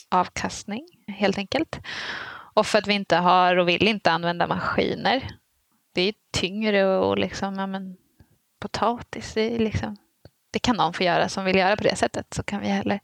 avkastning 0.08 0.86
helt 1.08 1.38
enkelt. 1.38 1.80
Och 2.54 2.66
för 2.66 2.78
att 2.78 2.86
vi 2.86 2.94
inte 2.94 3.16
har 3.16 3.56
och 3.56 3.68
vill 3.68 3.88
inte 3.88 4.10
använda 4.10 4.46
maskiner. 4.46 5.28
Det 5.94 6.02
är 6.02 6.14
tyngre 6.32 6.96
och 6.98 7.18
liksom, 7.18 7.54
ja, 7.58 7.66
men, 7.66 7.96
potatis, 8.60 9.34
det, 9.34 9.58
liksom, 9.58 9.96
det 10.50 10.58
kan 10.58 10.76
någon 10.76 10.92
få 10.92 11.02
göra 11.02 11.28
som 11.28 11.44
vill 11.44 11.56
göra 11.56 11.76
på 11.76 11.82
det 11.82 11.96
sättet. 11.96 12.34
Så 12.34 12.42
kan 12.42 12.60
vi 12.60 12.68
heller 12.68 13.00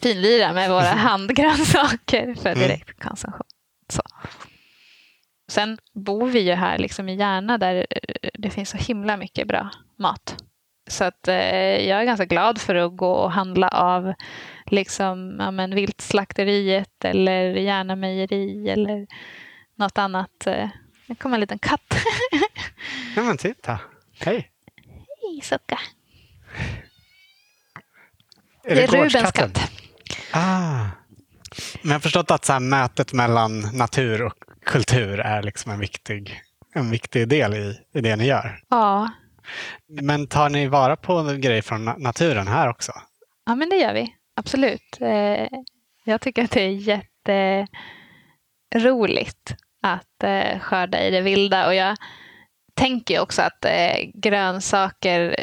finlira 0.00 0.52
med 0.52 0.70
våra 0.70 0.82
handgrönsaker 0.82 2.34
för 2.34 2.48
Mm. 2.48 2.58
direktkonsumtion. 2.58 3.46
Så. 3.88 4.02
Sen 5.48 5.78
bor 5.94 6.26
vi 6.26 6.40
ju 6.40 6.52
här 6.52 6.78
liksom 6.78 7.08
i 7.08 7.14
Järna 7.14 7.58
där 7.58 7.86
eh, 7.90 8.30
det 8.34 8.50
finns 8.50 8.70
så 8.70 8.76
himla 8.76 9.16
mycket 9.16 9.48
bra 9.48 9.70
mat. 9.98 10.44
Så 10.92 11.04
att 11.04 11.28
eh, 11.28 11.34
jag 11.88 12.00
är 12.00 12.04
ganska 12.04 12.24
glad 12.24 12.60
för 12.60 12.74
att 12.74 12.96
gå 12.96 13.10
och 13.12 13.32
handla 13.32 13.68
av 13.68 14.14
liksom, 14.66 15.36
ja, 15.38 15.50
men, 15.50 15.74
Viltslakteriet 15.74 17.04
eller 17.04 17.42
Järna 17.44 17.96
mejeri 17.96 18.68
eller 18.68 19.06
något 19.76 19.98
annat. 19.98 20.46
Eh, 20.46 20.68
Nu 21.06 21.14
kommer 21.14 21.36
en 21.36 21.40
liten 21.40 21.58
katt. 21.58 21.94
Ja 23.16 23.22
men 23.22 23.36
titta. 23.36 23.78
Hej! 24.20 24.50
Hej 25.22 25.40
Sucka. 25.42 25.78
Är 28.64 28.74
Det 28.74 28.82
är 28.82 28.86
Rubens 28.86 29.32
katt. 29.32 29.70
Ah. 30.32 30.84
Men 31.82 31.90
jag 31.90 31.94
har 31.94 32.00
förstått 32.00 32.30
att 32.30 32.44
så 32.44 32.52
här, 32.52 32.60
mötet 32.60 33.12
mellan 33.12 33.60
natur 33.60 34.22
och 34.22 34.34
kultur 34.64 35.20
är 35.20 35.42
liksom 35.42 35.72
en 35.72 35.78
viktig, 35.80 36.40
en 36.74 36.90
viktig 36.90 37.28
del 37.28 37.54
i, 37.54 37.78
i 37.94 38.00
det 38.00 38.16
ni 38.16 38.26
gör. 38.26 38.60
Ja. 38.68 39.10
Men 40.02 40.26
tar 40.26 40.48
ni 40.48 40.66
vara 40.66 40.96
på 40.96 41.22
grejer 41.40 41.62
från 41.62 41.88
na- 41.88 41.98
naturen 41.98 42.48
här 42.48 42.68
också? 42.68 42.92
ja, 43.46 43.54
men 43.54 43.68
det 43.68 43.76
gör 43.76 43.94
vi. 43.94 44.14
Absolut. 44.36 44.98
Eh, 45.00 45.46
Jag 46.04 46.20
tycker 46.20 46.44
att 46.44 46.50
det 46.50 46.62
är 46.62 46.98
jätteroligt 48.74 49.54
att 49.82 50.22
eh, 50.24 50.58
skörda 50.58 51.02
i 51.04 51.10
det 51.10 51.20
vilda. 51.20 51.66
Och 51.66 51.74
jag 51.74 51.96
tänker 52.74 53.20
också 53.20 53.42
att 53.42 53.64
eh, 53.64 53.96
grönsaker 54.14 55.36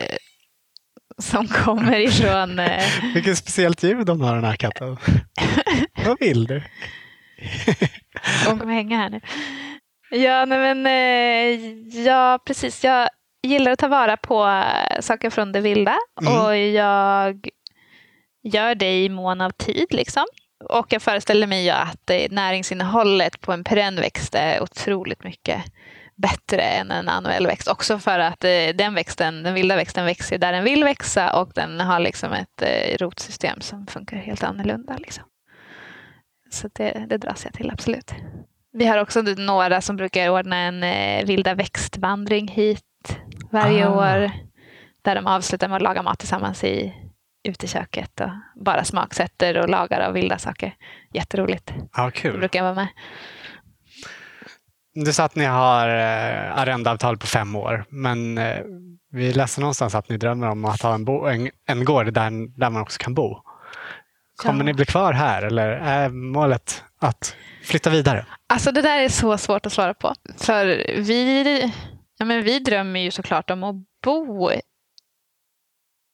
som 1.17 1.47
kommer 1.47 1.99
ifrån... 1.99 2.61
Vilket 3.13 3.37
speciellt 3.37 3.83
ljud 3.83 4.05
de 4.05 4.21
har 4.21 4.35
den 4.35 4.43
här 4.43 4.55
katten. 4.55 4.97
Vad 6.05 6.19
vill 6.19 6.43
du? 6.45 6.63
Hon 8.47 8.59
kommer 8.59 8.73
hänga 8.73 8.97
här 8.97 9.09
nu. 9.09 9.21
Ja, 10.11 10.45
nej 10.45 10.75
men, 10.75 12.03
ja, 12.05 12.39
precis. 12.45 12.83
Jag 12.83 13.09
gillar 13.43 13.71
att 13.71 13.79
ta 13.79 13.87
vara 13.87 14.17
på 14.17 14.45
eh, 14.45 15.01
saker 15.01 15.29
från 15.29 15.51
det 15.51 15.61
vilda 15.61 15.97
mm. 16.21 16.33
och 16.33 16.57
jag 16.57 17.49
gör 18.43 18.75
det 18.75 19.03
i 19.03 19.09
mån 19.09 19.41
av 19.41 19.49
tid. 19.49 19.87
Liksom. 19.89 20.25
Och 20.69 20.87
jag 20.89 21.01
föreställer 21.01 21.47
mig 21.47 21.69
att 21.69 22.11
näringsinnehållet 22.29 23.41
på 23.41 23.51
en 23.51 23.63
perennväxt 23.63 24.35
är 24.35 24.61
otroligt 24.63 25.23
mycket 25.23 25.63
bättre 26.15 26.61
än 26.61 26.91
en 26.91 27.09
annuell 27.09 27.47
växt. 27.47 27.67
Också 27.67 27.99
för 27.99 28.19
att 28.19 28.43
eh, 28.43 28.75
den 28.75 28.93
växten, 28.95 29.43
den 29.43 29.53
vilda 29.53 29.75
växten 29.75 30.05
växer 30.05 30.37
där 30.37 30.51
den 30.51 30.63
vill 30.63 30.83
växa 30.83 31.41
och 31.41 31.51
den 31.55 31.79
har 31.79 31.99
liksom 31.99 32.33
ett 32.33 32.61
eh, 32.61 32.97
rotsystem 32.97 33.61
som 33.61 33.87
funkar 33.87 34.17
helt 34.17 34.43
annorlunda. 34.43 34.97
Liksom. 34.97 35.23
Så 36.51 36.69
det, 36.73 37.05
det 37.09 37.17
dras 37.17 37.45
jag 37.45 37.53
till, 37.53 37.71
absolut. 37.71 38.11
Vi 38.71 38.85
har 38.85 38.97
också 38.97 39.21
några 39.21 39.81
som 39.81 39.95
brukar 39.95 40.29
ordna 40.29 40.57
en 40.57 40.85
vilda 41.25 41.53
växtvandring 41.53 42.47
hit 42.47 42.88
varje 43.51 43.87
ah. 43.87 43.95
år. 43.95 44.31
Där 45.01 45.15
de 45.15 45.27
avslutar 45.27 45.67
med 45.67 45.75
att 45.75 45.81
laga 45.81 46.01
mat 46.01 46.19
tillsammans 46.19 46.63
i 46.63 46.93
uteköket 47.43 48.21
och 48.21 48.29
bara 48.55 48.83
smaksätter 48.83 49.57
och 49.57 49.69
lagar 49.69 50.01
av 50.01 50.13
vilda 50.13 50.37
saker. 50.37 50.73
Jätteroligt. 51.13 51.73
Ja, 51.93 52.11
kul. 52.11 52.33
Då 52.33 52.39
brukar 52.39 52.59
jag 52.59 52.63
vara 52.63 52.75
med. 52.75 52.87
Du 54.93 55.13
sa 55.13 55.23
att 55.23 55.35
ni 55.35 55.45
har 55.45 55.89
eh, 55.89 56.57
arrendeavtal 56.57 57.17
på 57.17 57.27
fem 57.27 57.55
år, 57.55 57.85
men 57.89 58.37
eh, 58.37 58.57
vi 59.11 59.33
läste 59.33 59.61
någonstans 59.61 59.95
att 59.95 60.09
ni 60.09 60.17
drömmer 60.17 60.49
om 60.49 60.65
att 60.65 60.81
ha 60.81 60.93
en, 60.93 61.05
bo, 61.05 61.25
en, 61.25 61.49
en 61.65 61.85
gård 61.85 62.13
där, 62.13 62.59
där 62.59 62.69
man 62.69 62.81
också 62.81 62.97
kan 62.99 63.13
bo. 63.13 63.37
Kommer 64.35 64.59
ja. 64.59 64.65
ni 64.65 64.73
bli 64.73 64.85
kvar 64.85 65.13
här 65.13 65.41
eller 65.41 65.67
är 65.69 66.09
målet 66.09 66.83
att 67.01 67.35
flytta 67.63 67.89
vidare? 67.89 68.25
Alltså 68.47 68.71
det 68.71 68.81
där 68.81 68.99
är 68.99 69.09
så 69.09 69.37
svårt 69.37 69.65
att 69.65 69.73
svara 69.73 69.93
på. 69.93 70.13
För 70.37 70.65
vi, 70.97 71.73
ja, 72.19 72.25
men 72.25 72.43
vi 72.43 72.59
drömmer 72.59 72.99
ju 72.99 73.11
såklart 73.11 73.49
om 73.49 73.63
att 73.63 73.75
bo 74.03 74.51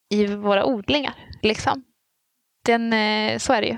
i 0.10 0.26
våra 0.26 0.66
odlingar. 0.66 1.14
Liksom. 1.42 1.84
Den, 2.66 2.94
eh, 2.94 3.38
så 3.38 3.54
är 3.54 3.62
det 3.62 3.68
ju. 3.68 3.78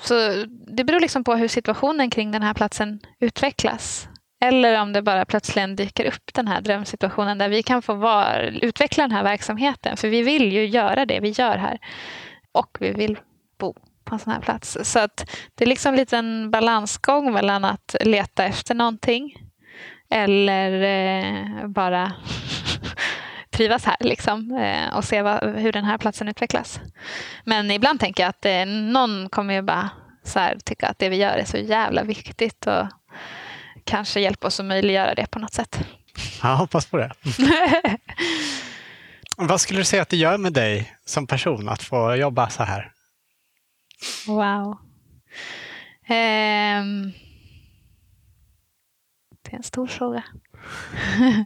Så 0.00 0.44
det 0.76 0.84
beror 0.84 1.00
liksom 1.00 1.24
på 1.24 1.34
hur 1.34 1.48
situationen 1.48 2.10
kring 2.10 2.30
den 2.30 2.42
här 2.42 2.54
platsen 2.54 3.00
utvecklas. 3.20 4.08
Eller 4.44 4.80
om 4.80 4.92
det 4.92 5.02
bara 5.02 5.24
plötsligt 5.24 5.76
dyker 5.76 6.04
upp 6.04 6.34
den 6.34 6.48
här 6.48 6.60
drömsituationen 6.60 7.38
där 7.38 7.48
vi 7.48 7.62
kan 7.62 7.82
få 7.82 7.94
var, 7.94 8.58
utveckla 8.62 9.04
den 9.04 9.12
här 9.12 9.22
verksamheten. 9.22 9.96
För 9.96 10.08
vi 10.08 10.22
vill 10.22 10.52
ju 10.52 10.66
göra 10.66 11.06
det 11.06 11.20
vi 11.20 11.28
gör 11.28 11.56
här. 11.56 11.78
Och 12.52 12.76
vi 12.80 12.92
vill 12.92 13.18
bo 13.58 13.74
på 14.04 14.14
en 14.14 14.18
sån 14.18 14.32
här 14.32 14.40
plats. 14.40 14.78
Så 14.82 14.98
att 14.98 15.30
det 15.54 15.64
är 15.64 15.68
liksom 15.68 15.94
lite 15.94 16.16
en 16.16 16.50
balansgång 16.50 17.32
mellan 17.32 17.64
att 17.64 17.96
leta 18.00 18.44
efter 18.44 18.74
någonting 18.74 19.51
eller 20.12 20.82
eh, 20.82 21.66
bara 21.66 22.12
trivas 23.50 23.84
här 23.84 23.96
liksom, 24.00 24.56
eh, 24.56 24.96
och 24.96 25.04
se 25.04 25.22
vad, 25.22 25.56
hur 25.56 25.72
den 25.72 25.84
här 25.84 25.98
platsen 25.98 26.28
utvecklas. 26.28 26.80
Men 27.44 27.70
ibland 27.70 28.00
tänker 28.00 28.22
jag 28.22 28.30
att 28.30 28.44
eh, 28.44 28.66
någon 28.66 29.28
kommer 29.28 29.54
ju 29.54 29.62
bara 29.62 29.90
så 30.24 30.38
här, 30.38 30.58
tycka 30.64 30.88
att 30.88 30.98
det 30.98 31.08
vi 31.08 31.16
gör 31.16 31.36
är 31.36 31.44
så 31.44 31.56
jävla 31.56 32.02
viktigt 32.02 32.66
och 32.66 32.86
kanske 33.84 34.20
hjälpa 34.20 34.46
oss 34.46 34.60
att 34.60 34.66
möjliggöra 34.66 35.14
det 35.14 35.26
på 35.26 35.38
något 35.38 35.54
sätt. 35.54 35.80
Jag 36.42 36.56
hoppas 36.56 36.86
på 36.86 36.96
det. 36.96 37.12
vad 39.36 39.60
skulle 39.60 39.80
du 39.80 39.84
säga 39.84 40.02
att 40.02 40.08
det 40.08 40.16
gör 40.16 40.38
med 40.38 40.52
dig 40.52 40.94
som 41.04 41.26
person 41.26 41.68
att 41.68 41.82
få 41.82 42.14
jobba 42.14 42.50
så 42.50 42.62
här? 42.62 42.92
Wow. 44.26 44.78
Um, 46.08 47.12
det 49.52 49.56
är 49.56 49.58
en 49.58 49.62
stor 49.62 49.86
fråga. 49.86 50.24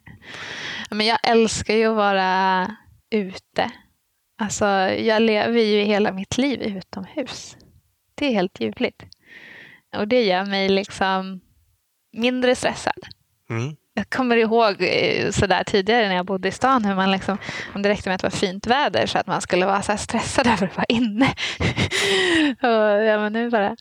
Men 0.90 1.06
jag 1.06 1.18
älskar 1.22 1.74
ju 1.74 1.86
att 1.86 1.96
vara 1.96 2.76
ute. 3.10 3.70
Alltså, 4.38 4.64
jag 4.90 5.22
lever 5.22 5.60
ju 5.60 5.82
hela 5.82 6.12
mitt 6.12 6.38
liv 6.38 6.62
utomhus. 6.62 7.56
Det 8.14 8.26
är 8.26 8.32
helt 8.32 8.60
ljuvligt. 8.60 9.02
Och 9.96 10.08
det 10.08 10.24
gör 10.24 10.44
mig 10.44 10.68
liksom 10.68 11.40
mindre 12.12 12.54
stressad. 12.54 13.06
Mm. 13.50 13.76
Jag 13.94 14.10
kommer 14.10 14.36
ihåg 14.36 14.76
eh, 14.78 15.30
sådär 15.30 15.64
tidigare 15.64 16.08
när 16.08 16.16
jag 16.16 16.26
bodde 16.26 16.48
i 16.48 16.52
stan 16.52 16.84
hur 16.84 16.94
man 16.94 17.10
liksom, 17.10 17.38
om 17.74 17.82
det 17.82 17.88
räckte 17.88 18.08
med 18.08 18.14
att 18.14 18.20
det 18.20 18.26
var 18.26 18.38
fint 18.38 18.66
väder 18.66 19.06
så 19.06 19.18
att 19.18 19.26
man 19.26 19.40
skulle 19.40 19.66
vara 19.66 19.82
så 19.82 19.96
stressad 19.96 20.46
över 20.52 20.66
att 20.66 20.76
vara 20.76 20.86
inne. 20.88 21.26
och 22.62 23.04
ja, 23.04 23.18
men 23.18 23.32
nu 23.32 23.50
bara, 23.50 23.76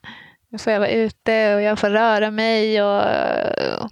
nu 0.50 0.58
får 0.58 0.74
jag 0.74 0.80
vara 0.80 0.90
ute 0.90 1.56
och 1.56 1.62
jag 1.62 1.80
får 1.80 1.90
röra 1.90 2.32
mig 2.32 2.82
och, 2.82 3.04
och 3.84 3.92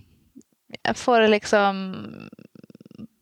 jag 0.82 0.98
får 0.98 1.28
liksom 1.28 1.96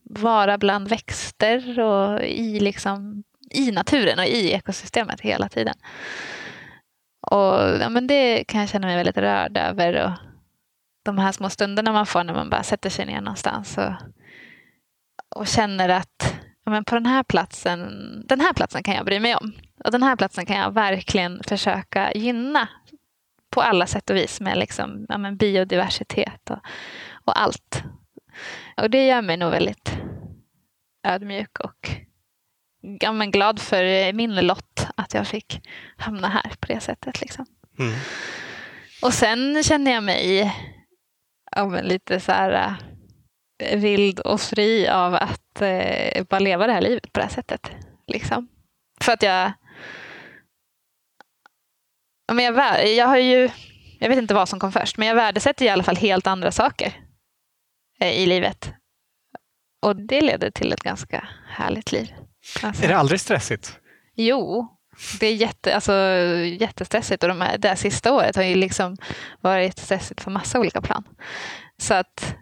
vara 0.04 0.58
bland 0.58 0.88
växter 0.88 1.80
och 1.80 2.22
i, 2.22 2.60
liksom, 2.60 3.22
i 3.50 3.70
naturen 3.70 4.18
och 4.18 4.24
i 4.24 4.52
ekosystemet 4.52 5.20
hela 5.20 5.48
tiden. 5.48 5.74
Och 7.20 7.80
ja, 7.80 7.88
men 7.88 8.06
Det 8.06 8.44
kan 8.44 8.60
jag 8.60 8.68
känna 8.68 8.86
mig 8.86 8.96
väldigt 8.96 9.18
rörd 9.18 9.56
över. 9.56 10.04
Och 10.04 10.12
de 11.02 11.18
här 11.18 11.32
små 11.32 11.50
stunderna 11.50 11.92
man 11.92 12.06
får 12.06 12.24
när 12.24 12.34
man 12.34 12.50
bara 12.50 12.62
sätter 12.62 12.90
sig 12.90 13.06
ner 13.06 13.20
någonstans 13.20 13.78
och, 13.78 13.92
och 15.36 15.46
känner 15.46 15.88
att 15.88 16.34
ja, 16.64 16.70
men 16.70 16.84
på 16.84 16.94
den 16.94 17.06
här 17.06 17.22
platsen 17.22 17.88
den 18.28 18.40
här 18.40 18.52
platsen 18.52 18.82
kan 18.82 18.94
jag 18.94 19.04
bry 19.04 19.20
mig 19.20 19.36
om. 19.36 19.52
Och 19.84 19.92
den 19.92 20.02
här 20.02 20.16
platsen 20.16 20.46
kan 20.46 20.56
jag 20.56 20.74
verkligen 20.74 21.42
försöka 21.42 22.12
gynna 22.12 22.68
på 23.50 23.62
alla 23.62 23.86
sätt 23.86 24.10
och 24.10 24.16
vis 24.16 24.40
med 24.40 24.58
liksom, 24.58 25.06
ja, 25.08 25.18
men 25.18 25.36
biodiversitet 25.36 26.50
och, 26.50 26.58
och 27.24 27.40
allt. 27.40 27.82
Och 28.76 28.90
det 28.90 29.06
gör 29.06 29.22
mig 29.22 29.36
nog 29.36 29.50
väldigt 29.50 29.92
ödmjuk 31.06 31.58
och 31.60 31.90
ja, 33.00 33.12
men 33.12 33.30
glad 33.30 33.60
för 33.60 34.12
min 34.12 34.34
lott 34.34 34.86
att 34.96 35.14
jag 35.14 35.26
fick 35.26 35.68
hamna 35.96 36.28
här 36.28 36.52
på 36.60 36.66
det 36.66 36.80
sättet. 36.80 37.20
Liksom. 37.20 37.46
Mm. 37.78 37.94
Och 39.02 39.14
sen 39.14 39.62
känner 39.62 39.92
jag 39.92 40.02
mig 40.02 40.54
ja, 41.56 41.80
lite 41.82 42.20
så 42.20 42.32
här 42.32 42.76
äh, 43.58 43.78
vild 43.78 44.20
och 44.20 44.40
fri 44.40 44.88
av 44.88 45.14
att 45.14 45.60
eh, 45.62 46.24
bara 46.24 46.38
leva 46.38 46.66
det 46.66 46.72
här 46.72 46.80
livet 46.80 47.12
på 47.12 47.20
det 47.20 47.24
här 47.24 47.32
sättet. 47.32 47.70
Liksom. 48.06 48.48
För 49.00 49.12
att 49.12 49.22
jag... 49.22 49.52
Ja, 52.26 52.34
men 52.34 52.44
jag, 52.44 52.88
jag 52.88 53.06
har 53.06 53.16
ju... 53.16 53.50
Jag 53.98 54.08
vet 54.08 54.18
inte 54.18 54.34
vad 54.34 54.48
som 54.48 54.60
kom 54.60 54.72
först, 54.72 54.98
men 54.98 55.08
jag 55.08 55.14
värdesätter 55.14 55.64
i 55.64 55.68
alla 55.68 55.82
fall 55.82 55.96
helt 55.96 56.26
andra 56.26 56.52
saker 56.52 56.86
eh, 56.86 57.11
i 58.10 58.26
livet. 58.26 58.72
Och 59.82 59.96
det 59.96 60.20
leder 60.20 60.50
till 60.50 60.72
ett 60.72 60.82
ganska 60.82 61.28
härligt 61.48 61.92
liv. 61.92 62.14
Alltså. 62.62 62.84
Är 62.84 62.88
det 62.88 62.96
aldrig 62.96 63.20
stressigt? 63.20 63.78
Jo, 64.14 64.68
det 65.20 65.26
är 65.26 65.34
jätte, 65.34 65.74
alltså, 65.74 65.92
jättestressigt 66.60 67.22
och 67.22 67.28
de 67.28 67.40
här, 67.40 67.58
det 67.58 67.68
här 67.68 67.76
sista 67.76 68.12
året 68.12 68.36
har 68.36 68.42
ju 68.42 68.54
liksom 68.54 68.96
varit 69.40 69.78
stressigt 69.78 70.24
på 70.24 70.30
massa 70.30 70.60
olika 70.60 70.80
plan. 70.82 71.04
Så 71.78 71.94
att 71.94 72.36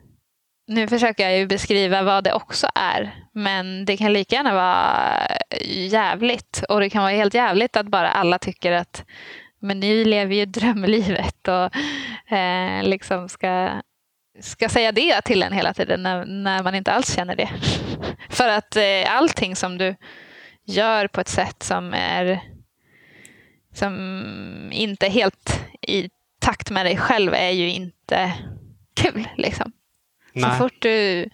nu 0.66 0.89
försöker 0.89 1.24
jag 1.28 1.39
ju 1.39 1.47
beskriva 1.47 2.03
vad 2.03 2.24
det 2.24 2.32
också 2.32 2.69
är. 2.74 3.15
Men 3.32 3.85
det 3.85 3.97
kan 3.97 4.12
lika 4.12 4.37
gärna 4.37 4.55
vara 4.55 5.27
jävligt. 5.66 6.65
Och 6.69 6.81
det 6.81 6.91
kan 6.91 7.03
vara 7.03 7.12
helt 7.12 7.35
jävligt 7.35 7.77
att 7.77 7.87
bara 7.87 8.11
alla 8.11 8.39
tycker 8.39 8.73
att 8.73 9.05
men 9.61 9.81
ni 9.81 10.05
lever 10.05 10.35
ju 10.35 10.45
drömlivet 10.47 11.49
och 11.49 11.77
eh, 12.37 12.82
liksom 12.82 13.28
ska 13.28 13.70
ska 14.40 14.69
säga 14.69 14.93
det 14.93 15.23
till 15.23 15.43
en 15.43 15.52
hela 15.52 15.74
tiden 15.74 16.02
när, 16.02 16.24
när 16.24 16.62
man 16.62 16.74
inte 16.74 16.93
alls 16.93 17.15
känner 17.15 17.36
det. 17.36 17.51
För 18.28 18.48
att 18.48 18.77
eh, 18.77 19.16
allting 19.16 19.57
som 19.57 19.78
du 19.78 19.94
gör 20.65 21.09
på 21.09 21.20
ett 21.20 21.28
sätt 21.28 21.62
som 21.62 21.94
är 21.94 22.40
som 23.73 24.70
inte 24.73 25.07
är 25.07 25.11
helt 25.11 25.61
i 25.81 26.11
takt 26.39 26.70
med 26.70 26.86
dig 26.86 26.97
själv 26.97 27.35
är 27.35 27.51
ju 27.51 27.70
inte 27.70 28.32
kul. 28.94 29.28
Liksom. 29.36 29.73
Så 30.35 30.51
fort 30.51 30.82
du 30.82 31.28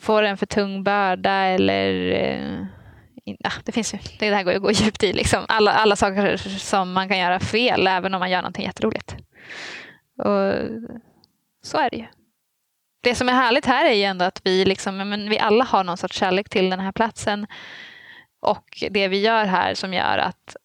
får 0.00 0.22
en 0.22 0.36
för 0.36 0.46
tung 0.46 0.84
börda 0.84 1.32
eller 1.32 2.10
eh, 2.10 2.66
ja, 3.24 3.50
det 3.64 3.72
finns 3.72 3.94
ju, 3.94 3.98
det 4.18 4.34
här 4.34 4.42
går 4.42 4.52
ju 4.52 4.56
att 4.56 4.62
gå 4.62 4.70
djupt 4.70 5.02
i. 5.02 5.12
Liksom. 5.12 5.44
Alla, 5.48 5.72
alla 5.72 5.96
saker 5.96 6.36
som 6.58 6.92
man 6.92 7.08
kan 7.08 7.18
göra 7.18 7.40
fel 7.40 7.86
även 7.86 8.14
om 8.14 8.20
man 8.20 8.30
gör 8.30 8.42
någonting 8.42 8.64
jätteroligt. 8.64 9.16
Och 10.18 10.54
så 11.62 11.78
är 11.78 11.90
det 11.90 11.96
ju. 11.96 12.06
Det 13.02 13.14
som 13.14 13.28
är 13.28 13.32
härligt 13.32 13.66
här 13.66 13.84
är 13.84 13.92
ju 13.92 14.04
ändå 14.04 14.24
att 14.24 14.40
vi, 14.44 14.64
liksom, 14.64 14.96
men 14.96 15.30
vi 15.30 15.38
alla 15.38 15.64
har 15.64 15.84
någon 15.84 15.96
sorts 15.96 16.16
kärlek 16.16 16.48
till 16.48 16.70
den 16.70 16.80
här 16.80 16.92
platsen. 16.92 17.46
Och 18.42 18.84
det 18.90 19.08
vi 19.08 19.20
gör 19.20 19.44
här 19.44 19.74
som 19.74 19.94
gör 19.94 20.18
att 20.18 20.56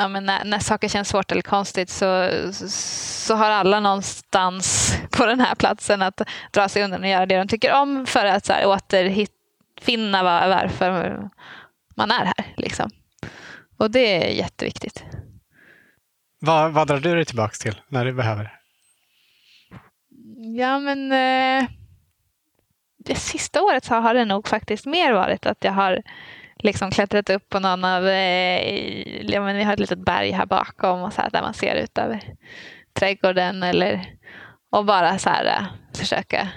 ja, 0.00 0.08
men 0.08 0.26
när, 0.26 0.44
när 0.44 0.58
saker 0.58 0.88
känns 0.88 1.08
svårt 1.08 1.32
eller 1.32 1.42
konstigt 1.42 1.90
så, 1.90 2.28
så 2.68 3.34
har 3.34 3.50
alla 3.50 3.80
någonstans 3.80 4.94
på 5.10 5.26
den 5.26 5.40
här 5.40 5.54
platsen 5.54 6.02
att 6.02 6.20
dra 6.50 6.68
sig 6.68 6.82
undan 6.82 7.02
och 7.02 7.08
göra 7.08 7.26
det 7.26 7.36
de 7.38 7.48
tycker 7.48 7.72
om 7.72 8.06
för 8.06 8.26
att 8.26 8.46
så 8.46 8.52
här, 8.52 8.66
återfinna 8.66 10.22
var, 10.22 10.48
varför 10.48 11.22
man 11.94 12.10
är 12.10 12.24
här. 12.24 12.54
Liksom. 12.56 12.90
Och 13.76 13.90
det 13.90 14.24
är 14.24 14.30
jätteviktigt. 14.30 15.04
Vad, 16.40 16.72
vad 16.72 16.88
drar 16.88 16.98
du 16.98 17.14
dig 17.14 17.24
tillbaka 17.24 17.54
till 17.60 17.80
när 17.88 18.04
du 18.04 18.12
behöver? 18.12 18.59
Ja, 20.42 20.78
men 20.78 21.12
eh, 21.12 21.68
det 22.98 23.14
sista 23.14 23.62
året 23.62 23.84
så 23.84 23.94
har 23.94 24.14
det 24.14 24.24
nog 24.24 24.48
faktiskt 24.48 24.86
mer 24.86 25.12
varit 25.12 25.46
att 25.46 25.64
jag 25.64 25.72
har 25.72 26.02
liksom 26.58 26.90
klättrat 26.90 27.30
upp 27.30 27.48
på 27.48 27.60
någon 27.60 27.84
av, 27.84 28.08
eh, 28.08 29.22
ja, 29.32 29.40
men 29.40 29.56
vi 29.56 29.62
har 29.62 29.72
ett 29.72 29.80
litet 29.80 30.04
berg 30.04 30.30
här 30.30 30.46
bakom 30.46 31.02
och 31.02 31.12
så 31.12 31.22
här, 31.22 31.30
där 31.30 31.42
man 31.42 31.54
ser 31.54 31.74
ut 31.74 31.98
över 31.98 32.22
trädgården 32.92 33.62
eller 33.62 34.06
och 34.70 34.84
bara 34.84 35.18
så 35.18 35.30
här 35.30 35.44
eh, 35.44 35.64
försöka 35.98 36.48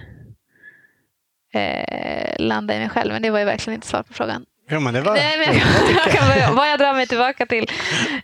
eh, 1.53 2.35
landa 2.39 2.75
i 2.75 2.79
mig 2.79 2.89
själv. 2.89 3.13
Men 3.13 3.21
det 3.21 3.29
var 3.29 3.39
ju 3.39 3.45
verkligen 3.45 3.75
inte 3.75 3.87
svar 3.87 4.03
på 4.03 4.13
frågan. 4.13 4.45
Jo, 4.69 4.79
men 4.79 4.93
det 4.93 5.01
var... 5.01 5.13
Nej, 5.13 5.37
men 5.37 5.55
jag 5.95 6.11
kan 6.11 6.55
vad 6.55 6.69
jag 6.69 6.79
drar 6.79 6.93
mig 6.93 7.07
tillbaka 7.07 7.45
till. 7.45 7.65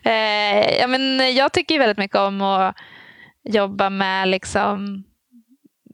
Eh, 0.02 0.78
ja, 0.78 0.86
men 0.86 1.34
jag 1.34 1.52
tycker 1.52 1.78
väldigt 1.78 1.98
mycket 1.98 2.16
om 2.16 2.42
att 2.42 2.76
jobba 3.44 3.90
med 3.90 4.28
liksom 4.28 5.04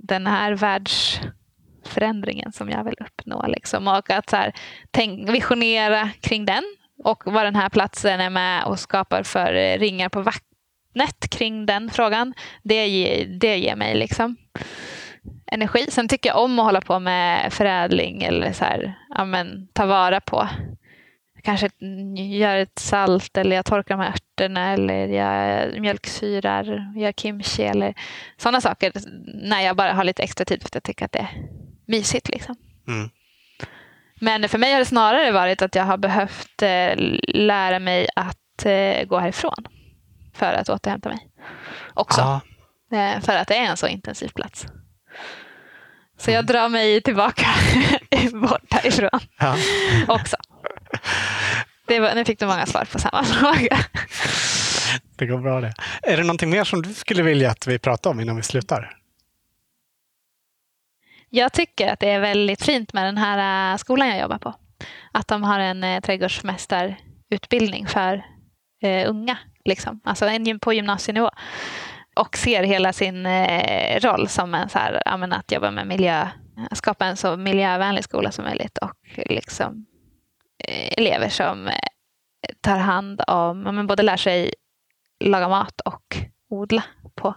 den 0.09 0.27
här 0.27 0.53
världsförändringen 0.53 2.53
som 2.53 2.71
jag 2.71 2.85
vill 2.85 2.97
uppnå. 3.01 3.47
Liksom. 3.47 3.89
Och 3.89 4.11
att 4.11 4.31
så 4.31 4.37
här, 4.37 4.53
tänk, 4.91 5.31
visionera 5.31 6.11
kring 6.21 6.45
den 6.45 6.65
och 7.05 7.23
vad 7.27 7.47
den 7.47 7.57
här 7.57 7.69
platsen 7.69 8.21
är 8.21 8.31
med 8.31 8.65
och 8.65 8.79
skapar 8.79 9.23
för 9.23 9.79
ringar 9.79 10.09
på 10.09 10.23
vattnet 10.23 11.31
kring 11.31 11.67
den 11.67 11.91
frågan. 11.91 12.35
Det, 12.63 12.87
ger, 12.87 13.27
det 13.27 13.57
ger 13.57 13.77
mig 13.77 13.95
liksom 13.95 14.37
energi. 15.47 15.87
Sen 15.91 16.09
tycker 16.09 16.31
jag 16.31 16.45
om 16.45 16.59
att 16.59 16.65
hålla 16.65 16.81
på 16.81 16.99
med 16.99 17.53
förädling 17.53 18.23
eller 18.23 18.53
så 18.53 18.65
här, 18.65 18.95
ja, 19.09 19.25
men, 19.25 19.69
ta 19.73 19.87
vara 19.87 20.21
på. 20.21 20.49
Kanske 21.47 21.71
gör 22.17 22.57
ett 22.57 22.79
salt 22.79 23.37
eller 23.37 23.57
jag 23.57 23.65
torkar 23.65 23.97
de 23.97 24.03
här 24.03 24.11
örterna 24.11 24.73
eller 24.73 25.07
jag 25.07 25.81
mjölksyrar, 25.81 26.93
gör 26.97 27.13
kimchi 27.13 27.63
eller 27.63 27.95
sådana 28.37 28.61
saker. 28.61 28.93
När 29.49 29.61
jag 29.61 29.77
bara 29.77 29.93
har 29.93 30.05
lite 30.05 30.23
extra 30.23 30.45
tid 30.45 30.63
för 30.63 30.69
att 30.69 30.75
jag 30.75 30.83
tycker 30.83 31.05
att 31.05 31.13
det 31.13 31.19
är 31.19 31.49
mysigt. 31.87 32.29
Liksom. 32.29 32.57
Mm. 32.89 33.11
Men 34.21 34.49
för 34.49 34.59
mig 34.59 34.73
har 34.73 34.79
det 34.79 34.85
snarare 34.85 35.33
varit 35.33 35.63
att 35.63 35.75
jag 35.75 35.85
har 35.85 35.97
behövt 35.97 36.63
eh, 36.63 36.95
lära 37.29 37.79
mig 37.79 38.09
att 38.17 38.67
eh, 38.67 39.05
gå 39.05 39.19
härifrån 39.19 39.67
för 40.35 40.53
att 40.53 40.69
återhämta 40.69 41.09
mig 41.09 41.19
också. 41.95 42.21
Ah. 42.21 42.41
För 43.21 43.37
att 43.37 43.49
det 43.49 43.57
är 43.57 43.65
en 43.71 43.77
så 43.77 43.87
intensiv 43.87 44.29
plats. 44.29 44.67
Så 46.19 46.31
jag 46.31 46.47
drar 46.47 46.69
mig 46.69 47.01
tillbaka 47.01 47.47
bort 48.33 48.73
härifrån 48.73 49.21
ja. 49.39 49.57
också. 50.09 50.37
Det 51.87 52.01
var, 52.01 52.15
nu 52.15 52.25
fick 52.25 52.39
du 52.39 52.47
många 52.47 52.67
svar 52.67 52.89
på 52.93 52.99
samma 52.99 53.25
fråga. 53.25 53.79
Det 55.17 55.27
går 55.27 55.39
bra 55.39 55.61
det. 55.61 55.75
Är 56.03 56.17
det 56.17 56.23
någonting 56.23 56.51
mer 56.51 56.65
som 56.65 56.83
du 56.83 56.95
skulle 56.95 57.23
vilja 57.23 57.51
att 57.51 57.67
vi 57.67 57.79
pratar 57.79 58.11
om 58.11 58.21
innan 58.21 58.37
vi 58.37 58.43
slutar? 58.43 58.97
Jag 61.31 61.53
tycker 61.53 61.93
att 61.93 62.01
det 62.01 62.11
är 62.11 62.21
väldigt 62.21 62.63
fint 62.63 62.93
med 62.93 63.05
den 63.05 63.19
här 63.19 63.73
äh, 63.73 63.77
skolan 63.77 64.09
jag 64.09 64.21
jobbar 64.21 64.39
på. 64.39 64.55
Att 65.13 65.29
de 65.29 65.45
har 65.45 65.61
en 65.61 65.85
eh, 65.85 66.01
trädgårdsmästarutbildning 66.01 67.87
för 67.87 68.25
eh, 68.83 69.11
unga. 69.11 69.39
Liksom. 69.65 70.01
Alltså 70.05 70.27
en 70.27 70.61
på 70.61 70.73
gymnasienivå 70.73 71.31
och 72.17 72.37
ser 72.37 72.63
hela 72.63 72.93
sin 72.93 73.27
eh, 73.27 74.01
roll 74.01 74.29
som 74.29 74.55
en 74.55 74.69
så 74.69 74.79
här, 74.79 75.03
att 75.33 75.53
jobba 75.53 75.71
med 75.71 75.87
miljö, 75.87 76.29
skapa 76.73 77.07
en 77.07 77.17
så 77.17 77.37
miljövänlig 77.37 78.05
skola 78.05 78.31
som 78.31 78.45
möjligt 78.45 78.79
och 78.79 78.97
liksom 79.17 79.87
Eh, 80.65 80.93
elever 80.97 81.29
som 81.29 81.67
eh, 81.67 81.75
tar 82.61 82.79
hand 82.79 83.23
om, 83.27 83.63
men 83.63 83.87
både 83.87 84.03
lär 84.03 84.17
sig 84.17 84.51
laga 85.25 85.49
mat 85.49 85.81
och 85.81 86.17
odla 86.51 86.83
på 87.15 87.35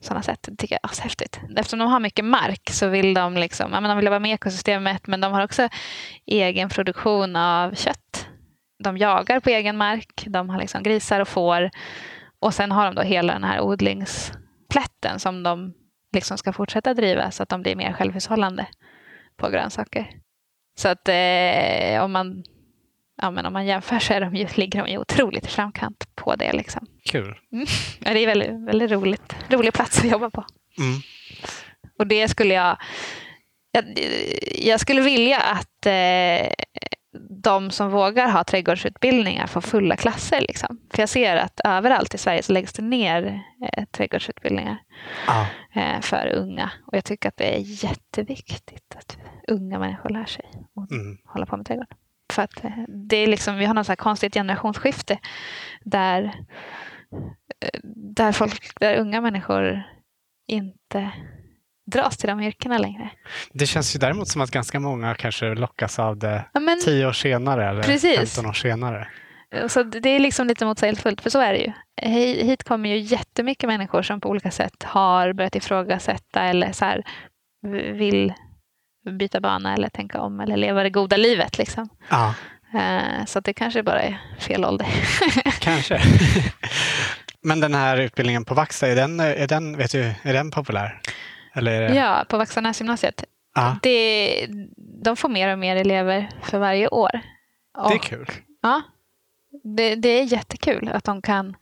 sådana 0.00 0.22
sätt. 0.22 0.38
Det 0.42 0.56
tycker 0.56 0.78
jag 0.82 0.92
är 0.92 1.02
häftigt. 1.02 1.40
Eftersom 1.56 1.78
de 1.78 1.88
har 1.88 2.00
mycket 2.00 2.24
mark 2.24 2.70
så 2.70 2.88
vill 2.88 3.14
de, 3.14 3.34
liksom, 3.34 3.72
ja, 3.72 3.80
men 3.80 3.88
de 3.88 3.96
vill 3.96 4.08
vara 4.08 4.20
med 4.20 4.30
i 4.30 4.34
ekosystemet 4.34 5.06
men 5.06 5.20
de 5.20 5.32
har 5.32 5.44
också 5.44 5.68
egen 6.26 6.68
produktion 6.68 7.36
av 7.36 7.74
kött. 7.74 8.28
De 8.84 8.98
jagar 8.98 9.40
på 9.40 9.50
egen 9.50 9.76
mark. 9.76 10.24
De 10.26 10.50
har 10.50 10.58
liksom 10.58 10.82
grisar 10.82 11.20
och 11.20 11.28
får 11.28 11.70
och 12.40 12.54
sen 12.54 12.72
har 12.72 12.86
de 12.86 12.94
då 12.94 13.02
hela 13.02 13.32
den 13.32 13.44
här 13.44 13.60
odlingsplätten 13.60 15.18
som 15.18 15.42
de 15.42 15.74
liksom 16.14 16.38
ska 16.38 16.52
fortsätta 16.52 16.94
driva 16.94 17.30
så 17.30 17.42
att 17.42 17.48
de 17.48 17.62
blir 17.62 17.76
mer 17.76 17.92
självhushållande 17.92 18.66
på 19.36 19.48
grönsaker. 19.48 20.10
Så 20.80 20.88
att 20.88 21.08
eh, 21.08 22.04
om, 22.04 22.12
man, 22.12 22.44
ja, 23.22 23.30
men 23.30 23.46
om 23.46 23.52
man 23.52 23.66
jämför 23.66 23.98
så 23.98 24.12
är 24.12 24.20
de 24.20 24.34
ju, 24.34 24.46
ligger 24.54 24.82
de 24.84 24.90
ju 24.90 24.98
otroligt 24.98 25.46
i 25.46 25.48
framkant 25.48 26.08
på 26.14 26.36
det. 26.36 26.52
Liksom. 26.52 26.86
Kul. 27.04 27.38
Mm. 27.52 27.66
Ja, 28.04 28.14
det 28.14 28.20
är 28.20 28.26
väldigt, 28.26 28.68
väldigt 28.68 28.90
roligt. 28.90 29.36
rolig 29.48 29.72
plats 29.72 29.98
att 29.98 30.10
jobba 30.10 30.30
på. 30.30 30.44
Mm. 30.78 31.00
Och 31.98 32.06
det 32.06 32.28
skulle 32.28 32.54
jag, 32.54 32.76
jag... 33.72 33.84
Jag 34.54 34.80
skulle 34.80 35.00
vilja 35.00 35.40
att 35.40 35.86
eh, 35.86 36.52
de 37.42 37.70
som 37.70 37.90
vågar 37.90 38.28
ha 38.28 38.44
trädgårdsutbildningar 38.44 39.46
får 39.46 39.60
fulla 39.60 39.96
klasser. 39.96 40.40
Liksom. 40.40 40.80
För 40.90 41.02
jag 41.02 41.08
ser 41.08 41.36
att 41.36 41.60
överallt 41.64 42.14
i 42.14 42.18
Sverige 42.18 42.42
så 42.42 42.52
läggs 42.52 42.72
det 42.72 42.82
ner 42.82 43.42
eh, 43.72 43.84
trädgårdsutbildningar 43.84 44.82
ah. 45.26 45.46
eh, 45.80 46.00
för 46.00 46.32
unga. 46.34 46.70
Och 46.86 46.96
jag 46.96 47.04
tycker 47.04 47.28
att 47.28 47.36
det 47.36 47.56
är 47.56 47.84
jätteviktigt 47.84 48.96
att 48.96 49.18
unga 49.48 49.78
människor 49.78 50.10
lär 50.10 50.24
sig 50.24 50.44
att 50.76 50.90
mm. 50.90 51.18
hålla 51.24 51.46
på 51.46 51.56
med 51.56 51.66
trädgård. 51.66 51.94
För 52.32 52.42
att 52.42 52.64
eh, 52.64 52.84
det 52.88 53.16
är 53.16 53.26
liksom, 53.26 53.56
vi 53.56 53.64
har 53.64 53.74
något 53.74 53.86
så 53.86 53.96
konstigt 53.96 54.34
generationsskifte 54.34 55.18
där, 55.84 56.24
eh, 57.60 57.80
där, 57.94 58.32
folk, 58.32 58.80
där 58.80 58.96
unga 58.96 59.20
människor 59.20 59.82
inte 60.46 61.10
dras 61.90 62.16
till 62.16 62.28
de 62.28 62.40
yrkena 62.40 62.78
längre. 62.78 63.10
Det 63.52 63.66
känns 63.66 63.94
ju 63.96 63.98
däremot 63.98 64.28
som 64.28 64.40
att 64.40 64.50
ganska 64.50 64.80
många 64.80 65.14
kanske 65.14 65.54
lockas 65.54 65.98
av 65.98 66.16
det 66.18 66.44
ja, 66.52 66.60
men, 66.60 66.80
tio 66.84 67.06
år 67.06 67.12
senare 67.12 67.68
eller 67.68 67.82
precis. 67.82 68.34
15 68.34 68.46
år 68.46 68.52
senare. 68.52 69.08
Så 69.68 69.82
det 69.82 70.08
är 70.08 70.18
liksom 70.18 70.46
lite 70.46 70.64
motsägelsefullt, 70.64 71.20
för 71.20 71.30
så 71.30 71.40
är 71.40 71.52
det 71.52 71.58
ju. 71.58 71.72
Hit 72.44 72.64
kommer 72.64 72.88
ju 72.88 72.98
jättemycket 72.98 73.68
människor 73.68 74.02
som 74.02 74.20
på 74.20 74.28
olika 74.28 74.50
sätt 74.50 74.82
har 74.82 75.32
börjat 75.32 75.56
ifrågasätta 75.56 76.42
eller 76.42 76.72
så 76.72 76.84
här, 76.84 77.04
vill 77.92 78.32
byta 79.18 79.40
bana 79.40 79.74
eller 79.74 79.88
tänka 79.88 80.20
om 80.20 80.40
eller 80.40 80.56
leva 80.56 80.82
det 80.82 80.90
goda 80.90 81.16
livet. 81.16 81.58
Liksom. 81.58 81.88
Ja. 82.08 82.34
Eh, 82.74 83.24
så 83.26 83.40
det 83.40 83.52
kanske 83.52 83.82
bara 83.82 84.02
är 84.02 84.20
fel 84.38 84.64
ålder. 84.64 84.86
kanske. 85.60 86.00
Men 87.42 87.60
den 87.60 87.74
här 87.74 87.96
utbildningen 87.96 88.44
på 88.44 88.54
Vaxa, 88.54 88.88
är 88.88 88.96
den, 88.96 89.20
är 89.20 89.46
den, 89.46 89.76
vet 89.76 89.92
du, 89.92 90.14
är 90.22 90.32
den 90.32 90.50
populär? 90.50 91.00
Eller? 91.52 91.94
Ja, 91.94 92.24
på 92.28 92.38
Vaxanäsgymnasiet. 92.38 93.24
Det, 93.82 94.46
de 95.04 95.16
får 95.16 95.28
mer 95.28 95.52
och 95.52 95.58
mer 95.58 95.76
elever 95.76 96.30
för 96.42 96.58
varje 96.58 96.88
år. 96.88 97.20
Och, 97.78 97.90
det 97.90 97.94
är 97.94 97.98
kul. 97.98 98.26
Ja, 98.62 98.82
det, 99.64 99.94
det, 99.94 100.08
är 100.08 100.24
jättekul 100.24 100.88
att 100.88 101.04
de 101.04 101.22
kan. 101.22 101.56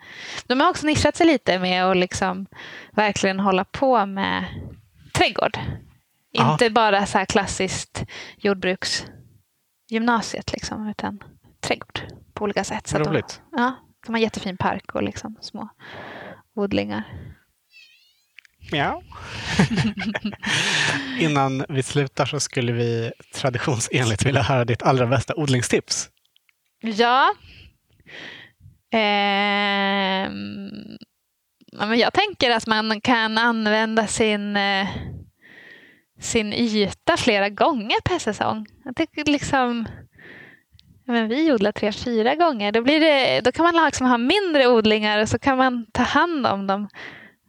De 0.47 0.61
har 0.61 0.71
också 0.71 0.87
nischat 0.87 1.17
sig 1.17 1.27
lite 1.27 1.59
med 1.59 1.85
att 1.85 1.97
liksom 1.97 2.47
verkligen 2.93 3.41
hålla 3.41 3.65
på 3.65 4.07
med 4.07 4.45
trädgård. 5.13 5.59
Aha. 6.39 6.53
Inte 6.53 6.71
bara 6.71 7.07
så 7.07 7.19
här 7.19 7.25
klassiskt 7.25 8.05
jordbruksgymnasiet, 8.37 10.53
liksom, 10.53 10.89
utan 10.89 11.23
trädgård 11.61 12.01
på 12.35 12.45
olika 12.45 12.65
sätt. 12.65 12.87
Så 12.87 12.99
Roligt. 12.99 13.43
De, 13.51 13.63
ja, 13.63 13.75
de 14.07 14.15
har 14.15 14.21
jättefin 14.21 14.57
park 14.57 14.95
och 14.95 15.03
liksom 15.03 15.37
små 15.41 15.69
odlingar. 16.55 17.05
Mjau. 18.73 19.03
Innan 21.19 21.65
vi 21.69 21.83
slutar 21.83 22.27
så 22.27 22.41
skulle 22.41 22.73
vi 22.73 23.13
traditionsenligt 23.35 24.27
vilja 24.27 24.43
höra 24.43 24.65
ditt 24.65 24.83
allra 24.83 25.07
bästa 25.07 25.35
odlingstips. 25.35 26.09
Ja. 26.81 27.35
Eh, 28.93 30.31
jag 31.97 32.13
tänker 32.13 32.51
att 32.51 32.67
man 32.67 33.01
kan 33.01 33.39
använda 33.39 34.07
sin, 34.07 34.57
eh, 34.57 34.89
sin 36.21 36.53
yta 36.53 37.17
flera 37.17 37.49
gånger 37.49 38.01
per 38.05 38.19
säsong. 38.19 38.67
Jag 38.85 38.97
tycker 38.97 39.25
liksom, 39.25 39.89
men 41.07 41.29
vi 41.29 41.53
odlar 41.53 41.73
tre, 41.73 41.93
fyra 41.93 42.35
gånger. 42.35 42.73
Då, 42.73 42.83
blir 42.83 43.01
det, 43.01 43.41
då 43.41 43.53
kan 43.53 43.65
man 43.65 43.85
liksom 43.85 44.07
ha 44.07 44.19
mindre 44.19 44.67
odlingar 44.67 45.19
och 45.19 45.29
så 45.29 45.39
kan 45.39 45.59
man 45.59 45.87
ta 45.93 46.03
hand 46.03 46.47
om 46.47 46.67
dem 46.67 46.89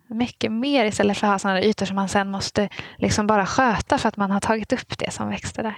mycket 0.09 0.51
mer 0.51 0.85
istället 0.85 1.17
för 1.17 1.27
att 1.27 1.31
ha 1.31 1.39
sådana 1.39 1.61
ytor 1.61 1.85
som 1.85 1.95
man 1.95 2.09
sen 2.09 2.31
måste 2.31 2.69
liksom 2.97 3.27
bara 3.27 3.45
sköta 3.45 3.97
för 3.97 4.09
att 4.09 4.17
man 4.17 4.31
har 4.31 4.39
tagit 4.39 4.73
upp 4.73 4.97
det 4.97 5.11
som 5.11 5.29
växte 5.29 5.61
där. 5.61 5.77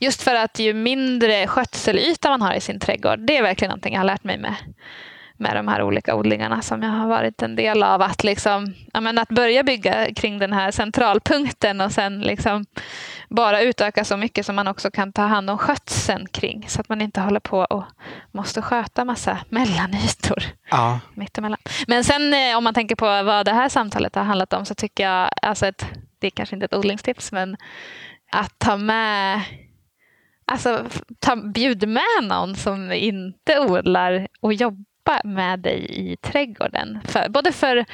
Just 0.00 0.22
för 0.22 0.34
att 0.34 0.58
ju 0.58 0.74
mindre 0.74 1.46
skötselyta 1.46 2.30
man 2.30 2.42
har 2.42 2.54
i 2.54 2.60
sin 2.60 2.80
trädgård, 2.80 3.18
det 3.26 3.36
är 3.36 3.42
verkligen 3.42 3.70
någonting 3.70 3.94
jag 3.94 4.00
har 4.00 4.06
lärt 4.06 4.24
mig 4.24 4.38
med 4.38 4.54
med 5.36 5.56
de 5.56 5.68
här 5.68 5.82
olika 5.82 6.14
odlingarna 6.14 6.62
som 6.62 6.82
jag 6.82 6.90
har 6.90 7.06
varit 7.06 7.42
en 7.42 7.56
del 7.56 7.82
av. 7.82 8.02
Att, 8.02 8.24
liksom, 8.24 8.74
men 9.00 9.18
att 9.18 9.28
börja 9.28 9.62
bygga 9.62 10.14
kring 10.14 10.38
den 10.38 10.52
här 10.52 10.70
centralpunkten 10.70 11.80
och 11.80 11.92
sen 11.92 12.20
liksom 12.20 12.64
bara 13.28 13.62
utöka 13.62 14.04
så 14.04 14.16
mycket 14.16 14.46
som 14.46 14.56
man 14.56 14.68
också 14.68 14.90
kan 14.90 15.12
ta 15.12 15.22
hand 15.22 15.50
om 15.50 15.58
skötseln 15.58 16.26
kring. 16.28 16.64
Så 16.68 16.80
att 16.80 16.88
man 16.88 17.00
inte 17.00 17.20
håller 17.20 17.40
på 17.40 17.58
och 17.58 17.84
måste 18.32 18.62
sköta 18.62 19.04
massa 19.04 19.38
mellanytor 19.48 20.42
Ja. 20.70 21.00
mittemellan. 21.14 21.58
Men 21.86 22.04
sen 22.04 22.34
eh, 22.34 22.56
om 22.56 22.64
man 22.64 22.74
tänker 22.74 22.96
på 22.96 23.22
vad 23.22 23.46
det 23.46 23.52
här 23.52 23.68
samtalet 23.68 24.14
har 24.14 24.22
handlat 24.22 24.52
om 24.52 24.64
så 24.64 24.74
tycker 24.74 25.04
jag, 25.10 25.30
alltså 25.42 25.66
ett, 25.66 25.86
det 26.18 26.26
är 26.26 26.30
kanske 26.30 26.56
inte 26.56 26.64
ett 26.64 26.74
odlingstips, 26.74 27.32
men 27.32 27.56
att 28.32 28.58
ta 28.58 28.76
med 28.76 29.40
Alltså, 30.48 30.84
ta, 31.18 31.36
bjud 31.36 31.88
med 31.88 32.22
någon 32.22 32.54
som 32.56 32.92
inte 32.92 33.60
odlar 33.60 34.28
och 34.40 34.52
jobba 35.06 35.20
med 35.24 35.58
dig 35.60 35.86
i 36.12 36.16
trädgården. 36.16 36.98
För, 37.04 37.28
både 37.28 37.52
för 37.52 37.84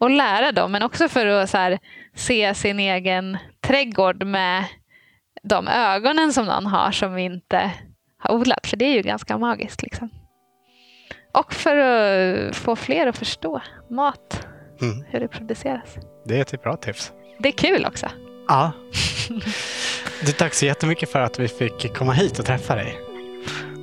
att 0.00 0.12
lära 0.12 0.52
dem, 0.52 0.72
men 0.72 0.82
också 0.82 1.08
för 1.08 1.26
att 1.26 1.52
här, 1.52 1.78
se 2.14 2.54
sin 2.54 2.80
egen 2.80 3.38
trädgård 3.60 4.24
med 4.24 4.64
de 5.42 5.68
ögonen 5.68 6.32
som 6.32 6.46
någon 6.46 6.66
har 6.66 6.90
som 6.92 7.18
inte 7.18 7.70
har 8.18 8.34
odlat. 8.34 8.66
För 8.66 8.76
det 8.76 8.84
är 8.84 8.94
ju 8.94 9.02
ganska 9.02 9.38
magiskt. 9.38 9.82
Liksom. 9.82 10.10
Och 11.34 11.52
för 11.54 11.76
att 11.76 12.56
få 12.56 12.76
fler 12.76 13.06
att 13.06 13.18
förstå 13.18 13.60
mat, 13.90 14.46
Mm. 14.82 15.04
hur 15.08 15.20
det 15.20 15.28
produceras. 15.28 15.96
Det 16.24 16.36
är 16.36 16.40
ett 16.40 16.62
bra 16.62 16.76
tips. 16.76 17.12
Det 17.38 17.48
är 17.48 17.52
kul 17.52 17.86
också. 17.86 18.06
Ja. 18.48 18.72
Du, 20.26 20.32
tack 20.32 20.54
så 20.54 20.66
jättemycket 20.66 21.12
för 21.12 21.20
att 21.20 21.38
vi 21.38 21.48
fick 21.48 21.94
komma 21.94 22.12
hit 22.12 22.38
och 22.38 22.44
träffa 22.46 22.74
dig. 22.74 22.98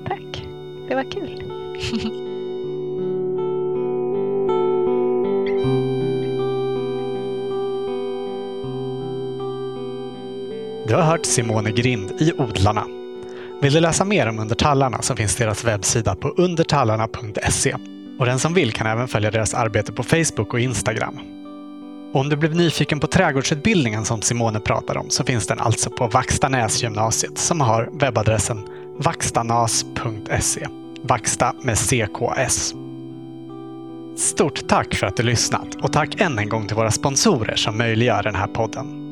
Tack. 0.07 0.43
Det 0.89 0.95
var 0.95 1.11
kul. 1.11 1.43
Du 10.87 10.95
har 10.95 11.01
hört 11.01 11.25
Simone 11.25 11.71
Grind 11.71 12.11
i 12.19 12.33
Odlarna. 12.37 12.83
Vill 13.61 13.73
du 13.73 13.79
läsa 13.79 14.05
mer 14.05 14.27
om 14.27 14.39
Undertallarna 14.39 15.01
så 15.01 15.15
finns 15.15 15.35
deras 15.35 15.63
webbsida 15.63 16.15
på 16.15 16.29
undertallarna.se. 16.29 17.75
Och 18.19 18.25
den 18.25 18.39
som 18.39 18.53
vill 18.53 18.73
kan 18.73 18.87
även 18.87 19.07
följa 19.07 19.31
deras 19.31 19.53
arbete 19.53 19.91
på 19.91 20.03
Facebook 20.03 20.53
och 20.53 20.59
Instagram. 20.59 21.19
Och 22.13 22.19
om 22.19 22.29
du 22.29 22.35
blev 22.35 22.55
nyfiken 22.55 22.99
på 22.99 23.07
trädgårdsutbildningen 23.07 24.05
som 24.05 24.21
Simone 24.21 24.59
pratar 24.59 24.97
om 24.97 25.09
så 25.09 25.23
finns 25.23 25.47
den 25.47 25.59
alltså 25.59 25.89
på 25.89 26.07
Vaxtanäsgymnasiet 26.07 27.37
som 27.37 27.61
har 27.61 27.89
webbadressen 27.99 28.67
vaxtanas.se. 28.99 30.67
Vaxta 31.03 31.53
med 31.61 31.77
CKS. 31.77 32.73
Stort 34.17 34.67
tack 34.67 34.95
för 34.95 35.07
att 35.07 35.17
du 35.17 35.23
lyssnat 35.23 35.75
och 35.75 35.93
tack 35.93 36.21
än 36.21 36.39
en 36.39 36.49
gång 36.49 36.67
till 36.67 36.75
våra 36.75 36.91
sponsorer 36.91 37.55
som 37.55 37.77
möjliggör 37.77 38.23
den 38.23 38.35
här 38.35 38.47
podden. 38.47 39.03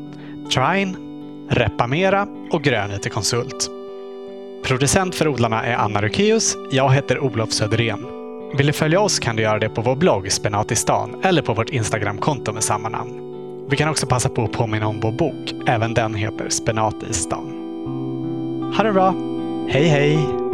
Trine, 0.53 1.05
Repamera 1.49 2.27
och 2.51 2.63
Grön 2.63 2.91
IT-konsult. 2.91 3.69
Producent 4.63 5.15
för 5.15 5.27
odlarna 5.27 5.63
är 5.65 5.76
Anna 5.76 6.01
Rukius. 6.01 6.57
Jag 6.72 6.93
heter 6.93 7.19
Olof 7.19 7.51
Söderén. 7.51 8.05
Vill 8.57 8.67
du 8.67 8.73
följa 8.73 8.99
oss 8.99 9.19
kan 9.19 9.35
du 9.35 9.43
göra 9.43 9.59
det 9.59 9.69
på 9.69 9.81
vår 9.81 9.95
blogg 9.95 10.31
Spenat 10.31 10.72
i 10.72 10.76
stan 10.76 11.22
eller 11.23 11.41
på 11.41 11.53
vårt 11.53 11.69
Instagramkonto 11.69 12.53
med 12.53 12.63
samma 12.63 12.89
namn. 12.89 13.22
Vi 13.69 13.77
kan 13.77 13.89
också 13.89 14.07
passa 14.07 14.30
på 14.30 14.43
att 14.43 14.51
påminna 14.51 14.88
om 14.88 14.99
vår 14.99 15.11
bok. 15.11 15.53
Även 15.67 15.93
den 15.93 16.15
heter 16.15 16.49
Spenat 16.49 17.03
i 17.09 17.13
stan. 17.13 17.51
Ha 18.77 18.84
det 18.84 18.93
bra! 18.93 19.13
Hej 19.69 19.88
hej! 19.88 20.44